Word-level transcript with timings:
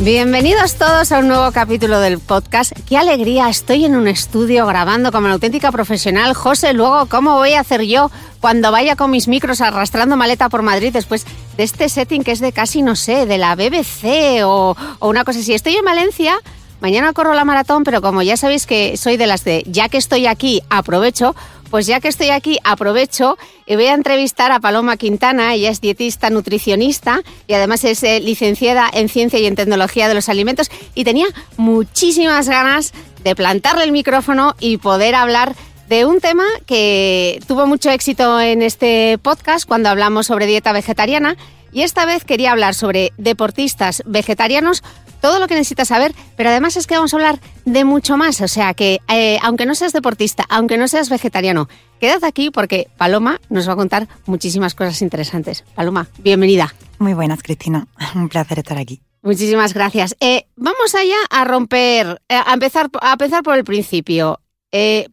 Bienvenidos 0.00 0.74
todos 0.74 1.10
a 1.10 1.20
un 1.20 1.28
nuevo 1.28 1.50
capítulo 1.52 2.00
del 2.00 2.18
podcast. 2.18 2.72
Qué 2.86 2.98
alegría, 2.98 3.48
estoy 3.48 3.86
en 3.86 3.96
un 3.96 4.08
estudio 4.08 4.66
grabando 4.66 5.10
como 5.10 5.24
una 5.24 5.34
auténtica 5.34 5.72
profesional. 5.72 6.34
José, 6.34 6.74
luego, 6.74 7.06
¿cómo 7.06 7.36
voy 7.36 7.54
a 7.54 7.60
hacer 7.60 7.80
yo 7.80 8.10
cuando 8.40 8.70
vaya 8.70 8.94
con 8.94 9.10
mis 9.10 9.26
micros 9.26 9.62
arrastrando 9.62 10.18
maleta 10.18 10.50
por 10.50 10.60
Madrid 10.60 10.92
después 10.92 11.24
de 11.56 11.62
este 11.62 11.88
setting 11.88 12.24
que 12.24 12.32
es 12.32 12.40
de 12.40 12.52
casi, 12.52 12.82
no 12.82 12.94
sé, 12.94 13.24
de 13.24 13.38
la 13.38 13.56
BBC 13.56 14.44
o, 14.44 14.76
o 14.98 15.08
una 15.08 15.24
cosa 15.24 15.38
así? 15.38 15.54
Estoy 15.54 15.76
en 15.76 15.84
Valencia. 15.86 16.36
Mañana 16.80 17.14
corro 17.14 17.32
la 17.32 17.46
maratón, 17.46 17.82
pero 17.82 18.02
como 18.02 18.20
ya 18.20 18.36
sabéis 18.36 18.66
que 18.66 18.98
soy 18.98 19.16
de 19.16 19.26
las 19.26 19.44
de 19.44 19.64
ya 19.66 19.88
que 19.88 19.96
estoy 19.96 20.26
aquí, 20.26 20.62
aprovecho, 20.68 21.34
pues 21.70 21.86
ya 21.86 22.00
que 22.00 22.08
estoy 22.08 22.30
aquí, 22.30 22.58
aprovecho 22.64 23.36
y 23.66 23.74
voy 23.74 23.86
a 23.86 23.94
entrevistar 23.94 24.52
a 24.52 24.60
Paloma 24.60 24.96
Quintana. 24.96 25.54
Ella 25.54 25.70
es 25.70 25.80
dietista, 25.80 26.30
nutricionista 26.30 27.22
y 27.46 27.54
además 27.54 27.84
es 27.84 28.02
eh, 28.02 28.20
licenciada 28.20 28.88
en 28.92 29.08
ciencia 29.08 29.38
y 29.38 29.46
en 29.46 29.56
tecnología 29.56 30.08
de 30.08 30.14
los 30.14 30.28
alimentos. 30.28 30.70
Y 30.94 31.04
tenía 31.04 31.26
muchísimas 31.56 32.48
ganas 32.48 32.92
de 33.24 33.34
plantarle 33.34 33.84
el 33.84 33.92
micrófono 33.92 34.54
y 34.60 34.76
poder 34.76 35.14
hablar 35.14 35.54
de 35.88 36.04
un 36.04 36.20
tema 36.20 36.44
que 36.66 37.40
tuvo 37.46 37.66
mucho 37.66 37.90
éxito 37.90 38.40
en 38.40 38.62
este 38.62 39.18
podcast 39.18 39.66
cuando 39.66 39.88
hablamos 39.88 40.26
sobre 40.26 40.46
dieta 40.46 40.72
vegetariana. 40.72 41.36
Y 41.72 41.82
esta 41.82 42.06
vez 42.06 42.24
quería 42.24 42.52
hablar 42.52 42.74
sobre 42.74 43.12
deportistas 43.18 44.02
vegetarianos 44.06 44.82
todo 45.20 45.38
lo 45.38 45.48
que 45.48 45.54
necesitas 45.54 45.88
saber, 45.88 46.14
pero 46.36 46.50
además 46.50 46.76
es 46.76 46.86
que 46.86 46.94
vamos 46.94 47.12
a 47.12 47.16
hablar 47.16 47.40
de 47.64 47.84
mucho 47.84 48.16
más. 48.16 48.40
O 48.40 48.48
sea 48.48 48.74
que, 48.74 49.00
eh, 49.08 49.38
aunque 49.42 49.66
no 49.66 49.74
seas 49.74 49.92
deportista, 49.92 50.44
aunque 50.48 50.78
no 50.78 50.88
seas 50.88 51.08
vegetariano, 51.08 51.68
quédate 52.00 52.26
aquí 52.26 52.50
porque 52.50 52.88
Paloma 52.96 53.40
nos 53.48 53.68
va 53.68 53.72
a 53.72 53.76
contar 53.76 54.08
muchísimas 54.26 54.74
cosas 54.74 55.02
interesantes. 55.02 55.64
Paloma, 55.74 56.08
bienvenida. 56.18 56.74
Muy 56.98 57.14
buenas, 57.14 57.42
Cristina. 57.42 57.86
Un 58.14 58.28
placer 58.28 58.58
estar 58.58 58.78
aquí. 58.78 59.00
Muchísimas 59.22 59.74
gracias. 59.74 60.16
Eh, 60.20 60.46
vamos 60.56 60.94
allá 60.94 61.16
a 61.30 61.44
romper, 61.44 62.22
eh, 62.28 62.34
a 62.34 62.54
empezar, 62.54 62.88
a 63.00 63.12
empezar 63.12 63.42
por 63.42 63.56
el 63.56 63.64
principio. 63.64 64.40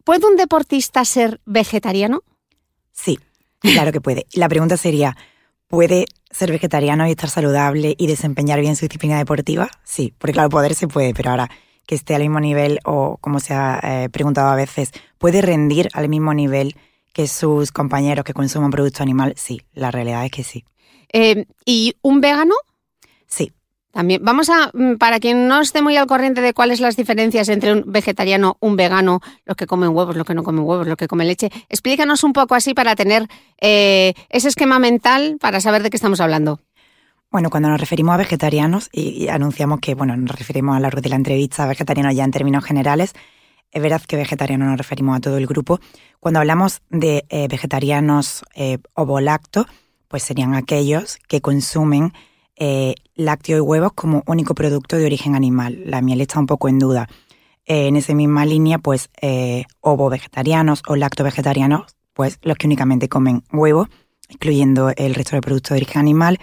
¿Puede 0.04 0.26
un 0.26 0.36
deportista 0.36 1.06
ser 1.06 1.40
vegetariano? 1.46 2.22
Sí, 2.92 3.18
claro 3.60 3.92
que 3.92 4.02
puede. 4.02 4.26
La 4.34 4.46
pregunta 4.46 4.76
sería, 4.76 5.16
¿puede 5.68 6.06
ser 6.30 6.50
vegetariano 6.50 7.06
y 7.06 7.10
estar 7.10 7.30
saludable 7.30 7.94
y 7.96 8.06
desempeñar 8.06 8.60
bien 8.60 8.76
su 8.76 8.86
disciplina 8.86 9.18
deportiva? 9.18 9.68
Sí, 9.84 10.14
porque 10.18 10.32
claro, 10.32 10.48
poder 10.48 10.74
se 10.74 10.88
puede, 10.88 11.14
pero 11.14 11.30
ahora 11.30 11.50
que 11.86 11.94
esté 11.94 12.14
al 12.14 12.22
mismo 12.22 12.40
nivel 12.40 12.80
o, 12.84 13.18
como 13.20 13.40
se 13.40 13.54
ha 13.54 13.80
eh, 13.82 14.08
preguntado 14.08 14.48
a 14.48 14.56
veces, 14.56 14.90
¿puede 15.18 15.42
rendir 15.42 15.88
al 15.92 16.08
mismo 16.08 16.32
nivel 16.34 16.76
que 17.12 17.28
sus 17.28 17.72
compañeros 17.72 18.24
que 18.24 18.32
consuman 18.32 18.70
producto 18.70 19.02
animal? 19.02 19.34
Sí, 19.36 19.60
la 19.72 19.90
realidad 19.90 20.24
es 20.24 20.30
que 20.30 20.44
sí. 20.44 20.64
Eh, 21.12 21.46
¿Y 21.64 21.94
un 22.02 22.20
vegano? 22.20 22.54
Sí, 23.26 23.52
también, 23.94 24.20
vamos 24.24 24.50
a, 24.50 24.72
mm, 24.74 24.96
para 24.96 25.20
quien 25.20 25.46
no 25.46 25.60
esté 25.60 25.80
muy 25.80 25.96
al 25.96 26.08
corriente 26.08 26.40
de 26.40 26.52
cuáles 26.52 26.80
las 26.80 26.96
diferencias 26.96 27.48
entre 27.48 27.72
un 27.72 27.84
vegetariano, 27.86 28.56
un 28.58 28.74
vegano, 28.74 29.20
los 29.44 29.56
que 29.56 29.68
comen 29.68 29.90
huevos, 29.90 30.16
los 30.16 30.26
que 30.26 30.34
no 30.34 30.42
comen 30.42 30.64
huevos, 30.64 30.88
los 30.88 30.96
que 30.96 31.06
comen 31.06 31.28
leche, 31.28 31.48
explícanos 31.68 32.24
un 32.24 32.32
poco 32.32 32.56
así 32.56 32.74
para 32.74 32.96
tener 32.96 33.28
eh, 33.60 34.14
ese 34.30 34.48
esquema 34.48 34.80
mental 34.80 35.36
para 35.40 35.60
saber 35.60 35.84
de 35.84 35.90
qué 35.90 35.96
estamos 35.96 36.20
hablando. 36.20 36.58
Bueno, 37.30 37.50
cuando 37.50 37.68
nos 37.68 37.78
referimos 37.80 38.14
a 38.14 38.16
vegetarianos 38.16 38.90
y, 38.92 39.28
anunciamos 39.28 39.78
que, 39.78 39.94
bueno, 39.94 40.16
nos 40.16 40.36
referimos 40.36 40.74
a 40.74 40.80
lo 40.80 40.82
largo 40.82 41.00
de 41.00 41.10
la 41.10 41.16
entrevista 41.16 41.62
a 41.62 41.68
vegetarianos 41.68 42.16
ya 42.16 42.24
en 42.24 42.32
términos 42.32 42.64
generales, 42.64 43.12
es 43.70 43.80
verdad 43.80 44.02
que 44.02 44.16
vegetarianos 44.16 44.66
nos 44.66 44.78
referimos 44.78 45.16
a 45.16 45.20
todo 45.20 45.38
el 45.38 45.46
grupo. 45.46 45.78
Cuando 46.18 46.40
hablamos 46.40 46.82
de 46.90 47.26
eh, 47.28 47.46
vegetarianos 47.46 48.44
eh, 48.56 48.78
ovolacto, 48.94 49.66
pues 50.08 50.24
serían 50.24 50.54
aquellos 50.54 51.18
que 51.28 51.40
consumen 51.40 52.12
eh, 52.56 52.94
lácteos 53.14 53.58
y 53.58 53.60
huevos 53.60 53.92
como 53.94 54.22
único 54.26 54.54
producto 54.54 54.96
de 54.96 55.06
origen 55.06 55.34
animal. 55.34 55.80
La 55.84 56.00
miel 56.00 56.20
está 56.20 56.38
un 56.38 56.46
poco 56.46 56.68
en 56.68 56.78
duda. 56.78 57.08
Eh, 57.66 57.88
en 57.88 57.96
esa 57.96 58.14
misma 58.14 58.44
línea, 58.44 58.78
pues 58.78 59.10
eh, 59.20 59.64
ovo 59.80 60.10
vegetarianos 60.10 60.82
o 60.86 60.96
lacto 60.96 61.24
vegetarianos, 61.24 61.96
pues 62.12 62.38
los 62.42 62.56
que 62.56 62.66
únicamente 62.66 63.08
comen 63.08 63.42
huevo, 63.52 63.88
incluyendo 64.28 64.92
el 64.96 65.14
resto 65.14 65.36
de 65.36 65.42
productos 65.42 65.70
de 65.70 65.76
origen 65.76 66.00
animal, 66.00 66.38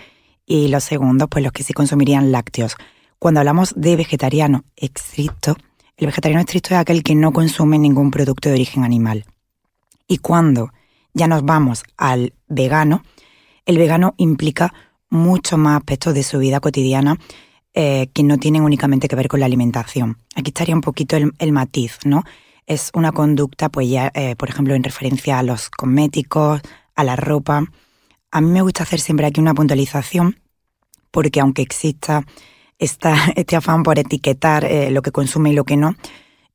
y 0.46 0.68
los 0.68 0.84
segundos, 0.84 1.30
pues 1.30 1.44
los 1.44 1.54
que 1.54 1.64
sí 1.64 1.74
consumirían 1.74 2.32
lácteos. 2.32 2.76
Cuando 3.20 3.40
hablamos 3.40 3.74
de 3.78 3.96
vegetariano 3.96 4.66
estricto, 4.76 5.56
el 5.96 6.08
vegetariano 6.08 6.42
estricto 6.42 6.74
es 6.74 6.82
aquel 6.82 7.04
que 7.04 7.16
no 7.16 7.32
consume 7.32 7.78
ningún 7.78 8.10
producto 8.10 8.50
de 8.50 8.56
origen 8.56 8.84
animal. 8.84 9.26
Y 10.08 10.18
cuando 10.18 10.72
ya 11.14 11.28
nos 11.28 11.44
vamos 11.44 11.84
al 11.98 12.34
vegano, 12.48 13.04
el 13.66 13.78
vegano 13.78 14.16
implica 14.18 14.74
muchos 15.12 15.60
más 15.60 15.78
aspectos 15.78 16.16
de 16.16 16.24
su 16.24 16.40
vida 16.40 16.60
cotidiana 16.60 17.20
eh, 17.74 18.10
que 18.14 18.24
no 18.24 18.38
tienen 18.38 18.64
únicamente 18.64 19.08
que 19.08 19.16
ver 19.16 19.28
con 19.28 19.40
la 19.40 19.46
alimentación. 19.46 20.18
Aquí 20.36 20.50
estaría 20.50 20.74
un 20.74 20.82
poquito 20.82 21.16
el, 21.16 21.52
matiz, 21.52 22.00
¿no? 22.04 22.24
Es 22.66 22.90
una 22.94 23.12
conducta, 23.12 23.70
pues 23.70 23.90
ya, 23.90 24.12
eh, 24.14 24.36
por 24.36 24.50
ejemplo, 24.50 24.74
en 24.74 24.84
referencia 24.84 25.38
a 25.38 25.44
los 25.44 25.70
cosméticos, 25.70 26.62
a 26.96 27.04
la 27.04 27.16
ropa. 27.16 27.64
A 28.32 28.42
mí 28.42 28.50
me 28.50 28.62
gusta 28.62 28.84
hacer 28.84 29.00
siempre 29.00 29.26
aquí 29.26 29.40
una 29.40 29.54
puntualización, 29.54 30.40
porque 31.12 31.40
aunque 31.40 31.62
exista 31.62 32.26
esta, 32.80 33.16
este 33.36 33.56
afán 33.56 33.84
por 33.84 34.00
etiquetar 34.00 34.66
eh, 34.66 34.92
lo 34.92 35.02
que 35.02 35.12
consume 35.12 35.52
y 35.52 35.54
lo 35.54 35.66
que 35.66 35.78
no, 35.78 35.96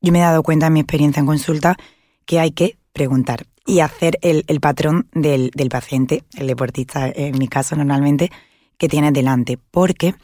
yo 0.01 0.11
me 0.11 0.19
he 0.19 0.21
dado 0.21 0.43
cuenta 0.43 0.67
en 0.67 0.73
mi 0.73 0.81
experiencia 0.81 1.19
en 1.19 1.25
consulta 1.25 1.77
que 2.25 2.39
hay 2.39 2.51
que 2.51 2.77
preguntar 2.93 3.47
y 3.65 3.79
hacer 3.79 4.19
el, 4.21 4.43
patrón 4.61 5.07
del, 5.13 5.51
del, 5.53 5.69
paciente, 5.69 6.23
el 6.35 6.47
deportista 6.47 7.11
en 7.13 7.37
mi 7.37 7.47
caso 7.47 7.75
normalmente, 7.75 8.31
que 8.77 8.87
tienes 8.87 9.13
delante. 9.13 9.57
Porque 9.71 10.15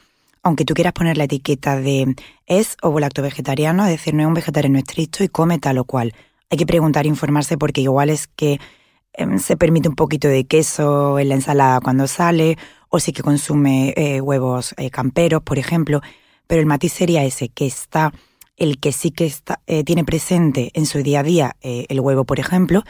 aunque 0.44 0.65
tú 0.65 0.73
quieras 0.73 0.94
poner 0.94 1.17
la 1.17 1.23
etiqueta 1.23 1.79
de 1.79 2.15
es 2.45 2.75
o 2.81 3.00
lacto 3.00 3.21
vegetariano, 3.21 3.85
es 3.85 3.91
decir, 3.91 4.13
no 4.13 4.21
es 4.21 4.27
un 4.27 4.33
vegetariano 4.33 4.77
estricto 4.77 5.23
y 5.23 5.29
come 5.29 5.57
tal 5.57 5.77
o 5.77 5.85
cual. 5.85 6.13
Hay 6.50 6.57
que 6.57 6.65
preguntar 6.65 7.05
e 7.05 7.09
informarse 7.09 7.57
porque 7.57 7.81
igual 7.81 8.09
es 8.09 8.27
que 8.27 8.59
em, 9.13 9.39
se 9.39 9.55
permite 9.57 9.88
un 9.89 9.95
poquito 9.95 10.27
de 10.27 10.44
queso 10.45 11.17
en 11.17 11.29
la 11.29 11.35
ensalada 11.35 11.79
cuando 11.79 12.07
sale, 12.07 12.57
o 12.89 13.00
sí 13.00 13.13
que 13.13 13.23
consume 13.23 13.94
eh, 13.95 14.21
huevos 14.21 14.75
eh, 14.77 14.89
camperos, 14.91 15.41
por 15.41 15.57
ejemplo. 15.57 16.01
Pero 16.45 16.59
el 16.59 16.67
matiz 16.67 16.91
sería 16.94 17.23
ese, 17.23 17.47
que 17.50 17.65
está 17.65 18.13
el 18.57 18.79
que 18.79 18.91
sí 18.91 19.11
que 19.11 19.25
está, 19.25 19.61
eh, 19.65 19.83
tiene 19.83 20.03
presente 20.03 20.71
en 20.75 20.85
su 20.85 21.01
día 21.01 21.21
a 21.21 21.23
día 21.23 21.55
el 21.61 22.00
huevo, 22.00 22.23
por 22.23 22.39
ejemplo, 22.39 22.83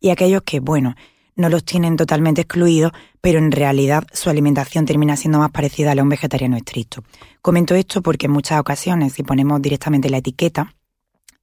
y 0.00 0.08
aquellos 0.08 0.42
que, 0.42 0.60
bueno, 0.60 0.94
no 1.40 1.48
los 1.48 1.64
tienen 1.64 1.96
totalmente 1.96 2.42
excluidos, 2.42 2.92
pero 3.20 3.38
en 3.38 3.50
realidad 3.50 4.04
su 4.12 4.30
alimentación 4.30 4.86
termina 4.86 5.16
siendo 5.16 5.38
más 5.38 5.50
parecida 5.50 5.92
a 5.92 5.94
la 5.94 6.00
de 6.00 6.04
un 6.04 6.08
vegetariano 6.10 6.56
estricto. 6.56 7.02
Comento 7.42 7.74
esto 7.74 8.02
porque 8.02 8.26
en 8.26 8.32
muchas 8.32 8.60
ocasiones, 8.60 9.14
si 9.14 9.22
ponemos 9.22 9.60
directamente 9.60 10.10
la 10.10 10.18
etiqueta, 10.18 10.74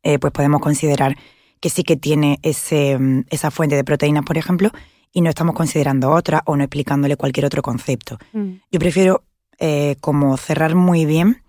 eh, 0.04 0.20
pues 0.20 0.32
podemos 0.32 0.62
considerar 0.62 1.18
que 1.60 1.70
sí 1.70 1.84
que 1.84 1.98
tiene 1.98 2.40
ese, 2.44 2.98
mm, 2.98 3.26
esa 3.30 3.52
fuente 3.52 3.76
de 3.76 3.84
proteínas, 3.84 4.24
por 4.24 4.38
ejemplo, 4.38 4.72
y 5.12 5.22
no 5.22 5.30
estamos 5.30 5.56
considerando 5.56 6.12
otra 6.12 6.44
o 6.46 6.56
no 6.56 6.64
explicándole 6.64 7.18
cualquier 7.18 7.46
otro 7.46 7.62
concepto. 7.62 8.18
Mm. 8.34 8.54
Yo 8.72 8.80
prefiero 8.80 9.24
eh, 9.60 9.96
como 10.00 10.38
cerrar 10.38 10.76
muy 10.76 11.06
bien 11.06 11.42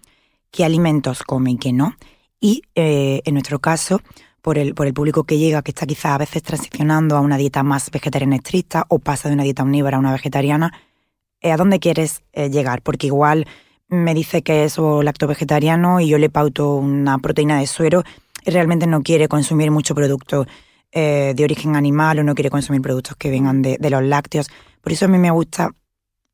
qué 0.50 0.64
alimentos 0.64 1.22
come 1.22 1.52
y 1.52 1.56
qué 1.58 1.72
no. 1.72 1.94
Y 2.40 2.62
eh, 2.74 3.20
en 3.24 3.34
nuestro 3.34 3.58
caso, 3.58 4.00
por 4.48 4.56
el, 4.56 4.74
por 4.74 4.86
el 4.86 4.94
público 4.94 5.24
que 5.24 5.36
llega, 5.36 5.60
que 5.60 5.72
está 5.72 5.84
quizás 5.84 6.12
a 6.12 6.16
veces 6.16 6.42
transicionando 6.42 7.18
a 7.18 7.20
una 7.20 7.36
dieta 7.36 7.62
más 7.62 7.90
vegetariana 7.90 8.36
estricta 8.36 8.86
o 8.88 8.98
pasa 8.98 9.28
de 9.28 9.34
una 9.34 9.42
dieta 9.42 9.62
omnívora 9.62 9.98
a 9.98 10.00
una 10.00 10.10
vegetariana, 10.10 10.72
eh, 11.42 11.52
¿a 11.52 11.58
dónde 11.58 11.78
quieres 11.80 12.22
eh, 12.32 12.48
llegar? 12.48 12.80
Porque 12.80 13.08
igual 13.08 13.46
me 13.88 14.14
dice 14.14 14.40
que 14.40 14.64
es 14.64 14.78
lacto 14.78 15.26
vegetariano 15.26 16.00
y 16.00 16.08
yo 16.08 16.16
le 16.16 16.30
pauto 16.30 16.76
una 16.76 17.18
proteína 17.18 17.58
de 17.58 17.66
suero 17.66 18.04
y 18.42 18.50
realmente 18.50 18.86
no 18.86 19.02
quiere 19.02 19.28
consumir 19.28 19.70
mucho 19.70 19.94
producto 19.94 20.46
eh, 20.92 21.34
de 21.36 21.44
origen 21.44 21.76
animal 21.76 22.20
o 22.20 22.24
no 22.24 22.34
quiere 22.34 22.48
consumir 22.48 22.80
productos 22.80 23.16
que 23.18 23.28
vengan 23.28 23.60
de, 23.60 23.76
de 23.78 23.90
los 23.90 24.02
lácteos. 24.02 24.48
Por 24.80 24.92
eso 24.92 25.04
a 25.04 25.08
mí 25.08 25.18
me 25.18 25.30
gusta 25.30 25.72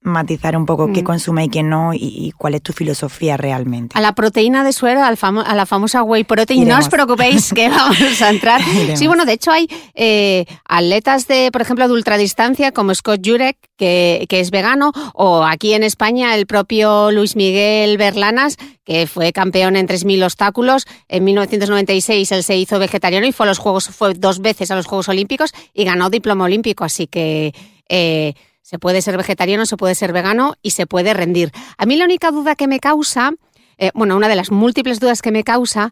matizar 0.05 0.55
un 0.57 0.67
poco 0.67 0.93
qué 0.93 1.03
mm. 1.03 1.05
consume 1.05 1.45
y 1.45 1.49
qué 1.49 1.63
no 1.63 1.93
y, 1.95 2.33
cuál 2.37 2.55
es 2.55 2.63
tu 2.63 2.73
filosofía 2.73 3.37
realmente. 3.37 3.99
A 3.99 4.03
la 4.03 4.15
proteína 4.15 4.63
de 4.63 4.73
suero, 4.73 5.03
al 5.03 5.19
a 5.23 5.55
la 5.55 5.67
famosa 5.67 6.03
whey 6.03 6.25
protein, 6.25 6.69
no 6.69 6.79
os 6.79 6.89
preocupéis 6.89 7.53
que 7.55 7.69
vamos 7.71 8.23
a 8.23 8.31
entrar. 8.31 8.61
sí, 8.95 9.07
bueno, 9.07 9.25
de 9.25 9.33
hecho 9.33 9.51
hay 9.51 9.67
eh, 9.95 10.45
atletas 10.69 11.27
de, 11.27 11.51
por 11.51 11.63
ejemplo, 11.63 11.89
de 11.89 11.95
ultradistancia 11.95 12.73
como 12.73 12.95
Scott 12.95 13.21
Jurek, 13.25 13.57
que, 13.77 14.27
que 14.29 14.41
es 14.41 14.51
vegano, 14.51 14.93
o 15.15 15.43
aquí 15.43 15.73
en 15.73 15.83
España 15.83 16.35
el 16.35 16.47
propio 16.47 17.11
Luis 17.11 17.35
Miguel 17.35 17.97
Berlanas, 17.97 18.59
que 18.85 19.07
fue 19.07 19.33
campeón 19.33 19.77
en 19.77 19.89
3.000 19.89 20.25
obstáculos. 20.25 20.87
En 21.09 21.25
1996 21.25 22.31
él 22.31 22.45
se 22.45 22.57
hizo 22.57 22.79
vegetariano 22.79 23.27
y 23.27 23.33
fue 23.33 23.47
a 23.47 23.49
los 23.49 23.59
Juegos, 23.59 23.89
fue 23.89 24.13
dos 24.13 24.41
veces 24.41 24.71
a 24.71 24.77
los 24.77 24.85
Juegos 24.85 25.09
Olímpicos 25.09 25.53
y 25.73 25.85
ganó 25.85 26.11
diploma 26.11 26.45
olímpico, 26.45 26.85
así 26.85 27.07
que... 27.07 27.55
Eh, 27.89 28.35
se 28.65 28.79
puede 28.79 29.03
ser 29.03 29.19
vegetariano, 29.19 29.67
se 29.67 29.77
puede 29.77 29.95
ser 29.95 30.15
vegano 30.15 30.55
y 30.63 30.71
se 30.71 30.87
puede 30.87 31.13
rendir. 31.13 31.53
A 31.77 31.85
mí 31.85 31.97
la 31.97 32.07
única 32.07 32.31
duda 32.31 32.57
que 32.57 32.67
me 32.67 32.81
causa, 32.81 33.33
eh, 33.77 33.91
bueno, 33.95 34.17
una 34.17 34.27
de 34.27 34.37
las 34.37 34.51
múltiples 34.51 35.01
dudas 35.01 35.21
que 35.21 35.31
me 35.31 35.45
causa 35.45 35.91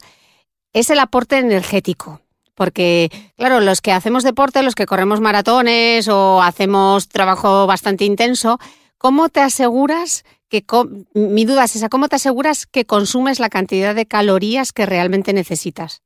es 0.73 0.89
el 0.89 0.99
aporte 0.99 1.37
energético. 1.37 2.23
Porque, 2.55 3.11
claro, 3.37 3.61
los 3.61 3.83
que 3.83 3.93
hacemos 3.93 4.25
deporte, 4.25 4.63
los 4.63 4.75
que 4.75 4.87
corremos 4.87 5.21
maratones 5.21 6.09
o 6.09 6.41
hacemos 6.43 7.09
trabajo 7.09 7.67
bastante 7.67 8.07
intenso, 8.07 8.59
¿cómo 8.97 9.29
te 9.29 9.41
aseguras 9.41 10.25
que, 10.49 10.65
mi 11.13 11.45
duda 11.45 11.65
es 11.65 11.77
esa, 11.77 11.91
¿cómo 11.91 12.09
te 12.09 12.17
aseguras 12.17 12.67
que 12.67 12.87
consumes 12.87 13.39
la 13.39 13.51
cantidad 13.51 13.95
de 13.95 14.07
calorías 14.07 14.73
que 14.73 14.87
realmente 14.87 15.35
necesitas? 15.35 16.01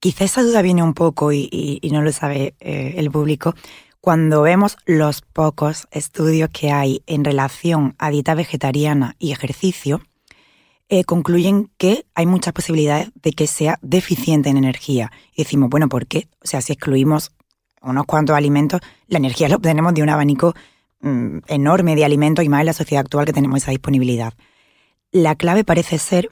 Quizá 0.00 0.24
esa 0.24 0.42
duda 0.42 0.60
viene 0.60 0.82
un 0.82 0.92
poco 0.92 1.32
y, 1.32 1.80
no 1.90 2.02
lo 2.02 2.12
sabe 2.12 2.54
eh, 2.60 2.94
el 2.98 3.10
público, 3.10 3.54
cuando 4.06 4.42
vemos 4.42 4.76
los 4.86 5.20
pocos 5.20 5.88
estudios 5.90 6.48
que 6.50 6.70
hay 6.70 7.02
en 7.08 7.24
relación 7.24 7.96
a 7.98 8.08
dieta 8.10 8.36
vegetariana 8.36 9.16
y 9.18 9.32
ejercicio, 9.32 10.00
eh, 10.88 11.02
concluyen 11.02 11.72
que 11.76 12.06
hay 12.14 12.24
muchas 12.24 12.52
posibilidades 12.52 13.10
de 13.20 13.32
que 13.32 13.48
sea 13.48 13.80
deficiente 13.82 14.48
en 14.48 14.58
energía. 14.58 15.10
Y 15.34 15.42
decimos, 15.42 15.70
bueno, 15.70 15.88
¿por 15.88 16.06
qué? 16.06 16.28
O 16.40 16.46
sea, 16.46 16.60
si 16.60 16.72
excluimos 16.72 17.32
unos 17.82 18.06
cuantos 18.06 18.36
alimentos, 18.36 18.80
la 19.08 19.18
energía 19.18 19.48
la 19.48 19.56
obtenemos 19.56 19.92
de 19.92 20.04
un 20.04 20.10
abanico 20.10 20.54
mm, 21.00 21.38
enorme 21.48 21.96
de 21.96 22.04
alimentos 22.04 22.44
y 22.44 22.48
más 22.48 22.60
en 22.60 22.66
la 22.66 22.74
sociedad 22.74 23.00
actual 23.00 23.26
que 23.26 23.32
tenemos 23.32 23.60
esa 23.60 23.72
disponibilidad. 23.72 24.34
La 25.10 25.34
clave 25.34 25.64
parece 25.64 25.98
ser 25.98 26.30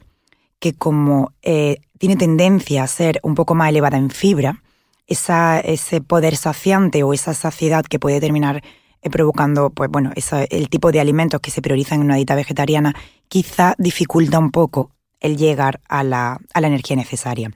que 0.59 0.75
como 0.75 1.33
eh, 1.41 1.81
tiene 1.99 2.15
tendencia 2.15 2.83
a 2.83 2.87
ser 2.87 3.19
un 3.21 3.35
poco 3.35 3.53
más 3.53 3.67
elevada 3.67 3.97
en 3.97 4.11
fibra, 4.11 4.63
esa, 5.07 5.59
ese 5.59 6.01
poder 6.01 6.35
saciante 6.35 7.03
o 7.03 7.13
esa 7.13 7.33
saciedad 7.33 7.85
que 7.85 7.99
puede 7.99 8.19
terminar 8.19 8.63
eh, 9.01 9.09
provocando, 9.09 9.69
pues 9.69 9.89
bueno, 9.89 10.11
el 10.49 10.69
tipo 10.69 10.91
de 10.91 10.99
alimentos 10.99 11.41
que 11.41 11.51
se 11.51 11.61
priorizan 11.61 11.99
en 11.99 12.05
una 12.05 12.15
dieta 12.15 12.35
vegetariana, 12.35 12.95
quizá 13.27 13.75
dificulta 13.77 14.39
un 14.39 14.51
poco 14.51 14.91
el 15.19 15.37
llegar 15.37 15.81
a 15.87 16.03
la, 16.03 16.39
a 16.53 16.61
la 16.61 16.67
energía 16.67 16.95
necesaria. 16.95 17.51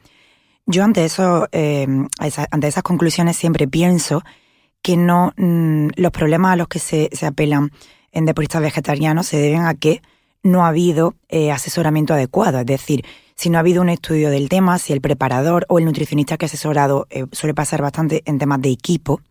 Yo 0.66 0.84
ante 0.84 1.04
eso, 1.04 1.48
em, 1.52 2.08
ante 2.52 2.68
esas 2.68 2.84
conclusiones 2.84 3.36
siempre 3.36 3.68
pienso 3.68 4.24
que 4.82 4.98
no 4.98 5.34
mm, 5.38 5.90
los 5.96 6.12
problemas 6.12 6.54
a 6.54 6.56
los 6.56 6.68
que 6.68 6.80
se, 6.80 7.10
se, 7.12 7.26
apelan 7.26 7.72
en 8.12 8.26
deportistas 8.26 8.62
vegetarianos 8.62 9.28
se 9.28 9.38
deben 9.38 9.64
a 9.64 9.74
que 9.74 10.02
no 10.44 10.64
ha 10.64 10.70
habido 10.70 11.16
eh, 11.28 11.52
asesoramiento 11.52 12.14
adecuado, 12.14 12.60
es 12.60 12.66
decir, 12.66 13.04
si 13.40 13.50
no 13.50 13.58
ha 13.58 13.62
habido 13.62 13.82
un 13.82 13.88
estudio 13.88 14.30
del 14.32 14.50
tema, 14.50 14.78
si 14.80 14.92
el 14.92 15.00
preparador 15.00 15.66
o 15.70 15.80
el 15.80 15.86
nutricionista 15.86 16.36
que 16.36 16.44
ha 16.44 16.48
asesorado 16.48 17.08
eh, 17.10 17.24
suele 17.32 17.54
pasar 17.54 17.82
bastante 17.82 18.22
en 18.26 18.38
temas 18.38 18.60
de 18.60 18.70
equipo, 18.70 19.22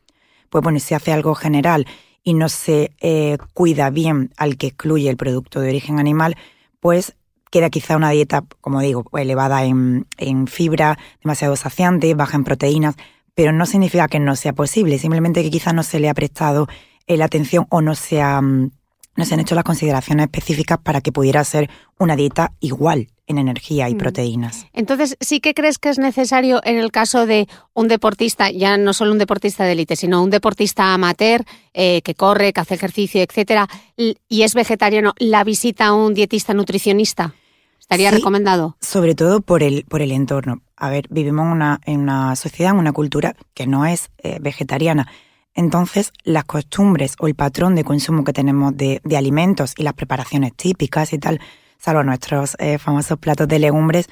pues 0.49 0.64
bueno, 0.64 0.81
si 0.81 0.94
hace 0.94 1.12
algo 1.12 1.34
general 1.34 1.87
y 2.25 2.32
no 2.32 2.49
se 2.49 2.93
eh, 3.02 3.37
cuida 3.52 3.90
bien 3.90 4.32
al 4.38 4.56
que 4.56 4.69
excluye 4.69 5.10
el 5.10 5.19
producto 5.19 5.60
de 5.60 5.69
origen 5.69 5.99
animal, 5.99 6.38
pues 6.81 7.16
queda 7.50 7.69
quizá 7.69 7.99
una 7.99 8.08
dieta, 8.08 8.44
como 8.62 8.81
digo, 8.81 9.05
elevada 9.12 9.64
en, 9.64 10.06
fibra, 10.46 10.99
demasiado 11.22 11.54
saciante, 11.56 12.14
baja 12.14 12.38
en 12.38 12.44
proteínas, 12.44 12.94
pero 13.35 13.52
no 13.52 13.66
significa 13.66 14.09
que 14.09 14.21
no 14.21 14.37
sea 14.37 14.54
posible, 14.54 14.99
simplemente 14.99 15.42
que 15.42 15.50
quizá 15.50 15.75
no 15.75 15.82
se 15.82 16.00
le 16.00 16.09
ha 16.09 16.14
prestado 16.14 16.66
la 17.06 17.26
atención 17.26 17.66
o 17.68 17.82
no 17.82 17.94
se, 17.94 18.25
mm, 18.25 18.71
no 19.18 19.25
se 19.25 19.34
han 19.34 19.40
hecho 19.40 19.56
las 19.56 19.64
consideraciones 19.64 20.25
específicas 20.25 20.78
para 20.78 21.00
que 21.00 21.12
pudiera 21.12 21.42
ser 21.44 21.68
una 21.98 22.14
dieta 22.14 22.52
igual 22.60 23.08
en 23.26 23.38
energía 23.38 23.88
y 23.88 23.94
mm. 23.94 23.98
proteínas. 23.98 24.66
Entonces, 24.72 25.16
¿sí 25.20 25.40
que 25.40 25.52
crees 25.52 25.78
que 25.78 25.90
es 25.90 25.98
necesario 25.98 26.60
en 26.64 26.78
el 26.78 26.92
caso 26.92 27.26
de 27.26 27.48
un 27.75 27.88
deportista, 27.88 28.50
ya 28.50 28.78
no 28.78 28.94
solo 28.94 29.12
un 29.12 29.18
deportista 29.18 29.64
de 29.64 29.72
élite, 29.72 29.96
sino 29.96 30.22
un 30.22 30.30
deportista 30.30 30.94
amateur 30.94 31.44
eh, 31.75 32.00
que 32.02 32.14
corre, 32.14 32.52
que 32.52 32.60
hace 32.60 32.76
ejercicio, 32.76 33.20
etcétera, 33.20 33.68
y 33.96 34.42
es 34.42 34.54
vegetariano, 34.54 35.12
la 35.18 35.42
visita 35.42 35.88
a 35.88 35.94
un 35.94 36.14
dietista 36.14 36.54
nutricionista? 36.54 37.34
¿Estaría 37.80 38.10
recomendado? 38.10 38.76
Sobre 38.80 39.14
todo 39.14 39.40
por 39.40 39.62
el, 39.62 39.84
por 39.84 40.02
el 40.02 40.12
entorno. 40.12 40.60
A 40.76 40.90
ver, 40.90 41.06
vivimos 41.08 41.50
una, 41.50 41.80
en 41.87 42.00
una 42.00 42.37
sociedad, 42.37 42.72
en 42.72 42.78
una 42.78 42.92
cultura 42.92 43.34
que 43.54 43.66
no 43.66 43.87
es 43.87 44.10
eh, 44.18 44.38
vegetariana. 44.40 45.08
Entonces, 45.58 46.12
las 46.22 46.44
costumbres 46.44 47.16
o 47.18 47.26
el 47.26 47.34
patrón 47.34 47.74
de 47.74 47.82
consumo 47.82 48.22
que 48.22 48.32
tenemos 48.32 48.76
de, 48.76 49.00
de 49.02 49.16
alimentos 49.16 49.74
y 49.76 49.82
las 49.82 49.92
preparaciones 49.92 50.54
típicas 50.54 51.12
y 51.12 51.18
tal, 51.18 51.40
salvo 51.78 52.04
nuestros 52.04 52.54
eh, 52.60 52.78
famosos 52.78 53.18
platos 53.18 53.48
de 53.48 53.58
legumbres, 53.58 54.08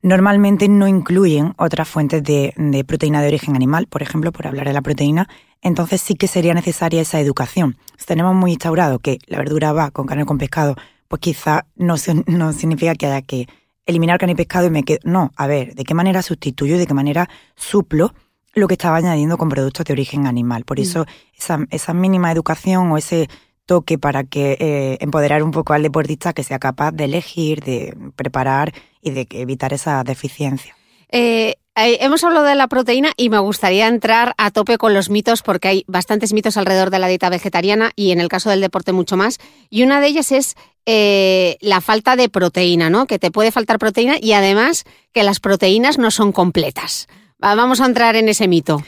normalmente 0.00 0.66
no 0.70 0.88
incluyen 0.88 1.52
otras 1.58 1.86
fuentes 1.86 2.24
de, 2.24 2.54
proteína 2.88 3.20
de 3.20 3.28
origen 3.28 3.56
animal, 3.56 3.88
por 3.88 4.00
ejemplo, 4.00 4.32
por 4.32 4.46
hablar 4.46 4.66
de 4.66 4.72
la 4.72 4.80
proteína, 4.80 5.28
entonces 5.60 6.00
sí 6.00 6.14
que 6.14 6.28
sería 6.28 6.54
necesaria 6.54 7.02
esa 7.02 7.20
educación. 7.20 7.76
Si 7.98 8.06
tenemos 8.06 8.34
muy 8.34 8.52
instaurado 8.52 9.00
que 9.00 9.18
la 9.26 9.36
verdura 9.36 9.74
va 9.74 9.90
con 9.90 10.06
carne 10.06 10.22
o 10.22 10.26
con 10.26 10.38
pescado, 10.38 10.76
pues 11.08 11.20
quizá 11.20 11.66
no, 11.76 11.96
no 12.26 12.54
significa 12.54 12.94
que 12.94 13.04
haya 13.04 13.20
que 13.20 13.48
eliminar 13.84 14.18
carne 14.18 14.32
y 14.32 14.36
pescado 14.36 14.68
y 14.68 14.70
me 14.70 14.82
quedo... 14.82 15.00
No, 15.04 15.30
a 15.36 15.46
ver, 15.46 15.74
¿de 15.74 15.84
qué 15.84 15.92
manera 15.92 16.22
sustituyo 16.22 16.76
y 16.76 16.78
de 16.78 16.86
qué 16.86 16.94
manera 16.94 17.28
suplo 17.54 18.14
lo 18.54 18.68
que 18.68 18.74
estaba 18.74 18.96
añadiendo 18.96 19.38
con 19.38 19.48
productos 19.48 19.84
de 19.86 19.92
origen 19.92 20.26
animal? 20.26 20.64
Por 20.64 20.78
mm. 20.78 20.82
eso 20.82 21.06
esa, 21.38 21.58
esa 21.70 21.94
mínima 21.94 22.32
educación 22.32 22.90
o 22.92 22.98
ese 22.98 23.28
toque 23.66 23.98
para 23.98 24.24
que 24.24 24.56
eh, 24.60 24.98
empoderar 25.00 25.42
un 25.42 25.50
poco 25.50 25.72
al 25.72 25.82
deportista 25.82 26.32
que 26.32 26.44
sea 26.44 26.58
capaz 26.58 26.92
de 26.92 27.04
elegir, 27.04 27.62
de 27.62 27.96
preparar 28.16 28.72
y 29.00 29.10
de 29.10 29.26
evitar 29.30 29.72
esa 29.72 30.02
deficiencia. 30.04 30.76
Eh, 31.10 31.54
eh, 31.76 31.98
hemos 32.00 32.22
hablado 32.22 32.46
de 32.46 32.54
la 32.54 32.68
proteína 32.68 33.12
y 33.16 33.30
me 33.30 33.38
gustaría 33.38 33.88
entrar 33.88 34.34
a 34.38 34.52
tope 34.52 34.78
con 34.78 34.94
los 34.94 35.10
mitos 35.10 35.42
porque 35.42 35.68
hay 35.68 35.84
bastantes 35.88 36.32
mitos 36.32 36.56
alrededor 36.56 36.90
de 36.90 37.00
la 37.00 37.08
dieta 37.08 37.28
vegetariana 37.30 37.90
y 37.96 38.12
en 38.12 38.20
el 38.20 38.28
caso 38.28 38.48
del 38.50 38.60
deporte 38.60 38.92
mucho 38.92 39.16
más. 39.16 39.38
Y 39.70 39.82
una 39.82 40.00
de 40.00 40.06
ellas 40.06 40.30
es 40.30 40.54
eh, 40.86 41.56
la 41.60 41.80
falta 41.80 42.14
de 42.14 42.28
proteína, 42.28 42.90
¿no? 42.90 43.06
Que 43.06 43.18
te 43.18 43.32
puede 43.32 43.50
faltar 43.50 43.78
proteína 43.78 44.16
y 44.20 44.32
además 44.34 44.84
que 45.12 45.24
las 45.24 45.40
proteínas 45.40 45.98
no 45.98 46.12
son 46.12 46.30
completas. 46.30 47.08
Vamos 47.44 47.82
a 47.82 47.86
entrar 47.86 48.16
en 48.16 48.28
ese 48.28 48.48
mito. 48.48 48.82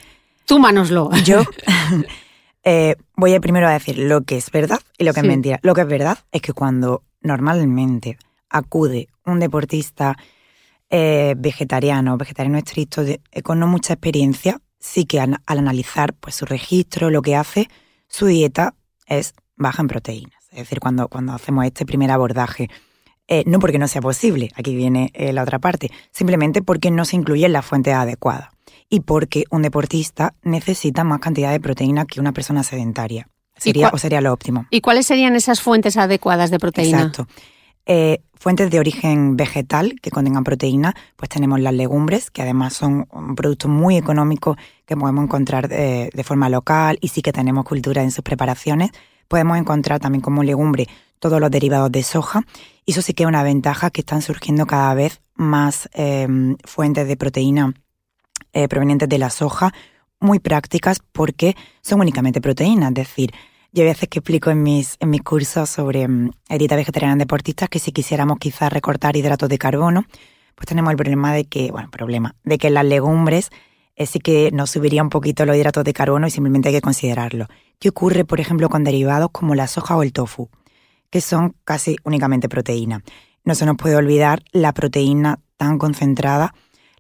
Tú 0.46 0.58
manoslo. 0.58 1.10
Yo 1.24 1.42
eh, 2.64 2.96
voy 3.14 3.34
a 3.34 3.40
primero 3.40 3.68
a 3.68 3.72
decir 3.72 3.98
lo 3.98 4.22
que 4.22 4.38
es 4.38 4.50
verdad 4.50 4.80
y 4.96 5.04
lo 5.04 5.12
que 5.12 5.20
es 5.20 5.26
mentira. 5.26 5.60
Lo 5.62 5.74
que 5.74 5.82
es 5.82 5.86
verdad 5.86 6.18
es 6.32 6.40
que 6.40 6.54
cuando 6.54 7.02
normalmente 7.20 8.16
acude 8.48 9.08
un 9.26 9.40
deportista 9.40 10.16
eh, 10.88 11.34
vegetariano, 11.36 12.16
vegetariano 12.16 12.56
estricto, 12.56 13.02
eh, 13.02 13.20
con 13.42 13.60
no 13.60 13.66
mucha 13.66 13.92
experiencia, 13.92 14.58
sí 14.80 15.04
que 15.04 15.20
al, 15.20 15.36
analizar 15.44 16.14
pues, 16.14 16.34
su 16.36 16.46
registro, 16.46 17.10
lo 17.10 17.20
que 17.20 17.36
hace, 17.36 17.68
su 18.08 18.26
dieta 18.26 18.74
es 19.06 19.34
baja 19.54 19.82
en 19.82 19.88
proteínas. 19.88 20.42
Es 20.50 20.60
decir, 20.60 20.80
cuando, 20.80 21.08
cuando 21.08 21.34
hacemos 21.34 21.66
este 21.66 21.84
primer 21.84 22.10
abordaje, 22.10 22.70
eh, 23.28 23.42
no 23.46 23.58
porque 23.58 23.78
no 23.78 23.88
sea 23.88 24.00
posible, 24.00 24.50
aquí 24.54 24.74
viene 24.74 25.12
la 25.32 25.42
otra 25.42 25.58
parte, 25.58 25.90
simplemente 26.12 26.62
porque 26.62 26.90
no 26.90 27.04
se 27.04 27.16
incluye 27.16 27.46
en 27.46 27.52
la 27.52 27.62
fuente 27.62 27.92
adecuada 27.92 28.52
y 28.88 29.00
porque 29.00 29.44
un 29.50 29.62
deportista 29.62 30.34
necesita 30.42 31.04
más 31.04 31.20
cantidad 31.20 31.50
de 31.50 31.60
proteína 31.60 32.04
que 32.04 32.20
una 32.20 32.32
persona 32.32 32.62
sedentaria. 32.62 33.28
Sería, 33.56 33.88
o 33.88 33.98
sería 33.98 34.20
lo 34.20 34.32
óptimo. 34.32 34.66
¿Y 34.70 34.82
cuáles 34.82 35.06
serían 35.06 35.34
esas 35.34 35.62
fuentes 35.62 35.96
adecuadas 35.96 36.50
de 36.50 36.58
proteína? 36.58 36.98
Exacto. 36.98 37.26
Eh, 37.86 38.20
fuentes 38.34 38.70
de 38.70 38.78
origen 38.78 39.36
vegetal 39.36 39.98
que 40.02 40.10
contengan 40.10 40.44
proteína, 40.44 40.94
pues 41.16 41.28
tenemos 41.30 41.60
las 41.60 41.72
legumbres, 41.72 42.30
que 42.30 42.42
además 42.42 42.74
son 42.74 43.06
un 43.10 43.34
producto 43.34 43.68
muy 43.68 43.96
económico 43.96 44.56
que 44.84 44.96
podemos 44.96 45.24
encontrar 45.24 45.68
de, 45.68 46.10
forma 46.24 46.50
local 46.50 46.98
y 47.00 47.08
sí 47.08 47.22
que 47.22 47.32
tenemos 47.32 47.64
cultura 47.64 48.02
en 48.02 48.10
sus 48.10 48.22
preparaciones. 48.22 48.90
Podemos 49.26 49.56
encontrar 49.56 50.00
también 50.00 50.20
como 50.20 50.42
legumbre 50.42 50.86
todos 51.18 51.40
los 51.40 51.50
derivados 51.50 51.90
de 51.90 52.02
soja 52.02 52.42
y 52.84 52.92
eso 52.92 53.02
sí 53.02 53.14
que 53.14 53.24
es 53.24 53.28
una 53.28 53.42
ventaja 53.42 53.90
que 53.90 54.00
están 54.00 54.22
surgiendo 54.22 54.66
cada 54.66 54.94
vez 54.94 55.20
más 55.34 55.88
em, 55.92 56.56
fuentes 56.64 57.06
de 57.08 57.16
proteína 57.16 57.74
eh, 58.52 58.68
provenientes 58.68 59.08
de 59.08 59.18
la 59.18 59.30
soja 59.30 59.72
muy 60.20 60.38
prácticas 60.38 61.00
porque 61.12 61.56
son 61.82 62.00
únicamente 62.00 62.40
proteínas, 62.40 62.90
es 62.90 62.94
decir, 62.94 63.32
yo 63.72 63.82
a 63.82 63.86
veces 63.86 64.08
que 64.08 64.20
explico 64.20 64.50
en 64.50 64.62
mis, 64.62 64.96
en 65.00 65.10
mis 65.10 65.22
cursos 65.22 65.68
sobre 65.68 66.08
mm, 66.08 66.30
dieta 66.58 66.76
vegetariana 66.76 67.16
deportistas 67.16 67.68
que 67.68 67.78
si 67.78 67.92
quisiéramos 67.92 68.38
quizás 68.38 68.72
recortar 68.72 69.16
hidratos 69.16 69.50
de 69.50 69.58
carbono, 69.58 70.06
pues 70.54 70.66
tenemos 70.66 70.90
el 70.90 70.96
problema 70.96 71.34
de 71.34 71.44
que, 71.44 71.70
bueno, 71.70 71.90
problema, 71.90 72.34
de 72.44 72.56
que 72.56 72.70
las 72.70 72.86
legumbres 72.86 73.50
eh, 73.94 74.06
sí 74.06 74.18
que 74.18 74.50
nos 74.52 74.70
subiría 74.70 75.02
un 75.02 75.10
poquito 75.10 75.44
los 75.44 75.56
hidratos 75.56 75.84
de 75.84 75.92
carbono 75.92 76.26
y 76.26 76.30
simplemente 76.30 76.70
hay 76.70 76.76
que 76.76 76.80
considerarlo. 76.80 77.48
¿Qué 77.78 77.90
ocurre, 77.90 78.24
por 78.24 78.40
ejemplo, 78.40 78.70
con 78.70 78.84
derivados 78.84 79.28
como 79.30 79.54
la 79.54 79.66
soja 79.66 79.96
o 79.96 80.02
el 80.02 80.12
tofu, 80.12 80.48
que 81.10 81.20
son 81.20 81.54
casi 81.64 81.96
únicamente 82.04 82.48
proteína? 82.48 83.02
No 83.44 83.54
se 83.54 83.66
nos 83.66 83.76
puede 83.76 83.96
olvidar 83.96 84.42
la 84.52 84.72
proteína 84.72 85.38
tan 85.56 85.78
concentrada, 85.78 86.54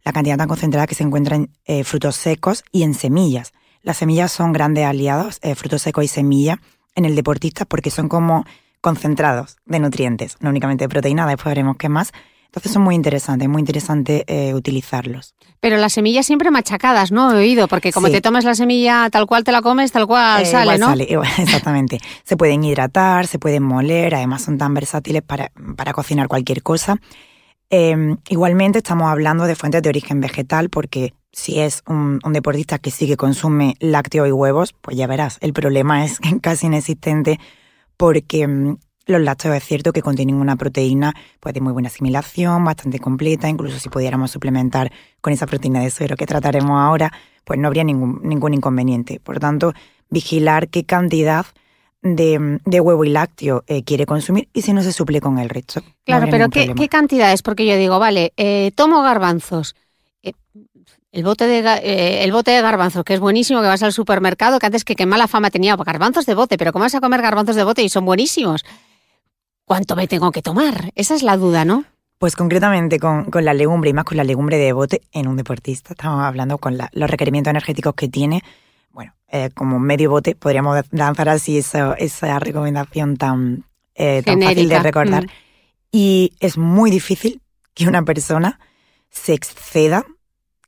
la 0.04 0.12
cantidad 0.12 0.36
tan 0.36 0.48
concentrada 0.48 0.86
que 0.86 0.94
se 0.94 1.02
encuentra 1.02 1.36
en 1.36 1.50
eh, 1.64 1.84
frutos 1.84 2.16
secos 2.16 2.64
y 2.72 2.82
en 2.82 2.94
semillas. 2.94 3.52
Las 3.82 3.98
semillas 3.98 4.32
son 4.32 4.52
grandes 4.52 4.84
aliados, 4.84 5.38
eh, 5.42 5.54
frutos 5.54 5.82
secos 5.82 6.04
y 6.04 6.08
semilla, 6.08 6.60
en 6.94 7.04
el 7.04 7.14
deportista 7.14 7.64
porque 7.64 7.90
son 7.90 8.08
como 8.08 8.44
concentrados 8.80 9.56
de 9.66 9.80
nutrientes, 9.80 10.36
no 10.40 10.50
únicamente 10.50 10.84
de 10.84 10.88
proteína, 10.88 11.26
después 11.26 11.46
veremos 11.46 11.76
qué 11.76 11.88
más. 11.88 12.12
Entonces 12.56 12.72
son 12.72 12.84
muy 12.84 12.94
interesantes, 12.94 13.46
muy 13.50 13.60
interesante 13.60 14.24
eh, 14.28 14.54
utilizarlos. 14.54 15.34
Pero 15.60 15.76
las 15.76 15.92
semillas 15.92 16.24
siempre 16.24 16.50
machacadas, 16.50 17.12
¿no? 17.12 17.30
He 17.30 17.36
oído, 17.36 17.68
porque 17.68 17.92
como 17.92 18.08
te 18.08 18.22
tomas 18.22 18.44
la 18.46 18.54
semilla 18.54 19.10
tal 19.10 19.26
cual 19.26 19.44
te 19.44 19.52
la 19.52 19.60
comes, 19.60 19.92
tal 19.92 20.06
cual 20.06 20.40
eh, 20.40 20.46
sale, 20.46 20.78
¿no? 20.78 20.86
Sale, 20.86 21.06
exactamente. 21.38 21.98
se 22.24 22.36
pueden 22.38 22.64
hidratar, 22.64 23.26
se 23.26 23.38
pueden 23.38 23.62
moler, 23.62 24.14
además 24.14 24.42
son 24.42 24.56
tan 24.56 24.72
versátiles 24.72 25.20
para, 25.20 25.52
para 25.76 25.92
cocinar 25.92 26.28
cualquier 26.28 26.62
cosa. 26.62 26.96
Em, 27.68 28.16
igualmente 28.30 28.78
estamos 28.78 29.10
hablando 29.10 29.44
de 29.44 29.54
fuentes 29.54 29.82
de 29.82 29.90
origen 29.90 30.22
vegetal 30.22 30.70
porque 30.70 31.12
si 31.32 31.60
es 31.60 31.82
un, 31.86 32.20
deportista 32.32 32.78
que 32.78 32.90
sí 32.90 33.06
que 33.06 33.18
consume 33.18 33.74
lácteos 33.80 34.28
y 34.28 34.32
huevos, 34.32 34.72
pues 34.72 34.96
ya 34.96 35.06
verás, 35.06 35.36
el 35.42 35.52
problema 35.52 36.06
es 36.06 36.20
casi 36.40 36.68
inexistente 36.68 37.38
porque 37.98 38.48
mm, 38.48 38.78
los 39.06 39.20
lácteos 39.20 39.56
es 39.56 39.64
cierto 39.64 39.92
que 39.92 40.02
contienen 40.02 40.36
una 40.36 40.56
proteína 40.56 41.14
pues 41.40 41.54
de 41.54 41.60
muy 41.60 41.72
buena 41.72 41.88
asimilación, 41.88 42.64
bastante 42.64 42.98
completa, 42.98 43.48
incluso 43.48 43.78
si 43.78 43.88
pudiéramos 43.88 44.30
suplementar 44.30 44.92
con 45.20 45.32
esa 45.32 45.46
proteína 45.46 45.80
de 45.80 45.90
suero 45.90 46.16
que 46.16 46.26
trataremos 46.26 46.78
ahora, 46.78 47.12
pues 47.44 47.58
no 47.58 47.68
habría 47.68 47.84
ningún, 47.84 48.20
ningún 48.22 48.54
inconveniente. 48.54 49.20
Por 49.20 49.38
tanto, 49.38 49.72
vigilar 50.10 50.68
qué 50.68 50.84
cantidad 50.84 51.46
de, 52.02 52.80
huevo 52.80 53.04
y 53.04 53.10
lácteo 53.10 53.64
eh, 53.66 53.82
quiere 53.82 54.06
consumir 54.06 54.48
y 54.52 54.62
si 54.62 54.72
no 54.72 54.82
se 54.82 54.92
suple 54.92 55.20
con 55.20 55.38
el 55.38 55.48
resto. 55.48 55.82
Claro, 56.04 56.26
pero 56.30 56.48
¿qué, 56.48 56.72
¿qué, 56.74 56.88
cantidad 56.88 57.32
es? 57.32 57.42
Porque 57.42 57.66
yo 57.66 57.76
digo, 57.76 57.98
vale, 57.98 58.32
eh, 58.36 58.70
tomo 58.74 59.02
garbanzos. 59.02 59.74
Eh, 60.22 60.32
el 61.12 61.24
bote, 61.24 61.46
de, 61.46 62.22
el 62.22 62.32
bote 62.32 62.50
de 62.50 62.60
garbanzos, 62.60 63.02
que 63.02 63.14
es 63.14 63.20
buenísimo, 63.20 63.60
que 63.62 63.68
vas 63.68 63.82
al 63.82 63.92
supermercado, 63.92 64.58
que 64.58 64.66
antes 64.66 64.84
que 64.84 64.94
qué 64.94 65.06
mala 65.06 65.26
fama 65.26 65.50
tenía, 65.50 65.74
garbanzos 65.76 66.26
de 66.26 66.34
bote, 66.34 66.58
pero 66.58 66.72
¿cómo 66.72 66.84
vas 66.84 66.94
a 66.94 67.00
comer 67.00 67.22
garbanzos 67.22 67.56
de 67.56 67.64
bote 67.64 67.82
y 67.82 67.88
son 67.88 68.04
buenísimos? 68.04 68.64
¿Cuánto 69.66 69.96
me 69.96 70.06
tengo 70.06 70.30
que 70.30 70.42
tomar? 70.42 70.92
Esa 70.94 71.16
es 71.16 71.24
la 71.24 71.36
duda, 71.36 71.64
¿no? 71.64 71.84
Pues 72.18 72.36
concretamente 72.36 73.00
con, 73.00 73.26
la 73.32 73.52
legumbre 73.52 73.90
y 73.90 73.92
más 73.92 74.04
con 74.04 74.16
la 74.16 74.22
legumbre 74.22 74.58
de 74.58 74.72
bote 74.72 75.02
en 75.12 75.26
un 75.26 75.36
deportista, 75.36 75.92
estamos 75.92 76.24
hablando 76.24 76.58
con 76.58 76.78
los 76.78 77.10
requerimientos 77.10 77.50
energéticos 77.50 77.94
que 77.94 78.08
tiene, 78.08 78.44
bueno, 78.92 79.12
eh, 79.28 79.50
como 79.54 79.80
medio 79.80 80.08
bote, 80.10 80.36
podríamos 80.36 80.82
lanzar 80.92 81.28
así 81.28 81.58
esa, 81.58 81.94
esa 81.94 82.38
recomendación 82.38 83.16
tan, 83.16 83.64
eh, 83.96 84.22
tan 84.24 84.40
fácil 84.40 84.68
de 84.68 84.78
recordar. 84.78 85.24
Mm. 85.24 85.30
Y 85.90 86.32
es 86.38 86.56
muy 86.56 86.92
difícil 86.92 87.42
que 87.74 87.88
una 87.88 88.02
persona 88.04 88.60
se 89.10 89.34
exceda 89.34 90.06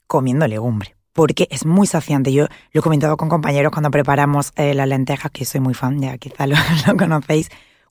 comiendo 0.08 0.48
legumbre, 0.48 0.96
porque 1.12 1.46
es 1.52 1.64
muy 1.64 1.86
saciante. 1.86 2.32
Yo 2.32 2.48
lo 2.72 2.80
he 2.80 2.82
comentado 2.82 3.16
con 3.16 3.28
compañeros 3.28 3.70
cuando 3.70 3.92
preparamos 3.92 4.52
eh, 4.56 4.74
las 4.74 4.88
lentejas, 4.88 5.30
que 5.30 5.44
soy 5.44 5.60
muy 5.60 5.74
fan, 5.74 6.00
ya 6.02 6.18
quizá 6.18 6.48
lo, 6.48 6.56
conocéis. 6.98 7.48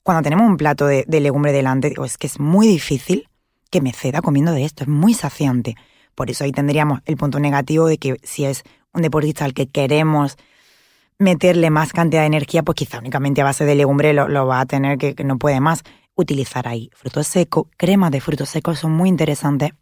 Cuando 0.08 0.22
tenemos 0.22 0.46
un 0.46 0.56
plato 0.56 0.86
de, 0.86 1.04
legumbre 1.20 1.52
delante, 1.52 1.90
digo, 1.90 2.06
es 2.06 2.16
que 2.16 2.28
es 2.28 2.40
muy 2.40 2.66
difícil 2.66 3.28
que 3.70 3.82
me 3.82 3.92
ceda 3.92 4.22
comiendo 4.22 4.52
de 4.52 4.64
esto, 4.64 4.84
es 4.84 4.88
muy 4.88 5.12
saciante. 5.12 5.74
Por 6.14 6.30
eso 6.30 6.44
ahí 6.44 6.50
tendríamos 6.50 7.00
el 7.04 7.18
punto 7.18 7.38
negativo 7.38 7.86
de 7.86 7.98
que 7.98 8.16
si 8.22 8.46
es 8.46 8.62
un 8.94 9.02
deportista 9.02 9.44
al 9.44 9.52
que 9.52 9.66
queremos 9.66 10.38
meterle 11.18 11.68
más 11.68 11.92
cantidad 11.92 12.22
de 12.22 12.28
energía, 12.28 12.62
pues 12.62 12.76
quizá 12.76 13.00
únicamente 13.00 13.42
a 13.42 13.44
base 13.44 13.66
de 13.66 13.74
legumbre 13.74 14.14
lo, 14.14 14.46
va 14.46 14.60
a 14.60 14.64
tener 14.64 14.96
que, 14.96 15.14
no 15.24 15.36
puede 15.36 15.60
más. 15.60 15.82
Utilizar 16.14 16.68
ahí 16.68 16.88
frutos 16.94 17.26
secos, 17.26 17.66
cremas 17.76 18.10
de 18.10 18.22
frutos 18.22 18.48
secos 18.48 18.78
son 18.78 18.92
muy 18.92 19.10
interesantes. 19.10 19.72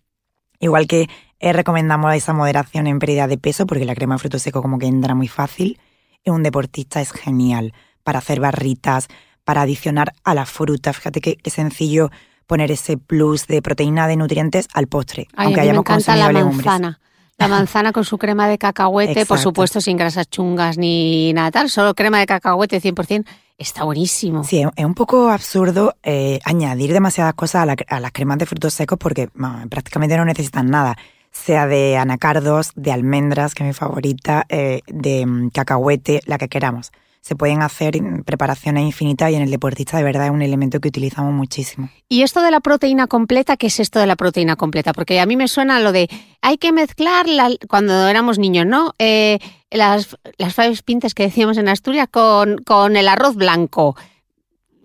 Igual 0.59 0.89
que 0.89 1.07
eh, 1.39 1.53
recomendamos 1.53 2.13
esa 2.17 2.33
moderación 2.33 2.89
en 2.89 2.99
pérdida 2.99 3.29
de 3.29 3.39
peso, 3.39 3.65
porque 3.65 3.85
la 3.85 3.95
crema 3.95 4.17
de 4.17 4.19
frutos 4.19 4.43
secos 4.43 4.61
como 4.61 4.81
que 4.81 4.87
entra 4.87 5.15
muy 5.15 5.29
fácil. 5.29 5.79
Y 6.25 6.31
un 6.31 6.43
deportista 6.43 7.01
es 7.01 7.13
genial 7.13 7.75
para 8.03 8.19
hacer 8.19 8.41
barritas, 8.41 9.07
para 9.47 9.63
adicionar 9.63 10.13
a 10.25 10.35
la 10.35 10.45
fruta. 10.45 10.93
Fíjate 10.93 11.21
qué, 11.21 11.39
sencillo 11.49 12.11
poner 12.49 12.73
ese 12.73 12.97
plus 12.97 13.47
de 13.47 13.63
proteína, 13.63 14.09
de 14.09 14.17
nutrientes 14.17 14.67
al 14.75 14.89
postre, 14.89 15.29
aunque 15.37 15.61
hayamos 15.61 15.85
consumido 15.85 16.33
la 16.33 16.45
manzana. 16.45 17.01
La 17.39 17.49
manzana 17.57 17.93
con 17.93 18.05
su 18.05 18.19
crema 18.19 18.49
de 18.49 18.59
cacahuete, 18.59 19.25
por 19.25 19.39
supuesto 19.39 19.81
sin 19.81 19.97
grasas 19.97 20.29
chungas 20.29 20.79
ni 20.79 21.33
nada 21.33 21.53
tal, 21.53 21.71
solo 21.71 21.95
crema 21.95 22.19
de 22.19 22.27
cacahuete 22.27 22.83
100%. 22.83 23.25
Está 23.57 23.85
buenísimo. 23.85 24.43
Sí, 24.43 24.65
es 24.75 24.85
un 24.85 24.95
poco 24.95 25.31
absurdo 25.31 25.95
eh, 26.03 26.41
añadir 26.45 26.93
demasiadas 26.93 27.35
cosas 27.35 27.63
a, 27.63 27.67
la, 27.67 28.01
las 28.01 28.13
cremas 28.13 28.39
de 28.39 28.47
frutos 28.47 28.75
secos 28.75 28.99
porque 28.99 29.31
prácticamente 29.71 30.17
no 30.17 30.25
necesitan 30.25 30.67
nada. 30.67 30.97
Sea 31.31 31.67
de 31.67 31.97
anacardos, 31.97 32.73
de 32.75 32.91
almendras, 32.91 33.55
que 33.55 33.63
es 33.63 33.69
mi 33.69 33.75
favorita, 33.75 34.45
eh, 34.49 34.81
de 34.89 35.25
mm, 35.25 35.51
cacahuete, 35.51 36.21
la 36.27 36.37
que 36.37 36.49
queramos 36.49 36.91
se 37.27 37.35
pueden 37.35 37.61
hacer 37.61 37.99
preparaciones 38.25 38.85
infinitas 38.85 39.33
y 39.33 39.35
en 39.35 39.43
el 39.43 39.51
deportista 39.51 39.97
de 39.97 40.05
verdad 40.05 40.27
es 40.27 40.31
un 40.31 40.43
elemento 40.43 40.79
que 40.79 40.87
utilizamos 40.87 41.35
muchísimo. 41.35 41.89
¿Y 42.09 42.23
esto 42.23 42.41
de 42.41 42.53
la 42.53 42.61
proteína 42.61 43.09
completa? 43.09 43.57
¿Qué 43.57 43.67
es 43.67 43.81
esto 43.81 43.99
de 43.99 44.07
la 44.07 44.15
proteína 44.15 44.55
completa? 44.55 44.93
Porque 44.93 45.19
a 45.19 45.27
mí 45.27 45.37
me 45.37 45.49
suena 45.49 45.81
lo 45.81 45.91
de 45.91 46.09
hay 46.41 46.57
que 46.57 46.71
mezclar 46.71 47.27
cuando 47.69 48.07
éramos 48.07 48.39
niños, 48.39 48.65
¿no? 48.65 48.93
Eh, 49.01 49.41
las, 49.73 50.17
las 50.39 50.55
five 50.55 50.79
pintes 50.85 51.15
que 51.15 51.25
decíamos 51.25 51.59
en 51.59 51.67
Asturias 51.67 52.07
con, 52.09 52.59
con 52.59 52.95
el 52.95 53.09
arroz 53.09 53.35
blanco. 53.35 53.97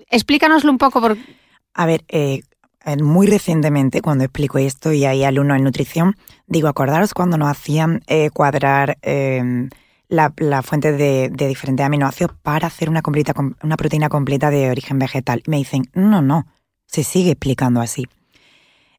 Explícanoslo 0.09 0.71
un 0.71 0.79
poco. 0.79 0.99
Por... 0.99 1.17
A 1.75 1.85
ver, 1.85 2.03
eh, 2.07 2.41
muy 3.03 3.27
recientemente, 3.27 4.01
cuando 4.01 4.23
explico 4.23 4.57
esto 4.57 4.91
y 4.91 5.05
hay 5.05 5.23
alumnos 5.25 5.57
en 5.57 5.63
nutrición, 5.63 6.15
digo, 6.47 6.69
acordaros 6.69 7.13
cuando 7.13 7.37
nos 7.37 7.49
hacían 7.49 8.01
eh, 8.07 8.31
cuadrar 8.31 8.97
la, 10.11 10.33
la 10.37 10.61
fuente 10.61 10.91
de, 10.91 11.29
diferentes 11.29 11.85
aminoácidos 11.85 12.33
para 12.43 12.67
hacer 12.67 12.89
una, 12.89 13.01
completa, 13.01 13.33
una 13.63 13.77
proteína 13.77 14.09
completa 14.09 14.51
de 14.51 14.69
origen 14.69 14.99
vegetal. 14.99 15.41
Y 15.47 15.49
me 15.49 15.57
dicen, 15.57 15.89
no, 15.93 16.21
no, 16.21 16.47
se 16.85 17.05
sigue 17.05 17.31
explicando 17.31 17.79
así. 17.79 18.07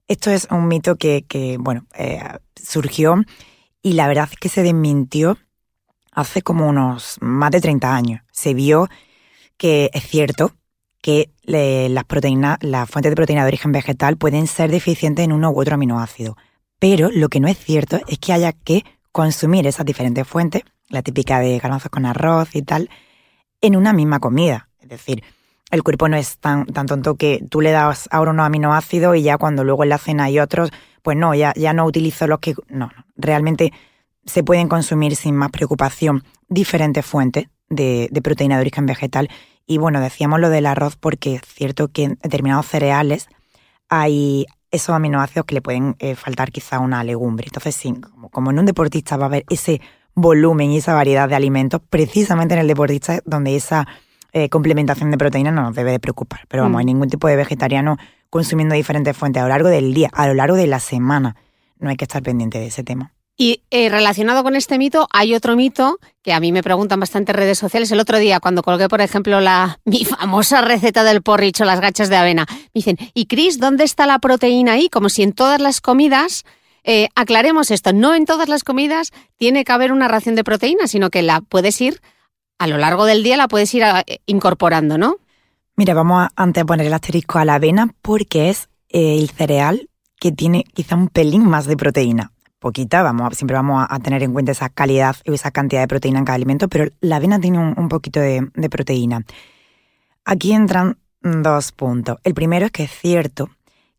Esto 0.09 0.31
es 0.31 0.49
un 0.51 0.67
mito 0.69 0.97
que, 0.97 1.57
bueno, 1.61 1.87
eh, 1.95 2.23
surgió 2.57 3.17
Y 3.83 3.93
la 3.93 4.09
verdad 4.09 4.29
es 4.33 4.39
que 4.39 4.49
se 4.49 4.63
desmintió 4.63 5.37
hace 6.13 6.41
como 6.41 6.67
unos 6.67 7.19
más 7.21 7.51
de 7.51 7.61
30 7.61 7.95
años. 7.95 8.23
Se 8.33 8.55
vio 8.55 8.89
que 9.59 9.91
es 9.93 10.05
cierto 10.05 10.53
que 11.03 11.31
las 11.43 12.05
proteínas, 12.05 12.57
las 12.63 12.89
fuentes 12.89 13.11
de 13.11 13.17
proteína 13.17 13.43
de 13.43 13.49
origen 13.49 13.73
vegetal 13.73 14.17
pueden 14.17 14.47
ser 14.47 14.71
deficientes 14.71 15.27
en 15.27 15.33
uno 15.33 15.51
u 15.51 15.61
otro 15.61 15.75
aminoácido. 15.75 16.39
Pero 16.79 17.11
lo 17.11 17.29
que 17.29 17.41
no 17.41 17.49
es 17.49 17.59
cierto 17.59 18.01
es 18.09 18.19
que 18.19 18.33
haya 18.33 18.53
que 18.53 18.83
consumir 19.13 19.67
esas 19.67 19.87
diferentes 19.87 20.27
fuentes, 20.27 20.63
la 20.89 21.03
típica 21.03 21.39
de 21.39 21.59
garbanzos 21.59 21.91
con 21.91 22.07
arroz 22.07 22.55
y 22.55 22.63
tal, 22.63 22.91
en 23.61 23.77
una 23.77 23.93
misma 23.93 24.19
comida. 24.19 24.69
Es 24.81 24.89
decir, 24.89 25.23
el 25.71 25.83
cuerpo 25.83 26.09
no 26.09 26.17
es 26.17 26.39
tan, 26.39 26.67
tonto 26.67 27.15
que 27.15 27.45
tú 27.49 27.61
le 27.61 27.71
das 27.71 28.09
ahora 28.11 28.33
unos 28.33 28.47
aminoácidos 28.47 29.17
y 29.17 29.23
ya 29.23 29.39
cuando 29.39 29.65
luego 29.65 29.85
en 29.85 29.91
la 29.91 29.99
cena 29.99 30.25
hay 30.25 30.39
otros, 30.39 30.71
pues 31.03 31.17
no, 31.17 31.35
ya, 31.35 31.53
ya 31.57 31.73
no 31.73 31.87
utilizo 31.87 32.27
los 32.27 32.41
que... 32.41 32.55
No, 32.69 32.91
no, 32.95 33.05
realmente 33.17 33.73
se 34.25 34.45
pueden 34.45 34.69
consumir 34.69 35.17
sin 35.17 35.35
más 35.35 35.51
preocupación 35.51 36.25
diferentes 36.49 37.05
fuentes 37.05 37.47
de, 37.69 38.09
proteína 38.23 38.57
de 38.57 38.63
origen 38.63 38.87
vegetal. 38.87 39.31
Y 39.67 39.79
bueno, 39.79 40.01
decíamos 40.01 40.41
lo 40.41 40.51
del 40.51 40.67
arroz 40.67 40.97
porque 40.97 41.37
es 41.37 41.43
cierto 41.47 41.89
que 41.89 42.05
en 42.05 42.19
determinados 42.23 42.67
cereales 42.67 43.29
hay 43.89 44.47
esos 44.73 44.95
aminoácidos 44.95 45.47
que 45.47 45.55
le 45.55 45.63
pueden 45.63 45.95
eh, 45.99 46.17
faltar 46.17 46.51
quizá 46.51 46.81
una 46.81 47.05
legumbre. 47.05 47.47
Entonces, 47.47 47.77
sí, 47.77 47.95
como, 48.31 48.51
en 48.51 48.59
un 48.59 48.67
deportista 48.67 49.17
va 49.17 49.25
a 49.25 49.27
haber 49.27 49.45
ese 49.51 49.81
volumen 50.15 50.71
y 50.71 50.79
esa 50.79 50.95
variedad 50.95 51.29
de 51.29 51.37
alimentos, 51.37 51.81
precisamente 51.89 52.55
en 52.55 52.61
el 52.61 52.67
deportista 52.67 53.21
donde 53.25 53.55
esa 53.55 53.87
eh, 54.33 54.49
complementación 54.49 55.11
de 55.11 55.19
proteína 55.19 55.51
no 55.51 55.63
nos 55.63 55.75
debe 55.75 55.93
de 55.93 56.01
preocupar. 56.01 56.41
Pero 56.49 56.65
vamos, 56.65 56.79
hay 56.81 56.87
mm. 56.87 56.87
ningún 56.87 57.11
tipo 57.11 57.29
de 57.29 57.37
vegetariano 57.37 57.99
consumiendo 58.31 58.75
diferentes 58.75 59.17
fuentes 59.17 59.41
a 59.41 59.45
lo 59.45 59.51
largo 59.51 59.69
del 59.69 59.93
día, 59.93 60.11
a 60.13 60.27
lo 60.27 60.35
largo 60.35 60.57
de 60.57 60.67
la 60.67 60.81
semana. 60.81 61.37
No 61.79 61.91
hay 61.91 61.97
que 61.97 62.05
estar 62.05 62.23
pendiente 62.23 62.59
de 62.59 62.67
ese 62.67 62.83
tema. 62.83 63.13
Y 63.37 63.63
eh, 63.71 63.89
relacionado 63.89 64.43
con 64.43 64.57
este 64.57 64.79
mito, 64.79 65.09
hay 65.11 65.35
otro 65.35 65.57
mito 65.57 65.99
que 66.23 66.33
a 66.33 66.41
mí 66.41 66.53
me 66.53 66.63
preguntan 66.63 67.01
bastante 67.01 67.33
en 67.33 67.39
redes 67.39 67.59
sociales. 67.59 67.91
El 67.91 68.01
otro 68.01 68.19
día, 68.19 68.41
cuando 68.41 68.63
colgué, 68.63 68.89
por 68.89 69.01
ejemplo, 69.01 69.41
la, 69.41 69.81
mi 69.85 70.05
famosa 70.05 70.61
receta 70.61 71.03
del 71.05 71.23
porridge 71.23 71.61
o 71.63 71.65
las 71.65 71.81
gachas 71.81 72.09
de 72.09 72.17
avena, 72.17 72.47
me 72.49 72.71
dicen, 72.75 72.99
¿y 73.15 73.27
Cris, 73.27 73.59
dónde 73.59 73.85
está 73.85 74.07
la 74.07 74.19
proteína 74.19 74.73
ahí? 74.73 74.89
Como 74.89 75.09
si 75.09 75.23
en 75.23 75.33
todas 75.33 75.61
las 75.61 75.81
comidas, 75.81 76.45
eh, 76.85 77.09
aclaremos 77.15 77.71
esto, 77.71 77.93
no 77.93 78.15
en 78.15 78.27
todas 78.27 78.49
las 78.49 78.65
comidas 78.65 79.11
tiene 79.37 79.65
que 79.65 79.73
haber 79.73 79.93
una 79.93 80.09
ración 80.09 80.35
de 80.35 80.45
proteína, 80.45 80.87
sino 80.87 81.11
que 81.11 81.23
la 81.23 81.41
puedes 81.41 81.81
ir, 81.81 82.01
a 82.59 82.67
lo 82.67 82.77
largo 82.77 83.07
del 83.07 83.23
día 83.23 83.37
la 83.37 83.49
puedes 83.49 83.73
ir 83.75 83.83
eh, 83.83 84.21
incorporando, 84.27 84.99
¿no? 84.99 85.17
Mira, 85.75 85.95
vamos 85.95 86.23
a, 86.23 86.33
antes 86.37 86.63
a 86.63 86.67
poner 86.67 86.87
el 86.87 86.93
asterisco 86.93 87.39
a 87.39 87.45
la 87.45 87.55
avena 87.55 87.95
porque 88.03 88.51
es 88.51 88.69
el 88.91 89.31
cereal 89.31 89.89
que 90.21 90.33
tiene 90.33 90.65
quizá 90.65 90.97
un 90.97 91.09
pelín 91.09 91.49
más 91.49 91.67
de 91.67 91.77
proteína 91.79 92.33
poquita, 92.63 93.03
vamos, 93.03 93.37
siempre 93.37 93.57
vamos 93.57 93.85
a, 93.87 93.99
tener 93.99 94.23
en 94.23 94.33
cuenta 94.33 94.53
esa 94.53 94.71
calidad 94.71 95.17
y 95.25 95.35
esa 95.35 95.51
cantidad 95.51 95.83
de 95.83 95.89
proteína 95.89 96.21
en 96.21 96.25
cada 96.25 96.37
alimento, 96.37 96.69
pero 96.69 96.91
la 97.01 97.17
avena 97.17 97.39
tiene 97.41 97.59
un, 97.59 97.89
poquito 97.89 98.21
de, 98.21 98.49
proteína. 98.71 99.25
Aquí 100.25 100.53
entran 100.53 100.97
dos 101.21 101.73
puntos. 101.73 102.19
El 102.23 102.35
primero 102.35 102.67
es 102.67 102.73
que 102.73 102.85
es 102.85 102.91
cierto 102.91 103.51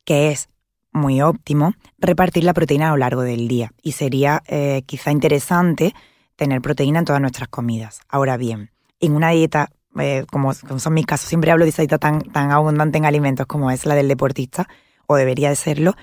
que 0.06 0.32
es 0.32 0.50
muy 0.94 1.22
óptimo 1.22 1.74
repartir 2.00 2.46
la 2.46 2.54
proteína 2.54 2.88
a 2.88 2.92
lo 2.92 2.98
largo 2.98 3.22
del 3.22 3.48
día 3.48 3.72
y 3.82 3.92
sería 3.92 4.42
eh, 4.48 4.84
quizá 4.86 5.12
interesante 5.12 5.94
tener 6.38 6.62
proteína 6.62 7.00
en 7.00 7.06
todas 7.06 7.22
nuestras 7.22 7.50
comidas. 7.50 8.00
Ahora 8.08 8.38
bien, 8.38 8.72
en 9.02 9.16
una 9.16 9.30
dieta, 9.32 9.72
eh, 10.00 10.26
como, 10.32 10.54
son 10.54 10.94
mis 10.94 11.06
casos, 11.06 11.28
siempre 11.28 11.52
hablo 11.52 11.66
de 11.66 11.70
esa 11.70 11.82
dieta 11.82 11.98
tan, 11.98 12.22
tan 12.22 12.52
abundante 12.52 12.98
en 12.98 13.06
alimentos 13.06 13.46
como 13.46 13.72
es 13.72 13.86
la 13.86 13.96
del 13.96 14.08
deportista, 14.08 14.70
o 15.06 15.18
debería 15.18 15.50
de 15.50 15.58
serlo, 15.58 15.96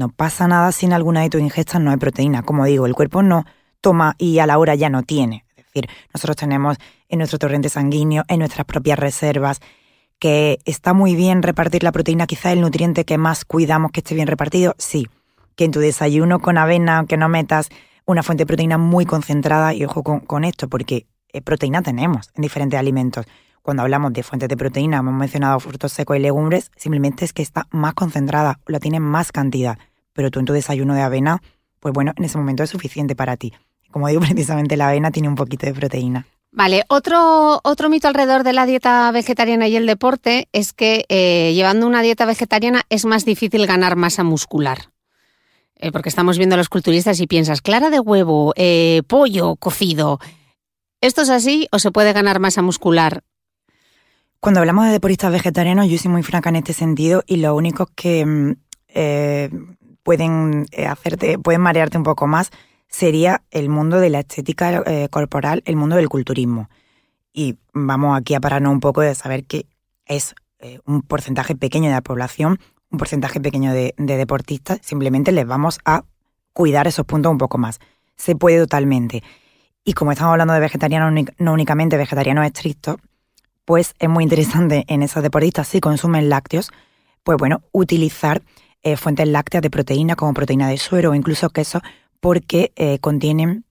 no 0.00 0.08
pasa 0.08 0.48
nada 0.48 0.72
si 0.72 0.86
en 0.86 0.94
alguna 0.94 1.20
de 1.20 1.28
tus 1.28 1.42
ingestas 1.42 1.78
no 1.78 1.90
hay 1.90 1.98
proteína. 1.98 2.42
Como 2.42 2.64
digo, 2.64 2.86
el 2.86 2.94
cuerpo 2.94 3.22
no 3.22 3.44
toma 3.82 4.14
y 4.16 4.38
a 4.38 4.46
la 4.46 4.56
hora 4.56 4.74
ya 4.74 4.88
no 4.88 5.02
tiene. 5.02 5.44
Es 5.58 5.66
decir, 5.66 5.90
nosotros 6.14 6.36
tenemos 6.36 6.78
en 7.10 7.18
nuestro 7.18 7.38
torrente 7.38 7.68
sanguíneo, 7.68 8.24
en 8.28 8.38
nuestras 8.38 8.64
propias 8.64 8.98
reservas, 8.98 9.60
que 10.18 10.58
está 10.64 10.94
muy 10.94 11.14
bien 11.14 11.42
repartir 11.42 11.82
la 11.82 11.92
proteína, 11.92 12.26
quizá 12.26 12.50
el 12.50 12.62
nutriente 12.62 13.04
que 13.04 13.18
más 13.18 13.44
cuidamos 13.44 13.90
que 13.92 14.00
esté 14.00 14.14
bien 14.14 14.26
repartido, 14.26 14.74
sí. 14.78 15.06
Que 15.54 15.64
en 15.64 15.70
tu 15.70 15.80
desayuno 15.80 16.38
con 16.38 16.56
avena, 16.56 16.96
aunque 16.96 17.18
no 17.18 17.28
metas 17.28 17.68
una 18.06 18.22
fuente 18.22 18.42
de 18.42 18.46
proteína 18.46 18.78
muy 18.78 19.04
concentrada, 19.04 19.74
y 19.74 19.84
ojo 19.84 20.02
con, 20.02 20.44
esto, 20.44 20.66
porque 20.68 21.06
eh, 21.34 21.42
proteína 21.42 21.82
tenemos 21.82 22.30
en 22.36 22.40
diferentes 22.40 22.80
alimentos. 22.80 23.26
Cuando 23.60 23.82
hablamos 23.82 24.14
de 24.14 24.22
fuentes 24.22 24.48
de 24.48 24.56
proteína, 24.56 24.98
hemos 24.98 25.12
mencionado 25.12 25.60
frutos 25.60 25.92
secos 25.92 26.16
y 26.16 26.20
legumbres, 26.20 26.70
simplemente 26.74 27.26
es 27.26 27.34
que 27.34 27.42
está 27.42 27.66
más 27.70 27.92
concentrada, 27.92 28.60
la 28.66 28.80
tiene 28.80 28.98
más 28.98 29.30
cantidad 29.30 29.78
pero 30.20 30.30
tú 30.30 30.38
en 30.38 30.44
tu 30.44 30.52
desayuno 30.52 30.92
de 30.92 31.00
avena, 31.00 31.40
pues 31.78 31.94
bueno, 31.94 32.12
en 32.14 32.24
ese 32.24 32.36
momento 32.36 32.62
es 32.62 32.68
suficiente 32.68 33.16
para 33.16 33.38
ti. 33.38 33.54
Como 33.90 34.06
digo, 34.06 34.20
precisamente 34.28 34.76
la 34.76 34.88
avena 34.88 35.10
tiene 35.10 35.30
un 35.30 35.34
poquito 35.34 35.64
de 35.64 35.72
proteína. 35.72 36.26
Vale, 36.52 36.84
otro, 36.88 37.58
otro 37.64 37.88
mito 37.88 38.06
alrededor 38.06 38.44
de 38.44 38.52
la 38.52 38.66
dieta 38.66 39.10
vegetariana 39.12 39.66
y 39.66 39.76
el 39.76 39.86
deporte 39.86 40.46
es 40.52 40.74
que 40.74 41.06
eh, 41.08 41.52
llevando 41.54 41.86
una 41.86 42.02
dieta 42.02 42.26
vegetariana 42.26 42.82
es 42.90 43.06
más 43.06 43.24
difícil 43.24 43.66
ganar 43.66 43.96
masa 43.96 44.22
muscular. 44.22 44.90
Eh, 45.76 45.90
porque 45.90 46.10
estamos 46.10 46.36
viendo 46.36 46.54
a 46.56 46.58
los 46.58 46.68
culturistas 46.68 47.18
y 47.20 47.26
piensas, 47.26 47.62
clara 47.62 47.88
de 47.88 48.00
huevo, 48.00 48.52
eh, 48.56 49.00
pollo 49.08 49.56
cocido. 49.56 50.18
¿Esto 51.00 51.22
es 51.22 51.30
así 51.30 51.66
o 51.72 51.78
se 51.78 51.92
puede 51.92 52.12
ganar 52.12 52.40
masa 52.40 52.60
muscular? 52.60 53.22
Cuando 54.38 54.60
hablamos 54.60 54.84
de 54.84 54.92
deportistas 54.92 55.32
vegetarianos, 55.32 55.88
yo 55.88 55.96
soy 55.96 56.10
muy 56.10 56.22
franca 56.22 56.50
en 56.50 56.56
este 56.56 56.74
sentido 56.74 57.22
y 57.26 57.36
lo 57.36 57.56
único 57.56 57.88
que 57.96 58.26
mm, 58.26 58.52
pueden 60.02 60.66
eh, 60.72 60.86
hacerte, 60.86 61.38
pueden 61.38 61.60
marearte 61.60 61.98
un 61.98 62.04
poco 62.04 62.26
más, 62.26 62.50
sería 62.88 63.42
el 63.50 63.68
mundo 63.68 64.00
de 64.00 64.10
la 64.10 64.20
estética 64.20 64.82
eh, 64.86 65.08
corporal, 65.10 65.62
el 65.64 65.76
mundo 65.76 65.96
del 65.96 66.08
culturismo. 66.08 66.68
Y 67.32 67.58
vamos 67.72 68.18
aquí 68.18 68.34
a 68.34 68.40
pararnos 68.40 68.72
un 68.72 68.80
poco 68.80 69.00
de 69.00 69.14
saber 69.14 69.44
que 69.44 69.66
es 70.06 70.34
eh, 70.58 70.80
un 70.84 71.02
porcentaje 71.02 71.54
pequeño 71.54 71.88
de 71.88 71.94
la 71.94 72.00
población, 72.00 72.58
un 72.90 72.98
porcentaje 72.98 73.40
pequeño 73.40 73.72
de, 73.72 73.94
deportistas, 73.96 74.80
simplemente 74.82 75.30
les 75.30 75.46
vamos 75.46 75.78
a 75.84 76.04
cuidar 76.52 76.88
esos 76.88 77.06
puntos 77.06 77.30
un 77.30 77.38
poco 77.38 77.56
más. 77.56 77.78
Se 78.16 78.34
puede 78.34 78.58
totalmente. 78.58 79.22
Y 79.84 79.92
como 79.92 80.12
estamos 80.12 80.32
hablando 80.32 80.52
de 80.52 80.60
vegetarianos, 80.60 81.26
no 81.38 81.52
únicamente 81.52 81.96
vegetarianos 81.96 82.44
estrictos, 82.44 82.96
pues 83.64 83.94
es 84.00 84.08
muy 84.08 84.24
interesante 84.24 84.84
en 84.88 85.02
esos 85.02 85.22
deportistas, 85.22 85.68
si 85.68 85.80
consumen 85.80 86.28
lácteos, 86.28 86.70
pues 87.22 87.38
bueno, 87.38 87.62
utilizar 87.70 88.42
eh, 88.82 88.96
fuentes 88.96 89.28
lácteas 89.28 89.62
de 89.62 89.70
proteína 89.70 90.16
como 90.16 90.34
proteína 90.34 90.68
de 90.68 90.78
suero 90.78 91.10
o 91.10 91.14
incluso 91.14 91.50
queso 91.50 91.82
porque 92.20 92.72
eh, 92.76 92.98
contienen 92.98 93.64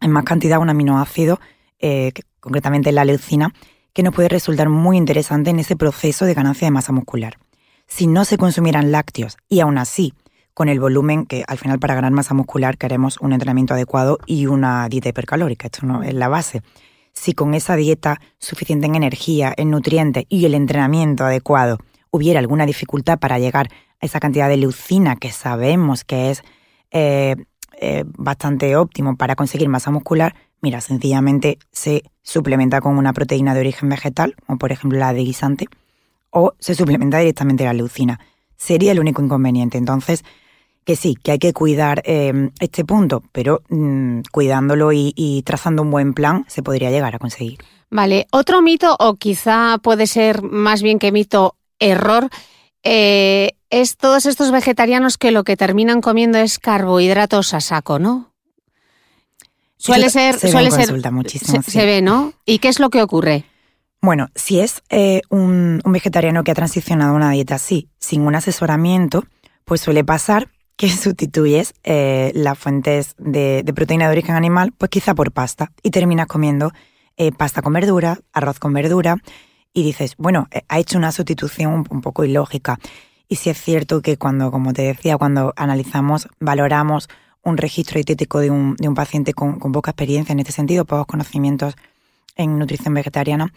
en 0.00 0.10
más 0.10 0.24
cantidad 0.24 0.58
un 0.58 0.70
aminoácido, 0.70 1.40
eh, 1.78 2.12
concretamente 2.40 2.92
la 2.92 3.04
leucina, 3.04 3.52
que 3.92 4.02
nos 4.02 4.14
puede 4.14 4.28
resultar 4.28 4.68
muy 4.68 4.96
interesante 4.96 5.50
en 5.50 5.58
ese 5.58 5.76
proceso 5.76 6.24
de 6.24 6.34
ganancia 6.34 6.66
de 6.66 6.72
masa 6.72 6.92
muscular. 6.92 7.38
Si 7.86 8.06
no 8.06 8.24
se 8.24 8.38
consumieran 8.38 8.92
lácteos 8.92 9.36
y 9.48 9.60
aún 9.60 9.78
así 9.78 10.14
con 10.54 10.68
el 10.68 10.78
volumen 10.78 11.26
que 11.26 11.44
al 11.46 11.58
final 11.58 11.78
para 11.78 11.94
ganar 11.94 12.12
masa 12.12 12.34
muscular 12.34 12.76
queremos 12.78 13.18
un 13.20 13.32
entrenamiento 13.32 13.74
adecuado 13.74 14.18
y 14.26 14.46
una 14.46 14.88
dieta 14.88 15.08
hipercalórica, 15.08 15.66
esto 15.66 15.86
no 15.86 16.02
es 16.02 16.14
la 16.14 16.28
base. 16.28 16.62
Si 17.12 17.32
con 17.32 17.54
esa 17.54 17.76
dieta 17.76 18.20
suficiente 18.38 18.86
en 18.86 18.94
energía, 18.94 19.52
en 19.56 19.70
nutrientes 19.70 20.24
y 20.28 20.44
el 20.44 20.54
entrenamiento 20.54 21.24
adecuado 21.24 21.78
hubiera 22.10 22.40
alguna 22.40 22.66
dificultad 22.66 23.18
para 23.18 23.38
llegar 23.38 23.70
esa 24.00 24.20
cantidad 24.20 24.48
de 24.48 24.56
leucina 24.56 25.16
que 25.16 25.30
sabemos 25.30 26.04
que 26.04 26.30
es 26.30 26.42
eh, 26.90 27.36
eh, 27.80 28.04
bastante 28.06 28.76
óptimo 28.76 29.16
para 29.16 29.36
conseguir 29.36 29.68
masa 29.68 29.90
muscular, 29.90 30.34
mira, 30.60 30.80
sencillamente 30.80 31.58
se 31.72 32.02
suplementa 32.22 32.80
con 32.80 32.98
una 32.98 33.12
proteína 33.12 33.54
de 33.54 33.60
origen 33.60 33.88
vegetal, 33.88 34.34
como 34.46 34.58
por 34.58 34.72
ejemplo 34.72 34.98
la 34.98 35.12
de 35.12 35.20
guisante, 35.20 35.66
o 36.30 36.52
se 36.58 36.74
suplementa 36.74 37.18
directamente 37.18 37.64
la 37.64 37.72
leucina. 37.72 38.20
Sería 38.56 38.92
el 38.92 39.00
único 39.00 39.22
inconveniente. 39.22 39.78
Entonces, 39.78 40.24
que 40.84 40.96
sí, 40.96 41.14
que 41.14 41.32
hay 41.32 41.38
que 41.38 41.52
cuidar 41.52 42.02
eh, 42.04 42.50
este 42.60 42.84
punto, 42.84 43.22
pero 43.32 43.62
mm, 43.68 44.20
cuidándolo 44.32 44.92
y, 44.92 45.12
y, 45.16 45.42
trazando 45.42 45.82
un 45.82 45.90
buen 45.90 46.14
plan 46.14 46.44
se 46.48 46.62
podría 46.62 46.90
llegar 46.90 47.14
a 47.14 47.18
conseguir. 47.18 47.58
Vale, 47.90 48.26
otro 48.30 48.62
mito, 48.62 48.96
o 48.98 49.14
quizá 49.14 49.78
puede 49.82 50.06
ser 50.06 50.42
más 50.42 50.82
bien 50.82 50.98
que 50.98 51.12
mito 51.12 51.56
error, 51.78 52.28
eh, 52.82 53.52
es 53.68 53.96
todos 53.96 54.26
estos 54.26 54.50
vegetarianos 54.50 55.18
que 55.18 55.30
lo 55.30 55.44
que 55.44 55.56
terminan 55.56 56.00
comiendo 56.00 56.38
es 56.38 56.58
carbohidratos 56.58 57.54
a 57.54 57.60
saco, 57.60 57.98
¿no? 57.98 58.32
Suele 59.76 60.10
ser, 60.10 60.38
se 60.38 60.50
suele 60.50 60.70
ser, 60.70 60.92
muchísimo, 61.10 61.62
se, 61.62 61.86
ve, 61.86 62.02
¿no? 62.02 62.34
¿Y 62.44 62.58
qué 62.58 62.68
es 62.68 62.80
lo 62.80 62.90
que 62.90 63.02
ocurre? 63.02 63.44
Bueno, 64.02 64.28
si 64.34 64.60
es 64.60 64.82
eh, 64.90 65.22
un, 65.30 65.80
vegetariano 65.86 66.44
que 66.44 66.50
ha 66.50 66.54
transicionado 66.54 67.12
a 67.12 67.16
una 67.16 67.30
dieta 67.30 67.54
así, 67.54 67.88
sin 67.98 68.22
un 68.22 68.34
asesoramiento, 68.34 69.24
pues 69.64 69.80
suele 69.80 70.04
pasar 70.04 70.48
que 70.76 70.88
sustituyes 70.90 71.72
eh, 71.82 72.30
las 72.34 72.58
fuentes 72.58 73.14
de, 73.18 73.64
proteína 73.74 74.06
de 74.06 74.12
origen 74.12 74.34
animal, 74.34 74.72
pues 74.76 74.90
quizá 74.90 75.14
por 75.14 75.32
pasta, 75.32 75.72
y 75.82 75.90
terminas 75.90 76.26
comiendo 76.26 76.72
pasta 77.36 77.60
con 77.60 77.74
verdura, 77.74 78.18
arroz 78.32 78.58
con 78.58 78.72
verdura, 78.72 79.18
y 79.72 79.82
dices, 79.82 80.14
bueno, 80.18 80.48
eh, 80.50 80.62
ha 80.68 80.78
hecho 80.78 80.98
una 80.98 81.12
sustitución 81.12 81.84
un, 81.88 82.00
poco 82.00 82.24
ilógica. 82.24 82.78
Y 83.28 83.36
si 83.36 83.50
es 83.50 83.60
cierto 83.60 84.02
que 84.02 84.16
cuando, 84.16 84.50
como 84.50 84.72
te 84.72 84.82
decía, 84.82 85.16
cuando 85.16 85.52
analizamos, 85.56 86.28
valoramos 86.40 87.08
un 87.42 87.56
registro 87.56 87.94
dietético 87.94 88.40
de 88.40 88.50
un, 88.50 88.76
de 88.76 88.88
un 88.88 88.94
paciente 88.94 89.32
con, 89.32 89.58
poca 89.58 89.92
experiencia 89.92 90.32
en 90.32 90.40
este 90.40 90.52
sentido, 90.52 90.84
pocos 90.84 91.06
conocimientos 91.06 91.74
en 92.36 92.58
nutrición 92.58 92.94
vegetariana, 92.94 93.52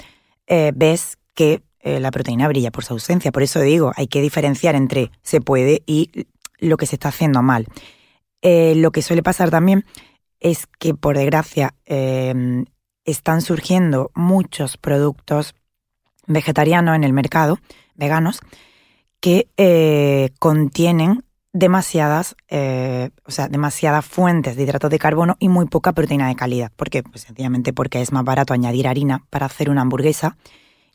eh, 0.47 0.71
ves 0.75 1.17
que 1.33 1.63
eh, 1.79 1.99
la 1.99 2.11
proteína 2.11 2.47
brilla 2.47 2.71
por 2.71 2.85
su 2.85 2.93
ausencia. 2.93 3.31
Por 3.31 3.43
eso 3.43 3.59
digo, 3.59 3.91
hay 3.95 4.07
que 4.07 4.21
diferenciar 4.21 4.75
entre 4.75 5.11
se 5.21 5.41
puede 5.41 5.81
y 5.85 6.27
lo 6.59 6.77
que 6.77 6.85
se 6.85 6.95
está 6.95 7.09
haciendo 7.09 7.41
mal. 7.41 7.67
Lo 8.41 8.91
que 8.91 9.01
suele 9.01 9.23
pasar 9.23 9.49
también 9.51 9.85
es 10.41 10.67
que, 10.67 10.93
por 10.93 11.17
desgracia, 11.17 11.75
están 13.05 13.41
surgiendo 13.41 14.11
muchos 14.15 14.75
productos 14.75 15.55
vegetarianos 16.27 16.95
en 16.95 17.03
el 17.03 17.13
mercado, 17.13 17.59
veganos, 17.95 18.39
que 19.19 19.47
contienen 20.39 21.23
demasiadas, 21.53 22.35
eh, 22.49 23.11
o 23.25 23.31
sea, 23.31 23.47
demasiadas 23.47 24.03
fuentes 24.03 24.55
de 24.55 24.63
hidratos 24.63 24.89
de 24.89 24.97
carbono 24.97 25.37
y 25.39 25.49
muy 25.49 25.67
poca 25.67 25.93
proteína 25.93 26.27
de 26.27 26.35
calidad. 26.35 26.71
¿Por 26.75 26.89
qué? 26.89 27.03
Pues 27.03 27.21
sencillamente 27.21 27.73
porque 27.73 28.01
es 28.01 28.11
más 28.11 28.25
barato 28.25 28.53
añadir 28.53 28.87
harina 28.87 29.23
para 29.29 29.45
hacer 29.45 29.69
una 29.69 29.81
hamburguesa. 29.81 30.35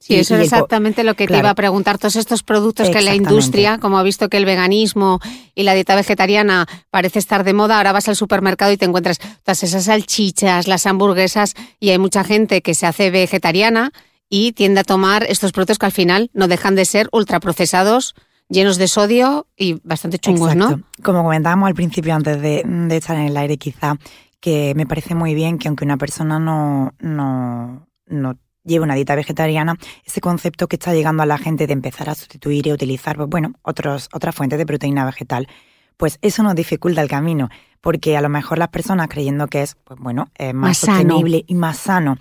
Sí, 0.01 0.15
eso 0.15 0.37
es 0.37 0.43
exactamente 0.43 1.03
lo 1.03 1.15
que 1.15 1.27
te 1.27 1.39
iba 1.39 1.51
a 1.51 1.55
preguntar. 1.55 1.99
Todos 1.99 2.15
estos 2.17 2.45
productos 2.45 2.89
que 2.89 3.03
la 3.03 3.17
industria, 3.17 3.79
como 3.79 3.99
ha 3.99 4.03
visto 4.05 4.29
que 4.29 4.37
el 4.37 4.45
veganismo 4.45 5.21
y 5.57 5.65
la 5.65 5.75
dieta 5.75 5.97
vegetariana 5.97 6.67
parece 6.91 7.19
estar 7.19 7.43
de 7.43 7.53
moda, 7.53 7.79
ahora 7.79 7.91
vas 7.91 8.09
al 8.09 8.15
supermercado 8.15 8.71
y 8.71 8.77
te 8.77 8.85
encuentras 8.85 9.19
todas 9.43 9.63
esas 9.65 9.85
salchichas, 9.85 10.69
las 10.69 10.87
hamburguesas, 10.87 11.55
y 11.81 11.91
hay 11.91 11.99
mucha 11.99 12.23
gente 12.23 12.63
que 12.63 12.75
se 12.75 12.87
hace 12.87 13.11
vegetariana 13.11 13.93
y 14.29 14.53
tiende 14.53 14.81
a 14.81 14.85
tomar 14.85 15.25
estos 15.29 15.53
productos 15.53 15.79
que 15.79 15.87
al 15.87 15.93
final 15.93 16.31
no 16.35 16.49
dejan 16.49 16.75
de 16.75 16.85
ser 16.85 17.09
ultraprocesados, 17.13 18.15
llenos 18.49 18.77
de 18.79 18.89
sodio 18.89 19.47
y 19.57 19.81
bastante 19.85 20.19
chungos, 20.19 20.55
¿no? 20.55 20.83
Como 21.03 21.23
comentábamos 21.23 21.69
al 21.69 21.75
principio, 21.75 22.15
antes 22.15 22.41
de, 22.41 22.63
de, 22.65 22.97
estar 22.97 23.17
en 23.17 23.27
el 23.27 23.37
aire, 23.37 23.57
quizá, 23.57 23.97
que 24.41 24.75
me 24.75 24.87
parece 24.87 25.15
muy 25.15 25.35
bien 25.35 25.59
que 25.59 25.69
aunque 25.69 25.85
una 25.85 25.97
persona 25.97 26.39
no, 26.39 26.95
no, 27.01 27.87
no 28.07 28.37
lleve 28.65 28.85
una 28.85 28.95
dieta 28.95 29.15
vegetariana, 29.15 29.77
ese 30.05 30.21
concepto 30.21 30.69
que 30.69 30.77
está 30.77 30.95
llegando 30.95 31.23
a 31.23 31.27
la 31.27 31.39
gente 31.39 31.67
de 31.67 31.73
empezar 31.73 32.11
a 32.11 32.15
sustituir 32.15 32.67
y 32.67 32.73
utilizar, 32.73 33.17
pues, 33.17 33.29
bueno, 33.29 33.55
otros, 33.63 34.09
otras 34.13 34.35
fuentes 34.35 34.59
de 34.59 34.67
proteína 34.67 35.05
vegetal, 35.05 35.49
pues 35.97 36.19
eso 36.23 36.43
nos 36.43 36.55
dificulta 36.55 37.03
el 37.03 37.09
camino, 37.09 37.49
porque 37.81 38.17
a 38.17 38.21
lo 38.21 38.29
mejor 38.29 38.59
las 38.59 38.69
personas 38.69 39.09
creyendo 39.09 39.49
que 39.49 39.63
es, 39.63 39.77
pues 39.85 39.99
bueno, 39.99 40.31
más, 40.55 40.79
sostenible 40.79 41.45
y 41.47 41.55
más 41.55 41.79
sano, 41.79 42.19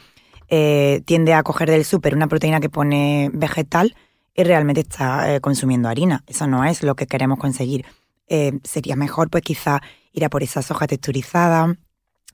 eh, 0.50 1.02
tiende 1.06 1.34
a 1.34 1.44
coger 1.44 1.70
del 1.70 1.86
súper 1.86 2.16
una 2.16 2.28
proteína 2.28 2.60
que 2.60 2.70
pone 2.70 3.30
vegetal, 3.34 3.96
y 4.38 4.44
realmente 4.44 4.82
está 4.82 5.34
eh, 5.34 5.42
consumiendo 5.42 5.90
harina. 5.90 6.24
Eso 6.28 6.48
no 6.48 6.64
es 6.64 6.84
lo 6.84 6.96
que 6.96 7.08
queremos 7.08 7.40
conseguir. 7.40 7.86
Eh, 8.28 8.60
sería 8.64 8.96
mejor, 8.96 9.30
pues 9.30 9.44
quizá 9.44 9.82
ir 10.14 10.24
a 10.24 10.30
por 10.30 10.44
esa 10.44 10.62
soja 10.62 10.86
texturizada, 10.86 11.76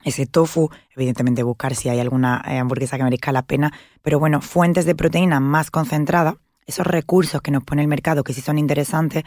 ese 0.04 0.26
tofu, 0.26 0.68
evidentemente 0.94 1.42
buscar 1.42 1.74
si 1.74 1.88
hay 1.88 1.98
alguna 1.98 2.44
eh, 2.46 2.58
hamburguesa 2.58 2.98
que 2.98 3.04
merezca 3.04 3.32
la 3.32 3.42
pena, 3.42 3.72
pero 4.02 4.18
bueno, 4.18 4.42
fuentes 4.42 4.84
de 4.84 4.94
proteína 4.94 5.40
más 5.40 5.70
concentradas, 5.70 6.34
esos 6.66 6.86
recursos 6.86 7.40
que 7.40 7.50
nos 7.50 7.64
pone 7.64 7.80
el 7.80 7.88
mercado 7.88 8.22
que 8.22 8.34
sí 8.34 8.42
son 8.42 8.58
interesantes 8.58 9.24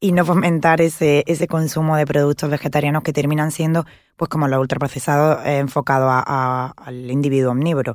y 0.00 0.10
no 0.10 0.24
fomentar 0.24 0.80
ese, 0.80 1.22
ese 1.26 1.46
consumo 1.46 1.96
de 1.96 2.06
productos 2.06 2.50
vegetarianos 2.50 3.04
que 3.04 3.12
terminan 3.12 3.52
siendo 3.52 3.86
pues 4.16 4.28
como 4.28 4.48
los 4.48 4.60
ultraprocesados 4.60 5.46
enfocados 5.46 6.10
al 6.26 7.10
individuo 7.10 7.52
omnívoro, 7.52 7.94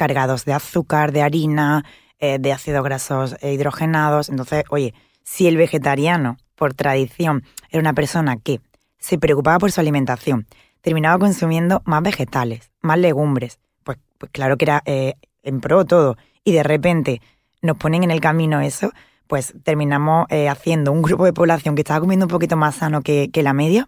cargados 0.00 0.46
de 0.46 0.54
azúcar, 0.54 1.12
de 1.12 1.20
harina, 1.20 1.84
eh, 2.20 2.38
de 2.38 2.54
ácidos 2.54 2.82
grasos 2.82 3.36
e 3.42 3.52
hidrogenados. 3.52 4.30
Entonces, 4.30 4.64
oye, 4.70 4.94
si 5.24 5.46
el 5.46 5.58
vegetariano, 5.58 6.38
por 6.54 6.72
tradición, 6.72 7.44
era 7.68 7.80
una 7.80 7.92
persona 7.92 8.38
que 8.38 8.62
se 8.96 9.18
preocupaba 9.18 9.58
por 9.58 9.72
su 9.72 9.78
alimentación, 9.78 10.46
terminaba 10.80 11.18
consumiendo 11.18 11.82
más 11.84 12.02
vegetales, 12.02 12.70
más 12.80 12.98
legumbres, 12.98 13.58
pues, 13.84 13.98
pues 14.16 14.32
claro 14.32 14.56
que 14.56 14.64
era 14.64 14.82
eh, 14.86 15.16
en 15.42 15.60
pro 15.60 15.84
todo, 15.84 16.16
y 16.44 16.52
de 16.52 16.62
repente 16.62 17.20
nos 17.60 17.76
ponen 17.76 18.02
en 18.02 18.10
el 18.10 18.22
camino 18.22 18.62
eso, 18.62 18.92
pues 19.26 19.52
terminamos 19.64 20.24
eh, 20.30 20.48
haciendo 20.48 20.92
un 20.92 21.02
grupo 21.02 21.26
de 21.26 21.34
población 21.34 21.74
que 21.74 21.82
estaba 21.82 22.00
comiendo 22.00 22.24
un 22.24 22.30
poquito 22.30 22.56
más 22.56 22.76
sano 22.76 23.02
que, 23.02 23.28
que 23.30 23.42
la 23.42 23.52
media, 23.52 23.86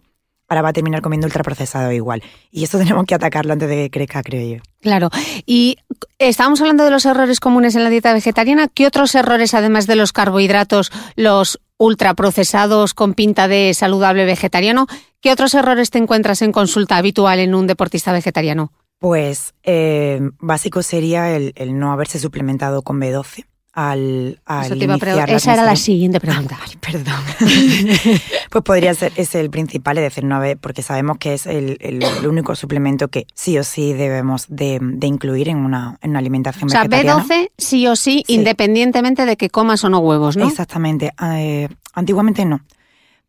ahora 0.53 0.61
va 0.61 0.69
a 0.69 0.73
terminar 0.73 1.01
comiendo 1.01 1.27
ultraprocesado 1.27 1.91
igual. 1.91 2.23
Y 2.51 2.63
esto 2.63 2.77
tenemos 2.79 3.05
que 3.05 3.15
atacarlo 3.15 3.53
antes 3.53 3.69
de 3.69 3.75
que 3.75 3.89
crezca, 3.89 4.23
creo 4.23 4.57
yo. 4.57 4.63
Claro. 4.81 5.09
Y 5.45 5.77
estábamos 6.19 6.61
hablando 6.61 6.83
de 6.83 6.91
los 6.91 7.05
errores 7.05 7.39
comunes 7.39 7.75
en 7.75 7.83
la 7.83 7.89
dieta 7.89 8.13
vegetariana. 8.13 8.67
¿Qué 8.67 8.87
otros 8.87 9.15
errores, 9.15 9.53
además 9.53 9.87
de 9.87 9.95
los 9.95 10.11
carbohidratos, 10.13 10.91
los 11.15 11.59
ultraprocesados 11.77 12.93
con 12.93 13.13
pinta 13.13 13.47
de 13.47 13.73
saludable 13.73 14.25
vegetariano, 14.25 14.87
qué 15.21 15.31
otros 15.31 15.53
errores 15.53 15.89
te 15.89 15.97
encuentras 15.97 16.41
en 16.41 16.51
consulta 16.51 16.97
habitual 16.97 17.39
en 17.39 17.55
un 17.55 17.67
deportista 17.67 18.13
vegetariano? 18.13 18.71
Pues 18.99 19.53
eh, 19.63 20.21
básico 20.39 20.81
sería 20.81 21.35
el, 21.35 21.51
el 21.55 21.77
no 21.77 21.91
haberse 21.91 22.19
suplementado 22.19 22.83
con 22.83 23.01
B12 23.01 23.45
al, 23.73 24.39
al 24.45 24.81
Esa 25.29 25.53
era 25.53 25.65
la 25.65 25.75
siguiente 25.75 26.19
pregunta. 26.19 26.59
perdón. 26.79 27.19
pues 28.51 28.63
podría 28.63 28.93
ser, 28.93 29.11
es 29.15 29.33
el 29.33 29.49
principal, 29.49 29.97
es 29.97 30.03
decir, 30.03 30.23
no 30.23 30.39
porque 30.61 30.83
sabemos 30.83 31.17
que 31.17 31.33
es 31.33 31.47
el, 31.47 31.77
el, 31.81 32.03
único 32.27 32.55
suplemento 32.55 33.07
que 33.07 33.25
sí 33.33 33.57
o 33.57 33.63
sí 33.63 33.93
debemos 33.93 34.45
de, 34.47 34.77
de 34.79 35.07
incluir 35.07 35.49
en 35.49 35.57
una, 35.57 35.97
en 36.01 36.11
una 36.11 36.19
alimentación 36.19 36.65
o 36.65 36.69
sea, 36.69 36.85
B12 36.85 37.49
sí 37.57 37.87
o 37.87 37.95
sí, 37.95 38.23
independientemente 38.27 39.25
de 39.25 39.37
que 39.37 39.49
comas 39.49 39.83
o 39.83 39.89
no 39.89 39.99
huevos, 39.99 40.37
¿no? 40.37 40.47
Exactamente. 40.47 41.11
Eh, 41.35 41.67
antiguamente 41.93 42.45
no. 42.45 42.61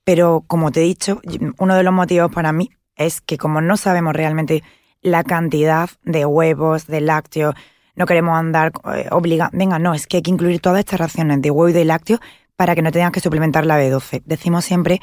Pero 0.05 0.45
como 0.47 0.71
te 0.71 0.81
he 0.81 0.85
dicho, 0.85 1.23
uno 1.59 1.75
de 1.75 1.83
los 1.83 1.95
motivos 1.95 2.31
para 2.31 2.53
mí 2.53 2.71
es 2.97 3.23
que 3.23 3.39
como 3.39 3.63
no 3.63 3.79
sabemos 3.79 4.13
realmente 4.13 4.63
la 5.01 5.25
cantidad 5.25 5.89
de 6.03 6.27
huevos, 6.27 6.87
de 6.87 7.01
lácteos, 7.01 7.55
no 7.97 8.07
queremos 8.07 8.37
andar 8.37 8.73
eh, 8.95 9.09
obligando, 9.11 9.57
venga, 9.57 9.79
no, 9.79 9.95
es 9.95 10.07
que 10.07 10.19
hay 10.19 10.23
que 10.23 10.31
incluir 10.31 10.61
todas 10.61 10.81
estas 10.81 11.01
raciones 11.01 11.41
de 11.43 11.51
huevo 11.51 11.69
y 11.69 11.73
de 11.73 11.85
lácteos 11.85 12.21
para 12.57 12.75
que 12.75 12.83
no 12.83 12.93
tengas 12.93 13.13
que 13.13 13.21
suplementar 13.21 13.67
la 13.67 13.79
B12. 13.81 14.23
Decimos 14.25 14.65
siempre 14.65 15.01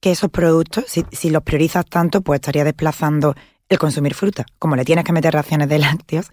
que 0.00 0.10
esos 0.10 0.30
productos, 0.30 0.84
si, 0.86 1.30
los 1.30 1.42
priorizas 1.42 1.86
tanto, 1.86 2.20
pues 2.20 2.38
estaría 2.38 2.64
desplazando 2.64 3.34
el 3.68 3.78
consumir 3.78 4.14
fruta. 4.14 4.44
Como 4.58 4.76
le 4.76 4.84
tienes 4.84 5.04
que 5.04 5.12
meter 5.12 5.32
raciones 5.32 5.68
de 5.68 5.78
lácteos, 5.78 6.30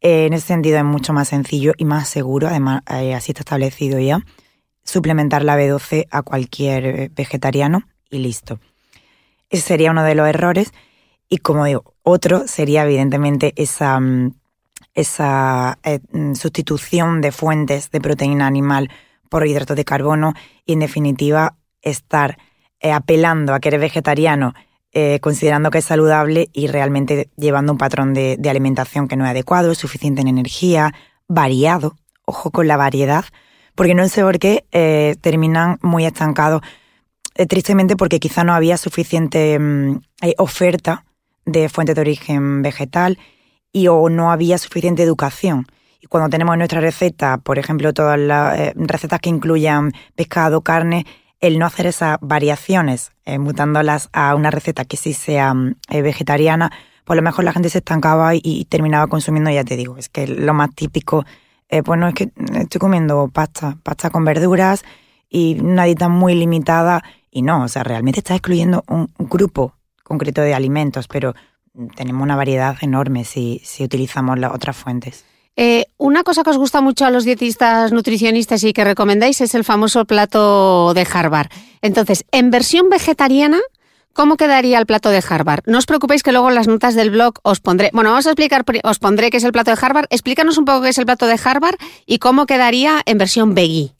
eh, 0.00 0.26
en 0.26 0.32
ese 0.32 0.46
sentido 0.46 0.78
es 0.78 0.84
mucho 0.84 1.12
más 1.12 1.28
sencillo 1.28 1.72
y 1.76 1.84
más 1.84 2.08
seguro, 2.08 2.48
además 2.48 2.82
eh, 2.88 3.14
así 3.14 3.32
está 3.32 3.40
establecido 3.40 3.98
ya, 3.98 4.20
suplementar 4.84 5.44
la 5.44 5.58
B12 5.58 6.06
a 6.10 6.22
cualquier 6.22 7.10
vegetariano 7.10 7.82
y 8.08 8.18
listo. 8.18 8.60
Ese 9.50 9.62
sería 9.62 9.90
uno 9.90 10.04
de 10.04 10.14
los 10.14 10.28
errores. 10.28 10.72
Y 11.28 11.38
como 11.38 11.64
digo, 11.64 11.94
otro 12.02 12.46
sería 12.48 12.84
evidentemente 12.84 13.52
esa 13.56 14.00
mm, 14.00 14.34
esa 14.94 15.78
eh, 15.82 16.00
mm, 16.12 16.34
sustitución 16.34 17.20
de 17.20 17.32
fuentes 17.32 17.90
de 17.90 18.00
proteína 18.00 18.46
animal 18.46 18.90
por 19.28 19.46
hidratos 19.46 19.76
de 19.76 19.84
carbono 19.84 20.34
y 20.64 20.72
en 20.72 20.80
definitiva 20.80 21.56
estar 21.82 22.38
eh, 22.80 22.92
apelando 22.92 23.54
a 23.54 23.60
que 23.60 23.68
eres 23.68 23.80
vegetariano 23.80 24.54
eh, 24.92 25.18
considerando 25.20 25.70
que 25.70 25.78
es 25.78 25.84
saludable 25.84 26.48
y 26.52 26.66
realmente 26.66 27.28
llevando 27.36 27.72
un 27.72 27.78
patrón 27.78 28.14
de, 28.14 28.38
alimentación 28.48 29.06
que 29.06 29.16
no 29.16 29.24
es 29.24 29.30
adecuado, 29.30 29.74
suficiente 29.74 30.22
en 30.22 30.28
energía, 30.28 30.94
variado, 31.28 31.96
ojo 32.24 32.50
con 32.50 32.66
la 32.66 32.78
variedad, 32.78 33.26
porque 33.74 33.94
no 33.94 34.08
sé 34.08 34.22
por 34.22 34.38
qué 34.38 34.64
terminan 35.20 35.78
muy 35.82 36.06
estancados, 36.06 36.62
tristemente 37.48 37.96
porque 37.96 38.18
quizá 38.18 38.44
no 38.44 38.54
había 38.54 38.78
suficiente 38.78 39.58
mm, 39.58 40.00
oferta 40.38 41.04
de 41.44 41.68
fuentes 41.68 41.94
de 41.94 42.00
origen 42.00 42.62
vegetal 42.62 43.18
y 43.72 43.88
o 43.88 44.08
no 44.08 44.30
había 44.30 44.58
suficiente 44.58 45.02
educación. 45.02 45.66
Y 46.00 46.06
cuando 46.06 46.30
tenemos 46.30 46.54
en 46.54 46.58
nuestra 46.58 46.80
receta, 46.80 47.38
por 47.38 47.58
ejemplo, 47.58 47.92
todas 47.92 48.18
las 48.18 48.58
eh, 48.58 48.72
recetas 48.76 49.20
que 49.20 49.30
incluyan 49.30 49.92
pescado, 50.14 50.62
carne, 50.62 51.06
el 51.40 51.58
no 51.58 51.66
hacer 51.66 51.86
esas 51.86 52.18
variaciones, 52.20 53.12
eh, 53.24 53.38
mutándolas 53.38 54.08
a 54.12 54.34
una 54.34 54.50
receta 54.50 54.84
que 54.84 54.96
sí 54.96 55.12
sea 55.12 55.54
mm, 55.54 55.76
eh, 55.90 56.02
vegetariana, 56.02 56.70
pues 57.04 57.16
a 57.16 57.20
lo 57.20 57.22
mejor 57.22 57.44
la 57.44 57.52
gente 57.52 57.68
se 57.70 57.78
estancaba 57.78 58.34
y, 58.34 58.66
terminaba 58.68 59.06
consumiendo, 59.06 59.50
ya 59.50 59.64
te 59.64 59.76
digo, 59.76 59.96
es 59.96 60.08
que 60.08 60.26
lo 60.26 60.52
más 60.52 60.74
típico, 60.74 61.24
pues 61.68 61.98
no 61.98 62.08
es 62.08 62.14
que 62.14 62.30
estoy 62.54 62.78
comiendo 62.78 63.28
pasta, 63.28 63.78
pasta 63.82 64.10
con 64.10 64.26
verduras 64.26 64.84
y 65.28 65.58
una 65.58 65.84
dieta 65.84 66.08
muy 66.08 66.34
limitada, 66.34 67.02
y 67.30 67.40
no, 67.40 67.62
o 67.62 67.68
sea, 67.68 67.82
realmente 67.82 68.20
está 68.20 68.34
excluyendo 68.34 68.84
un 68.88 69.08
grupo 69.18 69.74
concreto 70.02 70.42
de 70.42 70.54
alimentos, 70.54 71.08
pero 71.08 71.34
tenemos 71.96 72.22
una 72.22 72.36
variedad 72.36 72.76
enorme 72.80 73.24
si, 73.24 73.60
si 73.64 73.84
utilizamos 73.84 74.38
las 74.38 74.52
otras 74.52 74.76
fuentes. 74.76 75.24
Eh, 75.60 75.86
una 75.96 76.22
cosa 76.22 76.44
que 76.44 76.50
os 76.50 76.56
gusta 76.56 76.80
mucho 76.80 77.04
a 77.04 77.10
los 77.10 77.24
dietistas 77.24 77.90
nutricionistas 77.90 78.62
y 78.62 78.72
que 78.72 78.84
recomendáis 78.84 79.40
es 79.40 79.56
el 79.56 79.64
famoso 79.64 80.04
plato 80.04 80.94
de 80.94 81.04
Harvard. 81.12 81.48
Entonces, 81.82 82.24
en 82.30 82.52
versión 82.52 82.88
vegetariana, 82.88 83.58
¿cómo 84.12 84.36
quedaría 84.36 84.78
el 84.78 84.86
plato 84.86 85.10
de 85.10 85.20
Harvard? 85.28 85.64
No 85.66 85.78
os 85.78 85.86
preocupéis 85.86 86.22
que 86.22 86.30
luego 86.30 86.48
en 86.48 86.54
las 86.54 86.68
notas 86.68 86.94
del 86.94 87.10
blog 87.10 87.40
os 87.42 87.58
pondré, 87.58 87.90
bueno, 87.92 88.10
vamos 88.10 88.28
a 88.28 88.30
explicar, 88.30 88.64
os 88.84 88.98
pondré 89.00 89.30
qué 89.30 89.38
es 89.38 89.44
el 89.44 89.50
plato 89.50 89.72
de 89.72 89.78
Harvard. 89.80 90.06
Explícanos 90.10 90.58
un 90.58 90.64
poco 90.64 90.82
qué 90.82 90.90
es 90.90 90.98
el 90.98 91.06
plato 91.06 91.26
de 91.26 91.40
Harvard 91.42 91.76
y 92.06 92.20
cómo 92.20 92.46
quedaría 92.46 93.02
en 93.04 93.18
versión 93.18 93.56
veggie. 93.56 93.96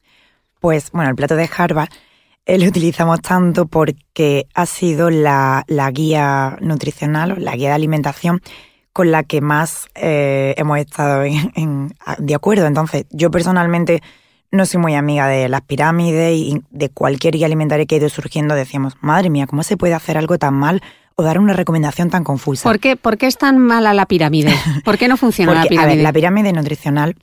Pues, 0.61 0.93
bueno, 0.93 1.11
el 1.11 1.17
plato 1.17 1.35
de 1.35 1.51
Harvard 1.57 1.91
lo 2.57 2.67
utilizamos 2.67 3.21
tanto 3.21 3.67
porque 3.67 4.47
ha 4.55 4.65
sido 4.65 5.11
la, 5.11 5.65
guía 5.93 6.57
nutricional 6.61 7.33
o 7.33 7.37
la 7.37 7.55
guía 7.55 7.69
de 7.69 7.75
alimentación 7.75 8.41
con 8.95 9.11
la 9.11 9.23
que 9.23 9.41
más 9.41 9.87
eh, 9.95 10.55
hemos 10.57 10.79
estado 10.79 11.23
de 12.19 12.35
acuerdo. 12.35 12.67
Entonces, 12.67 13.05
yo 13.11 13.31
personalmente 13.31 14.03
no 14.51 14.65
soy 14.65 14.81
muy 14.81 14.95
amiga 14.95 15.29
de 15.29 15.49
las 15.49 15.61
pirámides 15.61 16.37
y 16.37 16.63
de 16.71 16.89
cualquier 16.89 17.35
guía 17.35 17.47
alimentaria 17.47 17.85
que 17.85 17.97
ha 17.97 17.99
ido 17.99 18.09
surgiendo. 18.09 18.55
Decíamos, 18.55 18.95
madre 19.03 19.29
mía, 19.29 19.47
¿cómo 19.47 19.63
se 19.63 19.77
puede 19.77 19.93
hacer 19.95 20.17
algo 20.17 20.39
tan 20.39 20.55
mal 20.55 20.83
o 21.17 21.23
dar 21.23 21.39
una 21.39 21.53
recomendación 21.53 22.09
tan 22.09 22.25
confusa? 22.25 22.63
¿Por 22.63 22.81
qué, 22.81 22.97
¿Por 22.97 23.19
qué 23.19 23.27
es 23.27 23.37
tan 23.37 23.59
mala 23.59 23.93
la 23.93 24.07
pirámide? 24.07 24.55
¿Por 24.85 24.97
qué 24.97 25.07
no 25.07 25.19
funciona 25.19 25.53
la 25.53 25.65
pirámide? 25.65 25.93
A 25.93 25.95
ver, 25.95 26.03
la 26.03 26.13
pirámide 26.13 26.53
nutricional 26.53 27.17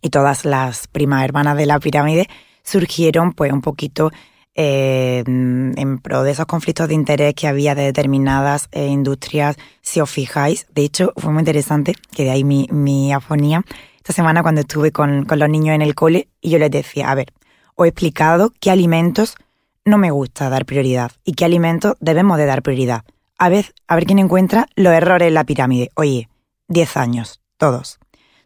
y 0.00 0.10
todas 0.10 0.44
las 0.44 0.86
primas 0.86 1.24
hermanas 1.24 1.56
de 1.56 1.66
la 1.66 1.80
pirámide 1.80 2.28
surgieron 2.62 3.32
pues 3.32 3.52
un 3.52 3.60
poquito 3.60 4.12
eh, 4.54 5.22
en 5.26 5.98
pro 6.00 6.22
de 6.22 6.32
esos 6.32 6.46
conflictos 6.46 6.88
de 6.88 6.94
interés 6.94 7.34
que 7.34 7.48
había 7.48 7.74
de 7.74 7.82
determinadas 7.82 8.68
eh, 8.72 8.86
industrias, 8.86 9.56
si 9.80 10.00
os 10.00 10.10
fijáis. 10.10 10.66
De 10.74 10.82
hecho, 10.82 11.12
fue 11.16 11.32
muy 11.32 11.40
interesante, 11.40 11.94
que 12.14 12.24
de 12.24 12.30
ahí 12.30 12.44
mi, 12.44 12.68
mi 12.70 13.12
afonía, 13.12 13.64
esta 13.96 14.12
semana 14.12 14.42
cuando 14.42 14.62
estuve 14.62 14.92
con, 14.92 15.24
con 15.24 15.38
los 15.38 15.48
niños 15.48 15.74
en 15.74 15.82
el 15.82 15.94
cole 15.94 16.28
y 16.40 16.50
yo 16.50 16.58
les 16.58 16.70
decía, 16.70 17.10
a 17.10 17.14
ver, 17.14 17.32
os 17.74 17.86
he 17.86 17.88
explicado 17.88 18.52
qué 18.60 18.70
alimentos 18.70 19.36
no 19.84 19.98
me 19.98 20.10
gusta 20.10 20.48
dar 20.48 20.64
prioridad 20.64 21.12
y 21.24 21.32
qué 21.32 21.44
alimentos 21.44 21.94
debemos 22.00 22.38
de 22.38 22.46
dar 22.46 22.62
prioridad. 22.62 23.04
A 23.38 23.48
ver, 23.48 23.74
a 23.88 23.96
ver 23.96 24.06
quién 24.06 24.18
encuentra 24.18 24.68
los 24.76 24.92
errores 24.92 25.28
en 25.28 25.34
la 25.34 25.44
pirámide. 25.44 25.90
Oye, 25.94 26.28
10 26.68 26.96
años, 26.96 27.40
todos. 27.56 27.98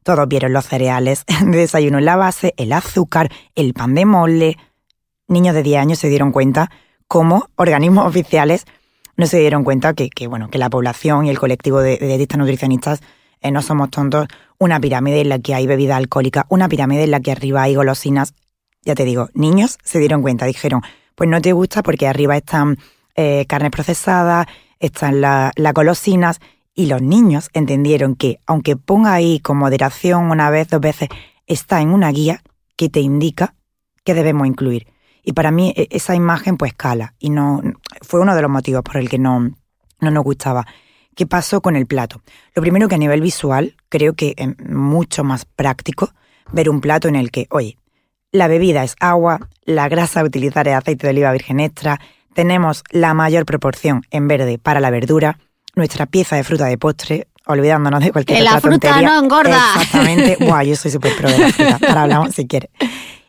Todos 0.03 0.29
vieron 0.29 0.53
los 0.53 0.67
cereales 0.67 1.25
de 1.45 1.59
desayuno 1.59 1.99
en 1.99 2.05
la 2.05 2.17
base, 2.17 2.55
el 2.57 2.73
azúcar, 2.73 3.31
el 3.55 3.75
pan 3.75 3.95
de 3.95 4.07
molde, 4.07 4.57
niños 5.29 5.55
de 5.55 5.63
10 5.63 5.81
años 5.81 5.99
se 5.99 6.09
dieron 6.09 6.33
cuenta 6.33 6.71
cómo 7.07 7.49
organismos 7.57 8.07
oficiales 8.09 8.67
no 9.17 9.27
se 9.27 9.39
dieron 9.39 9.65
cuenta 9.65 9.95
que, 9.95 10.27
bueno, 10.27 10.51
que 10.51 10.59
la 10.59 10.69
población 10.69 11.27
y 11.27 11.31
el 11.31 11.39
colectivo 11.39 11.81
de, 11.81 11.97
dietistas 11.97 12.39
nutricionistas 12.39 13.01
eh, 13.41 13.51
no 13.51 13.63
somos 13.63 13.91
tontos. 13.91 14.29
Una 14.59 14.79
pirámide 14.79 15.23
en 15.23 15.31
la 15.31 15.39
que 15.39 15.55
hay 15.55 15.67
bebida 15.67 15.97
alcohólica, 15.97 16.47
una 16.51 16.69
pirámide 16.69 17.05
en 17.05 17.11
la 17.11 17.21
que 17.21 17.33
arriba 17.33 17.63
hay 17.63 17.75
golosinas. 17.75 18.35
Ya 18.83 18.95
te 18.95 19.05
digo, 19.05 19.31
niños 19.33 19.79
se 19.83 19.99
dieron 19.99 20.21
cuenta, 20.21 20.45
dijeron, 20.45 20.83
pues 21.15 21.31
no 21.31 21.41
te 21.41 21.53
gusta 21.53 21.83
porque 21.83 22.07
arriba 22.07 22.37
están 22.37 22.77
eh, 23.15 23.47
carnes 23.49 23.71
procesadas, 23.71 24.47
están 24.81 25.21
las 25.23 25.53
golosinas, 25.75 26.39
y 26.75 26.87
los 26.87 27.01
niños 27.01 27.49
entendieron 27.55 28.15
que, 28.15 28.39
aunque 28.47 28.77
ponga 28.77 29.15
ahí 29.15 29.41
con 29.41 29.57
moderación 29.57 30.31
una 30.31 30.51
vez, 30.51 30.69
dos 30.69 30.81
veces, 30.81 31.09
está 31.47 31.81
en 31.81 31.89
una 31.89 32.11
guía 32.11 32.43
que 32.77 32.91
te 32.91 33.01
indica 33.01 33.55
qué 34.05 34.13
debemos 34.13 34.47
incluir. 34.47 34.87
Y 35.27 35.33
para 35.33 35.51
mí 35.51 35.75
e, 35.77 35.89
esa 35.91 36.15
imagen 36.15 36.57
pues 36.57 36.73
cala 36.73 37.15
y 37.19 37.31
no 37.31 37.61
fue 38.01 38.21
uno 38.21 38.35
de 38.35 38.43
los 38.43 38.51
motivos 38.51 38.83
por 38.83 38.97
el 38.97 39.11
que 39.11 39.19
no, 39.19 39.51
no 40.01 40.11
nos 40.11 40.25
gustaba. 40.25 40.65
¿Qué 41.17 41.27
pasó 41.27 41.61
con 41.61 41.75
el 41.75 41.87
plato? 41.87 42.23
Lo 42.55 42.63
primero 42.63 42.89
que 42.89 42.95
a 42.95 42.99
nivel 42.99 43.21
visual 43.21 43.75
creo 43.89 44.15
que 44.15 44.35
es 44.37 44.49
mucho 44.69 45.25
más 45.25 45.45
práctico 45.45 46.13
ver 46.53 46.71
un 46.71 46.81
plato 46.81 47.09
en 47.09 47.17
el 47.17 47.33
que, 47.33 47.49
oye, 47.51 47.77
la 48.31 48.47
bebida 48.47 48.85
es 48.85 48.95
agua, 49.01 49.41
la 49.65 49.89
grasa 49.89 50.21
a 50.21 50.25
utilizar 50.25 50.69
es 50.69 50.75
aceite 50.75 51.09
de 51.09 51.11
oliva 51.11 51.33
virgen 51.33 51.59
extra, 51.59 52.01
tenemos 52.33 52.85
la 52.91 53.13
mayor 53.13 53.47
proporción 53.47 54.03
en 54.11 54.29
verde 54.29 54.59
para 54.59 54.79
la 54.79 54.91
verdura, 54.91 55.41
nuestra 55.75 56.07
pieza 56.07 56.37
de 56.37 56.45
fruta 56.45 56.67
de 56.67 56.79
postre, 56.79 57.27
olvidándonos 57.47 58.01
de 58.05 58.13
cualquier 58.13 58.43
otra 58.43 58.53
la 58.53 58.61
fruta 58.61 59.01
no 59.01 59.25
engorda. 59.25 59.59
Exactamente. 59.75 60.37
Buah, 60.45 60.63
yo 60.63 60.77
soy 60.77 60.93
súper 60.93 61.17
pro 61.17 61.31
de 61.31 61.39
la 61.39 61.49
fruta. 61.49 61.79
Ahora 61.89 62.03
hablamos 62.03 62.35
si 62.35 62.47
quieres. 62.47 62.71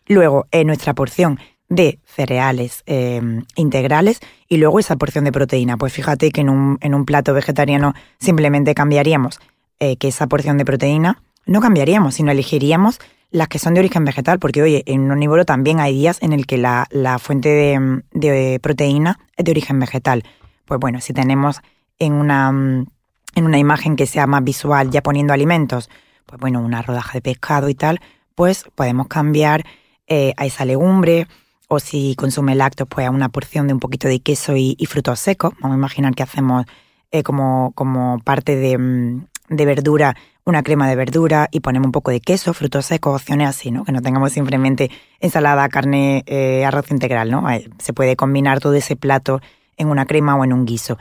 Luego, 0.08 0.48
en 0.52 0.68
nuestra 0.68 0.94
porción 0.94 1.40
de 1.70 2.00
cereales 2.06 2.84
eh, 2.86 3.22
integrales 3.56 4.20
y 4.48 4.58
luego 4.58 4.80
esa 4.80 4.96
porción 4.96 5.26
de 5.26 5.32
proteína. 5.32 5.78
Pues 5.78 5.94
fíjate 5.94 6.32
que 6.32 6.42
en 6.42 6.50
un, 6.50 6.78
en 6.82 6.94
un 6.94 7.06
plato 7.06 7.34
vegetariano 7.34 7.94
simplemente 8.20 8.74
cambiaríamos 8.74 9.40
eh, 9.80 9.98
que 9.98 10.08
esa 10.08 10.28
porción 10.28 10.58
de 10.58 10.66
proteína, 10.66 11.22
no 11.46 11.62
cambiaríamos, 11.62 12.16
sino 12.16 12.32
elegiríamos 12.32 13.00
las 13.30 13.48
que 13.50 13.60
son 13.60 13.74
de 13.74 13.82
origen 13.82 14.06
vegetal, 14.06 14.40
porque 14.40 14.62
oye, 14.62 14.84
en 14.86 15.02
un 15.02 15.12
omnívoro 15.12 15.46
también 15.46 15.80
hay 15.80 15.94
días 15.94 16.18
en 16.22 16.34
el 16.34 16.46
que 16.46 16.58
la, 16.58 16.88
fuente 17.20 17.50
de, 17.50 18.02
de, 18.12 18.60
proteína 18.60 19.20
es 19.36 19.46
de 19.46 19.52
origen 19.52 19.80
vegetal. 19.80 20.24
Pues 20.66 20.80
bueno, 20.80 21.02
si 21.02 21.14
tenemos 21.14 21.62
en 22.00 22.14
una, 22.14 22.50
en 22.50 23.46
una 23.46 23.58
imagen 23.58 23.96
que 23.96 24.06
sea 24.06 24.28
más 24.28 24.44
visual, 24.44 24.92
ya 24.92 25.04
poniendo 25.04 25.34
alimentos, 25.34 25.90
pues 26.26 26.40
bueno, 26.40 26.62
una 26.62 26.82
rodaja 26.82 27.14
de 27.14 27.22
pescado 27.22 27.70
y 27.70 27.76
tal, 27.76 28.00
pues 28.36 28.66
podemos 28.76 29.08
cambiar 29.08 29.66
eh, 30.08 30.34
a 30.38 30.46
esa 30.46 30.64
legumbre, 30.64 31.28
o 31.68 31.80
si 31.80 32.16
consume 32.16 32.56
lácteos, 32.56 32.90
pues 32.90 33.08
a 33.08 33.12
una 33.12 33.30
porción 33.30 33.68
de 33.68 33.74
un 33.74 33.80
poquito 33.80 34.08
de 34.08 34.20
queso 34.20 34.56
y, 34.56 34.76
frutos 34.88 35.20
secos. 35.20 35.54
Vamos 35.60 35.76
a 35.76 35.78
imaginar 35.78 36.16
que 36.16 36.24
hacemos 36.24 36.66
eh, 37.12 37.24
como, 37.24 37.74
como 37.76 38.20
parte 38.24 38.56
de, 38.56 38.78
mm, 38.78 39.26
de, 39.50 39.66
verdura 39.66 40.16
una 40.46 40.64
crema 40.64 40.88
de 40.88 40.96
verdura 40.96 41.50
y 41.52 41.60
ponemos 41.60 41.88
un 41.88 41.92
poco 41.92 42.10
de 42.10 42.22
queso, 42.22 42.54
frutos 42.54 42.86
secos, 42.86 43.22
opciones 43.22 43.50
así, 43.50 43.70
¿no? 43.70 43.84
Que 43.84 43.92
no 43.92 44.02
tengamos 44.02 44.32
simplemente 44.32 44.90
ensalada, 45.20 45.68
carne, 45.68 46.24
eh, 46.26 46.64
arroz 46.64 46.90
integral, 46.90 47.30
¿no? 47.30 47.50
Eh, 47.50 47.70
se 47.80 47.92
puede 47.92 48.16
combinar 48.16 48.62
todo 48.62 48.74
ese 48.74 48.96
plato 48.96 49.42
en 49.76 49.90
una 49.90 50.06
crema 50.06 50.38
o 50.38 50.46
en 50.46 50.54
un 50.54 50.66
guiso. 50.66 50.98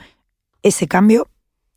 Ese 0.65 0.89
cambio 0.89 1.29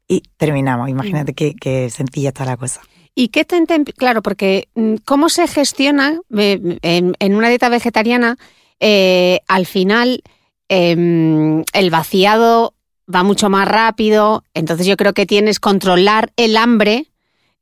y 0.08 0.24
terminamos. 0.38 0.90
Imagínate 0.90 1.34
qué, 1.34 1.54
qué 1.54 1.92
sencilla 1.92 2.30
está 2.30 2.44
la 2.44 2.58
cosa. 2.58 2.82
¿Y 3.14 3.28
qué 3.28 3.46
te 3.46 3.64
claro, 3.96 4.24
porque 4.24 4.70
mm, 4.74 4.96
cómo 5.06 5.30
se 5.30 5.48
gestiona 5.48 6.20
en, 6.32 7.16
en 7.20 7.36
una 7.36 7.50
dieta 7.50 7.70
vegetariana 7.70 8.38
eh, 8.80 9.42
al 9.48 9.66
final 9.66 10.24
em, 10.68 11.64
el 11.74 11.90
vaciado 11.90 12.74
va 13.14 13.24
mucho 13.24 13.50
más 13.50 13.68
rápido, 13.68 14.44
entonces 14.54 14.86
yo 14.86 14.98
creo 14.98 15.14
que 15.14 15.26
tienes 15.26 15.60
controlar 15.60 16.32
el 16.38 16.58
hambre, 16.58 17.08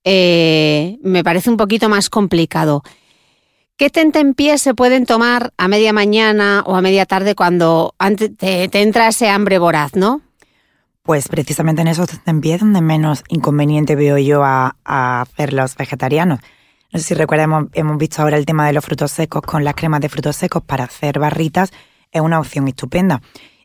eh, 0.03 0.97
me 1.01 1.23
parece 1.23 1.49
un 1.49 1.57
poquito 1.57 1.89
más 1.89 2.09
complicado. 2.09 2.83
¿Qué 3.77 3.89
tentempiés 3.89 4.61
se 4.61 4.73
pueden 4.73 5.05
tomar 5.05 5.53
a 5.57 5.67
media 5.67 5.93
mañana 5.93 6.63
o 6.65 6.75
a 6.75 6.81
media 6.81 7.05
tarde 7.05 7.35
cuando 7.35 7.93
te, 8.37 8.69
entra 8.81 9.09
ese 9.09 9.29
hambre 9.29 9.59
voraz, 9.59 9.95
no? 9.95 10.21
Pues 11.03 11.27
precisamente 11.27 11.83
en 11.83 11.87
esos 11.87 12.09
tentempiés 12.09 12.59
donde 12.59 12.81
menos 12.81 13.23
inconveniente 13.29 13.95
veo 13.95 14.17
yo 14.17 14.43
a, 14.43 14.75
a 14.83 15.21
hacer 15.21 15.53
los 15.53 15.75
vegetarianos. 15.75 16.39
No 16.93 16.99
sé 16.99 17.05
si 17.05 17.13
recuerdan, 17.15 17.69
hemos, 17.73 17.97
visto 17.97 18.21
ahora 18.21 18.37
el 18.37 18.45
tema 18.45 18.65
de 18.65 18.71
los 18.71 18.85
frutos 18.85 19.11
secos 19.11 19.41
con 19.41 19.65
las 19.65 19.75
cremas 19.75 19.99
de 19.99 20.07
frutos 20.07 20.37
secos 20.37 20.63
para 20.63 20.85
hacer 20.85 21.19
barritas, 21.19 21.71
es 22.11 22.21
una 22.21 22.39
opción 22.39 22.65
estupenda. 22.69 23.21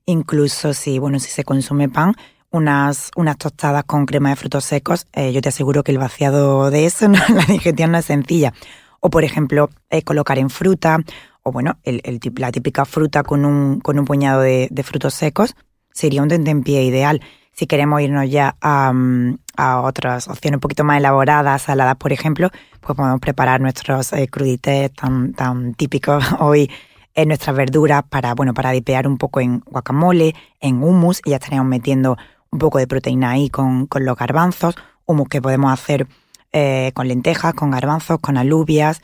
Incluso 0.07 0.75
si, 0.75 0.99
bueno, 0.99 1.21
si 1.21 1.31
se 1.31 1.45
consume 1.45 1.89
pan, 1.89 2.15
unas, 2.51 3.13
unas 3.15 3.39
tostadas 3.39 3.85
con 3.85 4.07
crema 4.07 4.31
de 4.31 4.37
frutos 4.37 4.65
secos, 4.65 5.07
eh, 5.13 5.33
yo 5.33 5.41
te 5.41 5.51
aseguro 5.51 5.85
que 5.85 5.93
el 5.93 5.99
vaciado 5.99 6.71
de 6.73 6.85
eso, 6.85 7.07
la 7.09 7.45
digestión 7.47 7.93
no 7.93 7.99
es 7.99 8.07
sencilla. 8.07 8.53
O, 8.99 9.09
por 9.09 9.23
ejemplo, 9.23 9.71
eh, 9.89 10.03
colocar 10.03 10.39
en 10.41 10.51
fruta, 10.51 10.99
o 11.45 11.53
bueno, 11.53 11.79
el, 11.85 12.03
la 12.37 12.51
típica 12.51 12.85
fruta 12.85 13.23
con 13.23 13.45
un, 13.45 13.81
con 13.81 14.01
un 14.01 14.05
puñado 14.05 14.41
de, 14.41 14.67
de 14.71 14.83
frutos 14.83 15.15
secos, 15.15 15.55
sería 15.93 16.23
un 16.23 16.29
tentempié 16.29 16.83
ideal. 16.83 17.21
Si 17.53 17.67
queremos 17.67 18.01
irnos 18.01 18.29
ya 18.31 18.57
a, 18.61 18.93
a 19.57 19.81
otras 19.83 20.27
opciones 20.29 20.57
un 20.57 20.61
poquito 20.61 20.85
más 20.85 20.99
elaboradas, 20.99 21.63
saladas, 21.63 21.97
por 21.97 22.13
ejemplo, 22.13 22.51
pues 22.81 22.97
podemos 22.97 23.21
preparar 23.21 23.61
nuestros 23.61 24.13
eh, 24.13 24.27
crudités 24.29 24.93
tan, 24.93 25.35
tan 25.35 25.75
típicos 25.75 26.25
hoy 26.41 26.71
en 27.15 27.29
nuestras 27.29 27.55
verduras 27.55 28.03
para, 28.09 28.35
bueno, 28.35 28.55
para 28.55 28.71
dipear 28.71 29.07
un 29.07 29.19
poco 29.19 29.41
en 29.41 29.61
guacamole, 29.61 30.35
en 30.61 30.83
hummus, 30.83 31.21
y 31.25 31.31
ya 31.31 31.37
estaríamos 31.37 31.69
metiendo 31.69 32.17
un 32.51 32.59
poco 32.59 32.79
de 32.79 32.87
proteína 32.87 33.31
ahí 33.31 33.51
con, 33.51 33.87
con 33.87 34.05
los 34.05 34.17
garbanzos, 34.17 34.75
hummus 35.05 35.29
que 35.29 35.43
podemos 35.43 35.73
hacer 35.73 36.07
eh, 36.53 36.93
con 36.95 37.09
lentejas, 37.09 37.55
con 37.55 37.71
garbanzos, 37.71 38.19
con 38.21 38.39
alubias, 38.39 39.03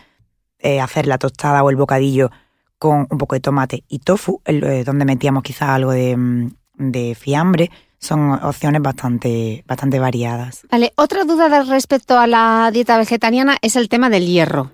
eh, 0.58 0.80
hacer 0.80 1.06
la 1.06 1.18
tostada 1.18 1.62
o 1.62 1.70
el 1.70 1.76
bocadillo 1.76 2.30
con 2.78 3.06
un 3.10 3.18
poco 3.18 3.34
de 3.34 3.40
tomate 3.40 3.84
y 3.88 3.98
tofu, 3.98 4.40
donde 4.44 5.04
metíamos 5.04 5.42
quizás 5.42 5.70
algo 5.70 5.90
de, 5.90 6.16
mm, 6.16 6.50
de 6.78 7.14
fiambre, 7.14 7.70
son 7.98 8.32
opciones 8.32 8.80
bastante, 8.82 9.64
bastante 9.66 9.98
variadas. 9.98 10.66
Vale, 10.70 10.92
otra 10.96 11.24
duda 11.24 11.62
respecto 11.64 12.18
a 12.18 12.26
la 12.26 12.70
dieta 12.72 12.98
vegetariana 12.98 13.56
es 13.62 13.76
el 13.76 13.88
tema 13.88 14.10
del 14.10 14.26
hierro. 14.26 14.72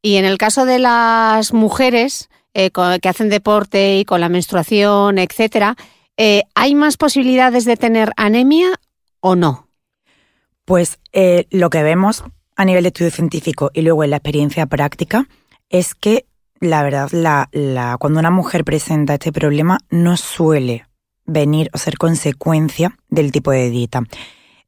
Y 0.00 0.16
en 0.16 0.24
el 0.24 0.38
caso 0.38 0.64
de 0.64 0.78
las 0.78 1.52
mujeres 1.52 2.28
eh, 2.54 2.70
que 2.70 3.08
hacen 3.08 3.28
deporte 3.28 3.98
y 3.98 4.04
con 4.04 4.20
la 4.20 4.28
menstruación, 4.28 5.18
etcétera, 5.18 5.76
eh, 6.16 6.42
¿hay 6.54 6.74
más 6.74 6.96
posibilidades 6.96 7.64
de 7.64 7.76
tener 7.76 8.12
anemia 8.16 8.68
o 9.20 9.36
no? 9.36 9.68
Pues 10.64 10.98
eh, 11.12 11.46
lo 11.50 11.70
que 11.70 11.82
vemos 11.82 12.24
a 12.56 12.64
nivel 12.64 12.82
de 12.82 12.88
estudio 12.88 13.10
científico 13.10 13.70
y 13.72 13.82
luego 13.82 14.04
en 14.04 14.10
la 14.10 14.16
experiencia 14.16 14.66
práctica 14.66 15.28
es 15.70 15.94
que 15.94 16.26
la 16.60 16.82
verdad, 16.84 17.10
la, 17.10 17.48
la, 17.50 17.96
cuando 17.98 18.20
una 18.20 18.30
mujer 18.30 18.64
presenta 18.64 19.14
este 19.14 19.32
problema 19.32 19.78
no 19.90 20.16
suele 20.16 20.86
venir 21.24 21.70
o 21.72 21.78
ser 21.78 21.96
consecuencia 21.98 22.96
del 23.08 23.32
tipo 23.32 23.50
de 23.50 23.70
dieta. 23.70 24.02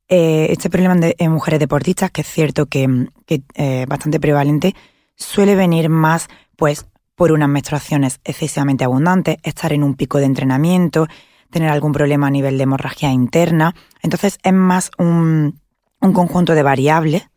Eh, 0.09 0.49
este 0.51 0.71
problema 0.71 0.97
en 1.01 1.33
mujeres 1.33 1.61
deportistas, 1.61 2.11
que 2.11 2.21
es 2.21 2.27
cierto 2.27 2.67
que, 2.67 3.09
es 3.27 3.41
eh, 3.55 3.87
bastante 3.89 4.21
prevalente, 4.21 4.75
suele 5.17 5.55
venir 5.55 5.89
más 5.89 6.29
pues 6.57 6.87
por 7.15 7.33
unas 7.33 7.49
menstruaciones 7.49 8.21
excesivamente 8.25 8.85
abundantes, 8.85 9.37
estar 9.43 9.73
en 9.73 9.83
un 9.83 9.95
pico 9.95 10.19
de 10.19 10.27
entrenamiento, 10.27 11.07
tener 11.51 11.71
algún 11.71 11.93
problema 11.93 12.27
a 12.27 12.31
nivel 12.31 12.59
de 12.59 12.65
hemorragia 12.65 13.11
interna. 13.13 13.75
Entonces 14.03 14.39
es 14.43 14.53
más 14.53 14.91
un, 14.99 15.61
conjunto 16.01 16.55
de 16.55 16.63
variables 16.63 17.29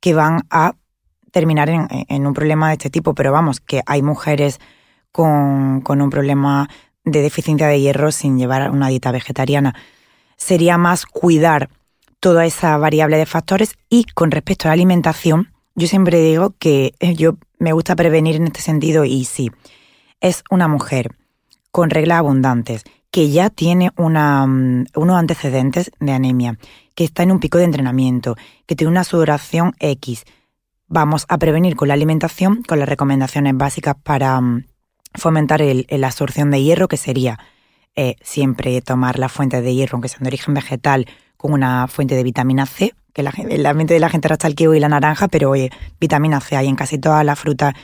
que 0.00 0.14
van 0.14 0.42
a 0.50 0.74
terminar 1.32 1.70
en, 1.70 2.26
un 2.26 2.34
problema 2.34 2.68
de 2.68 2.74
este 2.74 2.90
tipo. 2.90 3.14
Pero 3.14 3.32
vamos, 3.32 3.60
que 3.60 3.82
hay 3.86 4.02
mujeres 4.02 4.60
con, 5.10 5.80
con 5.80 6.02
un 6.02 6.10
problema 6.10 6.68
de 7.04 7.22
deficiencia 7.22 7.68
de 7.68 7.80
hierro 7.80 8.12
sin 8.12 8.38
llevar 8.38 8.70
una 8.70 8.88
dieta 8.88 9.12
vegetariana. 9.12 9.74
Sería 10.36 10.78
más 10.78 11.06
cuidar 11.06 11.68
toda 12.20 12.46
esa 12.46 12.76
variable 12.76 13.16
de 13.16 13.26
factores 13.26 13.74
y 13.88 14.04
con 14.04 14.30
respecto 14.30 14.66
a 14.66 14.68
la 14.68 14.74
alimentación, 14.74 15.52
yo 15.74 15.86
siempre 15.88 16.20
digo 16.20 16.54
que 16.58 16.94
eh, 17.00 17.14
yo 17.14 17.36
me 17.58 17.72
gusta 17.72 17.96
prevenir 17.96 18.36
en 18.36 18.46
este 18.46 18.60
sentido 18.60 19.04
y 19.04 19.24
sí, 19.24 19.50
es 20.20 20.44
una 20.50 20.68
mujer 20.68 21.16
con 21.70 21.90
reglas 21.90 22.18
abundantes 22.18 22.84
que 23.10 23.30
ya 23.30 23.50
tiene 23.50 23.90
una, 23.96 24.46
mm, 24.46 24.86
unos 24.94 25.16
antecedentes 25.16 25.90
de 26.00 26.12
anemia, 26.12 26.58
que 26.94 27.04
está 27.04 27.22
en 27.22 27.32
un 27.32 27.40
pico 27.40 27.58
de 27.58 27.64
entrenamiento, 27.64 28.36
que 28.66 28.76
tiene 28.76 28.90
una 28.90 29.04
sudoración 29.04 29.74
X. 29.80 30.24
Vamos 30.88 31.26
a 31.28 31.38
prevenir 31.38 31.76
con 31.76 31.88
la 31.88 31.94
alimentación, 31.94 32.62
con 32.62 32.78
las 32.78 32.88
recomendaciones 32.88 33.56
básicas 33.56 33.96
para 34.02 34.40
mm, 34.40 34.64
fomentar 35.14 35.62
la 35.62 36.06
absorción 36.06 36.50
de 36.50 36.62
hierro, 36.62 36.88
que 36.88 36.96
sería 36.96 37.38
eh, 37.94 38.16
siempre 38.22 38.80
tomar 38.80 39.18
la 39.18 39.28
fuente 39.28 39.60
de 39.60 39.74
hierro, 39.74 39.96
aunque 39.96 40.08
sea 40.08 40.18
de 40.20 40.28
origen 40.28 40.54
vegetal, 40.54 41.06
con 41.36 41.52
una 41.52 41.88
fuente 41.88 42.14
de 42.14 42.22
vitamina 42.22 42.66
C, 42.66 42.94
que 43.12 43.22
la, 43.22 43.32
la 43.36 43.74
mente 43.74 43.94
de 43.94 44.00
la 44.00 44.08
gente 44.08 44.32
hasta 44.32 44.46
el 44.46 44.54
kiwi 44.54 44.76
y 44.76 44.80
la 44.80 44.88
naranja, 44.88 45.28
pero 45.28 45.50
oye, 45.50 45.70
vitamina 46.00 46.40
C 46.40 46.56
hay 46.56 46.68
en 46.68 46.76
casi 46.76 46.98
todas 46.98 47.24
las 47.24 47.38
frutas 47.38 47.74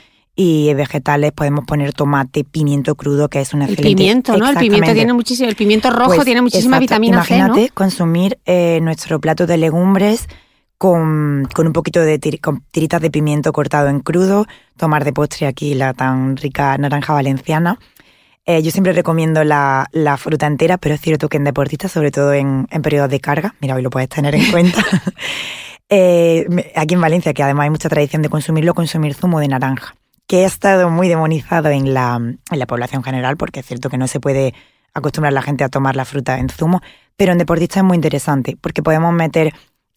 y 0.40 0.72
vegetales 0.74 1.32
podemos 1.32 1.64
poner 1.64 1.92
tomate, 1.92 2.44
pimiento 2.44 2.94
crudo, 2.94 3.28
que 3.28 3.40
es 3.40 3.52
un 3.54 3.62
excelente... 3.62 3.88
El 3.88 3.96
pimiento, 3.96 4.36
¿no? 4.36 4.48
El 4.48 4.56
pimiento 4.56 4.92
tiene 4.92 5.12
muchísimo, 5.12 5.48
el 5.48 5.56
pimiento 5.56 5.90
rojo 5.90 6.14
pues, 6.14 6.24
tiene 6.24 6.42
muchísima 6.42 6.78
vitamina 6.78 7.24
C, 7.24 7.34
Imagínate 7.34 7.70
consumir 7.70 8.38
eh, 8.46 8.78
nuestro 8.80 9.20
plato 9.20 9.48
de 9.48 9.56
legumbres 9.56 10.28
con, 10.78 11.48
con 11.54 11.66
un 11.66 11.72
poquito 11.72 12.00
de 12.00 12.18
tiritas 12.18 13.02
de 13.02 13.10
pimiento 13.10 13.52
cortado 13.52 13.88
en 13.88 14.00
crudo, 14.00 14.46
tomar 14.76 15.04
de 15.04 15.12
postre 15.12 15.46
aquí 15.46 15.74
la 15.74 15.92
tan 15.92 16.36
rica 16.36 16.78
naranja 16.78 17.12
valenciana 17.12 17.78
eh, 18.50 18.62
yo 18.62 18.70
siempre 18.70 18.94
recomiendo 18.94 19.44
la, 19.44 20.16
fruta 20.18 20.46
entera, 20.46 20.78
pero 20.78 20.94
es 20.94 21.02
cierto 21.02 21.28
que 21.28 21.36
en 21.36 21.44
deportistas, 21.44 21.92
sobre 21.92 22.10
todo 22.10 22.32
en, 22.32 22.66
periodos 22.82 23.10
de 23.10 23.20
carga, 23.20 23.54
mira, 23.60 23.74
hoy 23.74 23.82
lo 23.82 23.90
puedes 23.90 24.08
tener 24.08 24.34
en 24.34 24.50
cuenta. 24.50 24.82
Eh, 25.90 26.44
aquí 26.76 26.92
en 26.92 27.00
Valencia, 27.00 27.32
que 27.32 27.42
además 27.42 27.64
hay 27.64 27.70
mucha 27.70 27.88
tradición 27.88 28.20
de 28.20 28.28
consumirlo, 28.28 28.74
consumir 28.74 29.14
zumo 29.14 29.40
de 29.40 29.48
naranja, 29.48 29.96
que 30.26 30.44
ha 30.44 30.46
estado 30.46 30.90
muy 30.90 31.08
demonizado 31.08 31.70
en 31.70 31.94
la, 31.94 32.16
en 32.16 32.58
la 32.58 32.66
población 32.66 33.02
general, 33.02 33.38
porque 33.38 33.60
es 33.60 33.66
cierto 33.66 33.88
que 33.88 33.96
no 33.96 34.06
se 34.06 34.20
puede 34.20 34.52
acostumbrar 34.92 35.30
a 35.30 35.34
la 35.34 35.40
gente 35.40 35.64
a 35.64 35.70
tomar 35.70 35.96
la 35.96 36.04
fruta 36.04 36.40
en 36.40 36.50
zumo, 36.50 36.82
pero 37.16 37.32
en 37.32 37.38
deportistas 37.38 37.78
es 37.78 37.84
muy 37.84 37.94
interesante, 37.94 38.58
porque 38.60 38.82
podemos 38.82 39.14
meter 39.14 39.54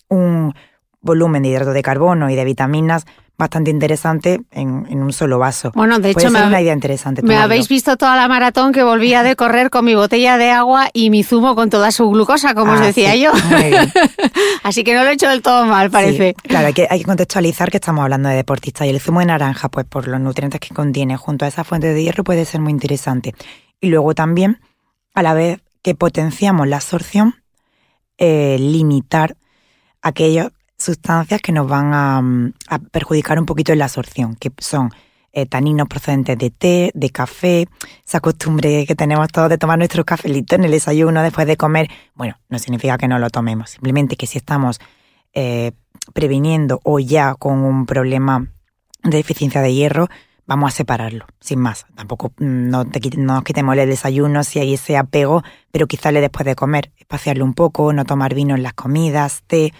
un 0.07 0.55
volumen 1.01 1.43
de 1.43 1.49
hidrato 1.49 1.73
de 1.73 1.81
carbono 1.81 2.29
y 2.29 2.35
de 2.35 2.45
vitaminas 2.45 3.05
bastante 3.41 3.71
interesante 3.71 4.41
en, 4.51 5.01
un 5.01 5.11
solo 5.13 5.39
vaso. 5.39 5.71
Bueno, 5.73 5.97
de 5.97 6.11
hecho, 6.11 6.29
me, 6.29 6.45
una 6.45 6.61
idea 6.61 6.73
interesante. 6.73 7.23
Me 7.23 7.37
habéis 7.37 7.67
visto 7.67 7.97
toda 7.97 8.15
la 8.15 8.27
maratón 8.27 8.71
que 8.71 8.83
volvía 8.83 9.23
de 9.23 9.35
correr 9.35 9.71
con 9.71 9.83
mi 9.83 9.95
botella 9.95 10.37
de 10.37 10.51
agua 10.51 10.89
y 10.93 11.09
mi 11.09 11.23
zumo 11.23 11.55
con 11.55 11.71
toda 11.71 11.91
su 11.91 12.07
glucosa, 12.11 12.53
como 12.53 12.73
os 12.73 12.81
ah, 12.81 12.85
decía 12.85 13.15
yo. 13.15 13.31
Así 14.63 14.83
que 14.83 14.93
no 14.93 15.03
lo 15.03 15.09
he 15.09 15.13
hecho 15.13 15.27
del 15.27 15.41
todo 15.41 15.65
mal, 15.65 15.89
parece. 15.89 16.35
claro, 16.35 16.67
hay 16.67 16.73
que, 16.73 16.87
hay 16.87 16.99
que 16.99 17.05
contextualizar 17.05 17.71
que 17.71 17.77
estamos 17.77 18.03
hablando 18.03 18.29
de 18.29 18.35
deportistas 18.35 18.85
y 18.85 18.91
el 18.91 18.99
zumo 18.99 19.21
de 19.21 19.25
naranja, 19.25 19.69
pues 19.69 19.87
por 19.87 20.07
los 20.07 20.21
nutrientes 20.21 20.59
que 20.59 20.75
contiene 20.75 21.17
junto 21.17 21.43
a 21.43 21.47
esa 21.47 21.63
fuente 21.63 21.91
de 21.91 22.03
hierro, 22.03 22.23
puede 22.23 22.45
ser 22.45 22.61
muy 22.61 22.71
interesante. 22.71 23.33
Y 23.79 23.89
luego 23.89 24.13
también, 24.13 24.59
a 25.15 25.23
la 25.23 25.33
vez 25.33 25.61
que 25.81 25.95
potenciamos 25.95 26.67
la 26.67 26.75
absorción, 26.75 27.41
eh, 28.19 28.57
limitar 28.59 29.35
aquellos 30.03 30.51
sustancias 30.81 31.41
que 31.41 31.51
nos 31.51 31.67
van 31.67 31.93
a, 31.93 32.79
perjudicar 32.91 33.39
un 33.39 33.45
poquito 33.45 33.71
en 33.71 33.79
la 33.79 33.85
absorción, 33.85 34.35
que 34.35 34.51
son 34.57 34.91
eh, 35.33 35.45
taninos 35.45 35.87
procedentes 35.87 36.37
de 36.37 36.49
té, 36.49 36.91
de 36.93 37.09
café, 37.09 37.67
esa 38.05 38.19
costumbre 38.19 38.85
que 38.85 38.95
tenemos 38.95 39.27
todos 39.29 39.49
de 39.49 39.57
tomar 39.57 39.77
nuestros 39.77 40.05
cafelitos 40.05 40.57
en 40.59 40.65
el 40.65 40.71
desayuno 40.71 41.21
después 41.21 41.47
de 41.47 41.57
comer. 41.57 41.89
Bueno, 42.15 42.37
no 42.49 42.59
significa 42.59 42.97
que 42.97 43.07
no 43.07 43.19
lo 43.19 43.29
tomemos, 43.29 43.71
simplemente 43.71 44.15
que 44.15 44.27
si 44.27 44.37
estamos 44.37 44.79
eh, 45.33 45.71
previniendo 46.13 46.79
o 46.83 46.99
ya 46.99 47.35
con 47.35 47.59
un 47.59 47.85
problema 47.85 48.47
de 49.03 49.17
deficiencia 49.17 49.61
de 49.61 49.73
hierro, 49.73 50.09
vamos 50.45 50.73
a 50.73 50.75
separarlo, 50.75 51.25
sin 51.39 51.59
más. 51.59 51.85
Tampoco 51.95 52.33
mm, 52.37 52.69
no, 52.69 52.83
nos 53.17 53.43
quitemos 53.43 53.77
el 53.77 53.89
desayuno 53.89 54.43
si 54.43 54.59
hay 54.59 54.73
ese 54.73 54.97
apego, 54.97 55.43
pero 55.71 55.87
quizás 55.87 56.11
le 56.11 56.21
después 56.21 56.45
de 56.45 56.55
comer, 56.55 56.91
espaciarlo 56.97 57.45
un 57.45 57.53
poco, 57.53 57.93
no 57.93 58.03
tomar 58.03 58.33
vino 58.35 58.55
en 58.55 58.63
las 58.63 58.73
comidas, 58.73 59.43
té, 59.47 59.73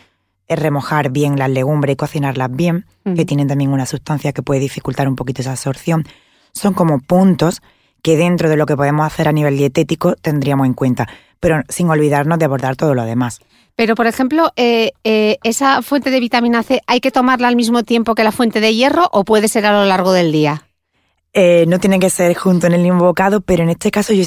es 0.52 0.60
remojar 0.60 1.12
bien 1.12 1.40
las 1.40 1.50
legumbres 1.50 1.94
y 1.94 1.96
cocinarlas 1.96 2.50
bien, 2.52 2.86
que 3.16 3.26
tienen 3.26 3.48
también 3.48 3.72
una 3.72 3.86
sustancia 3.86 4.34
que 4.34 4.42
puede 4.42 4.60
dificultar 4.60 5.08
un 5.08 5.16
poquito 5.16 5.42
esa 5.42 5.52
absorción. 5.52 6.04
Son 6.52 6.74
como 6.74 7.00
puntos 7.00 7.62
que 8.02 8.18
dentro 8.18 8.50
de 8.50 8.58
lo 8.58 8.66
que 8.66 8.76
podemos 8.76 9.06
hacer 9.06 9.30
a 9.30 9.32
nivel 9.32 9.58
dietético 9.58 10.16
tendríamos 10.16 10.68
en 10.68 10.74
cuenta, 10.74 11.08
pero 11.40 11.62
sin 11.70 11.90
olvidarnos 11.90 12.38
de 12.38 12.46
abordar 12.46 12.76
todo 12.76 12.94
lo 12.94 13.06
demás. 13.06 13.40
Pero, 13.76 13.96
por 13.96 14.08
ejemplo, 14.08 14.52
eh, 14.58 14.92
eh, 15.06 15.38
¿esa 15.44 15.82
fuente 15.82 16.10
de 16.10 16.20
vitamina 16.20 16.64
C 16.64 16.82
hay 16.86 17.00
que 17.00 17.12
tomarla 17.12 17.48
al 17.48 17.56
mismo 17.56 17.84
tiempo 17.84 18.14
que 18.14 18.26
la 18.26 18.34
fuente 18.34 18.60
de 18.60 18.76
hierro 18.76 19.08
o 19.14 19.24
puede 19.24 19.48
ser 19.48 19.66
a 19.66 19.72
lo 19.72 19.86
largo 19.86 20.12
del 20.12 20.34
día? 20.34 20.68
Eh, 21.34 21.64
no 21.70 21.80
tiene 21.80 22.00
que 22.00 22.10
ser 22.10 22.36
junto 22.36 22.68
en 22.68 22.74
el 22.74 22.82
mismo 22.82 23.00
bocado, 23.00 23.40
pero 23.40 23.64
en 23.64 23.70
este 23.70 23.90
caso 23.90 24.14
yo 24.14 24.26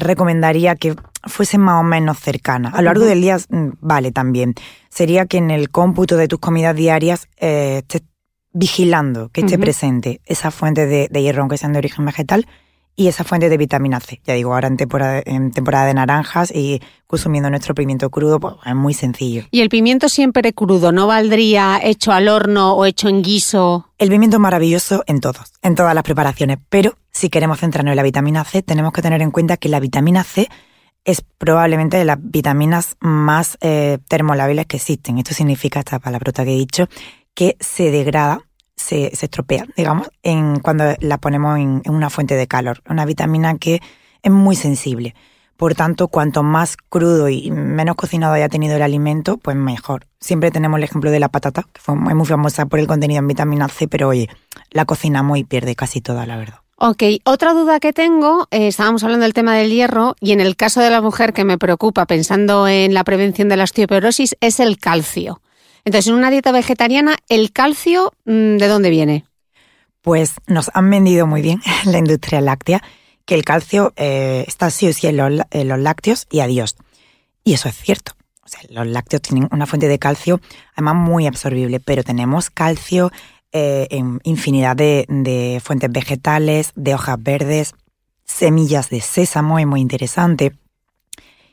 recomendaría 0.00 0.76
que 0.76 0.94
fuesen 1.26 1.60
más 1.60 1.80
o 1.80 1.84
menos 1.84 2.18
cercanas. 2.18 2.74
A 2.74 2.78
lo 2.78 2.86
largo 2.86 3.04
del 3.04 3.20
día 3.20 3.38
mm, 3.48 3.68
vale 3.80 4.12
también. 4.12 4.54
Sería 4.88 5.26
que 5.26 5.38
en 5.38 5.50
el 5.50 5.70
cómputo 5.70 6.16
de 6.16 6.28
tus 6.28 6.38
comidas 6.38 6.74
diarias 6.74 7.28
eh, 7.38 7.78
estés 7.78 8.02
vigilando 8.52 9.28
que 9.28 9.42
esté 9.42 9.58
presente 9.58 10.20
esa 10.24 10.50
fuente 10.50 10.86
de, 10.86 11.08
hierro, 11.22 11.42
aunque 11.42 11.58
sean 11.58 11.74
de 11.74 11.78
origen 11.78 12.06
vegetal, 12.06 12.46
y 12.98 13.08
esa 13.08 13.22
fuente 13.22 13.50
de 13.50 13.58
vitamina 13.58 14.00
C. 14.00 14.22
Ya 14.24 14.32
digo, 14.32 14.54
ahora 14.54 14.68
en 14.68 14.78
temporada, 14.78 15.22
en 15.26 15.50
temporada 15.50 15.84
de 15.84 15.92
naranjas 15.92 16.50
y 16.50 16.80
consumiendo 17.06 17.50
nuestro 17.50 17.74
pimiento 17.74 18.08
crudo, 18.08 18.40
pues 18.40 18.54
es 18.64 18.74
muy 18.74 18.94
sencillo. 18.94 19.42
¿Y 19.50 19.60
el 19.60 19.68
pimiento 19.68 20.08
siempre 20.08 20.54
crudo? 20.54 20.92
¿No 20.92 21.06
valdría 21.06 21.78
hecho 21.82 22.12
al 22.12 22.28
horno 22.28 22.72
o 22.72 22.86
hecho 22.86 23.10
en 23.10 23.22
guiso? 23.22 23.90
El 23.98 24.08
pimiento 24.08 24.38
es 24.38 24.40
maravilloso 24.40 25.04
en 25.06 25.20
todos, 25.20 25.52
en 25.60 25.74
todas 25.74 25.94
las 25.94 26.04
preparaciones, 26.04 26.56
pero 26.70 26.96
si 27.10 27.28
queremos 27.28 27.60
centrarnos 27.60 27.92
en 27.92 27.96
la 27.96 28.02
vitamina 28.02 28.42
C, 28.44 28.62
tenemos 28.62 28.94
que 28.94 29.02
tener 29.02 29.20
en 29.20 29.30
cuenta 29.30 29.58
que 29.58 29.68
la 29.68 29.80
vitamina 29.80 30.24
C 30.24 30.48
es 31.06 31.22
probablemente 31.22 31.96
de 31.96 32.04
las 32.04 32.18
vitaminas 32.20 32.96
más 33.00 33.56
eh, 33.60 33.98
termolábiles 34.08 34.66
que 34.66 34.76
existen. 34.76 35.18
Esto 35.18 35.32
significa, 35.32 35.78
esta 35.78 36.00
palabrota 36.00 36.44
que 36.44 36.52
he 36.52 36.58
dicho, 36.58 36.88
que 37.32 37.56
se 37.60 37.92
degrada, 37.92 38.40
se, 38.74 39.12
estropea, 39.12 39.66
digamos, 39.76 40.10
en, 40.24 40.58
cuando 40.58 40.84
la 40.98 41.18
ponemos 41.18 41.58
en, 41.58 41.82
una 41.86 42.10
fuente 42.10 42.34
de 42.34 42.48
calor. 42.48 42.82
Una 42.90 43.06
vitamina 43.06 43.56
que 43.56 43.80
es 44.22 44.32
muy 44.32 44.56
sensible. 44.56 45.14
Por 45.56 45.74
tanto, 45.74 46.08
cuanto 46.08 46.42
más 46.42 46.76
crudo 46.76 47.28
y 47.28 47.50
menos 47.52 47.94
cocinado 47.94 48.34
haya 48.34 48.48
tenido 48.48 48.74
el 48.74 48.82
alimento, 48.82 49.38
pues 49.38 49.56
mejor. 49.56 50.06
Siempre 50.20 50.50
tenemos 50.50 50.76
el 50.76 50.84
ejemplo 50.84 51.10
de 51.12 51.20
la 51.20 51.28
patata, 51.28 51.62
que 51.72 51.80
fue 51.80 51.94
muy 51.94 52.26
famosa 52.26 52.66
por 52.66 52.80
el 52.80 52.88
contenido 52.88 53.20
en 53.20 53.28
vitamina 53.28 53.68
C, 53.68 53.86
pero 53.86 54.08
oye, 54.08 54.28
la 54.70 54.84
cocinamos 54.84 55.38
y 55.38 55.44
pierde 55.44 55.76
casi 55.76 56.00
toda, 56.00 56.26
la 56.26 56.36
verdad. 56.36 56.65
Ok, 56.78 57.02
otra 57.24 57.54
duda 57.54 57.80
que 57.80 57.94
tengo, 57.94 58.48
eh, 58.50 58.66
estábamos 58.66 59.02
hablando 59.02 59.24
del 59.24 59.32
tema 59.32 59.56
del 59.56 59.70
hierro 59.70 60.14
y 60.20 60.32
en 60.32 60.40
el 60.42 60.56
caso 60.56 60.82
de 60.82 60.90
la 60.90 61.00
mujer 61.00 61.32
que 61.32 61.44
me 61.44 61.56
preocupa 61.56 62.04
pensando 62.04 62.68
en 62.68 62.92
la 62.92 63.02
prevención 63.02 63.48
de 63.48 63.56
la 63.56 63.64
osteoporosis 63.64 64.36
es 64.42 64.60
el 64.60 64.76
calcio. 64.76 65.40
Entonces, 65.86 66.08
en 66.08 66.16
una 66.16 66.30
dieta 66.30 66.52
vegetariana, 66.52 67.16
¿el 67.30 67.52
calcio 67.52 68.12
mm, 68.26 68.58
de 68.58 68.68
dónde 68.68 68.90
viene? 68.90 69.24
Pues 70.02 70.34
nos 70.46 70.70
han 70.74 70.90
vendido 70.90 71.26
muy 71.26 71.40
bien 71.40 71.62
la 71.86 71.96
industria 71.96 72.42
láctea 72.42 72.82
que 73.24 73.34
el 73.34 73.44
calcio 73.44 73.94
eh, 73.96 74.44
está 74.46 74.68
sí 74.70 74.86
o 74.86 74.92
sí 74.92 75.06
en 75.06 75.16
los, 75.16 75.78
lácteos 75.80 76.26
y 76.30 76.40
adiós. 76.40 76.76
Y 77.42 77.54
eso 77.54 77.70
es 77.70 77.76
cierto. 77.76 78.12
O 78.44 78.48
sea, 78.48 78.60
los 78.68 78.86
lácteos 78.86 79.22
tienen 79.22 79.48
una 79.50 79.64
fuente 79.64 79.88
de 79.88 79.98
calcio, 79.98 80.42
además 80.74 80.96
muy 80.96 81.26
absorbible, 81.26 81.80
pero 81.80 82.04
tenemos 82.04 82.50
calcio 82.50 83.10
eh, 83.58 83.86
en 83.88 84.20
infinidad 84.22 84.76
de, 84.76 85.62
fuentes 85.64 85.90
vegetales, 85.90 86.72
de 86.74 86.92
hojas 86.92 87.16
verdes, 87.18 87.74
semillas 88.22 88.90
de 88.90 89.00
sésamo, 89.00 89.58
es 89.58 89.66
muy 89.66 89.80
interesante. 89.80 90.52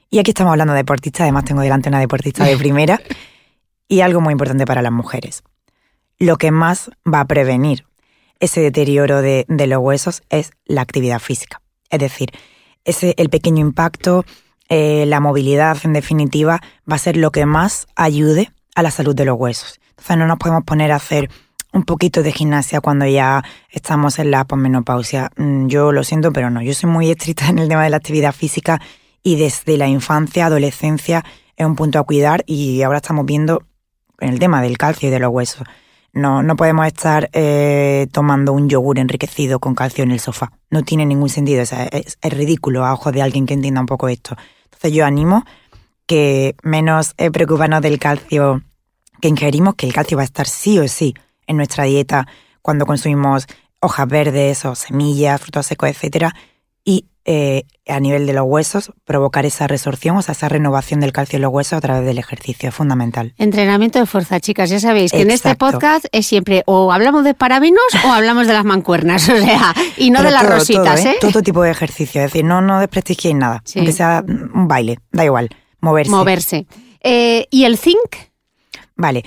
Y 0.10 0.20
aquí 0.20 0.32
estamos 0.32 0.52
hablando 0.52 0.74
de 0.74 0.80
deportistas, 0.80 1.22
además 1.22 1.46
tengo 1.46 1.62
delante 1.62 1.88
una 1.88 2.02
deportista 2.02 2.44
de 2.44 2.58
primera. 2.66 3.00
y 3.88 4.02
algo 4.02 4.20
muy 4.20 4.34
importante 4.34 4.66
para 4.66 4.82
las 4.82 4.92
mujeres. 4.92 5.44
Lo 6.20 6.36
que 6.36 6.52
más 6.52 6.92
va 7.08 7.22
a 7.22 7.26
prevenir 7.26 7.86
ese 8.42 8.60
deterioro 8.60 9.22
de, 9.22 9.46
los 9.48 9.80
huesos 9.80 10.24
es 10.30 10.52
la 10.66 10.82
actividad 10.82 11.20
física. 11.20 11.62
Es 11.90 12.00
decir, 12.00 12.32
ese, 12.84 13.16
el 13.18 13.30
pequeño 13.30 13.62
impacto, 13.62 14.26
eh, 14.68 15.06
la 15.08 15.22
movilidad, 15.22 15.78
en 15.86 15.94
definitiva, 15.94 16.60
va 16.92 16.98
a 16.98 17.00
ser 17.00 17.16
lo 17.16 17.32
que 17.32 17.46
más 17.46 17.88
ayude 17.96 18.52
a 18.76 18.84
la 18.84 18.92
salud 18.92 19.16
de 19.16 19.24
los 19.24 19.40
huesos. 19.40 19.80
Entonces 19.92 20.18
no 20.18 20.28
nos 20.28 20.38
podemos 20.38 20.66
poner 20.66 20.92
a 20.92 20.98
hacer 20.98 21.30
un 21.74 21.84
poquito 21.84 22.24
de 22.24 22.32
gimnasia 22.32 22.80
cuando 22.80 23.06
ya 23.06 23.44
estamos 23.70 24.20
en 24.20 24.32
la 24.32 24.46
posmenopausia. 24.46 25.32
Mm, 25.36 25.68
yo 25.68 25.92
lo 25.92 26.04
siento, 26.04 26.32
pero 26.32 26.50
no. 26.50 26.62
Yo 26.62 26.74
soy 26.74 26.90
muy 26.90 27.10
estricta 27.10 27.48
en 27.50 27.60
el 27.60 27.68
tema 27.68 27.84
de 27.84 27.90
la 27.90 27.98
actividad 27.98 28.34
física 28.34 28.80
y 29.24 29.36
desde 29.36 29.78
la 29.78 29.88
infancia, 29.88 30.46
adolescencia, 30.46 31.26
es 31.58 31.66
un 31.66 31.76
punto 31.76 32.00
a 32.00 32.04
cuidar 32.04 32.44
y 32.46 32.82
ahora 32.84 32.98
estamos 32.98 33.26
viendo 33.26 33.64
en 34.20 34.30
el 34.30 34.40
tema 34.40 34.62
del 34.62 34.78
calcio 34.78 35.10
y 35.10 35.12
de 35.12 35.20
los 35.20 35.32
huesos. 35.32 35.64
No, 36.14 36.44
no 36.44 36.56
podemos 36.56 36.86
estar 36.86 37.30
eh, 37.34 38.08
tomando 38.12 38.54
un 38.54 38.70
yogur 38.70 39.00
enriquecido 39.00 39.60
con 39.60 39.74
calcio 39.74 40.04
en 40.04 40.12
el 40.12 40.20
sofá. 40.20 40.52
No 40.70 40.84
tiene 40.84 41.08
ningún 41.08 41.30
sentido. 41.30 41.64
es, 41.64 41.72
es, 41.72 42.34
ridículo 42.34 42.86
a 42.86 42.94
ojos 42.94 43.14
de 43.14 43.24
alguien 43.24 43.48
que 43.48 43.56
entienda 43.56 43.82
un 43.82 43.88
poco 43.88 44.08
esto. 44.10 44.36
Entonces 44.66 44.94
yo 44.94 45.06
animo 45.06 45.44
que 46.06 46.56
menos 46.62 47.16
eh, 47.18 47.32
preocuparnos 47.32 47.82
del 47.82 47.98
calcio 47.98 48.62
que 49.22 49.28
ingerimos, 49.28 49.74
que 49.74 49.88
el 49.88 49.94
calcio 49.94 50.18
va 50.18 50.22
a 50.22 50.26
estar 50.26 50.48
sí 50.48 50.78
o 50.78 50.88
sí 50.88 51.16
en 51.48 51.58
nuestra 51.58 51.86
dieta 51.86 52.28
cuando 52.62 52.86
consumimos 52.86 53.48
hojas 53.80 54.08
verdes 54.08 54.66
o 54.66 54.76
semillas, 54.76 55.42
frutos 55.42 55.66
secos, 55.66 55.90
etcétera, 55.90 56.34
y 56.86 57.06
eh, 57.26 57.64
a 57.88 58.00
nivel 58.00 58.26
de 58.26 58.34
los 58.34 58.46
huesos 58.46 58.92
provocar 59.06 59.46
esa 59.46 59.68
resorción, 59.68 60.18
o 60.18 60.22
sea, 60.22 60.34
esa 60.34 60.50
renovación 60.50 61.00
del 61.00 61.14
calcio 61.14 61.38
en 61.38 61.44
los 61.44 61.54
huesos 61.54 61.74
a 61.74 61.82
través 61.82 62.06
del 62.06 62.18
ejercicio, 62.18 62.70
es 62.70 62.76
fundamental. 62.76 63.34
Entrenamiento 63.38 64.00
de 64.00 64.06
fuerza, 64.06 64.40
chicas, 64.40 64.70
ya 64.70 64.80
sabéis 64.80 65.12
que 65.12 65.22
en 65.22 65.32
este 65.32 65.56
podcast 65.56 66.06
es 66.12 66.26
siempre 66.26 66.64
o 66.66 66.92
hablamos 66.92 67.24
de 67.24 67.34
parabinos 67.34 67.84
o 68.06 68.12
hablamos 68.12 68.48
de 68.48 68.54
las 68.54 68.66
mancuernas, 68.66 69.28
o 69.30 69.38
sea, 69.38 69.74
y 69.98 70.12
no 70.12 70.24
de 70.24 70.32
las 70.32 70.46
rositas, 70.46 71.02
todo, 71.02 71.12
¿eh? 71.12 71.18
Todo 71.22 71.42
tipo 71.42 71.62
de 71.62 71.72
ejercicio, 71.72 72.22
es 72.22 72.32
decir, 72.32 72.46
no, 72.46 72.62
no 72.62 72.80
desprestigiéis 72.80 73.36
nada, 73.36 73.64
aunque 73.76 73.92
sea 73.92 74.24
un 74.28 74.68
baile, 74.68 75.00
da 75.12 75.24
igual, 75.24 75.50
moverse. 75.80 76.12
Moverse. 76.12 76.68
Eh, 77.02 77.48
¿Y 77.50 77.66
el 77.66 77.78
zinc? 77.78 78.16
Vale, 78.96 79.24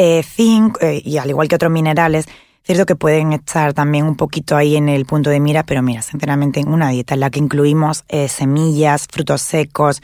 eh, 0.00 0.22
zinc, 0.22 0.80
eh, 0.80 1.02
y 1.04 1.18
al 1.18 1.28
igual 1.28 1.48
que 1.48 1.56
otros 1.56 1.72
minerales, 1.72 2.28
cierto 2.62 2.86
que 2.86 2.94
pueden 2.94 3.32
estar 3.32 3.74
también 3.74 4.04
un 4.04 4.14
poquito 4.14 4.56
ahí 4.56 4.76
en 4.76 4.88
el 4.88 5.06
punto 5.06 5.28
de 5.28 5.40
mira, 5.40 5.64
pero 5.64 5.82
mira, 5.82 6.02
sinceramente 6.02 6.60
en 6.60 6.68
una 6.68 6.90
dieta 6.90 7.14
en 7.14 7.20
la 7.20 7.30
que 7.30 7.40
incluimos 7.40 8.04
eh, 8.08 8.28
semillas, 8.28 9.08
frutos 9.10 9.42
secos, 9.42 10.00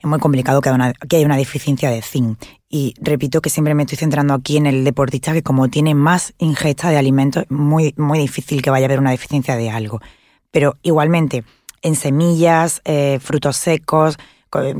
es 0.00 0.08
muy 0.08 0.18
complicado 0.18 0.62
que 0.62 0.70
haya, 0.70 1.26
una, 1.26 1.36
deficiencia 1.36 1.90
de 1.90 2.00
zinc. 2.00 2.42
Y 2.70 2.94
repito 3.02 3.42
que 3.42 3.50
siempre 3.50 3.74
me 3.74 3.82
estoy 3.82 3.98
centrando 3.98 4.32
aquí 4.32 4.56
en 4.56 4.64
el 4.64 4.82
deportista 4.82 5.34
que 5.34 5.42
como 5.42 5.68
tiene 5.68 5.94
más 5.94 6.32
ingesta 6.38 6.88
de 6.88 6.96
alimentos, 6.96 7.44
muy, 7.50 7.92
muy 7.98 8.18
difícil 8.18 8.62
que 8.62 8.70
vaya 8.70 8.86
a 8.86 8.88
haber 8.88 8.98
una 8.98 9.10
deficiencia 9.10 9.56
de 9.56 9.68
algo. 9.68 10.00
Pero 10.50 10.78
igualmente, 10.82 11.44
en 11.82 11.96
semillas, 11.96 12.80
frutos 13.20 13.58
secos, 13.58 14.16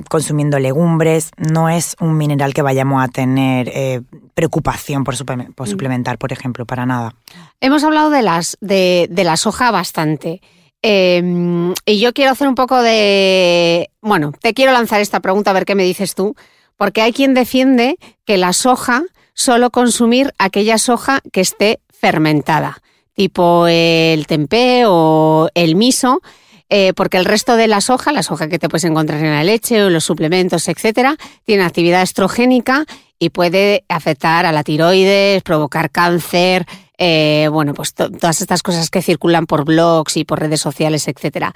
consumiendo 0.08 0.58
legumbres, 0.58 1.30
no 1.36 1.68
es 1.68 1.96
un 2.00 2.16
mineral 2.16 2.54
que 2.54 2.62
vayamos 2.62 3.02
a 3.02 3.08
tener 3.08 3.70
eh, 3.74 4.00
preocupación 4.34 5.04
por, 5.04 5.14
mm. 5.14 5.66
suplementar, 5.66 6.18
por 6.18 6.32
ejemplo, 6.32 6.64
para 6.64 6.86
nada. 6.86 7.14
Hemos 7.60 7.84
hablado 7.84 8.10
de, 8.10 8.22
las, 8.22 8.56
de, 8.60 9.08
la 9.10 9.36
soja 9.36 9.70
bastante. 9.70 10.40
Em, 10.80 11.74
y 11.84 11.98
yo 11.98 12.12
quiero 12.12 12.32
hacer 12.32 12.48
un 12.48 12.54
poco 12.54 12.80
de... 12.80 13.90
Bueno, 14.00 14.32
te 14.40 14.54
quiero 14.54 14.72
lanzar 14.72 15.00
esta 15.00 15.20
pregunta 15.20 15.50
a 15.50 15.54
ver 15.54 15.64
qué 15.64 15.74
me 15.74 15.82
dices 15.82 16.14
tú, 16.14 16.34
porque 16.76 17.02
hay 17.02 17.12
quien 17.12 17.34
defiende 17.34 17.98
que 18.24 18.38
la 18.38 18.52
soja, 18.52 19.02
solo 19.34 19.70
consumir 19.70 20.32
aquella 20.38 20.78
soja 20.78 21.20
que 21.32 21.40
esté 21.40 21.80
fermentada, 21.90 22.80
tipo 23.14 23.66
el 23.66 24.26
tempé 24.26 24.84
o 24.86 25.48
el 25.54 25.74
miso, 25.74 26.22
eh, 26.70 26.92
porque 26.94 27.16
el 27.16 27.24
resto 27.24 27.56
de 27.56 27.66
la 27.66 27.80
soja, 27.80 28.12
la 28.12 28.22
soja 28.22 28.48
que 28.48 28.58
te 28.58 28.68
puedes 28.68 28.84
encontrar 28.84 29.20
en 29.24 29.30
la 29.30 29.44
leche 29.44 29.82
o 29.82 29.90
los 29.90 30.04
suplementos, 30.04 30.68
etcétera, 30.68 31.16
tiene 31.44 31.64
actividad 31.64 32.02
estrogénica 32.02 32.84
y 33.18 33.30
puede 33.30 33.84
afectar 33.88 34.46
a 34.46 34.52
la 34.52 34.62
tiroides, 34.62 35.42
provocar 35.42 35.90
cáncer, 35.90 36.66
eh, 36.98 37.48
bueno, 37.50 37.74
pues 37.74 37.94
todas 37.94 38.40
estas 38.40 38.62
cosas 38.62 38.90
que 38.90 39.02
circulan 39.02 39.46
por 39.46 39.64
blogs 39.64 40.16
y 40.16 40.24
por 40.24 40.40
redes 40.40 40.60
sociales, 40.60 41.08
etcétera. 41.08 41.54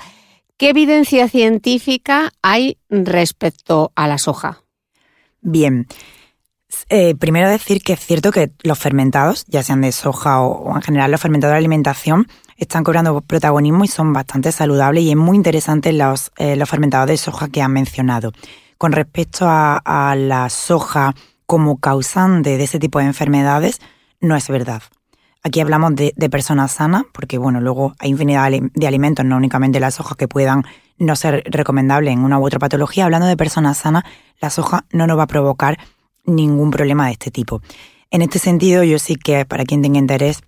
¿Qué 0.56 0.70
evidencia 0.70 1.28
científica 1.28 2.32
hay 2.40 2.78
respecto 2.88 3.92
a 3.96 4.06
la 4.06 4.18
soja? 4.18 4.62
Bien. 5.40 5.86
Eh, 6.88 7.14
primero 7.14 7.48
decir 7.48 7.82
que 7.82 7.94
es 7.94 8.00
cierto 8.00 8.30
que 8.30 8.52
los 8.62 8.78
fermentados, 8.78 9.44
ya 9.46 9.62
sean 9.62 9.80
de 9.80 9.92
soja 9.92 10.40
o, 10.40 10.74
en 10.74 10.82
general 10.82 11.10
los 11.10 11.20
fermentados 11.20 11.54
de 11.54 11.58
alimentación, 11.58 12.26
están 12.56 12.84
cobrando 12.84 13.20
protagonismo 13.20 13.84
y 13.84 13.88
son 13.88 14.12
bastante 14.12 14.52
saludables 14.52 15.04
y 15.04 15.10
es 15.10 15.16
muy 15.16 15.36
interesante 15.36 15.92
los, 15.92 16.32
eh, 16.36 16.56
los 16.56 16.68
fermentados 16.68 17.08
de 17.08 17.16
soja 17.16 17.48
que 17.48 17.62
han 17.62 17.72
mencionado. 17.72 18.32
Con 18.78 18.92
respecto 18.92 19.46
a, 19.48 20.14
la 20.16 20.48
soja 20.50 21.14
como 21.46 21.78
causante 21.78 22.56
de 22.58 22.64
ese 22.64 22.78
tipo 22.78 22.98
de 22.98 23.06
enfermedades, 23.06 23.80
no 24.20 24.36
es 24.36 24.48
verdad. 24.48 24.82
Aquí 25.44 25.60
hablamos 25.60 25.94
de, 25.94 26.12
personas 26.30 26.72
sanas, 26.72 27.04
porque 27.12 27.38
bueno, 27.38 27.60
luego 27.60 27.94
hay 27.98 28.10
infinidad 28.10 28.50
de 28.50 28.86
alimentos, 28.86 29.24
no 29.24 29.36
únicamente 29.36 29.80
la 29.80 29.90
soja, 29.90 30.14
que 30.14 30.28
puedan 30.28 30.64
no 30.98 31.16
ser 31.16 31.44
recomendables 31.46 32.12
en 32.12 32.24
una 32.24 32.38
u 32.38 32.46
otra 32.46 32.58
patología. 32.58 33.04
Hablando 33.04 33.26
de 33.26 33.36
personas 33.36 33.78
sanas, 33.78 34.04
la 34.40 34.50
soja 34.50 34.84
no 34.92 35.06
nos 35.06 35.18
va 35.18 35.24
a 35.24 35.28
provocar 35.28 35.78
ningún 36.24 36.70
problema 36.70 37.06
de 37.06 37.12
este 37.12 37.30
tipo. 37.30 37.62
En 38.10 38.22
este 38.22 38.38
sentido, 38.38 38.84
yo 38.84 38.98
sí 38.98 39.16
que, 39.16 39.44
para 39.44 39.64
quien 39.64 39.82
tenga 39.82 39.98
interés, 39.98 40.42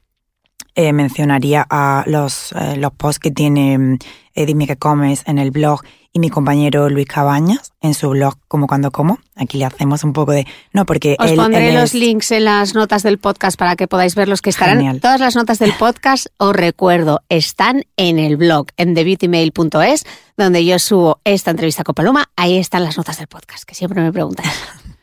eh, 0.76 0.92
mencionaría 0.92 1.64
a 1.68 2.02
los, 2.06 2.52
eh, 2.52 2.76
los 2.76 2.92
posts 2.92 3.20
que 3.20 3.30
tiene 3.30 3.98
eh, 4.34 4.46
Dime 4.46 4.66
que 4.66 4.76
comes 4.76 5.22
en 5.26 5.38
el 5.38 5.52
blog 5.52 5.82
y 6.12 6.18
mi 6.18 6.30
compañero 6.30 6.88
Luis 6.90 7.06
Cabañas 7.06 7.72
en 7.80 7.94
su 7.94 8.10
blog 8.10 8.34
Como 8.48 8.66
Cuando 8.66 8.90
Como. 8.90 9.18
Aquí 9.36 9.58
le 9.58 9.64
hacemos 9.66 10.02
un 10.02 10.12
poco 10.12 10.32
de... 10.32 10.46
No, 10.72 10.84
porque... 10.84 11.16
Os 11.18 11.32
pondré 11.32 11.72
los 11.72 11.94
links 11.94 12.32
en 12.32 12.44
las 12.44 12.74
notas 12.74 13.02
del 13.02 13.18
podcast 13.18 13.58
para 13.58 13.76
que 13.76 13.86
podáis 13.86 14.14
ver 14.14 14.28
los 14.28 14.42
que 14.42 14.50
estarán. 14.50 15.00
Todas 15.00 15.20
las 15.20 15.36
notas 15.36 15.58
del 15.58 15.72
podcast, 15.74 16.26
os 16.38 16.54
recuerdo, 16.54 17.20
están 17.28 17.84
en 17.96 18.18
el 18.18 18.36
blog, 18.36 18.66
en 18.76 18.94
thebeautymail.es, 18.94 20.04
donde 20.36 20.64
yo 20.64 20.78
subo 20.78 21.20
esta 21.24 21.50
entrevista 21.50 21.84
con 21.84 21.94
Paloma. 21.94 22.30
Ahí 22.36 22.58
están 22.58 22.84
las 22.84 22.96
notas 22.96 23.18
del 23.18 23.28
podcast, 23.28 23.64
que 23.64 23.74
siempre 23.74 24.00
me 24.00 24.12
preguntan. 24.12 24.46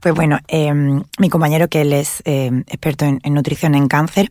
Pues 0.00 0.14
bueno, 0.14 0.38
em, 0.48 1.02
mi 1.18 1.28
compañero 1.28 1.68
que 1.68 1.82
él 1.82 1.92
es 1.92 2.22
em, 2.24 2.60
experto 2.66 3.04
en, 3.04 3.20
nutrición 3.34 3.74
en 3.74 3.88
cáncer, 3.88 4.30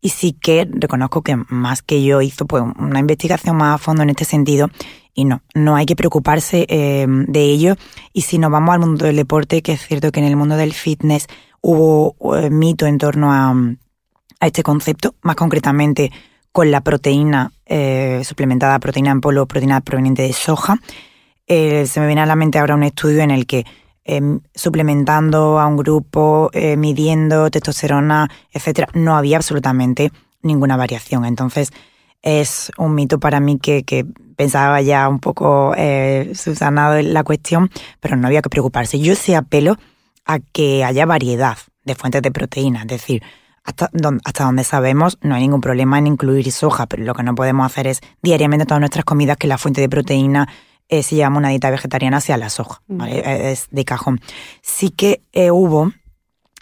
y 0.00 0.10
sí 0.10 0.32
que 0.32 0.68
reconozco 0.70 1.22
que 1.22 1.36
más 1.48 1.82
que 1.82 2.04
yo 2.04 2.20
hizo 2.20 2.46
pues, 2.46 2.62
una 2.78 3.00
investigación 3.00 3.56
más 3.56 3.76
a 3.76 3.78
fondo 3.78 4.02
en 4.02 4.10
este 4.10 4.26
sentido 4.26 4.68
y 5.14 5.24
no, 5.24 5.42
no 5.54 5.76
hay 5.76 5.86
que 5.86 5.96
preocuparse 5.96 6.66
eh, 6.68 7.06
de 7.08 7.40
ello. 7.44 7.76
Y 8.12 8.22
si 8.22 8.38
nos 8.38 8.50
vamos 8.50 8.74
al 8.74 8.80
mundo 8.80 9.06
del 9.06 9.16
deporte, 9.16 9.62
que 9.62 9.72
es 9.72 9.86
cierto 9.86 10.10
que 10.12 10.20
en 10.20 10.26
el 10.26 10.36
mundo 10.36 10.56
del 10.56 10.74
fitness 10.74 11.28
hubo 11.60 12.36
eh, 12.36 12.50
mito 12.50 12.86
en 12.86 12.98
torno 12.98 13.32
a, 13.32 13.54
este 14.40 14.62
concepto, 14.62 15.14
más 15.22 15.36
concretamente 15.36 16.12
con 16.52 16.70
la 16.70 16.82
proteína 16.82 17.52
eh, 17.64 18.20
suplementada, 18.24 18.78
proteína 18.78 19.12
en 19.12 19.20
polvo, 19.22 19.46
proteína 19.46 19.80
proveniente 19.80 20.22
de 20.22 20.34
soja. 20.34 20.76
se 21.46 22.00
me 22.00 22.06
viene 22.06 22.20
a 22.20 22.26
la 22.26 22.36
mente 22.36 22.58
ahora 22.58 22.74
un 22.74 22.82
estudio 22.82 23.22
en 23.22 23.30
el 23.30 23.46
que 23.46 23.64
Em, 24.06 24.40
suplementando 24.54 25.58
a 25.58 25.66
un 25.66 25.78
grupo, 25.78 26.50
eh, 26.52 26.76
midiendo 26.76 27.50
testosterona, 27.50 28.28
etcétera, 28.52 28.88
no 28.92 29.16
había 29.16 29.38
absolutamente 29.38 30.12
ninguna 30.42 30.76
variación. 30.76 31.24
Entonces, 31.24 31.70
es 32.20 32.70
un 32.76 32.94
mito 32.94 33.18
para 33.18 33.40
mí 33.40 33.58
que, 33.58 34.06
pensaba 34.36 34.82
ya 34.82 35.08
un 35.08 35.20
poco 35.20 35.74
eh, 35.76 36.32
subsanado 36.34 37.00
la 37.00 37.22
cuestión, 37.22 37.70
pero 38.00 38.16
no 38.16 38.26
había 38.26 38.42
que 38.42 38.50
preocuparse. 38.50 38.98
Yo 38.98 39.14
sí 39.14 39.32
apelo 39.32 39.76
a 40.26 40.38
que 40.38 40.84
haya 40.84 41.06
variedad 41.06 41.56
de 41.84 41.94
fuentes 41.94 42.20
de 42.20 42.30
proteína, 42.30 42.82
es 42.82 42.88
decir, 42.88 43.22
hasta 43.62 43.90
hasta 44.24 44.44
donde 44.44 44.64
sabemos 44.64 45.18
no 45.22 45.34
hay 45.34 45.42
ningún 45.42 45.60
problema 45.62 45.98
en 45.98 46.08
incluir 46.08 46.50
soja, 46.52 46.86
pero 46.86 47.04
lo 47.04 47.14
que 47.14 47.22
no 47.22 47.34
podemos 47.34 47.64
hacer 47.64 47.86
es 47.86 48.00
diariamente 48.22 48.66
todas 48.66 48.80
nuestras 48.80 49.04
comidas 49.04 49.38
que 49.38 49.46
la 49.46 49.56
fuente 49.56 49.80
de 49.80 49.88
proteína 49.88 50.48
eh, 50.88 51.02
se 51.02 51.16
llama 51.16 51.38
una 51.38 51.48
dieta 51.48 51.70
vegetariana 51.70 52.18
hacia 52.18 52.36
la 52.36 52.50
soja, 52.50 52.82
¿vale? 52.86 53.18
Eh, 53.18 53.52
es 53.52 53.68
de 53.70 53.84
cajón. 53.84 54.20
Sí 54.62 54.90
que 54.90 55.22
eh, 55.32 55.50
hubo, 55.50 55.92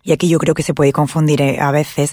y 0.02 0.12
aquí 0.12 0.28
yo 0.28 0.38
creo 0.38 0.54
que 0.54 0.62
se 0.62 0.74
puede 0.74 0.92
confundir 0.92 1.42
a 1.60 1.70
veces, 1.70 2.12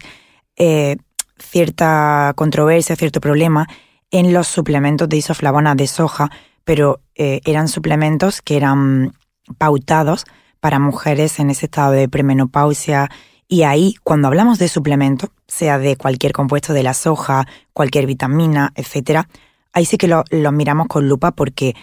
cierta 1.37 2.33
controversia, 2.35 2.97
cierto 2.97 3.21
problema 3.21 3.67
en 4.11 4.33
los 4.33 4.47
suplementos 4.47 5.07
de 5.07 5.17
isoflavona 5.17 5.73
de 5.73 5.87
soja, 5.87 6.29
pero 6.65 6.99
eran 7.15 7.69
suplementos 7.69 8.41
que 8.41 8.57
eran 8.57 9.13
pautados 9.57 10.25
para 10.59 10.79
mujeres 10.79 11.39
en 11.39 11.49
ese 11.49 11.67
estado 11.67 11.91
de 11.93 12.09
premenopausia. 12.09 13.09
Y 13.47 13.63
ahí, 13.63 13.95
cuando 14.03 14.27
hablamos 14.27 14.59
de 14.59 14.67
suplemento, 14.67 15.31
sea 15.47 15.79
de 15.79 15.95
cualquier 15.95 16.33
compuesto 16.33 16.73
de 16.73 16.83
la 16.83 16.93
soja, 16.93 17.47
cualquier 17.73 18.05
vitamina, 18.05 18.73
etcétera, 18.75 19.29
ahí 19.73 19.85
sí 19.85 19.97
que 19.97 20.07
los 20.07 20.23
lo 20.29 20.51
miramos 20.51 20.87
con 20.87 21.07
lupa 21.07 21.31
porque 21.31 21.75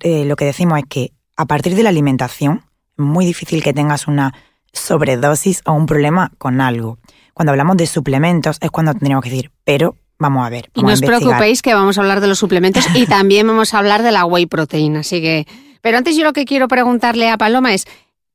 eh, 0.00 0.24
lo 0.24 0.36
que 0.36 0.44
decimos 0.44 0.78
es 0.78 0.84
que 0.88 1.12
a 1.36 1.46
partir 1.46 1.74
de 1.74 1.82
la 1.82 1.88
alimentación 1.88 2.64
es 2.96 3.04
muy 3.04 3.26
difícil 3.26 3.62
que 3.62 3.72
tengas 3.72 4.06
una 4.06 4.34
sobredosis 4.72 5.62
o 5.66 5.72
un 5.72 5.86
problema 5.86 6.32
con 6.38 6.60
algo. 6.60 6.98
Cuando 7.32 7.50
hablamos 7.50 7.76
de 7.76 7.86
suplementos 7.86 8.58
es 8.60 8.70
cuando 8.70 8.92
tendríamos 8.92 9.24
que 9.24 9.30
decir, 9.30 9.50
pero 9.64 9.96
vamos 10.18 10.46
a 10.46 10.50
ver. 10.50 10.70
y 10.74 10.82
no 10.82 10.92
os 10.92 11.00
preocupéis 11.00 11.62
que 11.62 11.74
vamos 11.74 11.98
a 11.98 12.00
hablar 12.00 12.20
de 12.20 12.28
los 12.28 12.38
suplementos 12.38 12.86
y 12.94 13.06
también 13.06 13.46
vamos 13.46 13.74
a 13.74 13.78
hablar 13.78 14.02
de 14.02 14.12
la 14.12 14.24
whey 14.24 14.46
protein. 14.46 14.96
Así 14.98 15.20
que, 15.20 15.46
pero 15.80 15.98
antes 15.98 16.16
yo 16.16 16.24
lo 16.24 16.32
que 16.32 16.44
quiero 16.44 16.68
preguntarle 16.68 17.30
a 17.30 17.38
Paloma 17.38 17.74
es, 17.74 17.86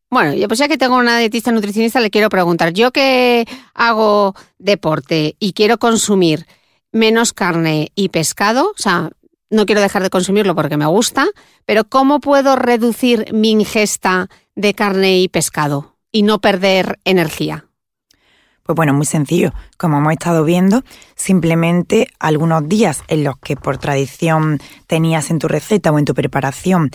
Bueno, 0.09 0.33
yo 0.33 0.47
pues 0.47 0.59
ya 0.59 0.67
que 0.67 0.77
tengo 0.77 0.97
una 0.97 1.17
dietista 1.19 1.51
nutricionista 1.51 1.99
le 1.99 2.09
quiero 2.09 2.29
preguntar, 2.29 2.73
yo 2.73 2.91
que 2.91 3.47
hago 3.73 4.35
deporte 4.57 5.35
y 5.39 5.53
quiero 5.53 5.77
consumir 5.77 6.45
menos 6.91 7.33
carne 7.33 7.91
y 7.95 8.09
pescado, 8.09 8.71
o 8.71 8.81
sea, 8.81 9.11
no 9.49 9.65
quiero 9.65 9.81
dejar 9.81 10.03
de 10.03 10.09
consumirlo 10.09 10.55
porque 10.55 10.77
me 10.77 10.85
gusta, 10.85 11.27
pero 11.65 11.83
¿cómo 11.85 12.19
puedo 12.19 12.55
reducir 12.55 13.33
mi 13.33 13.51
ingesta 13.51 14.29
de 14.55 14.73
carne 14.73 15.19
y 15.19 15.27
pescado 15.27 15.95
y 16.11 16.23
no 16.23 16.39
perder 16.39 16.99
energía? 17.05 17.65
Pues 18.63 18.75
bueno, 18.75 18.93
muy 18.93 19.07
sencillo. 19.07 19.51
Como 19.77 19.97
hemos 19.97 20.13
estado 20.13 20.43
viendo, 20.43 20.83
simplemente 21.15 22.07
algunos 22.19 22.69
días 22.69 23.01
en 23.07 23.23
los 23.23 23.37
que 23.39 23.55
por 23.55 23.79
tradición 23.79 24.59
tenías 24.85 25.31
en 25.31 25.39
tu 25.39 25.47
receta 25.47 25.91
o 25.91 25.97
en 25.97 26.05
tu 26.05 26.13
preparación 26.13 26.91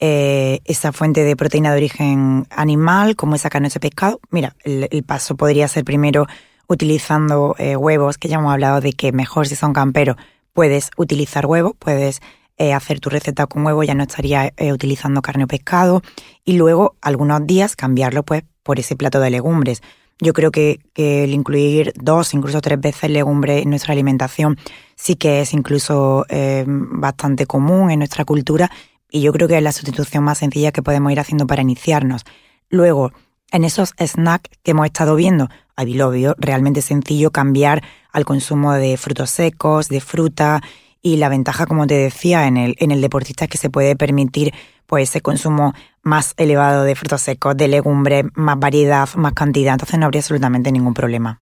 eh, 0.00 0.60
esa 0.64 0.92
fuente 0.92 1.24
de 1.24 1.36
proteína 1.36 1.70
de 1.72 1.76
origen 1.76 2.46
animal, 2.48 3.14
como 3.14 3.34
esa 3.34 3.50
carne 3.50 3.68
de 3.68 3.78
pescado, 3.78 4.20
mira, 4.30 4.54
el, 4.64 5.02
paso 5.02 5.36
podría 5.36 5.68
ser 5.68 5.84
primero 5.84 6.26
utilizando 6.66 7.56
eh, 7.58 7.76
huevos, 7.76 8.16
que 8.16 8.28
ya 8.28 8.36
hemos 8.36 8.52
hablado 8.52 8.80
de 8.80 8.92
que 8.92 9.12
mejor 9.12 9.48
si 9.48 9.56
son 9.56 9.74
camperos, 9.74 10.16
puedes 10.58 10.90
utilizar 10.96 11.46
huevos, 11.46 11.74
puedes 11.78 12.20
eh, 12.56 12.72
hacer 12.72 12.98
tu 12.98 13.10
receta 13.10 13.46
con 13.46 13.64
huevo, 13.64 13.84
ya 13.84 13.94
no 13.94 14.02
estaría 14.02 14.52
utilizando 14.72 15.22
carne 15.22 15.44
o 15.44 15.46
pescado, 15.46 16.02
y 16.44 16.54
luego 16.56 16.96
algunos 17.00 17.46
días 17.46 17.76
cambiarlo 17.76 18.24
pues 18.24 18.42
por 18.64 18.80
ese 18.80 18.96
plato 18.96 19.20
de 19.20 19.30
legumbres. 19.30 19.82
Yo 20.18 20.32
creo 20.32 20.50
que, 20.50 20.80
el 20.96 21.32
incluir 21.32 21.92
dos, 21.94 22.34
incluso 22.34 22.60
tres 22.60 22.80
veces 22.80 23.08
legumbre 23.08 23.60
en 23.62 23.70
nuestra 23.70 23.92
alimentación 23.92 24.58
sí 24.96 25.14
que 25.14 25.42
es 25.42 25.54
incluso 25.54 26.26
eh, 26.28 26.64
bastante 26.66 27.46
común 27.46 27.92
en 27.92 28.00
nuestra 28.00 28.24
cultura 28.24 28.68
y 29.12 29.20
yo 29.20 29.32
creo 29.32 29.46
que 29.46 29.58
es 29.58 29.62
la 29.62 29.70
sustitución 29.70 30.24
más 30.24 30.38
sencilla 30.38 30.72
que 30.72 30.82
podemos 30.82 31.12
ir 31.12 31.20
haciendo 31.20 31.46
para 31.46 31.62
iniciarnos. 31.62 32.24
Luego, 32.68 33.12
en 33.50 33.64
esos 33.64 33.94
snacks 33.98 34.50
que 34.62 34.72
hemos 34.72 34.86
estado 34.86 35.14
viendo, 35.14 35.48
a 35.76 35.82
obvio, 35.82 36.34
realmente 36.38 36.82
sencillo 36.82 37.30
cambiar 37.30 37.82
al 38.12 38.24
consumo 38.24 38.72
de 38.72 38.96
frutos 38.96 39.30
secos, 39.30 39.88
de 39.88 40.00
fruta 40.00 40.60
y 41.00 41.16
la 41.16 41.28
ventaja, 41.28 41.66
como 41.66 41.86
te 41.86 41.94
decía, 41.94 42.46
en 42.46 42.56
el, 42.56 42.74
en 42.78 42.90
el 42.90 43.00
deportista 43.00 43.44
es 43.44 43.50
que 43.50 43.58
se 43.58 43.70
puede 43.70 43.94
permitir 43.96 44.52
pues 44.86 45.10
ese 45.10 45.20
consumo 45.20 45.74
más 46.02 46.34
elevado 46.36 46.82
de 46.82 46.94
frutos 46.94 47.22
secos, 47.22 47.56
de 47.56 47.68
legumbres, 47.68 48.24
más 48.34 48.58
variedad, 48.58 49.08
más 49.14 49.34
cantidad, 49.34 49.74
entonces 49.74 49.98
no 49.98 50.06
habría 50.06 50.20
absolutamente 50.20 50.72
ningún 50.72 50.94
problema. 50.94 51.40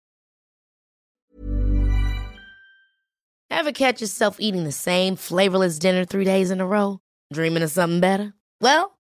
Ever 3.50 3.72
catch 3.72 4.00
yourself 4.00 4.36
eating 4.38 4.64
the 4.64 4.72
same 4.72 5.16
flavorless 5.16 5.78
dinner 5.78 6.06
three 6.06 6.24
days 6.24 6.50
in 6.50 6.60
a 6.60 6.64
row? 6.64 7.00
Dreaming 7.32 7.62
of 7.64 7.70
something 7.70 8.00
better? 8.00 8.32
Well, 8.60 8.99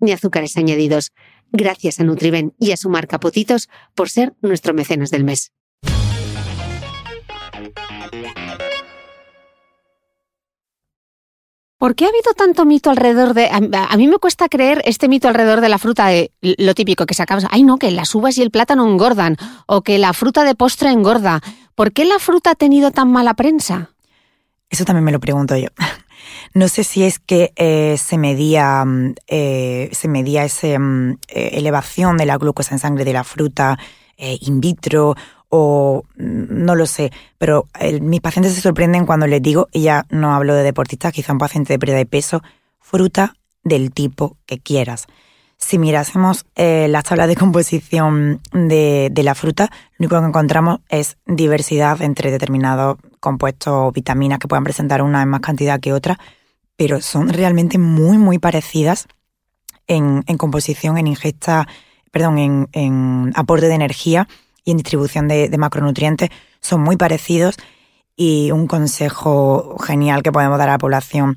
ni 0.00 0.12
azúcares 0.12 0.56
añadidos. 0.56 1.12
Gracias 1.52 2.00
a 2.00 2.04
Nutriben 2.04 2.54
y 2.58 2.72
a 2.72 2.76
su 2.76 2.90
marca 2.90 3.18
por 3.20 4.10
ser 4.10 4.34
nuestro 4.40 4.74
mecenas 4.74 5.10
del 5.10 5.24
mes. 5.24 5.52
¿Por 11.84 11.94
qué 11.94 12.06
ha 12.06 12.08
habido 12.08 12.32
tanto 12.34 12.64
mito 12.64 12.88
alrededor 12.88 13.34
de... 13.34 13.50
A, 13.50 13.96
mí 13.98 14.08
me 14.08 14.16
cuesta 14.16 14.48
creer 14.48 14.80
este 14.86 15.06
mito 15.06 15.28
alrededor 15.28 15.60
de 15.60 15.68
la 15.68 15.76
fruta, 15.76 16.06
de 16.06 16.32
lo 16.40 16.72
típico 16.72 17.04
que 17.04 17.14
acaba... 17.22 17.42
Ay, 17.50 17.62
no, 17.62 17.76
que 17.76 17.90
las 17.90 18.14
uvas 18.14 18.38
y 18.38 18.42
el 18.42 18.50
plátano 18.50 18.88
engordan, 18.88 19.36
o 19.66 19.82
que 19.82 19.98
la 19.98 20.14
fruta 20.14 20.44
de 20.44 20.54
postre 20.54 20.88
engorda. 20.88 21.42
¿Por 21.74 21.92
qué 21.92 22.06
la 22.06 22.18
fruta 22.18 22.52
ha 22.52 22.54
tenido 22.54 22.90
tan 22.90 23.12
mala 23.12 23.34
prensa? 23.34 23.93
Eso 24.74 24.84
también 24.84 25.04
me 25.04 25.12
lo 25.12 25.20
pregunto 25.20 25.56
yo. 25.56 25.68
No 26.52 26.68
sé 26.68 26.84
si 26.84 27.02
es 27.04 27.18
que 27.18 27.52
eh, 27.56 27.96
se 27.98 28.16
medía, 28.16 28.84
mm, 28.84 29.14
eh, 29.26 29.88
se 29.92 30.08
medía 30.08 30.44
esa 30.44 30.78
mm, 30.78 31.18
eh, 31.28 31.50
elevación 31.54 32.16
de 32.16 32.26
la 32.26 32.38
glucosa 32.38 32.74
en 32.74 32.78
sangre 32.78 33.04
de 33.04 33.12
la 33.12 33.24
fruta 33.24 33.78
in 34.16 34.60
vitro 34.60 35.14
o 35.48 36.04
mm, 36.16 36.64
no 36.64 36.74
lo 36.74 36.86
sé, 36.86 37.12
pero 37.38 37.66
mis 38.00 38.20
pacientes 38.20 38.54
se 38.54 38.60
sorprenden 38.60 39.06
cuando 39.06 39.26
les 39.26 39.42
digo, 39.42 39.68
y 39.72 39.82
ya 39.82 40.06
no 40.10 40.32
hablo 40.34 40.54
de 40.54 40.62
deportistas, 40.62 41.12
quizá 41.12 41.32
un 41.32 41.38
paciente 41.38 41.72
de 41.72 41.78
pérdida 41.78 41.98
de 41.98 42.06
peso, 42.06 42.42
fruta 42.80 43.34
del 43.62 43.92
tipo 43.92 44.36
que 44.46 44.58
quieras. 44.58 45.06
Si 45.56 45.78
mirásemos 45.78 46.46
las 46.56 47.04
tablas 47.04 47.28
de 47.28 47.36
composición 47.36 48.40
de, 48.52 49.08
de, 49.10 49.22
la 49.22 49.34
fruta, 49.34 49.70
lo 49.98 50.06
único 50.06 50.20
que 50.20 50.26
encontramos 50.26 50.80
es 50.88 51.16
diversidad 51.26 52.02
entre 52.02 52.30
determinados 52.30 52.98
compuestos 53.24 53.72
o 53.72 53.90
vitaminas 53.90 54.38
que 54.38 54.46
puedan 54.46 54.64
presentar 54.64 55.00
una 55.02 55.22
en 55.22 55.28
más 55.30 55.40
cantidad 55.40 55.80
que 55.80 55.94
otra, 55.94 56.20
pero 56.76 57.00
son 57.00 57.30
realmente 57.30 57.78
muy, 57.78 58.18
muy 58.18 58.38
parecidas 58.38 59.08
en, 59.86 60.22
composición, 60.36 60.98
en 60.98 61.06
ingesta, 61.06 61.66
perdón, 62.10 62.68
en, 62.72 63.32
aporte 63.34 63.68
de 63.68 63.74
energía 63.74 64.28
y 64.62 64.72
en 64.72 64.76
distribución 64.76 65.26
de, 65.26 65.50
macronutrientes. 65.56 66.28
Son 66.60 66.82
muy 66.82 66.96
parecidos 66.96 67.56
y 68.14 68.50
un 68.50 68.66
consejo 68.66 69.76
genial 69.78 70.22
que 70.22 70.30
podemos 70.30 70.58
dar 70.58 70.68
a 70.68 70.72
la 70.72 70.78
población, 70.78 71.36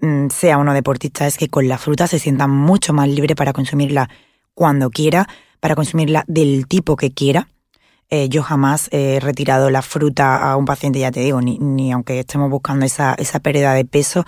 mm, 0.00 0.28
sea 0.28 0.58
uno 0.58 0.74
deportista, 0.74 1.26
es 1.26 1.38
que 1.38 1.48
con 1.48 1.66
la 1.66 1.78
fruta 1.78 2.06
se 2.06 2.18
sienta 2.18 2.46
mucho 2.46 2.92
más 2.92 3.08
libre 3.08 3.34
para 3.34 3.52
consumirla 3.52 4.10
cuando 4.54 4.90
quiera, 4.90 5.28
para 5.60 5.74
consumirla 5.74 6.24
del 6.26 6.66
tipo 6.66 6.96
que 6.96 7.12
quiera. 7.12 7.48
Eh, 8.14 8.28
yo 8.28 8.42
jamás 8.42 8.90
he 8.92 9.20
retirado 9.20 9.70
la 9.70 9.80
fruta 9.80 10.36
a 10.36 10.58
un 10.58 10.66
paciente, 10.66 10.98
ya 10.98 11.10
te 11.10 11.20
digo, 11.20 11.40
ni, 11.40 11.56
ni 11.58 11.92
aunque 11.92 12.20
estemos 12.20 12.50
buscando 12.50 12.84
esa, 12.84 13.14
esa 13.14 13.40
pérdida 13.40 13.72
de 13.72 13.86
peso, 13.86 14.26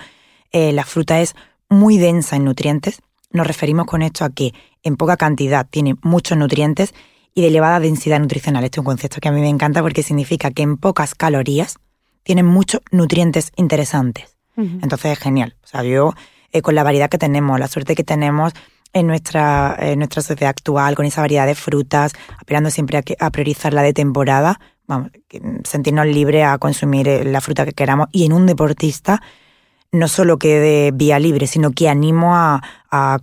eh, 0.53 0.73
la 0.73 0.85
fruta 0.85 1.21
es 1.21 1.37
muy 1.69 1.99
densa 1.99 2.37
en 2.37 2.45
nutrientes. 2.45 3.03
Nos 3.31 3.47
referimos 3.47 3.85
con 3.85 4.01
esto 4.01 4.25
a 4.25 4.31
que 4.31 4.55
en 4.85 4.97
poca 4.97 5.19
cantidad 5.19 5.67
tiene 5.69 5.97
muchos 6.01 6.39
nutrientes 6.39 6.95
y 7.35 7.43
de 7.43 7.49
elevada 7.49 7.79
densidad 7.79 8.21
nutricional. 8.21 8.65
Este 8.65 8.77
es 8.77 8.79
un 8.79 8.87
concepto 8.87 9.21
que 9.21 9.29
a 9.29 9.33
mí 9.33 9.43
me 9.43 9.51
encanta 9.51 9.83
porque 9.83 10.03
significa 10.03 10.51
que 10.51 10.63
en 10.63 10.79
pocas 10.79 11.15
calorías 11.15 11.77
tienen 12.23 12.47
muchos 12.47 12.81
nutrientes 12.91 13.53
interesantes. 13.55 14.39
Entonces 14.57 15.13
es 15.13 15.19
genial. 15.19 15.57
O 15.63 15.67
sea, 15.67 15.83
yo 15.83 16.15
eh, 16.53 16.63
con 16.63 16.75
la 16.75 16.85
variedad 16.85 17.11
que 17.11 17.19
tenemos, 17.19 17.61
la 17.61 17.69
suerte 17.69 17.95
que 17.95 18.05
tenemos 18.05 18.55
en 18.95 19.07
nuestra, 19.07 19.77
nuestra 19.97 20.23
sociedad 20.23 20.51
actual, 20.51 20.95
con 20.95 21.05
esa 21.05 21.21
variedad 21.21 21.47
de 21.47 21.55
frutas, 21.55 22.13
apelando 22.39 22.71
siempre 22.71 22.99
a, 22.99 23.03
a 23.27 23.31
priorizar 23.31 23.75
la 23.75 23.83
de 23.83 23.93
temporada, 23.93 24.59
vamos, 24.87 25.11
sentirnos 25.65 26.07
libres 26.07 26.45
a 26.45 26.59
consumir 26.59 27.09
eh, 27.09 27.25
la 27.25 27.41
fruta 27.41 27.65
que 27.65 27.73
queramos. 27.73 28.09
Y 28.13 28.25
en 28.25 28.33
un 28.33 28.47
deportista, 28.47 29.23
no 29.93 30.09
solo 30.09 30.39
quede 30.39 30.91
vía 30.93 31.19
libre, 31.19 31.47
sino 31.47 31.71
que 31.71 31.89
animo 31.89 32.35
a, 32.35 32.63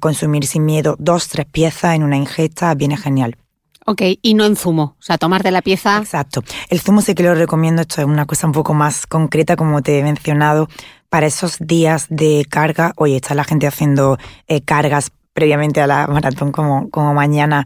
consumir 0.01 0.45
sin 0.47 0.65
miedo 0.65 0.97
dos, 0.99 1.29
tres 1.29 1.45
piezas 1.45 1.95
en 1.95 2.03
una 2.03 2.17
ingesta, 2.17 2.75
viene 2.75 2.97
genial. 2.97 3.37
Ok, 3.85 4.01
y 4.21 4.33
no 4.33 4.43
en 4.43 4.57
zumo, 4.57 4.97
o 4.99 5.01
sea, 5.01 5.17
tomar 5.17 5.43
de 5.43 5.51
la 5.51 5.61
pieza. 5.61 5.97
Exacto. 5.97 6.43
El 6.69 6.81
zumo 6.81 7.01
sí 7.01 7.15
que 7.15 7.23
lo 7.23 7.33
recomiendo, 7.35 7.81
esto 7.81 8.01
es 8.01 8.05
una 8.05 8.25
cosa 8.25 8.47
un 8.47 8.51
poco 8.51 8.73
más 8.73 9.07
concreta, 9.07 9.55
como 9.55 9.81
te 9.81 9.97
he 9.97 10.03
mencionado, 10.03 10.67
para 11.07 11.25
esos 11.25 11.55
días 11.59 12.07
de 12.09 12.45
carga. 12.49 12.91
Oye, 12.97 13.15
está 13.15 13.33
la 13.33 13.45
gente 13.45 13.65
haciendo 13.65 14.17
eh, 14.49 14.59
cargas 14.59 15.13
previamente 15.41 15.81
a 15.81 15.87
la 15.87 16.05
maratón 16.05 16.51
como, 16.51 16.91
como 16.91 17.15
mañana 17.15 17.65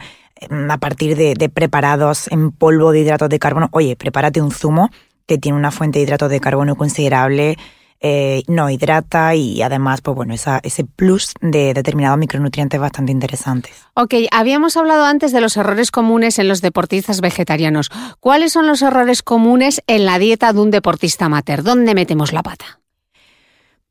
mm, 0.49 0.71
a 0.71 0.78
partir 0.78 1.17
de, 1.17 1.49
preparados 1.49 2.32
en 2.32 2.53
polvo 2.53 2.93
de 2.93 3.01
hidratos 3.01 3.28
de 3.28 3.38
carbono. 3.38 3.67
Oye, 3.73 3.97
prepárate 3.97 4.41
un 4.41 4.51
zumo 4.51 4.91
que 5.28 5.38
tiene 5.38 5.57
una 5.57 5.71
fuente 5.71 5.99
de 5.99 6.03
hidratos 6.03 6.30
de 6.30 6.39
carbono 6.39 6.78
considerable, 6.78 7.57
eh, 7.99 8.43
no 8.47 8.69
hidrata 8.69 9.36
y 9.36 9.61
además, 9.61 9.99
pues 9.99 10.15
bueno, 10.15 10.34
ese 10.34 10.84
plus 10.86 11.34
de 11.41 11.73
determinados 11.73 12.17
micronutrientes 12.17 12.80
bastante 12.80 13.11
interesantes. 13.11 13.73
Ok, 13.93 14.13
habíamos 14.32 14.78
hablado 14.78 15.03
antes 15.03 15.34
de 15.34 15.41
los 15.41 15.57
errores 15.57 15.91
comunes 15.91 16.39
en 16.39 16.47
los 16.47 16.61
deportistas 16.61 17.19
vegetarianos. 17.19 17.91
¿Cuáles 18.21 18.53
son 18.53 18.67
los 18.67 18.82
errores 18.82 19.21
comunes 19.21 19.84
en 19.88 20.05
la 20.05 20.17
dieta 20.17 20.53
de 20.53 20.61
un 20.61 20.71
deportista 20.71 21.26
amateur? 21.26 21.61
¿Dónde 21.61 21.93
metemos 21.93 22.32
la 22.32 22.41
pata? 22.41 22.80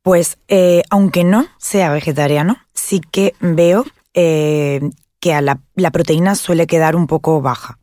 Pues 0.05 0.37
eh, 0.49 0.83
aunque 0.91 1.25
no 1.25 1.47
sea 1.57 1.91
vegetariano, 1.91 2.59
sí 2.75 3.01
que 3.01 3.35
veo 3.41 3.87
eh, 4.13 4.91
que 5.19 5.41
la, 5.41 5.91
proteína 5.91 6.35
suele 6.35 6.67
quedar 6.67 6.95
un 6.95 7.07
poco 7.07 7.41
baja. 7.41 7.79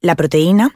La 0.00 0.14
proteína 0.16 0.74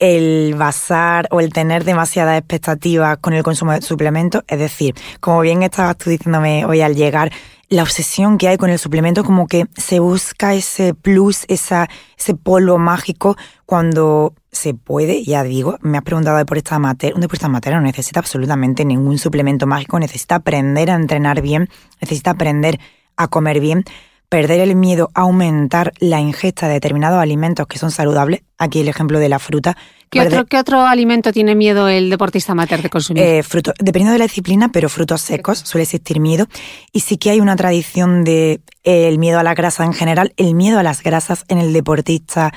el 0.00 0.56
basar 0.56 1.28
o 1.30 1.38
el 1.38 1.52
tener 1.52 1.84
demasiadas 1.84 2.38
expectativas 2.38 3.18
con 3.18 3.34
el 3.34 3.44
consumo 3.44 3.70
de 3.70 3.82
suplementos. 3.82 4.42
Es 4.48 4.58
decir, 4.58 4.96
como 5.20 5.42
bien 5.42 5.62
estabas 5.62 5.96
tú 5.96 6.10
diciéndome 6.10 6.64
hoy 6.64 6.80
al 6.80 6.96
llegar, 6.96 7.30
la 7.68 7.84
obsesión 7.84 8.36
que 8.36 8.48
hay 8.48 8.56
con 8.56 8.70
el 8.70 8.80
suplemento, 8.80 9.22
como 9.22 9.46
que 9.46 9.66
se 9.76 10.00
busca 10.00 10.54
ese 10.54 10.92
plus, 10.92 11.44
ese 11.46 12.34
polvo 12.42 12.78
mágico 12.78 13.36
cuando 13.64 14.34
se 14.56 14.74
puede, 14.74 15.22
ya 15.22 15.44
digo, 15.44 15.78
me 15.82 15.98
has 15.98 16.04
preguntado 16.04 16.36
de 16.36 16.42
deportista 16.42 16.76
amateur, 16.76 17.14
un 17.14 17.20
deportista 17.20 17.46
amateur 17.46 17.74
no 17.74 17.82
necesita 17.82 18.20
absolutamente 18.20 18.84
ningún 18.84 19.18
suplemento 19.18 19.66
mágico, 19.66 19.98
necesita 19.98 20.36
aprender 20.36 20.90
a 20.90 20.94
entrenar 20.94 21.42
bien, 21.42 21.68
necesita 22.00 22.32
aprender 22.32 22.80
a 23.16 23.28
comer 23.28 23.60
bien, 23.60 23.84
perder 24.28 24.60
el 24.60 24.74
miedo 24.74 25.10
aumentar 25.14 25.92
la 25.98 26.20
ingesta 26.20 26.66
de 26.66 26.74
determinados 26.74 27.20
alimentos 27.20 27.66
que 27.66 27.78
son 27.78 27.90
saludables. 27.90 28.42
Aquí 28.58 28.80
el 28.80 28.88
ejemplo 28.88 29.18
de 29.18 29.28
la 29.28 29.38
fruta. 29.38 29.76
¿Qué, 30.10 30.20
otro, 30.20 30.46
¿qué 30.46 30.58
otro, 30.58 30.86
alimento 30.86 31.32
tiene 31.32 31.54
miedo 31.54 31.88
el 31.88 32.10
deportista 32.10 32.52
amateur 32.52 32.80
de 32.80 32.90
consumir? 32.90 33.22
Eh, 33.22 33.42
fruto, 33.42 33.72
dependiendo 33.78 34.12
de 34.12 34.18
la 34.18 34.24
disciplina, 34.24 34.70
pero 34.72 34.88
frutos 34.88 35.20
secos 35.20 35.58
suele 35.58 35.82
existir 35.82 36.20
miedo. 36.20 36.46
Y 36.92 37.00
sí 37.00 37.18
que 37.18 37.30
hay 37.30 37.40
una 37.40 37.56
tradición 37.56 38.24
de 38.24 38.60
eh, 38.84 39.08
el 39.08 39.18
miedo 39.18 39.38
a 39.38 39.42
la 39.42 39.54
grasa 39.54 39.84
en 39.84 39.92
general, 39.92 40.32
el 40.36 40.54
miedo 40.54 40.78
a 40.78 40.82
las 40.82 41.02
grasas 41.02 41.44
en 41.48 41.58
el 41.58 41.72
deportista 41.72 42.52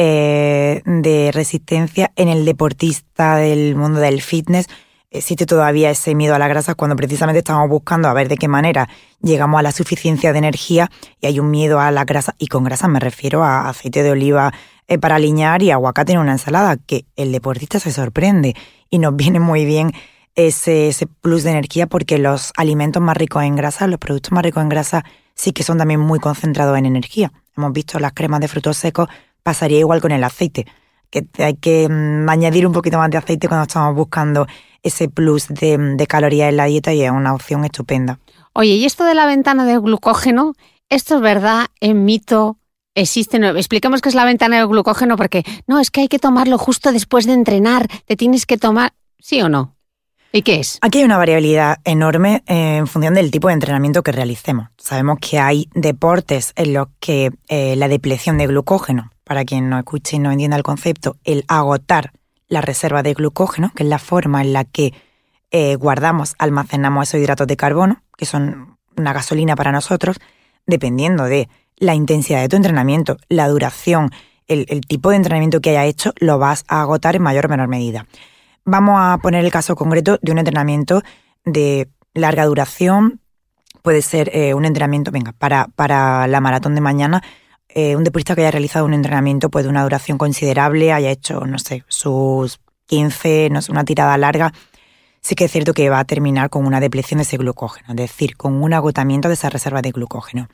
eh, 0.00 0.80
de 0.84 1.32
resistencia, 1.32 2.12
en 2.14 2.28
el 2.28 2.44
deportista 2.44 3.34
del 3.34 3.74
mundo 3.74 3.98
del 3.98 4.22
fitness 4.22 4.68
existe 5.10 5.44
todavía 5.44 5.90
ese 5.90 6.14
miedo 6.14 6.36
a 6.36 6.38
la 6.38 6.46
grasa 6.46 6.76
cuando 6.76 6.94
precisamente 6.94 7.38
estamos 7.38 7.68
buscando 7.68 8.06
a 8.06 8.12
ver 8.12 8.28
de 8.28 8.36
qué 8.36 8.46
manera 8.46 8.88
llegamos 9.20 9.58
a 9.58 9.62
la 9.64 9.72
suficiencia 9.72 10.32
de 10.32 10.38
energía 10.38 10.88
y 11.20 11.26
hay 11.26 11.40
un 11.40 11.50
miedo 11.50 11.80
a 11.80 11.90
la 11.90 12.04
grasa, 12.04 12.36
y 12.38 12.46
con 12.46 12.62
grasa 12.62 12.86
me 12.86 13.00
refiero 13.00 13.42
a 13.42 13.68
aceite 13.68 14.04
de 14.04 14.12
oliva 14.12 14.52
eh, 14.86 14.98
para 14.98 15.16
aliñar 15.16 15.64
y 15.64 15.72
aguacate 15.72 16.12
en 16.12 16.20
una 16.20 16.30
ensalada, 16.30 16.76
que 16.76 17.04
el 17.16 17.32
deportista 17.32 17.80
se 17.80 17.90
sorprende 17.90 18.54
y 18.90 19.00
nos 19.00 19.16
viene 19.16 19.40
muy 19.40 19.64
bien 19.64 19.90
ese, 20.36 20.86
ese 20.86 21.08
plus 21.08 21.42
de 21.42 21.50
energía 21.50 21.88
porque 21.88 22.18
los 22.18 22.52
alimentos 22.56 23.02
más 23.02 23.16
ricos 23.16 23.42
en 23.42 23.56
grasa, 23.56 23.88
los 23.88 23.98
productos 23.98 24.30
más 24.30 24.44
ricos 24.44 24.62
en 24.62 24.68
grasa, 24.68 25.04
sí 25.34 25.52
que 25.52 25.64
son 25.64 25.78
también 25.78 25.98
muy 25.98 26.20
concentrados 26.20 26.78
en 26.78 26.86
energía. 26.86 27.32
Hemos 27.56 27.72
visto 27.72 27.98
las 27.98 28.12
cremas 28.12 28.38
de 28.38 28.46
frutos 28.46 28.76
secos, 28.76 29.08
pasaría 29.48 29.78
igual 29.78 30.02
con 30.02 30.12
el 30.12 30.22
aceite, 30.24 30.66
que 31.08 31.26
hay 31.38 31.54
que 31.54 31.88
mm, 31.88 32.28
añadir 32.28 32.66
un 32.66 32.74
poquito 32.74 32.98
más 32.98 33.08
de 33.08 33.16
aceite 33.16 33.48
cuando 33.48 33.62
estamos 33.62 33.94
buscando 33.94 34.46
ese 34.82 35.08
plus 35.08 35.48
de, 35.48 36.06
calorías 36.06 36.50
en 36.50 36.58
la 36.58 36.66
dieta 36.66 36.92
y 36.92 37.02
es 37.02 37.10
una 37.10 37.32
opción 37.32 37.64
estupenda. 37.64 38.18
Oye, 38.52 38.72
y 38.72 38.84
esto 38.84 39.04
de 39.04 39.14
la 39.14 39.24
ventana 39.24 39.64
de 39.64 39.78
glucógeno, 39.78 40.52
¿esto 40.90 41.14
es 41.14 41.20
verdad? 41.22 41.68
¿Es 41.80 41.94
mito? 41.94 42.58
¿Existe? 42.94 43.38
No, 43.38 43.48
expliquemos 43.56 44.02
qué 44.02 44.10
es 44.10 44.14
la 44.14 44.26
ventana 44.26 44.58
del 44.58 44.66
glucógeno 44.66 45.16
porque 45.16 45.44
no, 45.66 45.80
es 45.80 45.90
que 45.90 46.02
hay 46.02 46.08
que 46.08 46.18
tomarlo 46.18 46.58
justo 46.58 46.92
después 46.92 47.24
de 47.24 47.32
entrenar, 47.32 47.88
te 48.04 48.14
tienes 48.14 48.44
que 48.44 48.58
tomar, 48.58 48.92
¿sí 49.18 49.40
o 49.40 49.48
no? 49.48 49.78
¿Y 50.30 50.42
qué 50.42 50.60
es? 50.60 50.78
Aquí 50.82 50.98
hay 50.98 51.04
una 51.04 51.16
variabilidad 51.16 51.78
enorme 51.84 52.42
en 52.46 52.86
función 52.86 53.14
del 53.14 53.30
tipo 53.30 53.48
de 53.48 53.54
entrenamiento 53.54 54.02
que 54.02 54.12
realicemos. 54.12 54.68
Sabemos 54.76 55.18
que 55.20 55.38
hay 55.38 55.70
deportes 55.72 56.52
en 56.54 56.74
los 56.74 56.88
que 57.00 57.30
eh, 57.48 57.76
la 57.76 57.88
depleción 57.88 58.36
de 58.36 58.46
glucógeno, 58.46 59.10
para 59.28 59.44
quien 59.44 59.68
no 59.68 59.78
escuche 59.78 60.16
y 60.16 60.18
no 60.18 60.32
entienda 60.32 60.56
el 60.56 60.62
concepto, 60.62 61.18
el 61.22 61.44
agotar 61.48 62.12
la 62.48 62.62
reserva 62.62 63.02
de 63.02 63.12
glucógeno, 63.12 63.70
que 63.76 63.82
es 63.82 63.88
la 63.88 63.98
forma 63.98 64.40
en 64.40 64.54
la 64.54 64.64
que 64.64 64.94
eh, 65.50 65.76
guardamos, 65.76 66.34
almacenamos 66.38 67.08
esos 67.08 67.20
hidratos 67.20 67.46
de 67.46 67.56
carbono, 67.56 68.02
que 68.16 68.24
son 68.24 68.78
una 68.96 69.12
gasolina 69.12 69.54
para 69.54 69.70
nosotros, 69.70 70.18
dependiendo 70.66 71.24
de 71.24 71.48
la 71.76 71.94
intensidad 71.94 72.40
de 72.40 72.48
tu 72.48 72.56
entrenamiento, 72.56 73.18
la 73.28 73.48
duración, 73.48 74.10
el, 74.46 74.66
tipo 74.88 75.10
de 75.10 75.16
entrenamiento 75.16 75.60
que 75.60 75.70
haya 75.70 75.84
hecho, 75.84 76.14
lo 76.18 76.38
vas 76.38 76.64
a 76.66 76.80
agotar 76.80 77.14
en 77.14 77.22
mayor 77.22 77.46
o 77.46 77.48
menor 77.50 77.68
medida. 77.68 78.06
Vamos 78.64 78.96
a 78.98 79.18
poner 79.18 79.44
el 79.44 79.50
caso 79.50 79.76
concreto 79.76 80.18
de 80.22 80.32
un 80.32 80.38
entrenamiento 80.38 81.02
de 81.44 81.88
larga 82.14 82.46
duración, 82.46 83.20
puede 83.82 84.00
ser 84.00 84.30
eh, 84.34 84.54
un 84.54 84.64
entrenamiento, 84.64 85.10
venga, 85.10 85.32
para, 85.32 85.68
para 85.76 86.26
la 86.26 86.40
maratón 86.40 86.74
de 86.74 86.80
mañana, 86.80 87.22
eh, 87.68 87.96
un 87.96 88.04
deportista 88.04 88.34
que 88.34 88.42
haya 88.42 88.50
realizado 88.50 88.84
un 88.84 88.94
entrenamiento 88.94 89.50
pues, 89.50 89.64
de 89.64 89.70
una 89.70 89.82
duración 89.82 90.18
considerable, 90.18 90.92
haya 90.92 91.10
hecho, 91.10 91.40
no 91.46 91.58
sé, 91.58 91.84
sus 91.88 92.60
15, 92.86 93.50
no 93.50 93.62
sé, 93.62 93.70
una 93.70 93.84
tirada 93.84 94.16
larga, 94.16 94.52
sí 95.20 95.34
que 95.34 95.44
es 95.44 95.52
cierto 95.52 95.74
que 95.74 95.90
va 95.90 96.00
a 96.00 96.04
terminar 96.04 96.50
con 96.50 96.66
una 96.66 96.80
depleción 96.80 97.18
de 97.18 97.22
ese 97.22 97.36
glucógeno, 97.36 97.88
es 97.90 97.96
decir, 97.96 98.36
con 98.36 98.62
un 98.62 98.72
agotamiento 98.72 99.28
de 99.28 99.34
esa 99.34 99.50
reserva 99.50 99.82
de 99.82 99.90
glucógeno. 99.90 100.48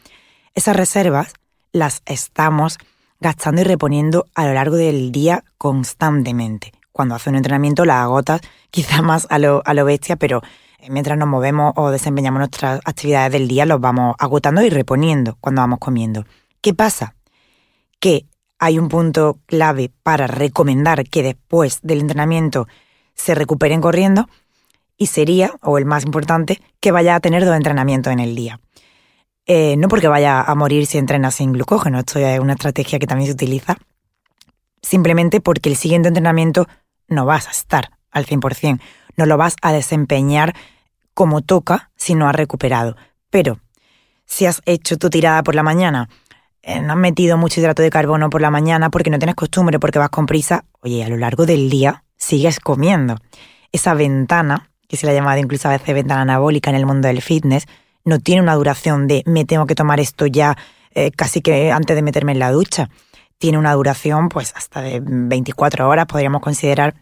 Esas 0.54 0.76
reservas 0.76 1.34
las 1.72 2.02
estamos 2.06 2.78
gastando 3.20 3.60
y 3.60 3.64
reponiendo 3.64 4.26
a 4.34 4.46
lo 4.46 4.54
largo 4.54 4.76
del 4.76 5.12
día 5.12 5.44
constantemente. 5.58 6.72
Cuando 6.92 7.14
hace 7.14 7.30
un 7.30 7.36
entrenamiento 7.36 7.84
la 7.84 8.02
agotas 8.02 8.40
quizá 8.70 9.02
más 9.02 9.26
a 9.30 9.38
lo, 9.38 9.62
a 9.64 9.74
lo 9.74 9.84
bestia, 9.84 10.16
pero 10.16 10.42
eh, 10.78 10.88
mientras 10.90 11.18
nos 11.18 11.28
movemos 11.28 11.72
o 11.76 11.90
desempeñamos 11.90 12.38
nuestras 12.38 12.80
actividades 12.84 13.32
del 13.32 13.48
día 13.48 13.66
los 13.66 13.80
vamos 13.80 14.14
agotando 14.18 14.62
y 14.62 14.70
reponiendo 14.70 15.36
cuando 15.40 15.62
vamos 15.62 15.78
comiendo. 15.78 16.24
¿Qué 16.64 16.72
pasa? 16.72 17.14
Que 18.00 18.24
hay 18.58 18.78
un 18.78 18.88
punto 18.88 19.38
clave 19.44 19.92
para 20.02 20.26
recomendar 20.26 21.06
que 21.06 21.22
después 21.22 21.80
del 21.82 22.00
entrenamiento 22.00 22.66
se 23.12 23.34
recuperen 23.34 23.82
corriendo 23.82 24.30
y 24.96 25.08
sería, 25.08 25.52
o 25.60 25.76
el 25.76 25.84
más 25.84 26.06
importante, 26.06 26.62
que 26.80 26.90
vaya 26.90 27.16
a 27.16 27.20
tener 27.20 27.44
dos 27.44 27.54
entrenamientos 27.54 28.14
en 28.14 28.18
el 28.18 28.34
día. 28.34 28.60
Eh, 29.44 29.76
no 29.76 29.88
porque 29.88 30.08
vaya 30.08 30.40
a 30.40 30.54
morir 30.54 30.86
si 30.86 30.96
entrena 30.96 31.30
sin 31.30 31.52
glucógeno, 31.52 31.98
esto 31.98 32.18
es 32.18 32.40
una 32.40 32.54
estrategia 32.54 32.98
que 32.98 33.06
también 33.06 33.26
se 33.26 33.34
utiliza, 33.34 33.76
simplemente 34.80 35.42
porque 35.42 35.68
el 35.68 35.76
siguiente 35.76 36.08
entrenamiento 36.08 36.66
no 37.08 37.26
vas 37.26 37.46
a 37.46 37.50
estar 37.50 37.90
al 38.10 38.24
100%, 38.24 38.80
no 39.18 39.26
lo 39.26 39.36
vas 39.36 39.56
a 39.60 39.70
desempeñar 39.70 40.54
como 41.12 41.42
toca 41.42 41.90
si 41.94 42.14
no 42.14 42.26
has 42.26 42.34
recuperado. 42.34 42.96
Pero 43.28 43.58
si 44.24 44.46
has 44.46 44.62
hecho 44.64 44.96
tu 44.96 45.10
tirada 45.10 45.42
por 45.42 45.54
la 45.54 45.62
mañana, 45.62 46.08
no 46.82 46.92
has 46.92 46.98
metido 46.98 47.36
mucho 47.36 47.60
hidrato 47.60 47.82
de 47.82 47.90
carbono 47.90 48.30
por 48.30 48.40
la 48.40 48.50
mañana 48.50 48.90
porque 48.90 49.10
no 49.10 49.18
tienes 49.18 49.34
costumbre, 49.34 49.78
porque 49.78 49.98
vas 49.98 50.10
con 50.10 50.26
prisa, 50.26 50.64
oye, 50.80 51.04
a 51.04 51.08
lo 51.08 51.16
largo 51.16 51.46
del 51.46 51.68
día 51.70 52.04
sigues 52.16 52.60
comiendo. 52.60 53.16
Esa 53.72 53.94
ventana, 53.94 54.70
que 54.88 54.96
se 54.96 55.06
la 55.06 55.12
ha 55.12 55.14
llamado 55.14 55.38
incluso 55.38 55.68
a 55.68 55.72
veces 55.72 55.94
ventana 55.94 56.22
anabólica 56.22 56.70
en 56.70 56.76
el 56.76 56.86
mundo 56.86 57.08
del 57.08 57.20
fitness, 57.22 57.66
no 58.04 58.18
tiene 58.18 58.42
una 58.42 58.54
duración 58.54 59.06
de 59.06 59.22
me 59.26 59.44
tengo 59.44 59.66
que 59.66 59.74
tomar 59.74 60.00
esto 60.00 60.26
ya 60.26 60.56
eh, 60.94 61.10
casi 61.10 61.40
que 61.40 61.72
antes 61.72 61.96
de 61.96 62.02
meterme 62.02 62.32
en 62.32 62.38
la 62.38 62.50
ducha. 62.50 62.88
Tiene 63.38 63.58
una 63.58 63.72
duración 63.72 64.28
pues 64.28 64.52
hasta 64.56 64.80
de 64.80 65.00
24 65.02 65.88
horas, 65.88 66.06
podríamos 66.06 66.40
considerar. 66.40 66.94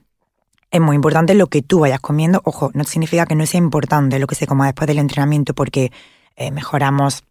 Es 0.71 0.81
muy 0.81 0.97
importante 0.97 1.35
lo 1.35 1.49
que 1.49 1.61
tú 1.61 1.81
vayas 1.81 2.01
comiendo. 2.01 2.41
Ojo, 2.45 2.71
no 2.73 2.85
significa 2.85 3.27
que 3.27 3.35
no 3.35 3.45
sea 3.45 3.59
importante 3.59 4.19
lo 4.19 4.27
que 4.27 4.35
se 4.35 4.47
coma 4.47 4.67
después 4.67 4.87
del 4.87 4.99
entrenamiento 4.99 5.55
porque 5.55 5.93
eh, 6.37 6.51
mejoramos 6.51 7.25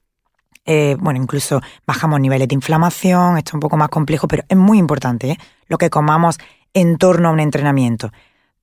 eh, 0.66 0.96
bueno, 1.00 1.22
incluso 1.22 1.62
bajamos 1.88 2.20
niveles 2.20 2.48
de 2.48 2.56
inflamación, 2.56 3.38
esto 3.38 3.50
es 3.50 3.54
un 3.56 3.60
poco 3.60 3.78
más 3.78 3.90
complejo, 3.90 4.28
pero 4.28 4.44
es 4.48 4.58
muy 4.58 4.78
importante 4.78 5.32
¿eh? 5.32 5.38
lo 5.68 5.78
que 5.78 5.90
comamos 5.90 6.38
en 6.74 6.98
torno 6.98 7.30
a 7.30 7.32
un 7.32 7.40
entrenamiento. 7.40 8.12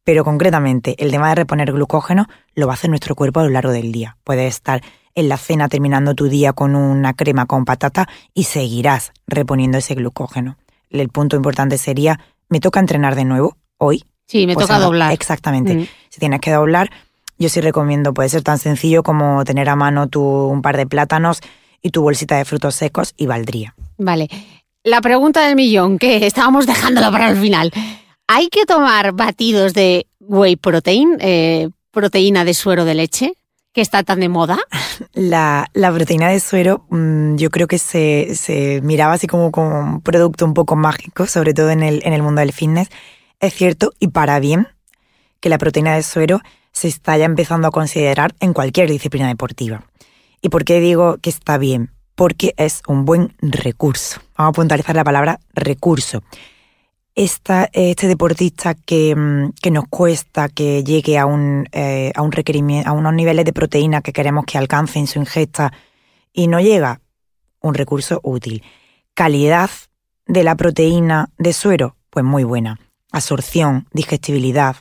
Pero 0.04 0.24
concretamente, 0.24 0.94
el 0.98 1.10
tema 1.10 1.28
de 1.28 1.34
reponer 1.34 1.72
glucógeno 1.72 2.28
lo 2.54 2.66
va 2.66 2.72
a 2.72 2.74
hacer 2.74 2.88
nuestro 2.88 3.14
cuerpo 3.14 3.40
a 3.40 3.44
lo 3.44 3.50
largo 3.50 3.72
del 3.72 3.92
día. 3.92 4.16
Puedes 4.24 4.54
estar 4.54 4.80
en 5.14 5.28
la 5.28 5.36
cena 5.36 5.68
terminando 5.68 6.14
tu 6.14 6.28
día 6.28 6.52
con 6.52 6.74
una 6.76 7.12
crema 7.12 7.44
con 7.44 7.64
patata 7.64 8.08
y 8.32 8.44
seguirás 8.44 9.12
reponiendo 9.26 9.76
ese 9.76 9.94
glucógeno. 9.94 10.56
El 10.88 11.08
punto 11.10 11.36
importante 11.36 11.76
sería, 11.76 12.20
¿me 12.48 12.60
toca 12.60 12.80
entrenar 12.80 13.16
de 13.16 13.24
nuevo 13.24 13.58
hoy? 13.76 14.04
Sí, 14.26 14.46
me 14.46 14.54
pues 14.54 14.66
toca 14.66 14.78
doblar. 14.78 15.12
Exactamente. 15.12 15.74
Mm. 15.74 15.86
Si 16.08 16.20
tienes 16.20 16.40
que 16.40 16.52
doblar, 16.52 16.90
yo 17.38 17.48
sí 17.48 17.60
recomiendo, 17.60 18.14
puede 18.14 18.28
ser 18.28 18.42
tan 18.42 18.58
sencillo 18.58 19.02
como 19.02 19.44
tener 19.44 19.68
a 19.68 19.76
mano 19.76 20.08
tu, 20.08 20.22
un 20.22 20.62
par 20.62 20.76
de 20.76 20.86
plátanos, 20.86 21.40
y 21.82 21.90
tu 21.90 22.02
bolsita 22.02 22.36
de 22.36 22.44
frutos 22.44 22.74
secos 22.74 23.14
y 23.16 23.26
valdría. 23.26 23.74
Vale. 23.96 24.28
la 24.84 25.00
pregunta 25.00 25.46
del 25.46 25.56
millón, 25.56 25.98
que 25.98 26.26
estábamos 26.26 26.66
dejándolo 26.66 27.10
para 27.10 27.30
el 27.30 27.36
final. 27.36 27.72
¿Hay 28.26 28.48
que 28.48 28.64
tomar 28.66 29.12
batidos 29.12 29.74
de 29.74 30.06
whey 30.20 30.56
protein, 30.56 31.16
eh, 31.20 31.70
proteína 31.90 32.44
de 32.44 32.54
suero 32.54 32.84
de 32.84 32.94
leche, 32.94 33.32
que 33.72 33.80
está 33.80 34.02
tan 34.02 34.20
de 34.20 34.28
moda? 34.28 34.58
La, 35.14 35.70
proteína 35.74 36.28
de 36.28 36.40
suero 36.40 36.86
mm, 36.90 37.36
yo 37.36 37.50
creo 37.50 37.66
que 37.66 37.78
se, 37.78 38.80
miraba 38.82 39.14
así 39.14 39.26
como, 39.26 39.50
como 39.50 39.80
un 39.80 40.00
producto 40.02 40.44
un 40.44 40.54
poco 40.54 40.76
mágico, 40.76 41.26
sobre 41.26 41.54
todo 41.54 41.70
en 41.70 41.82
el, 41.82 42.02
en 42.04 42.12
el 42.12 42.22
mundo 42.22 42.40
del 42.40 42.52
fitness. 42.52 42.88
Es 43.40 43.54
cierto, 43.54 43.92
y 43.98 44.08
para 44.08 44.40
bien, 44.40 44.68
que 45.40 45.48
la 45.48 45.58
proteína 45.58 45.94
de 45.94 46.02
suero 46.02 46.40
se 46.72 46.88
está 46.88 47.16
ya 47.16 47.24
empezando 47.24 47.68
a 47.68 47.70
considerar 47.70 48.34
en 48.40 48.52
cualquier 48.52 48.90
disciplina 48.90 49.28
deportiva. 49.28 49.84
¿Y 50.40 50.48
por 50.48 50.64
qué 50.64 50.80
digo 50.80 51.18
que 51.18 51.30
está 51.30 51.58
bien? 51.58 51.90
Porque 52.14 52.54
es 52.56 52.82
un 52.86 53.04
buen 53.04 53.34
recurso. 53.40 54.20
Vamos 54.36 54.50
a 54.50 54.52
puntualizar 54.52 54.96
la 54.96 55.04
palabra 55.04 55.40
recurso. 55.54 56.22
Esta, 57.14 57.68
este 57.72 58.06
deportista 58.06 58.74
que, 58.74 59.14
mm, 59.16 59.54
que, 59.60 59.70
nos 59.72 59.88
cuesta 59.88 60.48
que 60.48 60.84
llegue 60.84 61.18
a, 61.18 61.26
un, 61.26 61.68
eh, 61.72 62.12
a, 62.14 62.22
un 62.22 62.30
requerimiento, 62.30 62.88
a 62.88 62.92
unos 62.92 63.12
niveles 63.12 63.44
de 63.44 63.52
proteína 63.52 64.02
que 64.02 64.12
queremos 64.12 64.44
que 64.44 64.58
alcance 64.58 65.00
en 65.00 65.08
su 65.08 65.18
ingesta 65.18 65.72
y 66.32 66.46
no 66.46 66.60
llega, 66.60 67.00
un 67.60 67.74
recurso 67.74 68.20
útil. 68.22 68.62
Calidad 69.14 69.70
de 70.26 70.44
la 70.44 70.54
proteína 70.54 71.30
de 71.38 71.52
suero, 71.52 71.96
pues 72.10 72.24
muy 72.24 72.44
buena. 72.44 72.78
Absorción, 73.10 73.88
digestibilidad, 73.92 74.76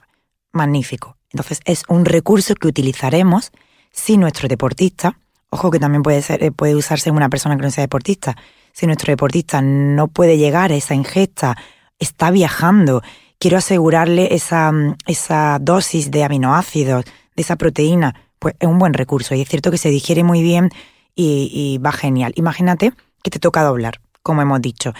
magnífico. 0.52 1.18
Entonces 1.32 1.62
es 1.66 1.84
un 1.88 2.06
recurso 2.06 2.54
que 2.56 2.68
utilizaremos 2.68 3.52
si 3.92 4.18
nuestro 4.18 4.48
deportista, 4.48 5.20
ojo 5.50 5.72
que 5.72 5.80
también 5.80 6.04
puede, 6.04 6.22
ser, 6.22 6.44
eh, 6.44 6.52
puede 6.52 6.76
usarse 6.76 7.10
en 7.10 7.16
una 7.16 7.30
persona 7.30 7.56
que 7.56 7.64
no 7.64 7.72
sea 7.72 7.84
deportista, 7.84 8.36
si 8.74 8.86
nuestro 8.86 9.12
deportista 9.12 9.62
no 9.62 10.08
puede 10.08 10.38
llegar 10.38 10.72
a 10.72 10.76
esa 10.76 10.94
ingesta, 10.94 11.58
está 12.00 12.30
viajando, 12.32 13.02
quiero 13.40 13.58
asegurarle 13.58 14.36
esa, 14.36 14.72
mm, 14.72 14.98
esa 15.08 15.58
dosis 15.60 16.12
de 16.12 16.24
aminoácidos, 16.24 17.06
de 17.06 17.42
esa 17.42 17.56
proteína, 17.56 18.16
pues 18.40 18.56
es 18.60 18.68
un 18.68 18.78
buen 18.78 18.94
recurso 18.94 19.34
y 19.36 19.42
es 19.42 19.50
cierto 19.50 19.72
que 19.72 19.78
se 19.78 19.90
digiere 19.90 20.24
muy 20.24 20.42
bien 20.44 20.70
y, 21.16 21.80
va 21.84 21.92
genial. 21.92 22.34
Imagínate 22.36 22.94
que 23.24 23.32
te 23.32 23.40
toca 23.40 23.64
doblar, 23.64 24.00
como 24.22 24.44
hemos 24.44 24.62
dicho 24.62 24.94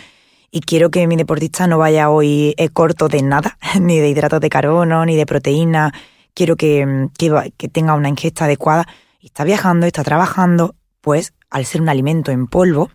y 0.52 0.62
quiero 0.62 0.90
que 0.90 1.06
mi 1.08 1.16
deportista 1.16 1.68
no 1.68 1.78
vaya 1.78 2.10
hoy 2.10 2.56
eh, 2.58 2.70
corto 2.70 3.10
de 3.10 3.22
nada, 3.22 3.58
ni 3.80 4.00
de 4.00 4.10
hidratos 4.10 4.40
de 4.40 4.50
carbono, 4.50 5.06
ni 5.06 5.16
de 5.16 5.26
proteína. 5.26 5.94
Quiero 6.34 6.56
que, 6.56 6.86
mm, 6.86 7.10
que, 7.58 7.68
tenga 7.68 7.94
una 7.94 8.10
ingesta 8.10 8.46
adecuada. 8.46 8.88
Está 9.28 9.44
viajando, 9.44 9.86
está 9.86 10.04
trabajando, 10.04 10.76
pues 11.02 11.34
al 11.50 11.66
ser 11.66 11.82
un 11.82 11.90
alimento 11.90 12.32
en 12.32 12.48
polvo, 12.48 12.90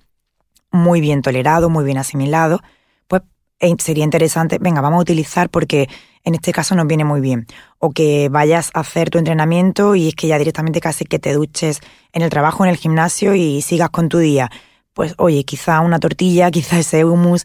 muy 0.70 1.00
bien 1.00 1.22
tolerado, 1.22 1.70
muy 1.70 1.84
bien 1.84 1.98
asimilado, 1.98 2.60
pues 3.06 3.22
eh, 3.60 3.74
sería 3.78 4.04
interesante, 4.04 4.58
venga, 4.60 4.80
vamos 4.80 4.98
a 4.98 5.02
utilizar 5.02 5.50
porque 5.50 5.88
en 6.24 6.34
este 6.34 6.52
caso 6.52 6.74
nos 6.74 6.86
viene 6.86 7.04
muy 7.04 7.20
bien. 7.20 7.46
O 7.78 7.90
que 7.90 8.28
vayas 8.28 8.70
a 8.74 8.80
hacer 8.80 9.10
tu 9.10 9.18
entrenamiento 9.18 9.94
y 9.94 10.08
es 10.08 10.14
que 10.14 10.26
ya 10.26 10.38
directamente 10.38 10.80
casi 10.80 11.04
que 11.04 11.18
te 11.18 11.32
duches 11.32 11.80
en 12.12 12.22
el 12.22 12.30
trabajo, 12.30 12.64
en 12.64 12.70
el 12.70 12.76
gimnasio 12.76 13.34
y 13.34 13.62
sigas 13.62 13.90
con 13.90 14.08
tu 14.08 14.18
día 14.18 14.50
pues 14.94 15.14
oye, 15.18 15.44
quizá 15.44 15.80
una 15.80 15.98
tortilla, 15.98 16.50
quizá 16.50 16.78
ese 16.78 17.04
humus 17.04 17.44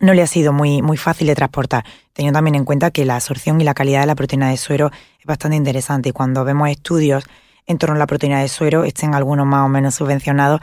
no 0.00 0.14
le 0.14 0.22
ha 0.22 0.26
sido 0.26 0.52
muy, 0.52 0.80
muy 0.80 0.96
fácil 0.96 1.26
de 1.26 1.34
transportar, 1.34 1.84
teniendo 2.14 2.38
también 2.38 2.54
en 2.54 2.64
cuenta 2.64 2.90
que 2.90 3.04
la 3.04 3.16
absorción 3.16 3.60
y 3.60 3.64
la 3.64 3.74
calidad 3.74 4.00
de 4.00 4.06
la 4.06 4.14
proteína 4.14 4.48
de 4.48 4.56
suero 4.56 4.90
es 5.18 5.26
bastante 5.26 5.56
interesante 5.56 6.08
y 6.08 6.12
cuando 6.12 6.42
vemos 6.44 6.70
estudios 6.70 7.24
en 7.66 7.78
torno 7.78 7.96
a 7.96 7.98
la 7.98 8.06
proteína 8.06 8.40
de 8.40 8.48
suero, 8.48 8.84
estén 8.84 9.14
algunos 9.14 9.46
más 9.46 9.66
o 9.66 9.68
menos 9.68 9.94
subvencionados, 9.94 10.60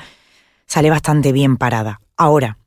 sale 0.65 0.89
bastante 0.89 1.31
bien 1.31 1.57
parada. 1.57 2.01
Ahora, 2.17 2.57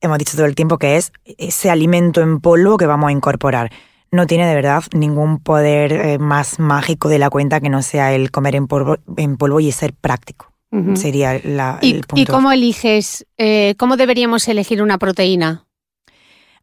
hemos 0.00 0.18
dicho 0.18 0.36
todo 0.36 0.46
el 0.46 0.54
tiempo 0.54 0.78
que 0.78 0.96
es 0.96 1.12
ese 1.24 1.70
alimento 1.70 2.20
en 2.20 2.40
polvo 2.40 2.76
que 2.76 2.86
vamos 2.86 3.08
a 3.08 3.12
incorporar. 3.12 3.70
No 4.10 4.26
tiene 4.26 4.46
de 4.46 4.54
verdad 4.54 4.84
ningún 4.92 5.38
poder 5.38 5.92
eh, 5.92 6.18
más 6.18 6.58
mágico 6.58 7.08
de 7.08 7.18
la 7.18 7.30
cuenta 7.30 7.60
que 7.60 7.70
no 7.70 7.82
sea 7.82 8.12
el 8.12 8.30
comer 8.30 8.56
en 8.56 8.66
polvo, 8.66 8.96
en 9.16 9.36
polvo 9.36 9.60
y 9.60 9.72
ser 9.72 9.94
práctico. 9.94 10.52
Sería 10.94 11.38
la, 11.44 11.78
¿Y, 11.82 11.96
el 11.96 12.00
punto. 12.00 12.22
¿Y 12.22 12.24
cómo 12.24 12.50
eliges, 12.50 13.26
eh, 13.36 13.74
cómo 13.76 13.98
deberíamos 13.98 14.48
elegir 14.48 14.80
una 14.80 14.96
proteína? 14.96 15.66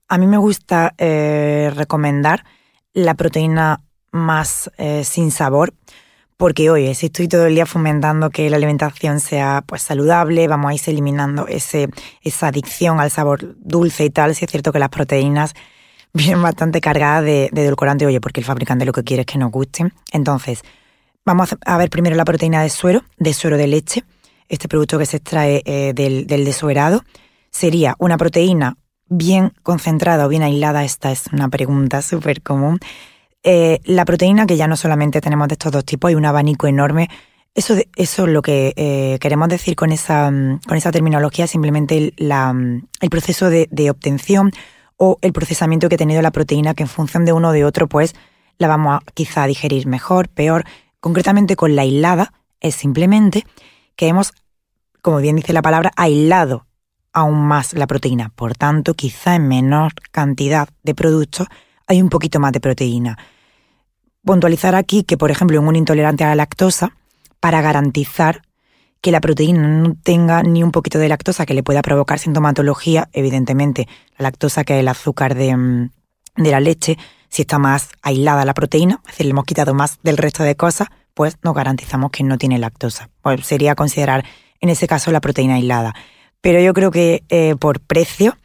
A 0.08 0.18
mí 0.18 0.26
me 0.26 0.38
gusta 0.38 0.96
eh, 0.98 1.72
recomendar 1.76 2.44
la 2.94 3.14
proteína 3.14 3.82
más 4.12 4.72
eh, 4.78 5.04
sin 5.04 5.30
sabor, 5.30 5.76
porque 6.40 6.72
oye, 6.72 6.96
si 6.96 7.08
estoy 7.08 7.28
todo 7.28 7.46
el 7.46 7.54
día 7.54 7.68
fomentando 7.68 8.32
que 8.32 8.50
la 8.50 8.56
alimentación 8.56 9.20
sea 9.20 9.64
pues 9.68 9.84
saludable, 9.84 10.48
vamos 10.48 10.72
a 10.72 10.74
ir 10.74 10.82
eliminando 10.88 11.46
ese, 11.48 11.90
esa 12.24 12.48
adicción 12.48 13.00
al 13.00 13.12
sabor 13.12 13.56
dulce 13.60 14.06
y 14.06 14.10
tal, 14.10 14.34
si 14.34 14.46
es 14.46 14.50
cierto 14.50 14.72
que 14.72 14.80
las 14.80 14.90
proteínas 14.90 15.54
vienen 16.14 16.42
bastante 16.42 16.82
cargadas 16.82 17.24
de, 17.26 17.50
de 17.52 17.66
edulcorante, 17.66 18.08
oye, 18.08 18.20
porque 18.20 18.40
el 18.40 18.46
fabricante 18.48 18.86
lo 18.86 18.94
que 18.94 19.04
quiere 19.04 19.22
es 19.22 19.28
que 19.28 19.38
nos 19.38 19.52
gusten. 19.52 19.94
Entonces, 20.12 20.64
Vamos 21.30 21.56
a 21.64 21.78
ver 21.78 21.92
primero 21.92 22.16
la 22.16 22.26
proteína 22.26 22.64
de 22.64 22.70
suero, 22.70 23.04
de 23.18 23.36
suero 23.36 23.56
de 23.56 23.68
leche, 23.68 24.04
este 24.48 24.68
producto 24.68 24.98
que 24.98 25.06
se 25.06 25.18
extrae 25.18 25.62
eh, 25.64 25.94
del, 25.94 26.26
del. 26.26 26.52
Sería 27.52 27.96
una 28.00 28.18
proteína 28.18 28.78
bien 29.06 29.54
concentrada 29.62 30.26
o 30.26 30.30
bien 30.30 30.42
aislada, 30.42 30.84
esta 30.84 31.12
es 31.12 31.28
una 31.32 31.48
pregunta 31.50 32.02
súper 32.02 32.42
común. 32.42 32.80
Eh, 33.44 33.80
la 33.86 34.06
proteína, 34.06 34.46
que 34.46 34.58
ya 34.58 34.68
no 34.68 34.76
solamente 34.76 35.22
tenemos 35.22 35.48
de 35.48 35.54
estos 35.54 35.72
dos 35.72 35.86
tipos, 35.86 36.10
hay 36.10 36.16
un 36.16 36.26
abanico 36.26 36.68
enorme. 36.68 37.10
Eso, 37.56 37.76
eso 37.96 38.26
es 38.26 38.30
lo 38.30 38.42
que 38.42 38.74
eh, 38.76 39.18
queremos 39.20 39.50
decir 39.50 39.76
con 39.76 39.92
esa, 39.92 40.32
con 40.68 40.78
esa 40.78 40.92
terminología, 40.92 41.48
simplemente 41.48 41.98
el, 41.98 42.14
la, 42.18 42.54
el 43.02 43.10
proceso 43.10 43.50
de, 43.50 43.90
obtención 43.90 44.52
o 44.98 45.18
el 45.22 45.34
procesamiento 45.34 45.90
que 45.90 45.96
ha 45.96 45.98
tenido 45.98 46.22
la 46.22 46.32
proteína, 46.32 46.74
que 46.74 46.84
en 46.84 46.90
función 46.90 47.26
de 47.26 47.34
uno 47.34 47.50
o 47.50 47.52
de 47.52 47.66
otro, 47.66 47.88
pues 47.88 48.14
la 48.58 48.68
vamos 48.68 49.00
a 49.00 49.12
quizá 49.14 49.46
digerir 49.48 49.88
mejor, 49.88 50.28
peor. 50.28 50.66
Concretamente 51.00 51.56
con 51.56 51.76
la 51.76 51.84
aislada 51.84 52.34
es 52.60 52.76
simplemente 52.76 53.46
que 53.96 54.08
hemos, 54.08 54.34
como 55.02 55.18
bien 55.18 55.38
dice 55.38 55.54
la 55.54 55.62
palabra, 55.62 55.92
aislado 55.96 56.66
aún 57.14 57.48
más 57.48 57.74
la 57.74 57.88
proteína. 57.88 58.30
Por 58.36 58.56
tanto, 58.56 58.94
quizá 58.94 59.36
en 59.36 59.48
menor 59.48 59.94
cantidad 60.12 60.70
de 60.84 60.94
productos 60.94 61.48
hay 61.90 62.02
un 62.02 62.10
poquito 62.10 62.40
más 62.40 62.54
de 62.54 62.62
proteína. 62.62 63.18
Puntualizar 64.24 64.76
aquí 64.76 65.04
que, 65.04 65.18
por 65.18 65.32
ejemplo, 65.32 65.60
en 65.60 65.68
un 65.68 65.76
intolerante 65.76 66.24
a 66.24 66.28
la 66.28 66.36
lactosa, 66.36 66.94
para 67.40 67.62
garantizar 67.62 68.44
que 69.02 69.12
la 69.12 69.22
proteína 69.22 69.68
no 69.68 69.96
tenga 70.04 70.44
ni 70.44 70.62
un 70.62 70.72
poquito 70.72 71.00
de 71.00 71.10
lactosa 71.10 71.46
que 71.46 71.54
le 71.54 71.64
pueda 71.64 71.82
provocar 71.82 72.20
sintomatología, 72.20 73.10
evidentemente 73.14 73.88
la 74.18 74.24
lactosa 74.24 74.64
que 74.64 74.76
es 74.76 74.80
el 74.82 74.88
azúcar 74.88 75.36
de, 75.36 75.56
mm, 75.56 75.90
la 76.36 76.60
leche, 76.60 76.98
si 77.30 77.44
está 77.44 77.60
más 77.60 77.90
aislada 78.02 78.46
la 78.46 78.54
proteína, 78.54 79.00
es 79.06 79.12
decir, 79.12 79.26
le 79.26 79.32
hemos 79.32 79.46
quitado 79.46 79.74
más 79.74 80.00
del 80.04 80.18
resto 80.18 80.44
de 80.44 80.56
cosas, 80.56 80.90
pues 81.14 81.38
nos 81.44 81.56
garantizamos 81.56 82.12
que 82.12 82.24
no 82.24 82.38
tiene 82.38 82.60
lactosa. 82.60 83.10
Pues 83.22 83.46
sería 83.46 83.76
considerar 83.76 84.26
en 84.62 84.70
ese 84.70 84.88
caso 84.88 85.12
la 85.12 85.22
proteína 85.22 85.56
aislada. 85.56 85.94
Pero 86.42 86.60
yo 86.62 86.74
creo 86.74 86.92
que 86.92 87.24
eh, 87.30 87.56
por 87.58 87.80
precio, 87.80 88.38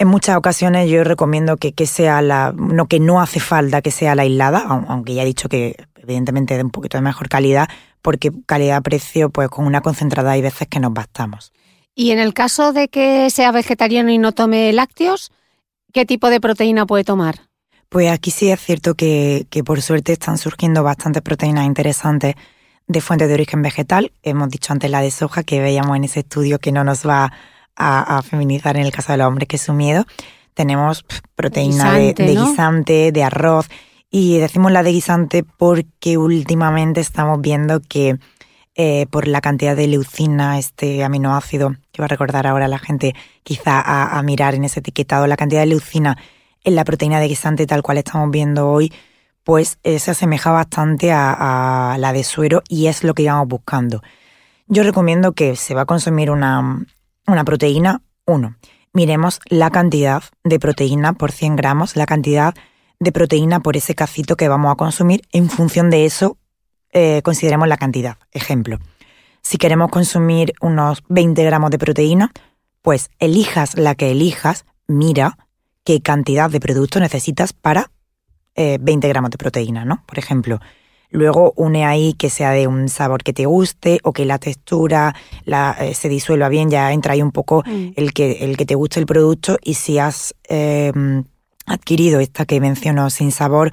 en 0.00 0.08
muchas 0.08 0.38
ocasiones 0.38 0.88
yo 0.88 1.04
recomiendo 1.04 1.58
que, 1.58 1.72
que, 1.74 1.86
sea 1.86 2.22
la, 2.22 2.54
no 2.56 2.86
que 2.86 2.98
no 2.98 3.20
hace 3.20 3.38
falta 3.38 3.82
que 3.82 3.90
sea 3.90 4.14
la 4.14 4.22
aislada, 4.22 4.60
aunque 4.60 5.14
ya 5.14 5.22
he 5.22 5.26
dicho 5.26 5.50
que 5.50 5.76
evidentemente 5.96 6.56
de 6.56 6.64
un 6.64 6.70
poquito 6.70 6.96
de 6.96 7.02
mejor 7.02 7.28
calidad, 7.28 7.68
porque 8.00 8.32
calidad-precio, 8.46 9.28
pues 9.28 9.50
con 9.50 9.66
una 9.66 9.82
concentrada 9.82 10.30
hay 10.32 10.40
veces 10.40 10.68
que 10.68 10.80
nos 10.80 10.94
bastamos. 10.94 11.52
Y 11.94 12.12
en 12.12 12.18
el 12.18 12.32
caso 12.32 12.72
de 12.72 12.88
que 12.88 13.28
sea 13.28 13.52
vegetariano 13.52 14.10
y 14.10 14.16
no 14.16 14.32
tome 14.32 14.72
lácteos, 14.72 15.32
¿qué 15.92 16.06
tipo 16.06 16.30
de 16.30 16.40
proteína 16.40 16.86
puede 16.86 17.04
tomar? 17.04 17.34
Pues 17.90 18.10
aquí 18.10 18.30
sí 18.30 18.50
es 18.50 18.58
cierto 18.58 18.94
que, 18.94 19.46
por 19.66 19.82
suerte 19.82 20.14
están 20.14 20.38
surgiendo 20.38 20.82
bastantes 20.82 21.20
proteínas 21.20 21.66
interesantes 21.66 22.36
de 22.86 23.00
fuentes 23.02 23.28
de 23.28 23.34
origen 23.34 23.60
vegetal. 23.60 24.12
Hemos 24.22 24.48
dicho 24.48 24.72
antes 24.72 24.90
la 24.90 25.02
de 25.02 25.10
soja 25.10 25.42
que 25.42 25.60
veíamos 25.60 25.94
en 25.94 26.04
ese 26.04 26.20
estudio 26.20 26.58
que 26.58 26.72
no 26.72 26.84
nos 26.84 27.06
va 27.06 27.24
a, 27.26 27.32
feminizar 28.22 28.76
en 28.76 28.84
el 28.84 28.92
caso 28.92 29.12
de 29.12 29.18
los 29.18 29.26
hombres, 29.26 29.48
que 29.48 29.56
es 29.56 29.62
su 29.62 29.72
miedo. 29.72 30.04
Tenemos 30.54 31.04
proteína 31.34 31.94
de, 31.94 32.12
guisante, 32.12 33.12
de 33.12 33.24
arroz. 33.24 33.68
Y 34.10 34.38
decimos 34.38 34.72
la 34.72 34.82
de 34.82 34.92
guisante 34.92 35.44
porque 35.44 36.18
últimamente 36.18 37.00
estamos 37.00 37.40
viendo 37.40 37.80
que 37.80 38.18
eh, 38.74 39.06
por 39.10 39.28
la 39.28 39.40
cantidad 39.40 39.76
de 39.76 39.86
leucina, 39.86 40.58
este 40.58 41.04
aminoácido, 41.04 41.76
que 41.92 42.02
va 42.02 42.06
a 42.06 42.08
recordar 42.08 42.46
ahora 42.46 42.66
la 42.68 42.78
gente 42.78 43.14
quizá 43.42 43.80
a, 43.80 44.18
a 44.18 44.22
mirar 44.22 44.54
en 44.54 44.64
ese 44.64 44.80
etiquetado, 44.80 45.26
la 45.26 45.36
cantidad 45.36 45.60
de 45.60 45.66
leucina 45.66 46.18
en 46.64 46.74
la 46.74 46.84
proteína 46.84 47.20
de 47.20 47.28
guisante 47.28 47.66
tal 47.66 47.82
cual 47.82 47.98
estamos 47.98 48.30
viendo 48.30 48.68
hoy, 48.68 48.92
pues 49.44 49.78
eh, 49.82 49.98
se 49.98 50.10
asemeja 50.10 50.52
bastante 50.52 51.12
a, 51.12 51.96
la 51.98 52.12
de 52.12 52.24
suero 52.24 52.62
y 52.68 52.86
es 52.86 53.04
lo 53.04 53.14
que 53.14 53.22
íbamos 53.22 53.48
buscando. 53.48 54.02
Yo 54.66 54.82
recomiendo 54.82 55.32
que 55.32 55.56
se 55.56 55.74
va 55.74 55.82
a 55.82 55.86
consumir 55.86 56.30
una, 56.30 56.84
una 57.26 57.44
proteína, 57.44 58.02
uno, 58.26 58.56
miremos 58.92 59.40
la 59.48 59.70
cantidad 59.70 60.22
de 60.44 60.58
proteína 60.58 61.12
por 61.12 61.32
100 61.32 61.56
gramos, 61.56 61.96
la 61.96 62.06
cantidad 62.06 62.54
de 62.98 63.12
proteína 63.12 63.60
por 63.60 63.76
ese 63.76 63.94
cacito 63.94 64.36
que 64.36 64.48
vamos 64.48 64.72
a 64.72 64.76
consumir. 64.76 65.22
En 65.32 65.48
función 65.48 65.90
de 65.90 66.04
eso, 66.04 66.38
eh, 66.92 67.22
consideremos 67.22 67.68
la 67.68 67.76
cantidad. 67.76 68.18
Ejemplo, 68.32 68.78
si 69.42 69.58
queremos 69.58 69.90
consumir 69.90 70.52
unos 70.60 71.02
20 71.08 71.42
gramos 71.44 71.70
de 71.70 71.78
proteína, 71.78 72.32
Pues 72.82 73.10
elijas 73.18 73.76
la 73.76 73.94
que 73.94 74.10
elijas, 74.10 74.64
mira 74.86 75.36
qué 75.84 76.00
cantidad 76.00 76.48
de 76.48 76.60
producto 76.60 76.98
necesitas 76.98 77.52
para 77.52 77.90
20 78.56 79.06
eh, 79.06 79.10
gramos 79.10 79.30
de 79.30 79.36
proteína, 79.36 79.84
¿no? 79.84 80.02
Por 80.06 80.18
ejemplo, 80.18 80.60
Luego 81.10 81.52
une 81.56 81.84
ahí 81.84 82.14
que 82.14 82.30
sea 82.30 82.52
de 82.52 82.68
un 82.68 82.88
sabor 82.88 83.24
que 83.24 83.32
te 83.32 83.44
guste 83.46 83.98
o 84.04 84.12
que 84.12 84.24
la 84.24 84.38
textura 84.38 85.14
la, 85.44 85.76
eh, 85.80 85.94
se 85.94 86.08
disuelva 86.08 86.48
bien, 86.48 86.70
ya 86.70 86.92
entra 86.92 87.14
ahí 87.14 87.22
un 87.22 87.32
poco 87.32 87.64
mm. 87.66 87.92
el, 87.96 88.12
que, 88.12 88.44
el 88.44 88.56
que 88.56 88.64
te 88.64 88.76
guste 88.76 89.00
el 89.00 89.06
producto 89.06 89.58
y 89.62 89.74
si 89.74 89.98
has 89.98 90.34
em, 90.44 91.24
adquirido 91.66 92.20
esta 92.20 92.44
que 92.44 92.60
menciono 92.60 93.10
sin 93.10 93.32
sabor, 93.32 93.72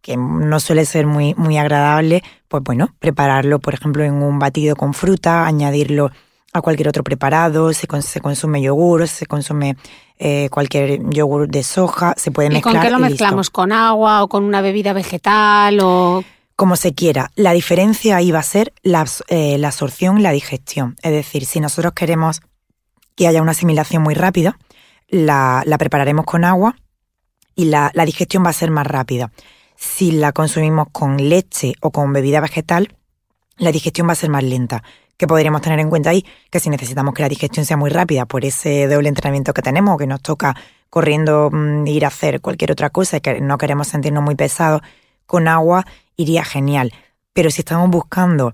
que 0.00 0.16
no 0.16 0.60
suele 0.60 0.84
ser 0.84 1.06
muy, 1.06 1.34
muy 1.34 1.58
agradable, 1.58 2.22
pues 2.48 2.62
bueno, 2.62 2.94
prepararlo, 2.98 3.58
por 3.58 3.74
ejemplo, 3.74 4.04
en 4.04 4.22
un 4.22 4.38
batido 4.38 4.76
con 4.76 4.94
fruta, 4.94 5.46
añadirlo 5.46 6.10
a 6.52 6.62
cualquier 6.62 6.88
otro 6.88 7.04
preparado, 7.04 7.72
se, 7.72 7.86
se 8.02 8.20
consume 8.20 8.62
yogur, 8.62 9.06
se 9.08 9.26
consume 9.26 9.76
eh, 10.18 10.48
cualquier 10.50 11.00
yogur 11.10 11.48
de 11.48 11.62
soja, 11.62 12.14
se 12.16 12.30
puede 12.30 12.50
mezclar. 12.50 12.74
¿Y 12.74 12.78
con 12.78 12.84
qué 12.84 12.90
lo 12.90 12.98
mezclamos? 12.98 13.50
¿Con 13.50 13.72
agua 13.72 14.22
o 14.22 14.28
con 14.28 14.44
una 14.44 14.60
bebida 14.60 14.92
vegetal 14.92 15.78
o...? 15.82 16.24
Como 16.60 16.76
se 16.76 16.92
quiera. 16.92 17.30
La 17.36 17.52
diferencia 17.52 18.16
ahí 18.16 18.32
va 18.32 18.40
a 18.40 18.42
ser 18.42 18.74
la, 18.82 19.06
eh, 19.28 19.64
absorción 19.64 20.18
y 20.18 20.20
la 20.20 20.30
digestión. 20.30 20.94
Es 21.02 21.10
decir, 21.10 21.46
si 21.46 21.58
nosotros 21.58 21.94
queremos 21.94 22.42
que 23.16 23.26
haya 23.26 23.40
una 23.40 23.52
asimilación 23.52 24.02
muy 24.02 24.12
rápida, 24.12 24.58
la, 25.08 25.64
prepararemos 25.78 26.26
con 26.26 26.44
agua 26.44 26.76
y 27.54 27.64
la, 27.64 27.90
digestión 28.04 28.44
va 28.44 28.50
a 28.50 28.52
ser 28.52 28.70
más 28.70 28.86
rápida. 28.86 29.32
Si 29.74 30.12
la 30.12 30.32
consumimos 30.32 30.88
con 30.92 31.30
leche 31.30 31.72
o 31.80 31.92
con 31.92 32.12
bebida 32.12 32.40
vegetal, 32.40 32.94
la 33.56 33.72
digestión 33.72 34.06
va 34.06 34.12
a 34.12 34.16
ser 34.16 34.28
más 34.28 34.44
lenta. 34.44 34.82
¿Qué 35.16 35.26
podríamos 35.26 35.62
tener 35.62 35.80
en 35.80 35.88
cuenta 35.88 36.10
ahí? 36.10 36.26
Que 36.50 36.60
si 36.60 36.68
necesitamos 36.68 37.14
que 37.14 37.22
la 37.22 37.30
digestión 37.30 37.64
sea 37.64 37.78
muy 37.78 37.88
rápida 37.88 38.26
por 38.26 38.44
ese 38.44 38.86
doble 38.86 39.08
entrenamiento 39.08 39.54
que 39.54 39.62
tenemos, 39.62 39.96
que 39.96 40.06
nos 40.06 40.20
toca 40.20 40.54
corriendo 40.90 41.48
mm, 41.50 41.86
ir 41.86 42.04
a 42.04 42.08
hacer 42.08 42.42
cualquier 42.42 42.72
otra 42.72 42.90
cosa 42.90 43.16
y 43.16 43.20
que 43.22 43.40
no 43.40 43.56
queremos 43.56 43.88
sentirnos 43.88 44.22
muy 44.22 44.34
pesados, 44.34 44.82
con 45.30 45.46
agua 45.46 45.86
iría 46.16 46.44
genial. 46.44 46.92
Pero 47.32 47.52
si 47.52 47.60
estamos 47.60 47.88
buscando 47.88 48.52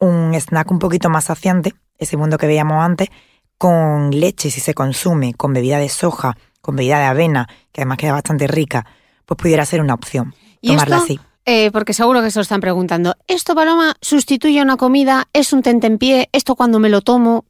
un 0.00 0.34
snack 0.34 0.68
un 0.72 0.80
poquito 0.80 1.08
más 1.08 1.26
saciante, 1.26 1.72
ese 1.98 2.16
mundo 2.16 2.36
que 2.36 2.48
veíamos 2.48 2.84
antes, 2.84 3.10
con 3.56 4.10
leche, 4.10 4.50
si 4.50 4.60
se 4.60 4.74
consume, 4.74 5.34
con 5.34 5.52
bebida 5.52 5.78
de 5.78 5.88
soja, 5.88 6.36
con 6.60 6.74
bebida 6.74 6.98
de 6.98 7.04
avena, 7.04 7.48
que 7.70 7.82
además 7.82 7.98
queda 7.98 8.12
bastante 8.12 8.48
rica, 8.48 8.84
pues 9.24 9.38
pudiera 9.38 9.64
ser 9.64 9.80
una 9.80 9.94
opción. 9.94 10.34
tomarla 10.60 10.96
así. 10.96 11.20
Eh, 11.44 11.70
porque 11.70 11.92
seguro 11.92 12.20
que 12.22 12.32
se 12.32 12.40
lo 12.40 12.42
están 12.42 12.60
preguntando. 12.60 13.14
¿Esto, 13.28 13.54
Paloma, 13.54 13.94
sustituye 14.00 14.60
una 14.60 14.76
comida? 14.76 15.28
¿Es 15.32 15.52
un 15.52 15.62
tentempié? 15.62 16.28
¿Esto 16.32 16.56
cuando 16.56 16.80
me 16.80 16.88
lo 16.88 17.02
tomo? 17.02 17.44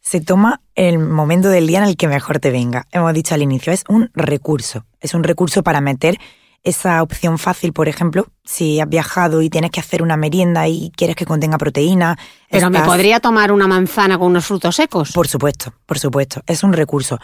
Se 0.00 0.20
toma 0.20 0.62
el 0.74 0.98
momento 0.98 1.48
del 1.48 1.68
día 1.68 1.78
en 1.78 1.84
el 1.84 1.96
que 1.96 2.08
mejor 2.08 2.40
te 2.40 2.50
venga. 2.50 2.88
Hemos 2.90 3.14
dicho 3.14 3.36
al 3.36 3.42
inicio, 3.42 3.72
es 3.72 3.84
un 3.88 4.10
recurso. 4.14 4.84
Es 4.98 5.14
un 5.14 5.22
recurso 5.22 5.62
para 5.62 5.80
meter 5.80 6.18
esa 6.62 7.02
opción 7.02 7.38
fácil, 7.38 7.72
por 7.72 7.88
ejemplo, 7.88 8.26
si 8.44 8.80
has 8.80 8.88
viajado 8.88 9.40
y 9.42 9.48
tienes 9.48 9.70
que 9.70 9.80
hacer 9.80 10.02
una 10.02 10.16
merienda 10.16 10.68
y 10.68 10.92
quieres 10.94 11.16
que 11.16 11.24
contenga 11.24 11.58
proteína. 11.58 12.18
Pero 12.50 12.70
me 12.70 12.82
podría 12.82 13.20
tomar 13.20 13.52
una 13.52 13.66
manzana 13.66 14.18
con 14.18 14.28
unos 14.28 14.46
frutos 14.46 14.76
secos. 14.76 15.12
Por 15.12 15.28
supuesto, 15.28 15.72
por 15.86 15.98
supuesto, 15.98 16.42
es 16.46 16.62
un 16.62 16.72
recurso. 16.72 17.18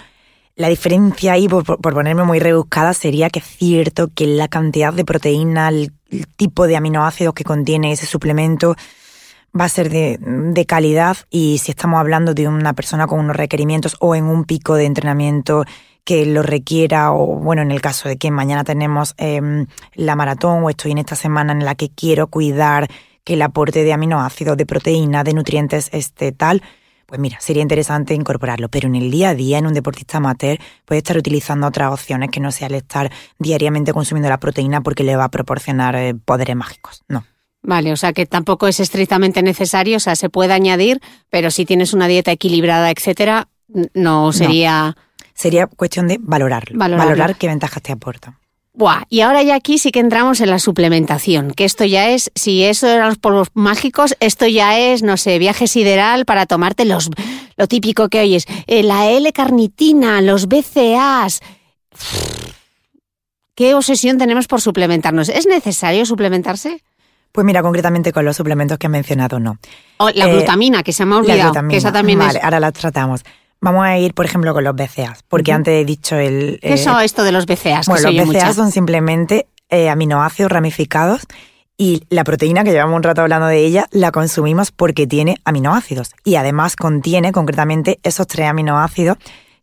La 0.55 0.69
diferencia 0.69 1.33
ahí, 1.33 1.49
por, 1.49 1.65
ponerme 1.65 2.25
muy 2.25 2.39
rebuscada, 2.39 2.95
sería 2.95 3.29
que 3.29 3.41
es 3.41 3.45
cierto 3.45 4.09
que 4.15 4.27
la 4.27 4.49
cantidad 4.49 4.93
de 4.93 5.05
proteína, 5.05 5.69
el, 5.69 5.93
tipo 6.37 6.67
de 6.67 6.77
aminoácidos 6.77 7.35
que 7.35 7.43
contiene 7.43 7.91
ese 7.91 8.07
suplemento 8.07 8.77
va 9.59 9.65
a 9.65 9.69
ser 9.69 9.91
de, 9.91 10.19
de, 10.21 10.65
calidad 10.65 11.17
y 11.31 11.59
si 11.59 11.73
estamos 11.73 11.99
hablando 11.99 12.33
de 12.33 12.47
una 12.47 12.75
persona 12.75 13.09
con 13.09 13.19
unos 13.19 13.35
requerimientos 13.35 13.97
o 13.99 14.15
en 14.15 14.25
un 14.25 14.45
pico 14.45 14.77
de 14.77 14.85
entrenamiento 14.85 15.65
que 16.07 16.25
lo 16.25 16.45
requiera 16.45 17.13
o 17.13 17.27
bueno, 17.35 17.63
en 17.63 17.73
el 17.73 17.81
caso 17.81 18.09
de 18.09 18.17
que 18.17 18.31
mañana 18.31 18.63
tenemos 18.63 19.15
em, 19.19 19.67
la 19.95 20.15
maratón 20.15 20.63
o 20.63 20.71
estoy 20.71 20.93
en 20.93 20.99
esta 20.99 21.17
semana 21.17 21.53
en 21.53 21.65
la 21.65 21.75
que 21.75 21.91
quiero 21.91 22.29
cuidar 22.29 22.89
que 23.25 23.35
el 23.35 23.43
aporte 23.43 23.83
de 23.83 23.93
aminoácidos, 23.93 24.57
de 24.57 24.67
proteína, 24.67 25.25
de 25.25 25.35
nutrientes 25.35 25.89
esté 25.93 26.31
tal, 26.31 26.63
pues 27.07 27.21
mira, 27.21 27.39
sería 27.41 27.61
interesante 27.61 28.15
incorporarlo. 28.15 28.69
Pero 28.69 28.87
en 28.87 28.95
el 28.95 29.11
día 29.11 29.31
a 29.31 29.35
día, 29.35 29.59
en 29.59 29.67
un 29.67 29.75
deportista 29.75 30.19
amateur, 30.19 30.59
puede 30.85 30.99
estar 30.99 31.19
utilizando 31.19 31.67
otras 31.67 31.93
opciones 31.93 32.31
que 32.31 32.39
no 32.39 32.53
sea 32.53 32.69
el 32.69 32.77
estar 32.77 33.11
diariamente 33.41 33.93
consumiendo 33.93 34.29
la 34.29 34.39
proteína 34.39 34.83
porque 34.83 35.03
le 35.03 35.17
va 35.17 35.25
a 35.25 35.31
proporcionar 35.31 35.97
eh, 35.97 36.15
poderes 36.15 36.55
mágicos. 36.55 37.03
No. 37.09 37.25
Vale, 37.63 37.93
o 37.93 37.97
sea 37.97 38.13
que 38.13 38.27
tampoco 38.27 38.69
es 38.69 38.79
estrictamente 38.79 39.43
necesario, 39.43 39.97
o 39.97 40.01
sea, 40.01 40.15
se 40.15 40.29
puede 40.29 40.53
añadir, 40.53 41.01
pero 41.31 41.51
si 41.51 41.65
tienes 41.65 41.95
una 41.95 42.07
dieta 42.07 42.31
equilibrada, 42.31 42.93
etcétera, 42.93 43.49
no 43.93 44.33
sería 44.33 44.97
sería 45.37 45.67
cuestión 45.69 46.09
de 46.09 46.19
valorarlo, 46.21 46.79
valorar 46.79 47.37
qué 47.37 47.47
ventajas 47.47 47.83
te 47.83 47.93
aporta. 47.93 48.41
Buah, 48.73 49.05
y 49.09 49.21
ahora 49.21 49.43
ya 49.43 49.55
aquí 49.55 49.79
sí 49.79 49.91
que 49.91 50.01
entramos 50.01 50.43
en 50.43 50.51
la 50.51 50.59
suplementación, 50.59 51.53
que 51.53 51.65
esto 51.65 51.85
ya 51.87 52.11
es, 52.11 52.31
si 52.35 52.63
eso 52.63 52.87
eran 52.87 53.09
los 53.09 53.17
polvos 53.17 53.49
mágicos, 53.55 54.15
esto 54.21 54.47
ya 54.47 54.79
es, 54.79 55.03
no 55.03 55.17
sé, 55.17 55.39
viaje 55.39 55.67
sideral 55.67 56.27
para 56.27 56.45
tomarte 56.45 56.85
los, 56.85 57.09
lo 57.57 57.69
típico 57.69 58.11
que 58.11 58.21
oyes, 58.21 58.45
eh, 58.67 58.83
la 58.83 59.09
L-carnitina, 59.11 60.21
los 60.21 60.47
BCAs. 60.47 61.41
¿Qué 63.55 63.75
obsesión 63.75 64.19
tenemos 64.19 64.47
por 64.47 64.61
suplementarnos? 64.61 65.31
¿Es 65.31 65.47
necesario 65.47 66.05
suplementarse? 66.05 66.83
Pues 67.33 67.47
mira, 67.47 67.63
concretamente 67.63 68.13
con 68.13 68.27
los 68.27 68.37
suplementos 68.37 68.77
que 68.77 68.89
he 68.89 68.91
mencionado, 68.91 69.41
no. 69.41 69.59
O 69.97 70.11
la 70.11 70.27
eh, 70.27 70.33
glutamina, 70.33 70.83
que 70.83 70.93
se 70.93 71.07
me 71.07 71.15
ha 71.15 71.19
olvidado, 71.19 71.55
que 71.69 71.77
esa 71.79 71.93
también 71.93 72.19
vale, 72.19 72.41
ahora 72.43 72.61
la 72.61 72.73
tratamos. 72.73 73.23
Vamos 73.61 73.85
a 73.85 73.99
ir, 73.99 74.15
por 74.15 74.27
ejemplo, 74.27 74.53
con 74.53 74.65
los 74.65 74.75
BCAAs, 74.75 75.23
porque 75.29 75.53
antes 75.53 75.75
he 75.75 75.85
dicho 75.85 76.17
el... 76.17 76.59
¿Qué 76.61 76.75
es 76.75 76.87
esto 76.87 77.25
de 77.25 77.33
los 77.33 77.47
BCAAs? 77.47 77.87
Bueno, 77.87 78.11
los 78.11 78.29
BCAAs 78.29 78.57
son 78.57 78.71
simplemente 78.71 79.49
eh, 79.71 79.89
aminoácidos 79.89 80.53
ramificados 80.53 81.23
y 81.79 82.05
la 82.09 82.25
proteína, 82.25 82.65
que 82.65 82.73
llevamos 82.73 82.97
un 82.97 83.03
rato 83.03 83.21
hablando 83.21 83.49
de 83.49 83.59
ella, 83.59 83.87
la 83.91 84.11
consumimos 84.11 84.73
porque 84.73 85.07
tiene 85.07 85.37
aminoácidos 85.45 86.13
y 86.25 86.37
además 86.37 86.75
contiene 86.75 87.33
concretamente 87.33 87.99
esos 88.03 88.27
tres 88.27 88.49
aminoácidos 88.49 89.19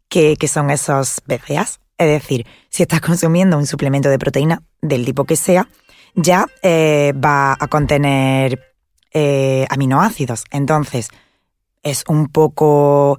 que, 0.10 0.38
son 0.48 0.70
esos 0.70 1.22
BCAAs. 1.26 1.80
Es 1.98 2.08
decir, 2.08 2.46
si 2.70 2.84
estás 2.84 3.02
consumiendo 3.02 3.58
un 3.58 3.66
suplemento 3.66 4.10
de 4.10 4.20
proteína 4.20 4.62
del 4.82 5.06
tipo 5.06 5.24
que 5.26 5.36
sea, 5.36 5.68
ya 6.14 6.46
eh, 6.62 7.14
va 7.16 7.54
a 7.60 7.68
contener 7.68 8.76
eh, 9.12 9.66
aminoácidos. 9.70 10.44
Entonces, 10.52 11.10
es 11.82 12.04
un 12.08 12.28
poco 12.28 13.18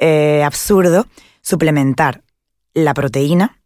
eh, 0.00 0.42
absurdo 0.42 1.06
suplementar 1.42 2.22
la 2.74 2.94
proteína 2.94 3.60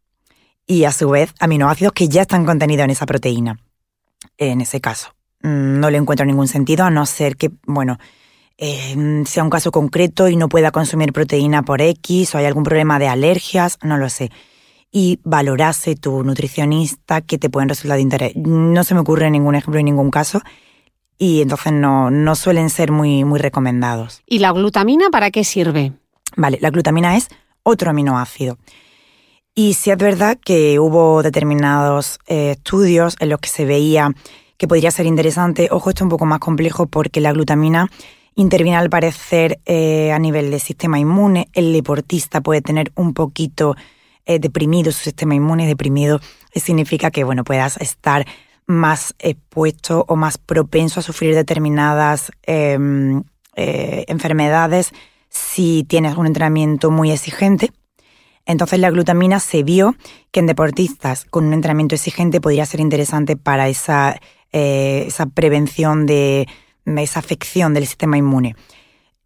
y 0.66 0.84
a 0.84 0.92
su 0.92 1.08
vez 1.08 1.32
aminoácidos 1.38 1.92
que 1.92 2.08
ya 2.08 2.22
están 2.22 2.44
contenidos 2.44 2.84
en 2.84 2.90
esa 2.90 3.06
proteína. 3.06 3.60
En 4.36 4.60
ese 4.60 4.80
caso, 4.80 5.14
mm, 5.42 5.78
no 5.78 5.90
le 5.90 5.98
encuentro 5.98 6.26
ningún 6.26 6.48
sentido 6.48 6.84
a 6.84 6.90
no 6.90 7.06
ser 7.06 7.36
que, 7.36 7.50
bueno, 7.66 7.98
eh, 8.58 9.22
sea 9.26 9.44
un 9.44 9.50
caso 9.50 9.70
concreto 9.70 10.28
y 10.28 10.36
no 10.36 10.48
pueda 10.48 10.70
consumir 10.70 11.12
proteína 11.12 11.62
por 11.62 11.80
X 11.80 12.34
o 12.34 12.38
hay 12.38 12.46
algún 12.46 12.64
problema 12.64 12.98
de 12.98 13.08
alergias, 13.08 13.78
no 13.82 13.96
lo 13.96 14.08
sé. 14.08 14.30
Y 14.90 15.20
valorase 15.24 15.96
tu 15.96 16.22
nutricionista 16.22 17.20
que 17.20 17.38
te 17.38 17.50
pueden 17.50 17.68
resultar 17.68 17.96
de 17.96 18.02
interés. 18.02 18.36
No 18.36 18.84
se 18.84 18.94
me 18.94 19.00
ocurre 19.00 19.30
ningún 19.30 19.54
ejemplo 19.54 19.78
en 19.78 19.86
ningún 19.86 20.10
caso 20.10 20.40
y 21.18 21.42
entonces 21.42 21.72
no, 21.72 22.10
no 22.10 22.34
suelen 22.36 22.70
ser 22.70 22.92
muy, 22.92 23.24
muy 23.24 23.40
recomendados. 23.40 24.22
¿Y 24.26 24.38
la 24.38 24.52
glutamina 24.52 25.10
para 25.10 25.30
qué 25.30 25.44
sirve? 25.44 25.92
Vale, 26.36 26.58
la 26.60 26.70
glutamina 26.70 27.16
es 27.16 27.28
otro 27.62 27.90
aminoácido. 27.90 28.58
Y 29.54 29.74
sí 29.74 29.90
es 29.90 29.98
verdad 29.98 30.38
que 30.44 30.80
hubo 30.80 31.22
determinados 31.22 32.18
eh, 32.26 32.52
estudios 32.52 33.16
en 33.20 33.28
los 33.28 33.38
que 33.38 33.48
se 33.48 33.64
veía 33.64 34.12
que 34.56 34.66
podría 34.66 34.90
ser 34.90 35.06
interesante. 35.06 35.68
Ojo, 35.70 35.90
esto 35.90 36.00
es 36.00 36.06
un 36.06 36.08
poco 36.08 36.26
más 36.26 36.40
complejo 36.40 36.86
porque 36.86 37.20
la 37.20 37.32
glutamina 37.32 37.88
interviene 38.34 38.76
al 38.76 38.90
parecer 38.90 39.60
eh, 39.64 40.10
a 40.10 40.18
nivel 40.18 40.50
del 40.50 40.60
sistema 40.60 40.98
inmune. 40.98 41.48
El 41.52 41.72
deportista 41.72 42.40
puede 42.40 42.62
tener 42.62 42.90
un 42.96 43.14
poquito 43.14 43.76
eh, 44.26 44.40
deprimido 44.40 44.90
su 44.90 45.04
sistema 45.04 45.36
inmune. 45.36 45.68
Deprimido 45.68 46.20
significa 46.52 47.12
que 47.12 47.22
bueno, 47.22 47.44
puedas 47.44 47.76
estar 47.76 48.26
más 48.66 49.14
expuesto 49.20 50.04
o 50.08 50.16
más 50.16 50.36
propenso 50.36 50.98
a 50.98 51.02
sufrir 51.04 51.34
determinadas 51.34 52.32
em, 52.42 53.22
enfermedades 53.54 54.92
si 55.34 55.84
tienes 55.84 56.16
un 56.16 56.26
entrenamiento 56.26 56.90
muy 56.90 57.10
exigente. 57.10 57.72
Entonces 58.46 58.78
la 58.78 58.90
glutamina 58.90 59.40
se 59.40 59.62
vio 59.62 59.96
que 60.30 60.40
en 60.40 60.46
deportistas 60.46 61.24
con 61.24 61.46
un 61.46 61.52
entrenamiento 61.52 61.94
exigente 61.94 62.40
podría 62.40 62.66
ser 62.66 62.80
interesante 62.80 63.36
para 63.36 63.68
esa, 63.68 64.20
eh, 64.52 65.04
esa 65.06 65.26
prevención 65.26 66.06
de 66.06 66.46
esa 66.86 67.20
afección 67.20 67.74
del 67.74 67.86
sistema 67.86 68.18
inmune. 68.18 68.54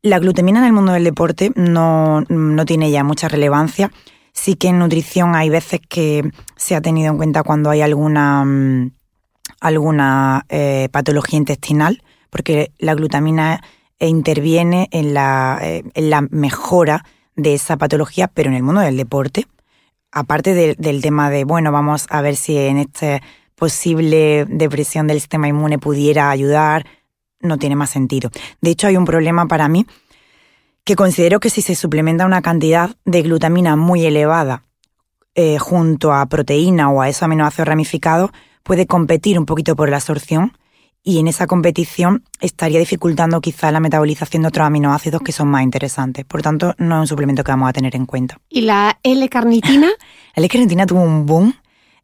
La 0.02 0.20
glutamina 0.20 0.60
en 0.60 0.66
el 0.66 0.72
mundo 0.72 0.92
del 0.92 1.02
deporte 1.02 1.50
no, 1.56 2.24
tiene 2.66 2.90
ya 2.90 3.02
mucha 3.02 3.28
relevancia. 3.28 3.90
Sí 4.32 4.54
que 4.54 4.68
en 4.68 4.78
nutrición 4.78 5.34
hay 5.34 5.50
veces 5.50 5.80
que 5.88 6.30
se 6.56 6.76
ha 6.76 6.80
tenido 6.80 7.10
en 7.10 7.16
cuenta 7.16 7.42
cuando 7.42 7.68
hay 7.68 7.82
alguna, 7.82 8.44
mm, 8.44 8.92
alguna 9.60 10.46
eh, 10.48 10.88
patología 10.92 11.38
intestinal, 11.38 12.02
porque 12.30 12.70
la 12.78 12.94
glutamina 12.94 13.60
e 13.98 14.08
interviene 14.08 14.88
en 14.92 15.14
la, 15.14 15.58
eh, 15.62 15.84
en 15.94 16.10
la 16.10 16.22
mejora 16.22 17.04
de 17.36 17.54
esa 17.54 17.76
patología, 17.76 18.28
pero 18.28 18.50
en 18.50 18.56
el 18.56 18.62
mundo 18.62 18.80
del 18.80 18.96
deporte. 18.96 19.46
Aparte 20.10 20.76
del 20.76 21.02
tema 21.02 21.30
de, 21.30 21.44
bueno, 21.44 21.70
vamos 21.70 22.06
a 22.08 22.22
ver 22.22 22.36
si 22.36 22.56
en 22.56 22.78
esta 22.78 23.20
posible 23.54 24.46
depresión 24.48 25.06
del 25.06 25.20
sistema 25.20 25.48
inmune 25.48 25.78
pudiera 25.78 26.30
ayudar, 26.30 26.86
no 27.40 27.58
tiene 27.58 27.76
más 27.76 27.90
sentido. 27.90 28.30
De 28.60 28.70
hecho, 28.70 28.86
hay 28.86 28.96
un 28.96 29.04
problema 29.04 29.46
para 29.46 29.68
mí 29.68 29.86
que 30.84 30.96
considero 30.96 31.40
que 31.40 31.50
si 31.50 31.60
se 31.60 31.74
suplementa 31.74 32.24
una 32.24 32.40
cantidad 32.40 32.96
de 33.04 33.22
glutamina 33.22 33.76
muy 33.76 34.06
elevada 34.06 34.62
eh, 35.34 35.58
junto 35.58 36.12
a 36.12 36.24
proteína 36.26 36.90
o 36.90 37.02
a 37.02 37.08
esos 37.08 37.24
aminoácidos 37.24 37.68
ramificados, 37.68 38.30
puede 38.62 38.86
competir 38.86 39.38
un 39.38 39.44
poquito 39.44 39.76
por 39.76 39.90
la 39.90 39.96
absorción 39.96 40.56
y 41.08 41.20
en 41.20 41.26
esa 41.26 41.46
competición 41.46 42.22
estaría 42.38 42.78
dificultando 42.78 43.40
quizá 43.40 43.72
la 43.72 43.80
metabolización 43.80 44.42
de 44.42 44.48
otros 44.48 44.66
aminoácidos 44.66 45.22
que 45.22 45.32
son 45.32 45.48
más 45.48 45.62
interesantes. 45.62 46.26
Por 46.26 46.42
tanto, 46.42 46.74
no 46.76 46.96
es 46.96 47.00
un 47.00 47.06
suplemento 47.06 47.42
que 47.42 47.50
vamos 47.50 47.70
a 47.70 47.72
tener 47.72 47.96
en 47.96 48.04
cuenta. 48.04 48.38
¿Y 48.50 48.60
la 48.60 48.98
L-carnitina? 49.02 49.86
la 50.36 50.42
L-carnitina 50.42 50.84
tuvo 50.84 51.00
un 51.00 51.24
boom 51.24 51.54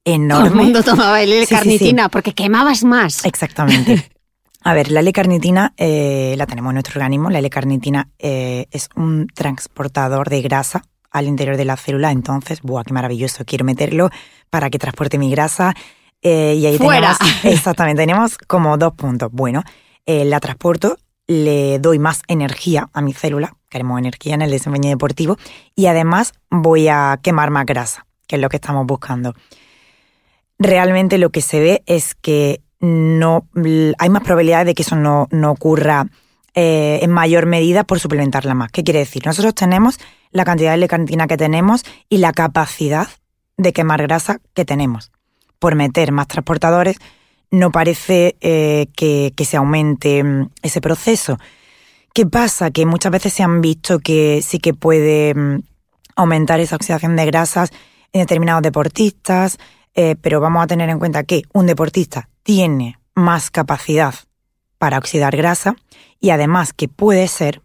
enorme. 0.07 0.49
Todo 0.49 0.59
el 0.59 0.65
mundo 0.65 0.83
tomaba 0.83 1.21
L-carnitina 1.23 2.09
porque 2.09 2.33
quemabas 2.33 2.83
más. 2.83 3.27
Exactamente. 3.27 4.11
A 4.63 4.73
ver, 4.73 4.91
la 4.91 5.01
L-carnitina 5.01 5.75
eh, 5.77 6.35
la 6.39 6.47
tenemos 6.47 6.71
en 6.71 6.77
nuestro 6.77 6.99
organismo. 6.99 7.29
La 7.29 7.41
L-carnitina 7.41 8.09
eh, 8.19 8.69
es 8.71 8.89
un 8.97 9.27
transportador 9.35 10.31
de 10.31 10.41
grasa 10.41 10.83
al 11.11 11.27
interior 11.27 11.59
de 11.59 11.67
la 11.67 11.77
célula. 11.77 12.11
Entonces, 12.11 12.63
¡buah, 12.63 12.85
qué 12.85 12.95
maravilloso! 12.95 13.45
Quiero 13.45 13.67
meterlo 13.67 14.09
para 14.49 14.71
que 14.71 14.79
transporte 14.79 15.19
mi 15.19 15.31
grasa 15.31 15.75
eh, 16.25 16.55
y 16.59 16.67
ahí 16.67 16.79
Fuera. 16.79 17.15
tenemos, 17.19 17.45
exactamente, 17.45 18.03
tenemos 18.03 18.39
como 18.39 18.77
dos 18.79 18.95
puntos. 18.95 19.31
Bueno, 19.31 19.63
eh, 20.07 20.25
la 20.25 20.41
transporto, 20.41 20.97
le 21.27 21.79
doy 21.79 21.99
más 21.99 22.23
energía 22.29 22.89
a 22.95 23.03
mi 23.03 23.13
célula, 23.13 23.57
queremos 23.69 23.99
energía 23.99 24.35
en 24.35 24.43
el 24.43 24.51
desempeño 24.51 24.89
deportivo, 24.89 25.37
y 25.77 25.87
además 25.87 26.33
voy 26.51 26.89
a 26.89 27.21
quemar 27.23 27.51
más 27.51 27.67
grasa, 27.67 28.07
que 28.27 28.37
es 28.37 28.43
lo 28.43 28.49
que 28.49 28.57
estamos 28.57 28.87
buscando. 28.87 29.35
Realmente 30.59 31.19
lo 31.19 31.29
que 31.31 31.43
se 31.43 31.61
ve 31.61 31.83
es 31.87 32.15
que 32.15 32.63
no 32.81 33.47
hay 33.99 34.09
más 34.09 34.23
probabilidades 34.23 34.67
de 34.67 34.75
que 34.75 34.83
eso 34.83 34.97
no, 34.97 35.29
no 35.31 35.51
ocurra 35.51 36.07
eh, 36.55 37.01
en 37.03 37.11
mayor 37.11 37.45
medida 37.47 37.85
por 37.85 38.01
suplementarla 38.01 38.55
más. 38.55 38.71
¿Qué 38.71 38.83
quiere 38.83 39.01
decir? 39.01 39.27
Nosotros 39.27 39.55
tenemos 39.55 39.99
la 40.31 40.45
cantidad 40.45 40.71
de 40.71 40.77
L-carnitina 40.77 41.27
que 41.27 41.37
tenemos 41.37 41.85
y 42.09 42.19
la 42.19 42.33
capacidad 42.33 43.09
de 43.57 43.73
quemar 43.73 44.03
grasa 44.03 44.41
que 44.55 44.65
tenemos 44.65 45.14
por 45.65 45.77
meter 45.77 46.13
más 46.13 46.29
transportadores, 46.29 46.99
no 47.51 47.73
parece 47.73 48.37
eh, 48.43 48.89
que, 48.95 49.33
se 49.47 49.57
aumente 49.57 50.23
mm, 50.23 50.51
ese 50.61 50.83
proceso. 50.83 51.39
¿Qué 52.13 52.27
pasa? 52.27 52.71
Que 52.71 52.85
muchas 52.85 53.11
veces 53.11 53.33
se 53.33 53.43
han 53.43 53.63
visto 53.63 53.99
que 53.99 54.43
sí 54.43 54.59
que 54.59 54.75
puede 54.75 55.35
mm, 55.35 55.63
aumentar 56.17 56.61
esa 56.61 56.77
oxidación 56.77 57.17
de 57.17 57.25
grasas 57.25 57.71
en 58.13 58.21
determinados 58.21 58.63
deportistas, 58.63 59.57
eh, 59.95 60.17
pero 60.21 60.39
vamos 60.39 60.63
a 60.63 60.67
tener 60.67 60.91
en 60.91 60.99
cuenta 60.99 61.25
que 61.25 61.45
un 61.55 61.65
deportista 61.65 62.29
tiene 62.43 62.99
más 63.15 63.51
capacidad 63.51 64.15
para 64.77 64.99
oxidar 64.99 65.35
grasa 65.35 65.77
y 66.21 66.29
además 66.29 66.75
que 66.75 66.89
puede 66.89 67.27
ser 67.27 67.63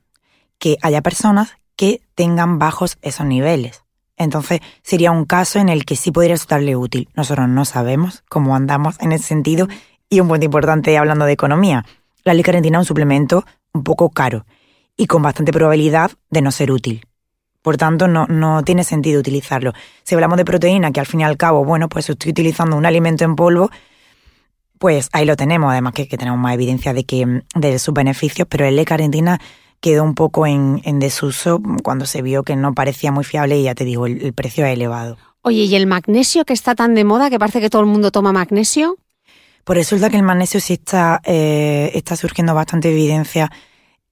que 0.58 0.78
haya 0.84 1.02
personas 1.02 1.58
que 1.76 2.00
tengan 2.16 2.60
bajos 2.60 2.98
esos 3.02 3.26
niveles. 3.26 3.84
Entonces 4.20 4.60
sería 4.84 5.12
un 5.12 5.26
caso 5.26 5.58
en 5.60 5.70
el 5.70 5.86
que 5.86 5.96
sí 5.96 6.12
podría 6.12 6.34
resultarle 6.36 6.76
útil. 6.76 7.10
Nosotros 7.16 7.48
no 7.48 7.66
sabemos 7.66 8.24
cómo 8.30 8.56
andamos 8.56 9.00
en 9.00 9.14
ese 9.14 9.24
sentido 9.24 9.68
y 10.10 10.20
un 10.20 10.28
punto 10.28 10.46
importante 10.46 10.96
hablando 10.98 11.26
de 11.26 11.32
economía. 11.32 11.86
La 12.26 12.34
L-carnitina 12.34 12.78
es 12.78 12.82
un 12.82 12.86
suplemento 12.86 13.46
un 13.74 13.84
poco 13.84 14.10
caro 14.10 14.46
y 14.98 15.08
con 15.08 15.22
bastante 15.22 15.54
probabilidad 15.54 16.12
de 16.30 16.42
no 16.42 16.52
ser 16.52 16.72
útil. 16.72 17.06
Por 17.62 17.78
tanto, 17.78 18.08
no, 18.08 18.26
no 18.28 18.62
tiene 18.64 18.84
sentido 18.84 19.20
utilizarlo. 19.20 19.74
Si 20.04 20.16
hablamos 20.16 20.38
de 20.38 20.46
proteína, 20.46 20.92
que 20.92 21.00
al 21.00 21.06
fin 21.06 21.22
y 21.22 21.24
al 21.24 21.38
cabo, 21.38 21.64
bueno, 21.64 21.88
pues 21.88 22.10
estoy 22.10 22.32
utilizando 22.32 22.76
un 22.76 22.86
alimento 22.86 23.24
en 23.24 23.36
polvo, 23.36 23.70
pues 24.80 25.10
ahí 25.14 25.26
lo 25.26 25.38
tenemos. 25.38 25.72
Además 25.72 25.94
que, 25.94 26.06
tenemos 26.06 26.40
más 26.40 26.54
evidencia 26.54 26.94
de, 26.94 27.06
que, 27.06 27.44
de 27.56 27.80
sus 27.80 27.94
beneficios, 27.94 28.48
pero 28.50 28.66
el 28.66 28.78
L-carnitina 28.78 29.40
quedó 29.82 30.04
un 30.04 30.16
poco 30.16 30.46
en, 30.46 31.00
desuso 31.00 31.62
cuando 31.84 32.06
se 32.06 32.22
vio 32.22 32.44
que 32.44 32.56
no 32.56 32.74
parecía 32.74 33.12
muy 33.12 33.24
fiable 33.24 33.58
y 33.58 33.64
ya 33.64 33.76
te 33.76 33.86
digo, 33.86 34.06
el, 34.08 34.34
precio 34.34 34.66
es 34.66 34.74
elevado. 34.74 35.18
Oye, 35.42 35.64
¿y 35.64 35.76
el 35.76 35.88
magnesio 35.88 36.44
que 36.46 36.54
está 36.54 36.76
tan 36.76 36.96
de 36.96 37.06
moda 37.06 37.30
que 37.30 37.40
parece 37.40 37.62
que 37.62 37.70
todo 37.70 37.82
el 37.82 37.88
mundo 37.88 38.12
toma 38.12 38.34
magnesio? 38.34 38.98
Pues 39.64 39.78
resulta 39.78 40.10
que 40.10 40.18
el 40.18 40.24
magnesio 40.24 40.60
sí 40.60 40.74
está, 40.74 41.22
eh, 41.24 41.92
está 41.94 42.16
surgiendo 42.16 42.54
bastante 42.54 42.92
evidencia 42.92 43.52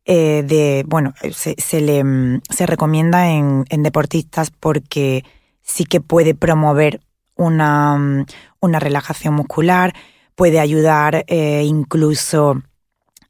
eh, 0.05 0.43
de, 0.45 0.85
bueno, 0.87 1.13
se, 1.33 1.81
le 1.81 2.39
se 2.49 2.65
recomienda 2.65 3.29
en, 3.29 3.65
deportistas 3.83 4.51
porque 4.51 5.25
sí 5.63 5.83
que 5.83 5.99
puede 5.99 6.33
promover 6.33 7.01
una, 7.35 8.25
una 8.61 8.79
relajación 8.79 9.33
muscular, 9.33 9.93
puede 10.35 10.61
ayudar 10.61 11.25
eh, 11.27 11.63
incluso 11.65 12.61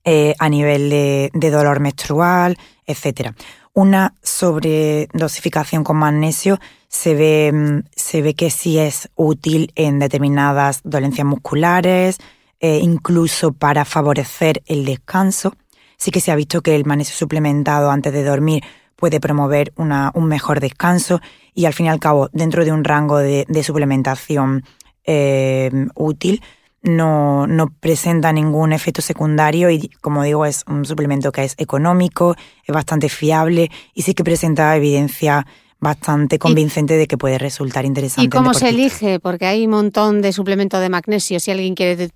eh, 0.09 0.35
a 0.39 0.47
nivel 0.47 0.89
de, 0.89 1.51
dolor 1.51 1.81
menstrual, 1.81 2.57
etc. 2.85 3.33
Una 3.73 4.13
sobredosificación 4.23 5.83
con 5.83 5.97
magnesio 5.97 6.59
se 6.87 7.13
ve, 7.13 7.51
mm, 7.53 7.89
se 7.93 8.21
ve 8.21 8.33
que 8.33 8.49
sí 8.49 8.79
es 8.79 9.09
útil 9.17 9.73
en 9.75 9.99
determinadas 9.99 10.79
dolencias 10.85 11.27
musculares, 11.27 12.19
eh, 12.61 12.79
incluso 12.81 13.51
para 13.51 13.83
favorecer 13.83 14.63
el 14.65 14.85
descanso. 14.85 15.57
Sí 15.97 16.09
que 16.09 16.21
se 16.21 16.31
ha 16.31 16.37
visto 16.37 16.61
que 16.61 16.77
el 16.77 16.85
magnesio 16.85 17.17
suplementado 17.17 17.91
antes 17.91 18.13
de 18.13 18.23
dormir 18.23 18.63
puede 18.95 19.19
promover 19.19 19.73
un 19.75 20.25
mejor 20.25 20.61
descanso 20.61 21.19
y 21.53 21.65
al 21.65 21.73
fin 21.73 21.87
y 21.87 21.89
al 21.89 21.99
cabo, 21.99 22.29
dentro 22.31 22.63
de 22.63 22.71
un 22.71 22.85
rango 22.85 23.17
de, 23.17 23.45
suplementación 23.61 24.63
eh, 25.03 25.69
útil, 25.95 26.41
no, 26.81 27.47
no 27.47 27.67
presenta 27.79 28.31
ningún 28.31 28.73
efecto 28.73 29.01
secundario 29.01 29.69
y, 29.69 29.89
como 30.01 30.23
digo, 30.23 30.45
es 30.45 30.63
un 30.67 30.85
suplemento 30.85 31.31
que 31.31 31.43
es 31.43 31.55
económico, 31.57 32.35
es 32.65 32.73
bastante 32.73 33.09
fiable 33.09 33.69
y 33.93 34.03
sí 34.03 34.13
que 34.13 34.23
presenta 34.23 34.75
evidencia 34.75 35.45
bastante 35.79 36.39
convincente 36.39 36.95
de 36.95 37.07
que 37.07 37.17
puede 37.17 37.37
resultar 37.37 37.85
interesante. 37.85 38.25
¿Y 38.25 38.29
cómo 38.29 38.53
se 38.53 38.69
elige? 38.69 39.19
Porque 39.19 39.45
hay 39.45 39.65
un 39.65 39.71
montón 39.71 40.21
de 40.21 40.31
suplementos 40.31 40.81
de 40.81 40.89
magnesio. 40.89 41.39
Si 41.39 41.51
alguien 41.51 41.75
quiere 41.75 41.95
de, 41.95 42.11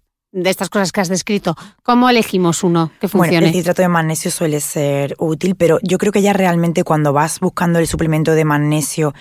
estas 0.50 0.70
cosas 0.70 0.92
que 0.92 1.02
has 1.02 1.10
descrito, 1.10 1.56
¿cómo 1.84 2.10
elegimos 2.10 2.64
uno 2.64 2.92
que 3.00 3.08
funcione? 3.08 3.38
Bueno, 3.38 3.48
el 3.48 3.54
citrato 3.54 3.82
de 3.82 3.88
magnesio 3.88 4.32
suele 4.32 4.60
ser 4.62 5.16
útil, 5.20 5.56
pero 5.56 5.80
yo 5.84 5.98
creo 5.98 6.12
que 6.12 6.22
ya 6.22 6.34
realmente 6.34 6.84
cuando 6.84 7.14
vas 7.14 7.40
buscando 7.40 7.80
el 7.80 7.88
suplemento 7.88 8.34
de 8.34 8.46
magnesio 8.46 9.14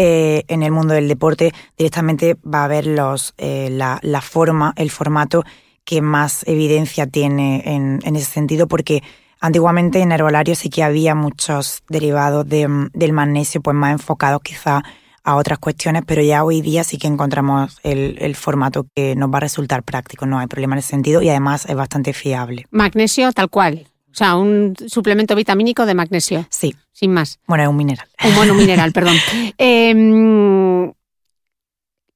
eh, 0.00 0.44
en 0.46 0.62
el 0.62 0.70
mundo 0.70 0.94
del 0.94 1.08
deporte 1.08 1.52
directamente 1.76 2.36
va 2.36 2.62
a 2.62 2.68
ver 2.68 2.86
los, 2.86 3.34
eh, 3.36 3.68
la, 3.68 4.20
forma, 4.20 4.72
el 4.76 4.92
formato 4.92 5.42
que 5.84 6.00
más 6.02 6.46
evidencia 6.46 7.08
tiene 7.08 7.64
en, 7.66 8.14
ese 8.14 8.30
sentido, 8.30 8.68
porque 8.68 9.02
antiguamente 9.40 10.00
en 10.00 10.12
herbolario 10.12 10.54
sí 10.54 10.70
que 10.70 10.84
había 10.84 11.16
muchos 11.16 11.82
derivados 11.88 12.48
del 12.48 13.12
magnesio, 13.12 13.60
pues 13.60 13.74
más 13.74 13.90
enfocados 13.90 14.40
quizá 14.40 14.84
a 15.24 15.34
otras 15.34 15.58
cuestiones, 15.58 16.04
pero 16.06 16.22
ya 16.22 16.44
hoy 16.44 16.60
día 16.60 16.84
sí 16.84 16.96
que 16.96 17.08
encontramos 17.08 17.80
el, 17.82 18.18
el, 18.20 18.36
formato 18.36 18.86
que 18.94 19.16
nos 19.16 19.32
va 19.32 19.38
a 19.38 19.40
resultar 19.40 19.82
práctico, 19.82 20.26
no 20.26 20.38
hay 20.38 20.46
problema 20.46 20.76
en 20.76 20.78
ese 20.78 20.90
sentido 20.90 21.22
y 21.22 21.28
además 21.28 21.66
es 21.68 21.74
bastante 21.74 22.12
fiable. 22.12 22.66
Magnesio 22.70 23.32
tal 23.32 23.50
cual. 23.50 23.88
O 24.18 24.24
sea, 24.24 24.34
un 24.34 24.74
suplemento 24.88 25.36
vitamínico 25.36 25.86
de 25.86 25.94
magnesio. 25.94 26.44
Sí. 26.50 26.74
Sin 26.92 27.12
más. 27.12 27.38
Bueno, 27.46 27.62
es 27.62 27.68
un 27.68 27.76
mineral. 27.76 28.08
Un 28.24 28.34
bueno, 28.34 28.54
mineral, 28.54 28.90
perdón. 28.90 29.14
Em, 29.58 30.92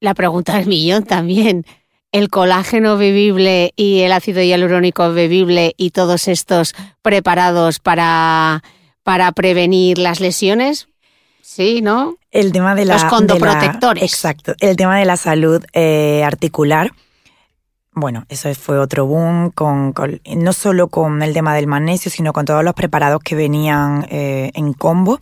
la 0.01 0.13
pregunta 0.13 0.59
es 0.59 0.67
millón 0.67 1.05
también. 1.05 1.65
¿El 2.11 2.27
colágeno 2.27 2.97
bebible 2.97 3.71
y 3.77 4.01
el 4.01 4.11
ácido 4.11 4.41
hialurónico 4.43 5.13
bebible 5.13 5.75
y 5.77 5.91
todos 5.91 6.27
estos 6.27 6.75
preparados 7.01 7.79
para, 7.79 8.61
para 9.03 9.31
prevenir 9.31 9.97
las 9.97 10.19
lesiones? 10.19 10.89
Sí, 11.41 11.81
¿no? 11.81 12.17
El 12.31 12.51
tema 12.51 12.75
de 12.75 12.83
la... 12.83 12.95
Los 12.95 13.05
condoprotectores. 13.05 14.03
exacto. 14.03 14.55
El 14.59 14.75
tema 14.75 14.99
de 14.99 15.05
la 15.05 15.15
salud 15.15 15.63
eh, 15.71 16.21
articular 16.25 16.91
bueno, 17.95 18.25
eso 18.29 18.53
fue 18.55 18.79
otro 18.79 19.05
boom, 19.05 19.51
con, 19.51 19.93
no 20.35 20.53
solo 20.53 20.87
con 20.87 21.21
el 21.21 21.33
tema 21.33 21.55
del 21.55 21.67
magnesio, 21.67 22.09
sino 22.09 22.33
con 22.33 22.45
todos 22.45 22.63
los 22.63 22.73
preparados 22.73 23.21
que 23.21 23.35
venían 23.35 24.05
eh, 24.09 24.51
en 24.55 24.73
combo. 24.73 25.19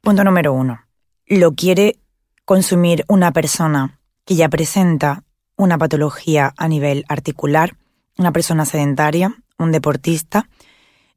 Punto 0.00 0.22
número 0.22 0.52
uno. 0.52 0.80
Lo 1.26 1.54
quiere 1.54 1.98
consumir 2.44 3.04
una 3.08 3.32
persona 3.32 3.98
que 4.24 4.36
ya 4.36 4.48
presenta 4.48 5.24
una 5.56 5.78
patología 5.78 6.54
a 6.56 6.68
nivel 6.68 7.04
articular, 7.08 7.76
una 8.18 8.32
persona 8.32 8.64
sedentaria, 8.64 9.34
un 9.58 9.72
deportista. 9.72 10.48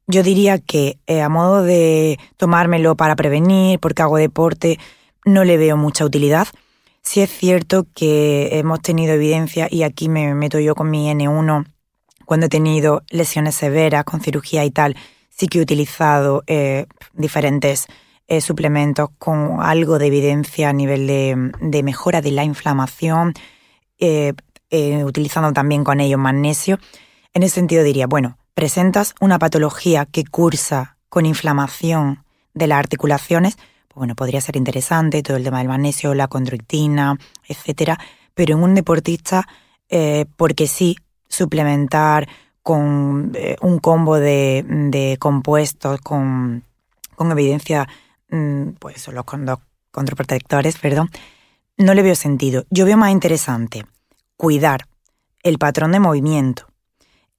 Yo 0.06 0.22
diría 0.22 0.58
que 0.58 0.98
eh, 1.06 1.22
a 1.22 1.28
modo 1.28 1.62
de 1.62 2.18
tomármelo 2.36 2.96
para 2.96 3.14
prevenir, 3.14 3.78
porque 3.78 4.02
hago 4.02 4.16
deporte, 4.16 4.78
no 5.24 5.44
le 5.44 5.56
veo 5.56 5.76
mucha 5.76 6.04
utilidad 6.04 6.48
Sí 7.02 7.20
es 7.20 7.30
cierto 7.30 7.86
que 7.94 8.58
hemos 8.58 8.80
tenido 8.80 9.14
evidencia, 9.14 9.68
y 9.70 9.82
aquí 9.82 10.08
me 10.08 10.34
meto 10.34 10.58
yo 10.60 10.74
con 10.74 10.90
mi 10.90 11.10
N1, 11.10 11.66
cuando 12.26 12.46
he 12.46 12.48
tenido 12.48 13.02
lesiones 13.10 13.56
severas 13.56 14.04
con 14.04 14.20
cirugía 14.20 14.64
y 14.64 14.70
tal, 14.70 14.96
sí 15.30 15.48
que 15.48 15.58
he 15.58 15.62
utilizado 15.62 16.44
eh, 16.46 16.86
diferentes 17.14 17.86
eh, 18.28 18.40
suplementos 18.40 19.10
con 19.18 19.60
algo 19.60 19.98
de 19.98 20.06
evidencia 20.06 20.68
a 20.68 20.72
nivel 20.72 21.06
de, 21.08 21.82
mejora 21.82 22.20
de 22.20 22.30
la 22.30 22.44
inflamación, 22.44 23.34
eh, 23.98 24.34
utilizando 25.04 25.52
también 25.52 25.82
con 25.82 25.98
ello 25.98 26.18
magnesio. 26.18 26.78
En 27.34 27.42
ese 27.42 27.56
sentido 27.56 27.82
diría, 27.82 28.06
bueno, 28.06 28.38
presentas 28.54 29.14
una 29.20 29.38
patología 29.38 30.06
que 30.06 30.24
cursa 30.24 30.98
con 31.08 31.26
inflamación 31.26 32.22
de 32.54 32.68
las 32.68 32.78
articulaciones, 32.78 33.56
bueno, 33.94 34.14
podría 34.14 34.40
ser 34.40 34.56
interesante 34.56 35.22
todo 35.22 35.36
el 35.36 35.44
tema 35.44 35.58
del 35.58 35.68
magnesio, 35.68 36.14
la 36.14 36.28
condroitina, 36.28 37.18
etcétera, 37.46 37.98
pero 38.34 38.56
en 38.56 38.62
un 38.62 38.74
deportista, 38.74 39.46
porque 40.36 40.66
sí, 40.66 40.96
suplementar 41.28 42.28
con 42.62 43.32
eh, 43.34 43.56
un 43.62 43.78
combo 43.78 44.16
de, 44.16 45.16
compuestos 45.18 46.00
con, 46.00 46.64
evidencia, 47.18 47.88
mm, 48.30 48.70
pues 48.78 49.08
los 49.08 49.24
contraprotectores, 49.90 50.78
perdón, 50.78 51.10
no 51.76 51.94
le 51.94 52.02
veo 52.02 52.14
sentido. 52.14 52.66
Yo 52.70 52.84
veo 52.84 52.96
más 52.96 53.10
interesante 53.10 53.86
cuidar 54.36 54.86
el 55.42 55.58
patrón 55.58 55.92
de 55.92 56.00
movimiento, 56.00 56.66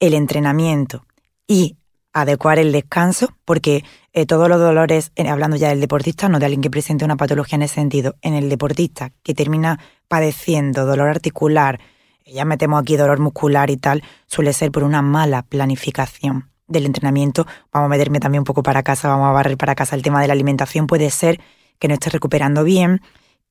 el 0.00 0.14
entrenamiento 0.14 1.06
y 1.46 1.76
adecuar 2.12 2.58
el 2.58 2.72
descanso, 2.72 3.34
porque 3.44 3.84
eh, 4.12 4.26
todos 4.26 4.48
los 4.48 4.60
dolores, 4.60 5.12
eh, 5.16 5.28
hablando 5.28 5.56
ya 5.56 5.68
del 5.68 5.80
deportista, 5.80 6.28
no 6.28 6.38
de 6.38 6.46
alguien 6.46 6.60
que 6.60 6.70
presente 6.70 7.04
una 7.04 7.16
patología 7.16 7.56
en 7.56 7.62
ese 7.62 7.76
sentido, 7.76 8.16
en 8.22 8.34
el 8.34 8.48
deportista 8.48 9.12
que 9.22 9.34
termina 9.34 9.78
padeciendo 10.08 10.84
dolor 10.84 11.08
articular, 11.08 11.80
ya 12.26 12.44
metemos 12.44 12.80
aquí 12.80 12.96
dolor 12.96 13.18
muscular 13.18 13.70
y 13.70 13.76
tal, 13.76 14.02
suele 14.26 14.52
ser 14.52 14.70
por 14.70 14.84
una 14.84 15.02
mala 15.02 15.42
planificación 15.42 16.50
del 16.66 16.86
entrenamiento. 16.86 17.46
Vamos 17.72 17.86
a 17.86 17.90
meterme 17.90 18.20
también 18.20 18.40
un 18.40 18.44
poco 18.44 18.62
para 18.62 18.82
casa, 18.82 19.08
vamos 19.08 19.28
a 19.28 19.32
barrer 19.32 19.56
para 19.56 19.74
casa 19.74 19.96
el 19.96 20.02
tema 20.02 20.20
de 20.20 20.26
la 20.28 20.32
alimentación. 20.32 20.86
Puede 20.86 21.10
ser 21.10 21.40
que 21.78 21.88
no 21.88 21.94
estés 21.94 22.12
recuperando 22.12 22.64
bien, 22.64 23.00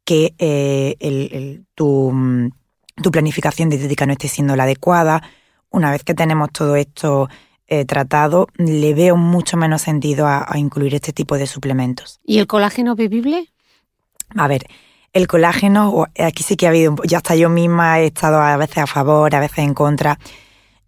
que 0.06 0.34
eh, 0.40 1.62
tu, 1.76 2.14
planificación 3.12 3.70
dietética 3.70 4.06
no 4.06 4.14
esté 4.14 4.28
siendo 4.28 4.56
la 4.56 4.64
adecuada. 4.64 5.22
Una 5.70 5.92
vez 5.92 6.04
que 6.04 6.14
tenemos 6.14 6.52
todo 6.52 6.76
esto 6.76 7.30
eh, 7.72 7.86
tratado, 7.86 8.50
le 8.58 8.94
veo 8.94 9.16
mucho 9.16 9.56
menos 9.56 9.82
sentido 9.82 10.28
a, 10.28 10.46
a 10.46 10.60
incluir 10.60 10.94
este 10.94 11.14
tipo 11.14 11.38
de 11.38 11.48
suplementos. 11.48 12.20
¿Y 12.26 12.40
el 12.40 12.46
colágeno 12.46 12.96
bebible? 12.96 13.48
A 14.36 14.48
ver, 14.50 14.68
el 15.14 15.28
colágeno, 15.28 16.06
aquí 16.20 16.44
sí 16.44 16.58
que 16.58 16.66
ha 16.66 16.70
habido, 16.70 16.96
ya 17.06 17.18
hasta 17.18 17.36
yo 17.36 17.50
misma 17.50 18.02
he 18.02 18.08
estado 18.08 18.42
a 18.42 18.58
veces 18.58 18.80
a 18.80 18.88
favor, 18.88 19.34
a 19.34 19.40
veces 19.40 19.60
en 19.60 19.74
contra. 19.74 20.20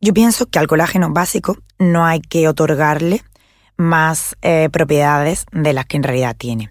Yo 0.01 0.13
pienso 0.13 0.45
que 0.47 0.59
al 0.59 0.67
colágeno 0.67 1.11
básico 1.11 1.57
no 1.79 2.05
hay 2.05 2.19
que 2.19 2.49
otorgarle 2.49 3.21
más 3.77 4.35
eh, 4.41 4.67
propiedades 4.69 5.45
de 5.53 5.71
las 5.71 5.85
que 5.85 5.95
en 5.95 6.03
realidad 6.03 6.35
tiene. 6.37 6.69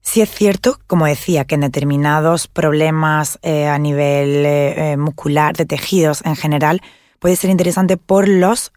Sí 0.00 0.22
es 0.22 0.30
cierto, 0.30 0.78
como 0.86 1.04
decía, 1.04 1.44
que 1.44 1.56
en 1.56 1.60
determinados 1.60 2.48
problemas 2.48 3.38
eh, 3.42 3.68
a 3.68 3.78
nivel 3.78 4.46
eh, 4.46 4.96
muscular, 4.96 5.56
de 5.56 5.66
tejidos 5.66 6.24
en 6.24 6.36
general, 6.36 6.80
puede 7.20 7.36
ser 7.36 7.50
interesante 7.50 7.96
por 7.96 8.26
los, 8.26 8.72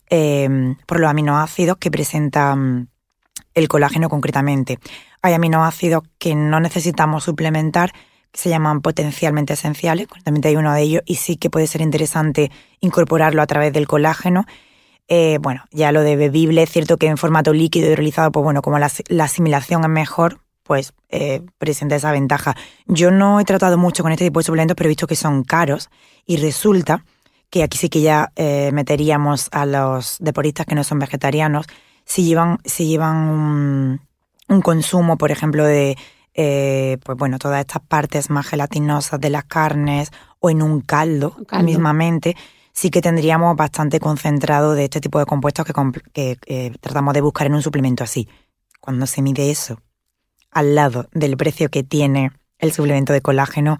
por 0.85 0.99
los 0.99 1.09
aminoácidos 1.09 1.77
que 1.77 1.89
presenta 1.89 2.55
mm, 2.55 2.87
el 3.55 3.67
colágeno 3.67 4.09
concretamente. 4.09 4.77
Hay 5.23 5.33
aminoácidos 5.33 6.03
que 6.19 6.35
no 6.35 6.59
necesitamos 6.59 7.23
suplementar, 7.23 7.93
que 8.31 8.39
se 8.39 8.49
llaman 8.49 8.81
potencialmente 8.81 9.53
esenciales, 9.53 10.07
concretamente 10.07 10.49
hay 10.49 10.57
uno 10.57 10.73
de 10.73 10.81
ellos, 10.81 11.03
y 11.05 11.15
sí 11.15 11.37
que 11.37 11.49
puede 11.49 11.67
ser 11.67 11.81
interesante 11.81 12.51
incorporarlo 12.81 13.41
a 13.41 13.47
través 13.47 13.73
del 13.73 13.87
colágeno. 13.87 14.45
Eh, 15.07 15.37
bueno, 15.41 15.63
ya 15.71 15.91
lo 15.91 16.01
de 16.01 16.15
bebible, 16.15 16.63
es 16.63 16.69
cierto 16.69 16.97
que 16.97 17.07
en 17.07 17.17
formato 17.17 17.53
líquido 17.53 17.89
hidrolizado, 17.89 18.31
pues 18.31 18.43
bueno, 18.43 18.61
como 18.61 18.79
la, 18.79 18.91
asimilación 19.23 19.83
es 19.83 19.89
mejor, 19.89 20.41
pues 20.63 20.93
eh, 21.09 21.41
presenta 21.57 21.95
esa 21.95 22.11
ventaja. 22.11 22.55
Yo 22.87 23.11
no 23.11 23.39
he 23.39 23.45
tratado 23.45 23.77
mucho 23.77 24.03
con 24.03 24.11
este 24.11 24.25
tipo 24.25 24.39
de 24.39 24.45
suplementos, 24.45 24.75
pero 24.75 24.87
he 24.87 24.89
visto 24.89 25.07
que 25.07 25.15
son 25.15 25.43
caros 25.43 25.89
y 26.25 26.37
resulta 26.37 27.05
que 27.53 27.61
aquí 27.61 27.77
sí 27.77 27.87
que 27.87 28.01
ya 28.01 28.31
eh, 28.35 28.71
meteríamos 28.73 29.47
a 29.51 29.67
los 29.67 30.17
deportistas 30.19 30.65
que 30.65 30.73
no 30.73 30.83
son 30.83 30.97
vegetarianos, 30.97 31.67
si 32.03 32.23
llevan, 32.23 32.57
si 32.65 32.87
llevan 32.87 33.15
un, 33.15 34.01
un 34.49 34.61
consumo, 34.63 35.19
por 35.19 35.29
ejemplo, 35.29 35.63
de 35.63 35.95
eh, 36.33 36.97
pues 37.05 37.15
bueno, 37.15 37.37
todas 37.37 37.59
estas 37.59 37.83
partes 37.83 38.31
más 38.31 38.47
gelatinosas 38.47 39.21
de 39.21 39.29
las 39.29 39.43
carnes 39.43 40.09
o 40.39 40.49
en 40.49 40.63
un 40.63 40.81
caldo, 40.81 41.37
mismamente, 41.63 42.35
sí 42.71 42.89
que 42.89 43.03
tendríamos 43.03 43.55
bastante 43.55 43.99
concentrado 43.99 44.73
de 44.73 44.85
este 44.85 44.99
tipo 44.99 45.19
de 45.19 45.27
compuestos 45.27 45.63
que, 46.11 46.37
que 46.41 46.73
tratamos 46.81 47.13
de 47.13 47.21
buscar 47.21 47.45
en 47.45 47.53
un 47.53 47.61
suplemento 47.61 48.03
así. 48.03 48.27
Cuando 48.81 49.05
se 49.05 49.21
mide 49.21 49.51
eso 49.51 49.79
al 50.49 50.73
lado 50.73 51.07
del 51.13 51.37
precio 51.37 51.69
que 51.69 51.83
tiene 51.83 52.31
el 52.57 52.71
suplemento 52.71 53.13
de 53.13 53.21
colágeno, 53.21 53.77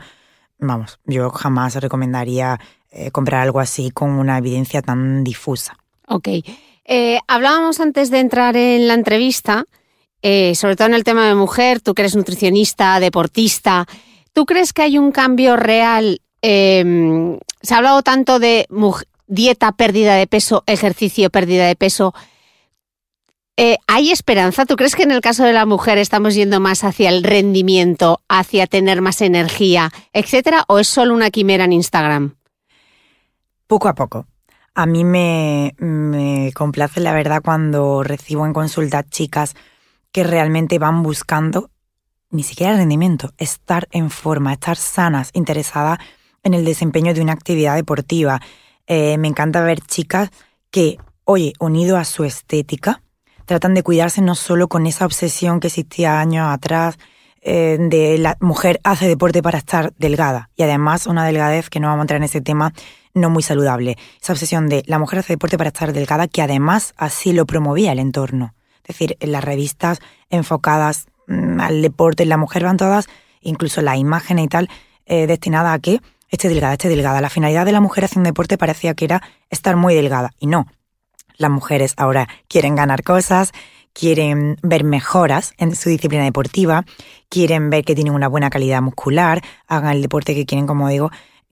vamos, 0.59 0.99
yo 1.05 1.31
jamás 1.31 1.73
recomendaría 1.75 2.59
eh, 2.95 3.09
comprar 3.09 3.41
algo 3.41 3.59
así 3.59 3.89
con 3.89 4.11
una 4.11 4.37
evidencia 4.37 4.83
tan 4.83 5.23
difusa. 5.23 5.75
Ok. 6.07 6.27
Eh, 6.85 7.19
hablábamos 7.27 7.79
antes 7.79 8.11
de 8.11 8.19
entrar 8.19 8.55
en 8.55 8.87
la 8.87 8.93
entrevista 8.93 9.65
eh, 10.21 10.53
sobre 10.55 10.75
todo 10.75 10.87
en 10.87 10.93
el 10.93 11.03
tema 11.03 11.27
de 11.27 11.35
mujer, 11.35 11.81
tú 11.81 11.93
que 11.93 12.03
eres 12.03 12.15
nutricionista, 12.15 12.99
deportista, 13.01 13.87
¿tú 14.31 14.45
crees 14.45 14.71
que 14.71 14.83
hay 14.83 14.97
un 14.97 15.11
cambio 15.11 15.57
real? 15.57 16.21
Em, 16.41 17.39
se 17.61 17.73
ha 17.73 17.77
hablado 17.77 18.03
tanto 18.03 18.39
de 18.39 18.65
dieta, 19.27 19.73
pérdida 19.73 20.15
de 20.15 20.27
peso, 20.27 20.63
ejercicio, 20.65 21.29
pérdida 21.29 21.67
de 21.67 21.75
peso. 21.75 22.13
¿Hay 23.87 24.11
esperanza? 24.11 24.65
¿Tú 24.65 24.77
crees 24.77 24.95
que 24.95 25.03
en 25.03 25.11
el 25.11 25.19
caso 25.19 25.43
de 25.43 25.53
la 25.53 25.65
mujer 25.65 25.97
estamos 25.97 26.35
yendo 26.35 26.61
más 26.61 26.85
hacia 26.85 27.09
el 27.09 27.23
rendimiento, 27.23 28.21
hacia 28.29 28.65
tener 28.65 29.01
más 29.01 29.21
energía, 29.21 29.91
etcétera, 30.13 30.63
o 30.67 30.79
es 30.79 30.87
solo 30.87 31.13
una 31.13 31.31
quimera 31.31 31.65
en 31.65 31.73
Instagram? 31.73 32.35
Poco 33.73 33.87
a 33.87 33.95
poco. 33.95 34.27
A 34.75 34.85
mí 34.85 35.03
me, 35.03 35.73
me 35.79 36.51
complace 36.53 36.99
la 36.99 37.11
verdad 37.11 37.41
cuando 37.43 38.03
recibo 38.03 38.45
en 38.45 38.53
consulta 38.53 39.01
chicas 39.01 39.55
que 40.11 40.23
realmente 40.23 40.77
van 40.77 41.01
buscando 41.01 41.71
ni 42.29 42.43
siquiera 42.43 42.77
rendimiento, 42.77 43.31
estar 43.39 43.87
en 43.89 44.11
forma, 44.11 44.53
estar 44.53 44.77
sanas, 44.77 45.31
interesadas 45.33 45.97
en 46.43 46.53
el 46.53 46.65
desempeño 46.65 47.15
de 47.15 47.21
una 47.21 47.33
actividad 47.33 47.73
deportiva. 47.73 48.41
Eh, 48.85 49.17
me 49.17 49.27
encanta 49.27 49.63
ver 49.63 49.81
chicas 49.81 50.29
que, 50.69 50.99
oye, 51.23 51.53
unido 51.57 51.97
a 51.97 52.05
su 52.05 52.25
estética, 52.25 53.01
tratan 53.47 53.73
de 53.73 53.81
cuidarse 53.81 54.21
no 54.21 54.35
solo 54.35 54.67
con 54.67 54.85
esa 54.85 55.07
obsesión 55.07 55.59
que 55.59 55.69
existía 55.69 56.19
años 56.19 56.47
atrás 56.47 56.99
eh, 57.41 57.79
de 57.79 58.19
la 58.19 58.37
mujer 58.39 58.79
hace 58.83 59.07
deporte 59.07 59.41
para 59.41 59.57
estar 59.57 59.93
delgada 59.97 60.51
y 60.55 60.61
además 60.61 61.07
una 61.07 61.25
delgadez 61.25 61.69
que 61.69 61.81
no 61.81 61.87
vamos 61.87 62.01
a 62.01 62.03
entrar 62.03 62.17
en 62.17 62.23
ese 62.23 62.39
tema 62.39 62.71
no 63.13 63.29
muy 63.29 63.43
saludable. 63.43 63.97
Esa 64.21 64.33
obsesión 64.33 64.67
de 64.69 64.83
la 64.87 64.99
mujer 64.99 65.19
hace 65.19 65.33
deporte 65.33 65.57
para 65.57 65.69
estar 65.69 65.93
delgada 65.93 66.27
que 66.27 66.41
además 66.41 66.93
así 66.97 67.33
lo 67.33 67.45
promovía 67.45 67.91
el 67.91 67.99
entorno. 67.99 68.53
Es 68.77 68.95
decir, 68.95 69.17
en 69.19 69.31
las 69.31 69.43
revistas 69.43 69.99
enfocadas 70.29 71.07
mm, 71.27 71.59
al 71.59 71.81
deporte, 71.81 72.23
en 72.23 72.29
la 72.29 72.37
mujer 72.37 72.63
van 72.63 72.77
todas, 72.77 73.07
incluso 73.41 73.81
la 73.81 73.97
imagen 73.97 74.39
y 74.39 74.47
tal, 74.47 74.69
eh, 75.05 75.27
destinada 75.27 75.73
a 75.73 75.79
que 75.79 76.01
esté 76.29 76.49
delgada, 76.49 76.73
esté 76.73 76.89
delgada. 76.89 77.21
La 77.21 77.29
finalidad 77.29 77.65
de 77.65 77.71
la 77.71 77.81
mujer 77.81 78.05
haciendo 78.05 78.27
deporte 78.27 78.57
parecía 78.57 78.93
que 78.93 79.05
era 79.05 79.21
estar 79.49 79.75
muy 79.75 79.93
delgada. 79.93 80.31
Y 80.39 80.47
no. 80.47 80.67
Las 81.37 81.51
mujeres 81.51 81.93
ahora 81.97 82.27
quieren 82.47 82.75
ganar 82.75 83.03
cosas, 83.03 83.51
quieren 83.93 84.57
ver 84.61 84.83
mejoras 84.83 85.53
en 85.57 85.75
su 85.75 85.89
disciplina 85.89 86.23
deportiva, 86.23 86.85
quieren 87.29 87.69
ver 87.69 87.85
que 87.85 87.95
tienen 87.95 88.13
una 88.13 88.27
buena 88.27 88.49
calidad 88.49 88.81
muscular, 88.81 89.41
hagan 89.67 89.95
el 89.95 90.01
deporte 90.01 90.35
que 90.35 90.45
quieren, 90.45 90.67
como 90.67 90.89
digo, 90.89 91.11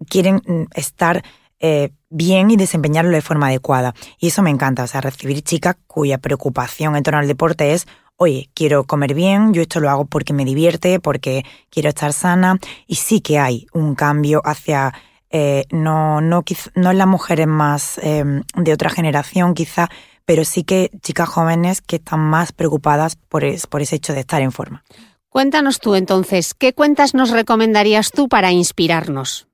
quieren 0.09 0.41
mm, 0.45 0.63
estar 0.73 1.23
eh, 1.61 1.91
bien 2.09 2.49
y 2.49 2.57
desempeñarlo 2.57 3.11
de 3.11 3.21
forma 3.21 3.47
adecuada. 3.47 3.93
Y 4.19 4.27
eso 4.27 4.41
me 4.41 4.49
encanta, 4.49 4.83
o 4.83 4.87
sea, 4.87 4.99
recibir 4.99 5.43
chicas 5.43 5.77
cuya 5.87 6.17
preocupación 6.17 6.95
en 6.95 7.03
torno 7.03 7.19
al 7.19 7.27
deporte 7.27 7.73
es, 7.73 7.87
oye, 8.17 8.49
quiero 8.53 8.83
comer 8.83 9.13
bien, 9.13 9.53
yo 9.53 9.61
esto 9.61 9.79
lo 9.79 9.89
hago 9.89 10.05
porque 10.05 10.33
me 10.33 10.43
divierte, 10.43 10.99
porque 10.99 11.45
quiero 11.69 11.89
estar 11.89 12.13
sana, 12.13 12.59
y 12.87 12.95
sí 12.95 13.21
que 13.21 13.39
hay 13.39 13.67
un 13.73 13.95
cambio 13.95 14.41
hacia... 14.43 14.93
Eh, 15.33 15.63
no, 15.71 16.19
no, 16.19 16.43
no 16.75 16.91
en 16.91 16.97
las 16.97 17.07
mujeres 17.07 17.47
más 17.47 17.97
em, 17.99 18.43
de 18.57 18.73
otra 18.73 18.89
generación 18.89 19.53
quizá, 19.53 19.87
pero 20.25 20.43
sí 20.43 20.65
que 20.65 20.91
chicas 21.01 21.29
jóvenes 21.29 21.81
que 21.81 21.95
están 21.95 22.19
más 22.19 22.51
preocupadas 22.51 23.15
por, 23.15 23.43
por 23.69 23.81
ese 23.81 23.95
hecho 23.95 24.11
de 24.11 24.19
estar 24.19 24.41
en 24.41 24.51
forma. 24.51 24.83
Cuéntanos 25.29 25.79
tú 25.79 25.95
entonces, 25.95 26.53
¿qué 26.53 26.73
cuentas 26.73 27.13
nos 27.13 27.29
recomendarías 27.29 28.11
tú 28.11 28.27
para 28.27 28.51
inspirarnos? 28.51 29.47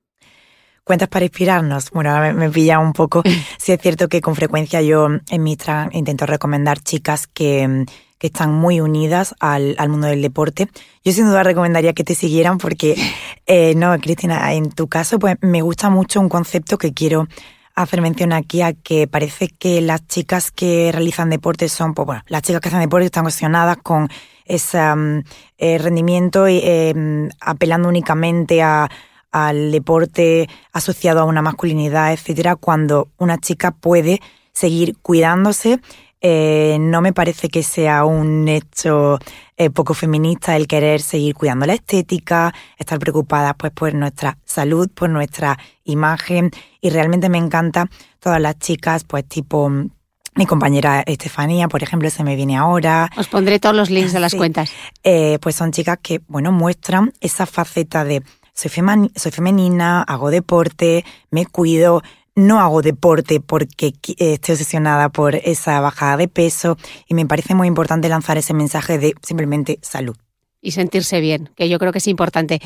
Cuentas 0.88 1.08
para 1.10 1.26
inspirarnos. 1.26 1.90
Bueno, 1.90 2.10
ahora 2.10 2.32
me, 2.32 2.48
pilla 2.48 2.78
un 2.78 2.94
poco. 2.94 3.22
Sí 3.58 3.72
es 3.72 3.80
cierto 3.80 4.08
que 4.08 4.22
con 4.22 4.34
frecuencia 4.34 4.80
yo 4.80 5.06
en 5.28 5.42
mi 5.42 5.56
intento 5.92 6.24
recomendar 6.26 6.80
chicas 6.80 7.26
que, 7.26 7.84
están 8.20 8.52
muy 8.52 8.80
unidas 8.80 9.34
al, 9.38 9.76
mundo 9.88 10.08
del 10.08 10.22
deporte. 10.22 10.68
Yo 11.04 11.12
sin 11.12 11.26
duda 11.26 11.44
recomendaría 11.44 11.92
que 11.92 12.02
te 12.02 12.16
siguieran 12.16 12.58
porque, 12.58 12.96
eh, 13.46 13.74
no, 13.76 13.96
Cristina, 14.00 14.52
en 14.54 14.70
tu 14.70 14.88
caso, 14.88 15.18
pues 15.18 15.36
me 15.42 15.60
gusta 15.60 15.90
mucho 15.90 16.20
un 16.20 16.28
concepto 16.28 16.78
que 16.78 16.92
quiero 16.92 17.28
hacer 17.74 18.00
mención 18.00 18.32
aquí 18.32 18.62
a 18.62 18.72
que 18.72 19.06
parece 19.06 19.48
que 19.48 19.80
las 19.82 20.06
chicas 20.08 20.50
que 20.50 20.90
realizan 20.90 21.30
deporte 21.30 21.68
son, 21.68 21.94
pues 21.94 22.06
bueno, 22.06 22.22
las 22.26 22.42
chicas 22.42 22.60
que 22.60 22.68
hacen 22.68 22.80
deporte 22.80 23.06
están 23.06 23.24
cuestionadas 23.24 23.76
con 23.76 24.08
ese 24.46 24.80
mm, 24.80 25.22
eh, 25.58 25.78
rendimiento 25.78 26.48
y 26.48 26.60
em, 26.64 27.28
apelando 27.40 27.88
únicamente 27.88 28.62
a, 28.62 28.88
al 29.30 29.72
deporte 29.72 30.48
asociado 30.72 31.20
a 31.20 31.24
una 31.24 31.42
masculinidad, 31.42 32.12
etcétera, 32.12 32.56
cuando 32.56 33.08
una 33.18 33.38
chica 33.38 33.70
puede 33.70 34.20
seguir 34.52 34.96
cuidándose. 35.02 35.80
Eh, 36.20 36.78
no 36.80 37.00
me 37.00 37.12
parece 37.12 37.48
que 37.48 37.62
sea 37.62 38.04
un 38.04 38.48
hecho 38.48 39.20
eh, 39.56 39.70
poco 39.70 39.94
feminista 39.94 40.56
el 40.56 40.66
querer 40.66 41.00
seguir 41.00 41.34
cuidando 41.34 41.64
la 41.64 41.74
estética, 41.74 42.52
estar 42.76 42.98
preocupada 42.98 43.54
pues 43.54 43.70
por 43.72 43.94
nuestra 43.94 44.36
salud, 44.44 44.88
por 44.92 45.10
nuestra 45.10 45.56
imagen 45.84 46.50
y 46.80 46.90
realmente 46.90 47.28
me 47.28 47.38
encanta 47.38 47.88
todas 48.18 48.40
las 48.40 48.58
chicas 48.58 49.04
pues 49.04 49.28
tipo 49.28 49.70
mi 50.38 50.46
compañera 50.46 51.02
Estefanía, 51.04 51.66
por 51.66 51.82
ejemplo, 51.82 52.08
se 52.10 52.22
me 52.22 52.36
viene 52.36 52.56
ahora. 52.56 53.10
Os 53.16 53.26
pondré 53.26 53.58
todos 53.58 53.74
los 53.74 53.90
links 53.90 54.12
de 54.12 54.20
las 54.20 54.36
cuentas. 54.36 54.70
Eh, 55.02 55.38
pues 55.40 55.56
son 55.56 55.72
chicas 55.72 55.98
que, 56.00 56.20
bueno, 56.28 56.52
muestran 56.52 57.12
esa 57.20 57.44
faceta 57.44 58.04
de 58.04 58.22
soy, 58.58 58.72
soy 59.14 59.32
femenina, 59.32 60.02
hago 60.02 60.30
deporte, 60.30 61.04
me 61.30 61.46
cuido, 61.46 62.02
no 62.34 62.60
hago 62.60 62.82
deporte 62.82 63.40
porque 63.40 63.92
estoy 64.18 64.52
obsesionada 64.52 65.10
por 65.10 65.36
esa 65.36 65.80
bajada 65.80 66.16
de 66.16 66.28
peso 66.28 66.76
y 67.06 67.14
me 67.14 67.26
parece 67.26 67.54
muy 67.54 67.68
importante 67.68 68.08
lanzar 68.08 68.36
ese 68.36 68.54
mensaje 68.54 68.98
de 68.98 69.14
simplemente 69.22 69.78
salud. 69.82 70.16
Y 70.60 70.72
sentirse 70.72 71.20
bien, 71.20 71.50
que 71.54 71.68
yo 71.68 71.78
creo 71.78 71.92
que 71.92 71.98
es 71.98 72.08
importante. 72.08 72.60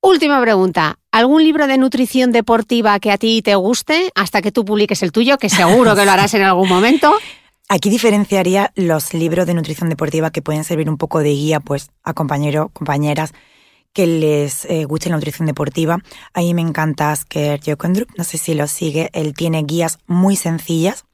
Última 0.00 0.40
pregunta. 0.40 0.98
¿Algún 1.12 1.42
libro 1.42 1.66
de 1.66 1.76
nutrición 1.76 2.32
deportiva 2.32 2.98
que 2.98 3.10
a 3.10 3.18
ti 3.18 3.42
te 3.42 3.54
guste 3.54 4.10
hasta 4.14 4.40
que 4.40 4.52
tú 4.52 4.64
publiques 4.64 5.02
el 5.02 5.12
tuyo, 5.12 5.36
que 5.36 5.50
seguro 5.50 5.94
que 5.94 6.06
lo 6.06 6.10
harás 6.12 6.32
en 6.32 6.42
algún 6.42 6.68
momento? 6.68 7.12
Aquí 7.68 7.90
diferenciaría 7.90 8.72
los 8.76 9.12
libros 9.12 9.46
de 9.46 9.52
nutrición 9.52 9.90
deportiva 9.90 10.30
que 10.30 10.40
pueden 10.40 10.64
servir 10.64 10.88
un 10.88 10.96
poco 10.96 11.18
de 11.18 11.30
guía 11.30 11.60
pues, 11.60 11.90
a 12.02 12.14
compañeros, 12.14 12.68
compañeras 12.72 13.34
que 13.98 14.06
les 14.06 14.64
eh, 14.66 14.84
guste 14.84 15.08
la 15.08 15.16
nutrición 15.16 15.46
deportiva. 15.46 15.98
A 16.32 16.38
mí 16.38 16.54
me 16.54 16.62
encanta 16.62 17.10
Asker 17.10 17.58
Jokendrup, 17.60 18.08
no 18.16 18.22
sé 18.22 18.38
si 18.38 18.54
lo 18.54 18.68
sigue, 18.68 19.10
él 19.12 19.34
tiene 19.34 19.64
guías 19.64 19.98
muy 20.06 20.36
sencillas 20.36 21.04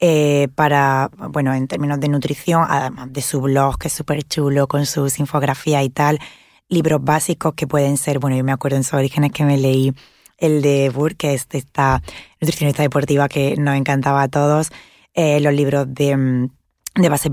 eh, 0.00 0.48
para, 0.56 1.12
bueno, 1.16 1.54
en 1.54 1.68
términos 1.68 2.00
de 2.00 2.08
nutrición, 2.08 2.66
además 2.68 3.12
de 3.12 3.22
su 3.22 3.40
blog, 3.40 3.78
que 3.78 3.86
es 3.86 3.94
súper 3.94 4.24
chulo, 4.24 4.66
con 4.66 4.84
sus 4.84 5.20
infografías 5.20 5.84
y 5.84 5.90
tal, 5.90 6.18
libros 6.68 7.04
básicos 7.04 7.54
que 7.54 7.68
pueden 7.68 7.96
ser, 7.98 8.18
bueno, 8.18 8.36
yo 8.36 8.42
me 8.42 8.50
acuerdo 8.50 8.78
en 8.78 8.82
sus 8.82 8.94
orígenes 8.94 9.30
que 9.30 9.44
me 9.44 9.56
leí 9.56 9.94
el 10.36 10.60
de 10.60 10.88
Burke, 10.88 11.28
que 11.28 11.34
es 11.34 11.46
esta 11.52 12.02
nutricionista 12.40 12.82
deportiva 12.82 13.28
que 13.28 13.54
nos 13.58 13.76
encantaba 13.76 14.22
a 14.22 14.28
todos, 14.28 14.72
eh, 15.14 15.38
los 15.38 15.54
libros 15.54 15.86
de, 15.88 16.16
mm, 16.16 16.50
de 16.96 17.08
base, 17.08 17.30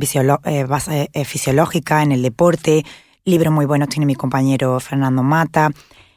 base 0.68 1.10
fisiológica 1.26 2.04
en 2.04 2.12
el 2.12 2.22
deporte, 2.22 2.86
Libros 3.24 3.54
muy 3.54 3.66
buenos 3.66 3.90
tiene 3.90 4.08
mi 4.08 4.16
compañero 4.16 4.80
Fernando 4.80 5.22
Mata. 5.22 5.70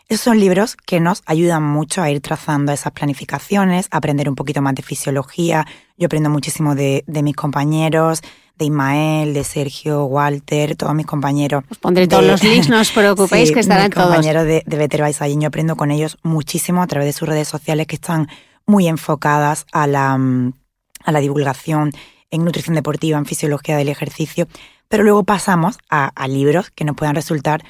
Esos 0.09 0.25
son 0.25 0.41
libros 0.41 0.75
que 0.75 1.01
nos 1.01 1.23
ayudan 1.27 1.63
mucho 1.63 2.01
a 2.01 2.11
ir 2.11 2.23
trazando 2.23 2.73
esas 2.73 2.93
planificaciones, 2.93 3.89
a 3.91 3.99
aprender 3.99 4.27
un 4.27 4.35
poquito 4.35 4.63
más 4.63 4.75
de 4.75 4.83
fisiología. 4.83 5.67
Yo 5.99 6.07
aprendo 6.07 6.31
muchísimo 6.31 6.75
de, 6.75 7.05
mis 7.07 7.37
compañeros, 7.37 8.23
de 8.57 8.65
Ismael, 8.65 9.35
de 9.35 9.45
Sergio, 9.45 10.05
Walter, 10.05 10.77
todos 10.77 10.95
mis 10.95 11.05
compañeros. 11.05 11.65
Os 11.71 11.77
pondré 11.77 12.09
todos 12.09 12.25
los 12.25 12.43
links, 12.43 12.71
no 12.71 12.81
os 12.81 12.91
preocupéis 12.95 13.53
que 13.53 13.61
estarán 13.61 13.89
mis 13.89 13.95
compañeros 13.95 14.45
de, 14.45 14.63
de 14.65 14.77
Better 14.79 15.03
by 15.03 15.13
yo 15.39 15.49
aprendo 15.49 15.77
con 15.77 15.91
ellos 15.91 16.17
muchísimo 16.23 16.81
a 16.81 16.87
través 16.87 17.07
de 17.07 17.13
sus 17.13 17.29
redes 17.29 17.49
sociales 17.49 17.87
que 17.87 17.97
están 17.97 18.29
muy 18.65 18.89
enfocadas 18.89 19.67
a 19.73 19.87
la, 19.87 20.15
a 20.15 21.13
la 21.13 21.21
divulgación 21.21 21.93
en 22.31 22.45
nutrición 22.45 22.75
deportiva, 22.75 23.19
en 23.19 23.27
fisiología 23.27 23.77
del 23.77 23.91
ejercicio. 23.91 24.49
Pero 24.89 25.03
luego 25.03 25.25
pasamos 25.25 25.79
a, 25.89 26.13
libros 26.29 26.71
que 26.71 26.85
nos 26.85 26.97
puedan 26.97 27.15
resultar 27.15 27.63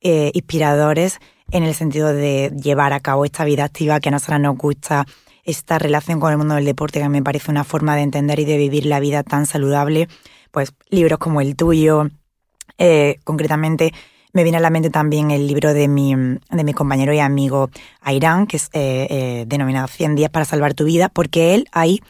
eh, 0.00 0.30
inspiradores 0.34 1.18
en 1.50 1.62
el 1.62 1.74
sentido 1.74 2.12
de 2.12 2.52
llevar 2.60 2.92
a 2.92 3.00
cabo 3.00 3.24
esta 3.24 3.44
vida 3.44 3.64
activa 3.64 4.00
que 4.00 4.10
a 4.10 4.12
nosotros 4.12 4.40
nos 4.40 4.56
gusta, 4.56 5.06
esta 5.44 5.78
relación 5.78 6.20
con 6.20 6.30
el 6.30 6.38
mundo 6.38 6.56
del 6.56 6.64
deporte 6.64 7.00
que 7.00 7.08
me 7.08 7.22
parece 7.22 7.50
una 7.50 7.64
forma 7.64 7.96
de 7.96 8.02
entender 8.02 8.38
y 8.38 8.44
de 8.44 8.58
vivir 8.58 8.86
la 8.86 9.00
vida 9.00 9.22
tan 9.22 9.46
saludable. 9.46 10.08
Pues 10.50 10.74
libros 10.90 11.18
como 11.18 11.40
el 11.40 11.56
tuyo, 11.56 12.08
eh, 12.76 13.18
concretamente 13.24 13.92
me 14.34 14.42
viene 14.42 14.58
a 14.58 14.60
la 14.60 14.70
mente 14.70 14.90
también 14.90 15.30
el 15.30 15.46
libro 15.46 15.72
de 15.72 15.88
mi, 15.88 16.14
de 16.14 16.64
mi 16.64 16.74
compañero 16.74 17.14
y 17.14 17.18
amigo 17.18 17.70
Airán, 18.02 18.46
que 18.46 18.58
es 18.58 18.68
eh, 18.72 19.44
denominado 19.46 19.88
100 19.88 20.16
días 20.16 20.30
para 20.30 20.44
salvar 20.44 20.74
tu 20.74 20.84
vida, 20.84 21.08
porque 21.08 21.54
él 21.54 21.66
ahí 21.72 22.00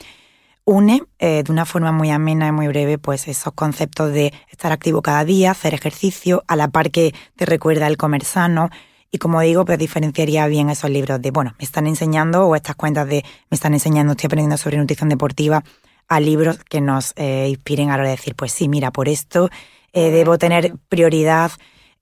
une 0.69 1.03
eh, 1.19 1.43
de 1.45 1.51
una 1.51 1.65
forma 1.65 1.93
muy 1.93 2.11
amena 2.11 2.49
y 2.49 2.53
muy 2.53 2.69
breve 2.69 2.99
pues 2.99 3.27
esos 3.27 3.55
conceptos 3.55 4.12
de 4.12 4.35
estar 4.51 4.70
activo 4.70 5.01
cada 5.01 5.24
día, 5.24 5.53
hacer 5.53 5.73
ejercicio, 5.73 6.45
a 6.47 6.57
la 6.57 6.69
par 6.69 6.90
que 6.90 7.15
te 7.36 7.47
recuerda 7.47 7.86
el 7.86 7.97
comer 7.97 8.23
sano. 8.23 8.69
Y 9.11 9.16
como 9.16 9.40
digo, 9.40 9.65
pues 9.65 9.78
diferenciaría 9.78 10.47
bien 10.47 10.69
esos 10.69 10.90
libros 10.90 11.23
de, 11.23 11.31
bueno, 11.31 11.55
me 11.59 11.65
están 11.65 11.86
enseñando 11.86 12.47
o 12.47 12.55
estas 12.55 12.77
cuentas 12.77 13.09
de 13.09 13.24
me 13.51 13.55
están 13.55 13.73
enseñando, 13.73 14.12
estoy 14.12 14.27
aprendiendo 14.27 14.59
sobre 14.59 14.77
nutrición 14.77 15.09
deportiva, 15.09 15.65
a 16.07 16.20
libros 16.20 16.59
que 16.65 16.82
nos 16.82 17.15
eh, 17.16 17.47
inspiren 17.49 17.89
a 17.89 17.97
la 17.97 18.03
hora 18.03 18.11
de 18.11 18.16
decir, 18.16 18.35
pues 18.35 18.53
sí, 18.53 18.69
mira, 18.69 18.90
por 18.90 19.09
esto 19.09 19.49
eh, 19.95 20.11
debo 20.11 20.36
tener 20.36 20.74
prioridad 20.90 21.51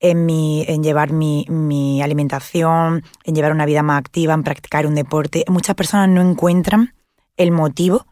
en, 0.01 0.27
mi, 0.27 0.65
en 0.67 0.83
llevar 0.83 1.13
mi, 1.13 1.47
mi 1.49 2.03
alimentación, 2.03 3.05
en 3.23 3.35
llevar 3.37 3.53
una 3.53 3.65
vida 3.65 3.85
más 3.85 4.01
activa, 4.01 4.35
en 4.35 4.43
practicar 4.43 4.89
un 4.89 4.97
deporte. 4.97 5.45
Muchas 5.47 5.77
personas 5.77 6.09
no 6.09 6.21
encuentran 6.21 6.95
el 7.37 7.53
motivo 7.53 8.07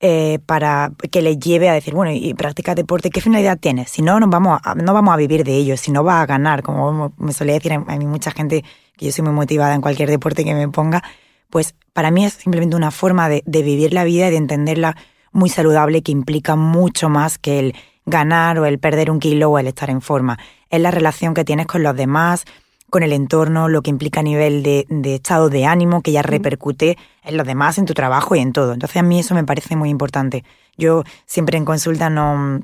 eh, 0.00 0.38
para 0.46 0.92
que 1.10 1.22
le 1.22 1.38
lleve 1.38 1.68
a 1.68 1.72
decir, 1.72 1.94
bueno, 1.94 2.12
y 2.12 2.32
practica 2.34 2.74
deporte, 2.74 3.10
¿qué 3.10 3.20
finalidad 3.20 3.58
tienes? 3.58 3.90
Si 3.90 4.02
no, 4.02 4.20
no 4.20 4.28
vamos, 4.28 4.60
a, 4.62 4.74
no 4.74 4.94
vamos 4.94 5.12
a 5.12 5.16
vivir 5.16 5.44
de 5.44 5.56
ello, 5.56 5.76
si 5.76 5.90
no 5.90 6.04
va 6.04 6.22
a 6.22 6.26
ganar, 6.26 6.62
como 6.62 7.12
me 7.16 7.32
solía 7.32 7.54
decir 7.54 7.72
a 7.72 7.78
mí 7.78 8.06
mucha 8.06 8.30
gente 8.30 8.64
que 8.96 9.06
yo 9.06 9.12
soy 9.12 9.24
muy 9.24 9.34
motivada 9.34 9.74
en 9.74 9.80
cualquier 9.80 10.08
deporte 10.08 10.44
que 10.44 10.54
me 10.54 10.68
ponga, 10.68 11.02
pues 11.50 11.74
para 11.92 12.10
mí 12.10 12.24
es 12.24 12.34
simplemente 12.34 12.76
una 12.76 12.90
forma 12.90 13.28
de, 13.28 13.42
de 13.46 13.62
vivir 13.62 13.92
la 13.92 14.04
vida 14.04 14.28
y 14.28 14.30
de 14.30 14.36
entenderla 14.36 14.96
muy 15.32 15.48
saludable 15.48 16.02
que 16.02 16.12
implica 16.12 16.56
mucho 16.56 17.08
más 17.08 17.38
que 17.38 17.58
el 17.58 17.74
ganar 18.06 18.58
o 18.58 18.66
el 18.66 18.78
perder 18.78 19.10
un 19.10 19.18
kilo 19.18 19.50
o 19.50 19.58
el 19.58 19.66
estar 19.66 19.90
en 19.90 20.00
forma. 20.00 20.38
Es 20.70 20.80
la 20.80 20.90
relación 20.90 21.34
que 21.34 21.44
tienes 21.44 21.66
con 21.66 21.82
los 21.82 21.96
demás, 21.96 22.44
con 22.90 23.02
el 23.02 23.12
entorno, 23.12 23.68
lo 23.68 23.82
que 23.82 23.90
implica 23.90 24.20
a 24.20 24.22
nivel 24.22 24.62
de, 24.62 24.86
estado 25.14 25.50
de 25.50 25.66
ánimo, 25.66 26.02
que 26.02 26.12
ya 26.12 26.22
repercute 26.22 26.96
en 27.22 27.36
los 27.36 27.46
demás, 27.46 27.78
en 27.78 27.84
tu 27.84 27.94
trabajo 27.94 28.34
y 28.34 28.40
en 28.40 28.52
todo. 28.52 28.72
Entonces 28.72 28.96
a 28.96 29.02
mí 29.02 29.20
eso 29.20 29.34
me 29.34 29.44
parece 29.44 29.76
muy 29.76 29.90
importante. 29.90 30.44
Yo 30.76 31.04
siempre 31.26 31.58
en 31.58 31.64
consulta 31.64 32.08
no, 32.08 32.60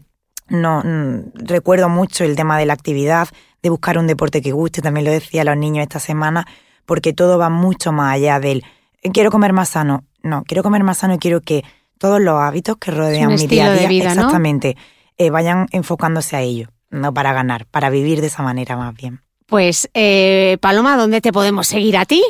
no 0.48 0.82
mm, 0.82 1.32
recuerdo 1.34 1.88
mucho 1.88 2.24
el 2.24 2.36
tema 2.36 2.59
de 2.59 2.66
la 2.66 2.72
actividad, 2.72 3.28
de 3.62 3.70
buscar 3.70 3.98
un 3.98 4.06
deporte 4.06 4.42
que 4.42 4.52
guste, 4.52 4.82
también 4.82 5.05
lo 5.06 5.12
decía 5.12 5.42
a 5.42 5.44
los 5.44 5.56
niños 5.56 5.82
esta 5.82 6.01
semana, 6.01 6.46
porque 6.86 7.12
todo 7.12 7.38
va 7.38 7.51
mucho 7.51 7.92
más 7.92 8.14
allá 8.14 8.40
del 8.40 8.64
eh, 9.02 9.10
quiero 9.12 9.30
comer 9.30 9.52
más 9.52 9.70
sano. 9.70 10.05
No, 10.22 10.42
quiero 10.44 10.62
comer 10.62 10.82
más 10.82 10.98
sano 10.98 11.14
y 11.14 11.18
quiero 11.18 11.40
que 11.42 11.64
todos 11.98 12.20
los 12.20 12.40
hábitos 12.40 12.76
que 12.78 12.90
rodean 12.90 13.34
mi 13.34 13.46
día 13.46 13.66
a 13.66 13.74
día, 13.74 14.10
exactamente, 14.10 14.76
eh, 15.18 15.30
vayan 15.30 15.66
enfocándose 15.70 16.36
a 16.36 16.40
ello, 16.40 16.68
no 16.90 17.12
para 17.12 17.32
ganar, 17.32 17.66
para 17.66 17.90
vivir 17.90 18.20
de 18.20 18.28
esa 18.28 18.42
manera 18.42 18.76
más 18.76 18.94
bien. 18.94 19.23
Pues, 19.47 19.89
eh, 19.95 20.59
Paloma, 20.61 20.97
¿dónde 20.97 21.21
te 21.21 21.33
podemos 21.33 21.66
seguir 21.66 21.97
a 21.97 22.07
ti? 22.07 22.23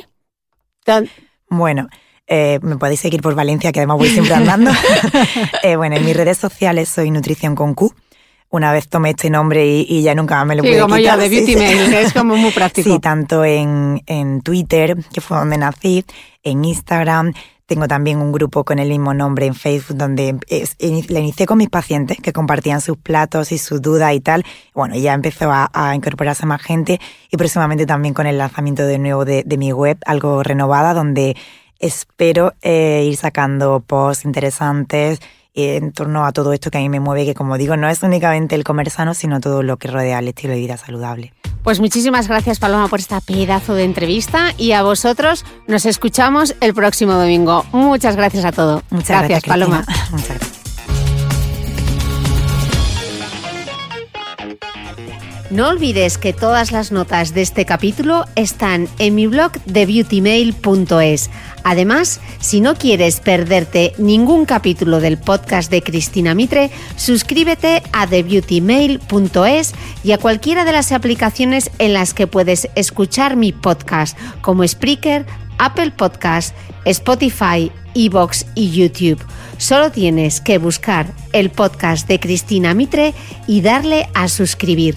Bueno, 1.49 1.89
eh, 2.27 2.59
me 2.63 2.77
podéis 2.77 3.01
seguir 3.01 3.23
por 3.23 3.35
Valencia, 3.35 3.73
que 3.73 3.81
además 3.81 3.99
voy 3.99 4.09
siempre 4.09 4.35
andando. 4.35 4.71
eh, 5.63 5.77
bueno, 5.77 5.97
en 5.97 6.05
mis 6.05 6.17
redes 6.17 6.39
sociales 6.39 6.89
soy 6.89 7.11
Nutrición 7.11 7.55
con 7.55 7.75
Q. 7.75 7.95
Una 8.51 8.73
vez 8.73 8.89
tomé 8.89 9.11
este 9.11 9.31
nombre 9.31 9.67
y, 9.67 10.03
ya 10.03 10.15
nunca 10.15 10.45
me 10.45 10.55
lo 10.55 10.63
sí, 10.63 10.79
como 10.79 10.97
ya 10.97 11.17
de 11.17 11.29
Beauty 11.29 11.57
Mail, 11.57 11.93
es 11.93 12.13
como 12.13 12.37
muy 12.37 12.53
práctico. 12.53 12.89
Sí, 12.89 13.01
tanto 13.01 13.45
en, 13.45 14.01
en 14.07 14.43
Twitter, 14.43 14.97
que 15.13 15.21
fue 15.21 15.39
donde 15.39 15.59
nací, 15.59 16.05
en 16.45 16.65
Instagram, 16.65 17.33
tengo 17.67 17.89
también 17.89 18.19
un 18.19 18.31
grupo 18.33 18.65
con 18.65 18.79
el 18.79 18.89
mismo 18.89 19.15
nombre 19.15 19.47
en 19.47 19.55
Facebook 19.55 19.97
donde 19.97 20.39
le 20.79 21.21
inicié 21.21 21.47
con 21.47 21.59
mis 21.59 21.71
pacientes 21.71 22.19
que 22.19 22.33
compartían 22.33 22.81
sus 22.81 22.97
platos 22.97 23.53
y 23.53 23.59
sus 23.59 23.81
dudas 23.81 24.13
y 24.13 24.21
tal. 24.21 24.45
Bueno, 24.75 24.97
ya 24.97 25.15
empezó 25.15 25.51
a, 25.51 25.95
incorporarse 25.95 26.45
más 26.47 26.63
gente 26.63 27.01
y 27.31 27.37
próximamente 27.37 27.87
también 27.87 28.15
con 28.15 28.27
el 28.27 28.39
lanzamiento 28.39 28.87
de 28.87 28.99
nuevo 28.99 29.25
de, 29.25 29.45
mi 29.57 29.73
web, 29.73 29.99
algo 30.05 30.43
renovada, 30.43 30.93
donde 30.93 31.37
espero 31.79 32.53
eh, 32.63 33.05
ir 33.07 33.17
sacando 33.17 33.81
posts 33.81 34.25
interesantes 34.25 35.21
en 35.55 35.93
torno 35.93 36.27
a 36.27 36.33
todo 36.33 36.53
esto 36.53 36.71
que 36.71 36.79
a 36.79 36.81
mí 36.81 36.89
me 36.89 37.01
mueve, 37.01 37.25
que 37.25 37.35
como 37.35 37.57
digo, 37.57 37.77
no 37.77 37.89
es 37.89 38.03
únicamente 38.03 38.55
el 38.55 38.65
comer 38.65 38.91
sano, 38.91 39.15
sino 39.15 39.41
todo 39.41 39.63
lo 39.63 39.77
que 39.77 39.89
rodea 39.89 40.19
el 40.19 40.29
estilo 40.29 40.53
de 40.53 40.61
vida 40.61 40.77
saludable. 40.77 41.33
Pues 41.63 41.81
muchísimas 41.81 42.29
gracias 42.29 42.59
Paloma 42.59 42.89
por 42.89 43.01
esta 43.01 43.23
pedazo 43.23 43.75
de 43.75 43.85
entrevista 43.85 44.53
y 44.59 44.73
a 44.73 44.83
vosotros 44.83 45.47
nos 45.67 45.87
escuchamos 45.87 46.55
el 46.61 46.75
próximo 46.75 47.15
domingo. 47.15 47.65
Muchas 47.73 48.17
gracias 48.17 48.45
a 48.45 48.53
todos. 48.53 48.83
Muchas 48.91 49.21
gracias, 49.21 49.45
Paloma. 49.45 49.85
Muchas 50.11 50.29
gracias. 50.29 50.65
No 55.51 55.69
olvides 55.69 56.19
que 56.19 56.33
todas 56.33 56.73
las 56.73 56.91
notas 56.91 57.33
de 57.33 57.43
este 57.43 57.65
capítulo 57.65 58.25
están 58.35 58.89
en 58.99 59.15
mi 59.15 59.29
blog 59.29 59.53
de 59.67 59.87
beautymail.es. 59.87 61.31
Además, 61.65 62.21
si 62.41 62.61
no 62.61 62.75
quieres 62.77 63.21
perderte 63.21 63.95
ningún 63.97 64.45
capítulo 64.45 65.01
del 65.01 65.19
podcast 65.19 65.71
de 65.71 65.83
Cristina 65.83 66.35
Mitre, 66.35 66.71
suscríbete 66.97 67.83
a 67.93 68.07
thebeautymail.es 68.07 69.75
y 70.05 70.13
a 70.13 70.19
cualquiera 70.19 70.67
de 70.67 70.73
las 70.73 70.93
aplicaciones 70.93 71.71
en 71.79 71.95
las 71.95 72.13
que 72.13 72.27
puedes 72.27 72.69
escuchar 72.75 73.37
mi 73.37 73.53
podcast, 73.53 74.17
como 74.43 74.67
Spreaker, 74.69 75.25
Apple 75.59 75.93
Podcast, 75.93 76.55
Spotify, 76.85 77.73
Evox 77.95 78.45
y 78.55 78.71
YouTube. 78.71 79.25
Solo 79.57 79.91
tienes 79.91 80.41
que 80.43 80.59
buscar 80.59 81.07
el 81.33 81.51
podcast 81.51 82.07
de 82.09 82.21
Cristina 82.21 82.75
Mitre 82.75 83.15
y 83.47 83.63
darle 83.63 84.09
a 84.15 84.29
suscribir. 84.29 84.97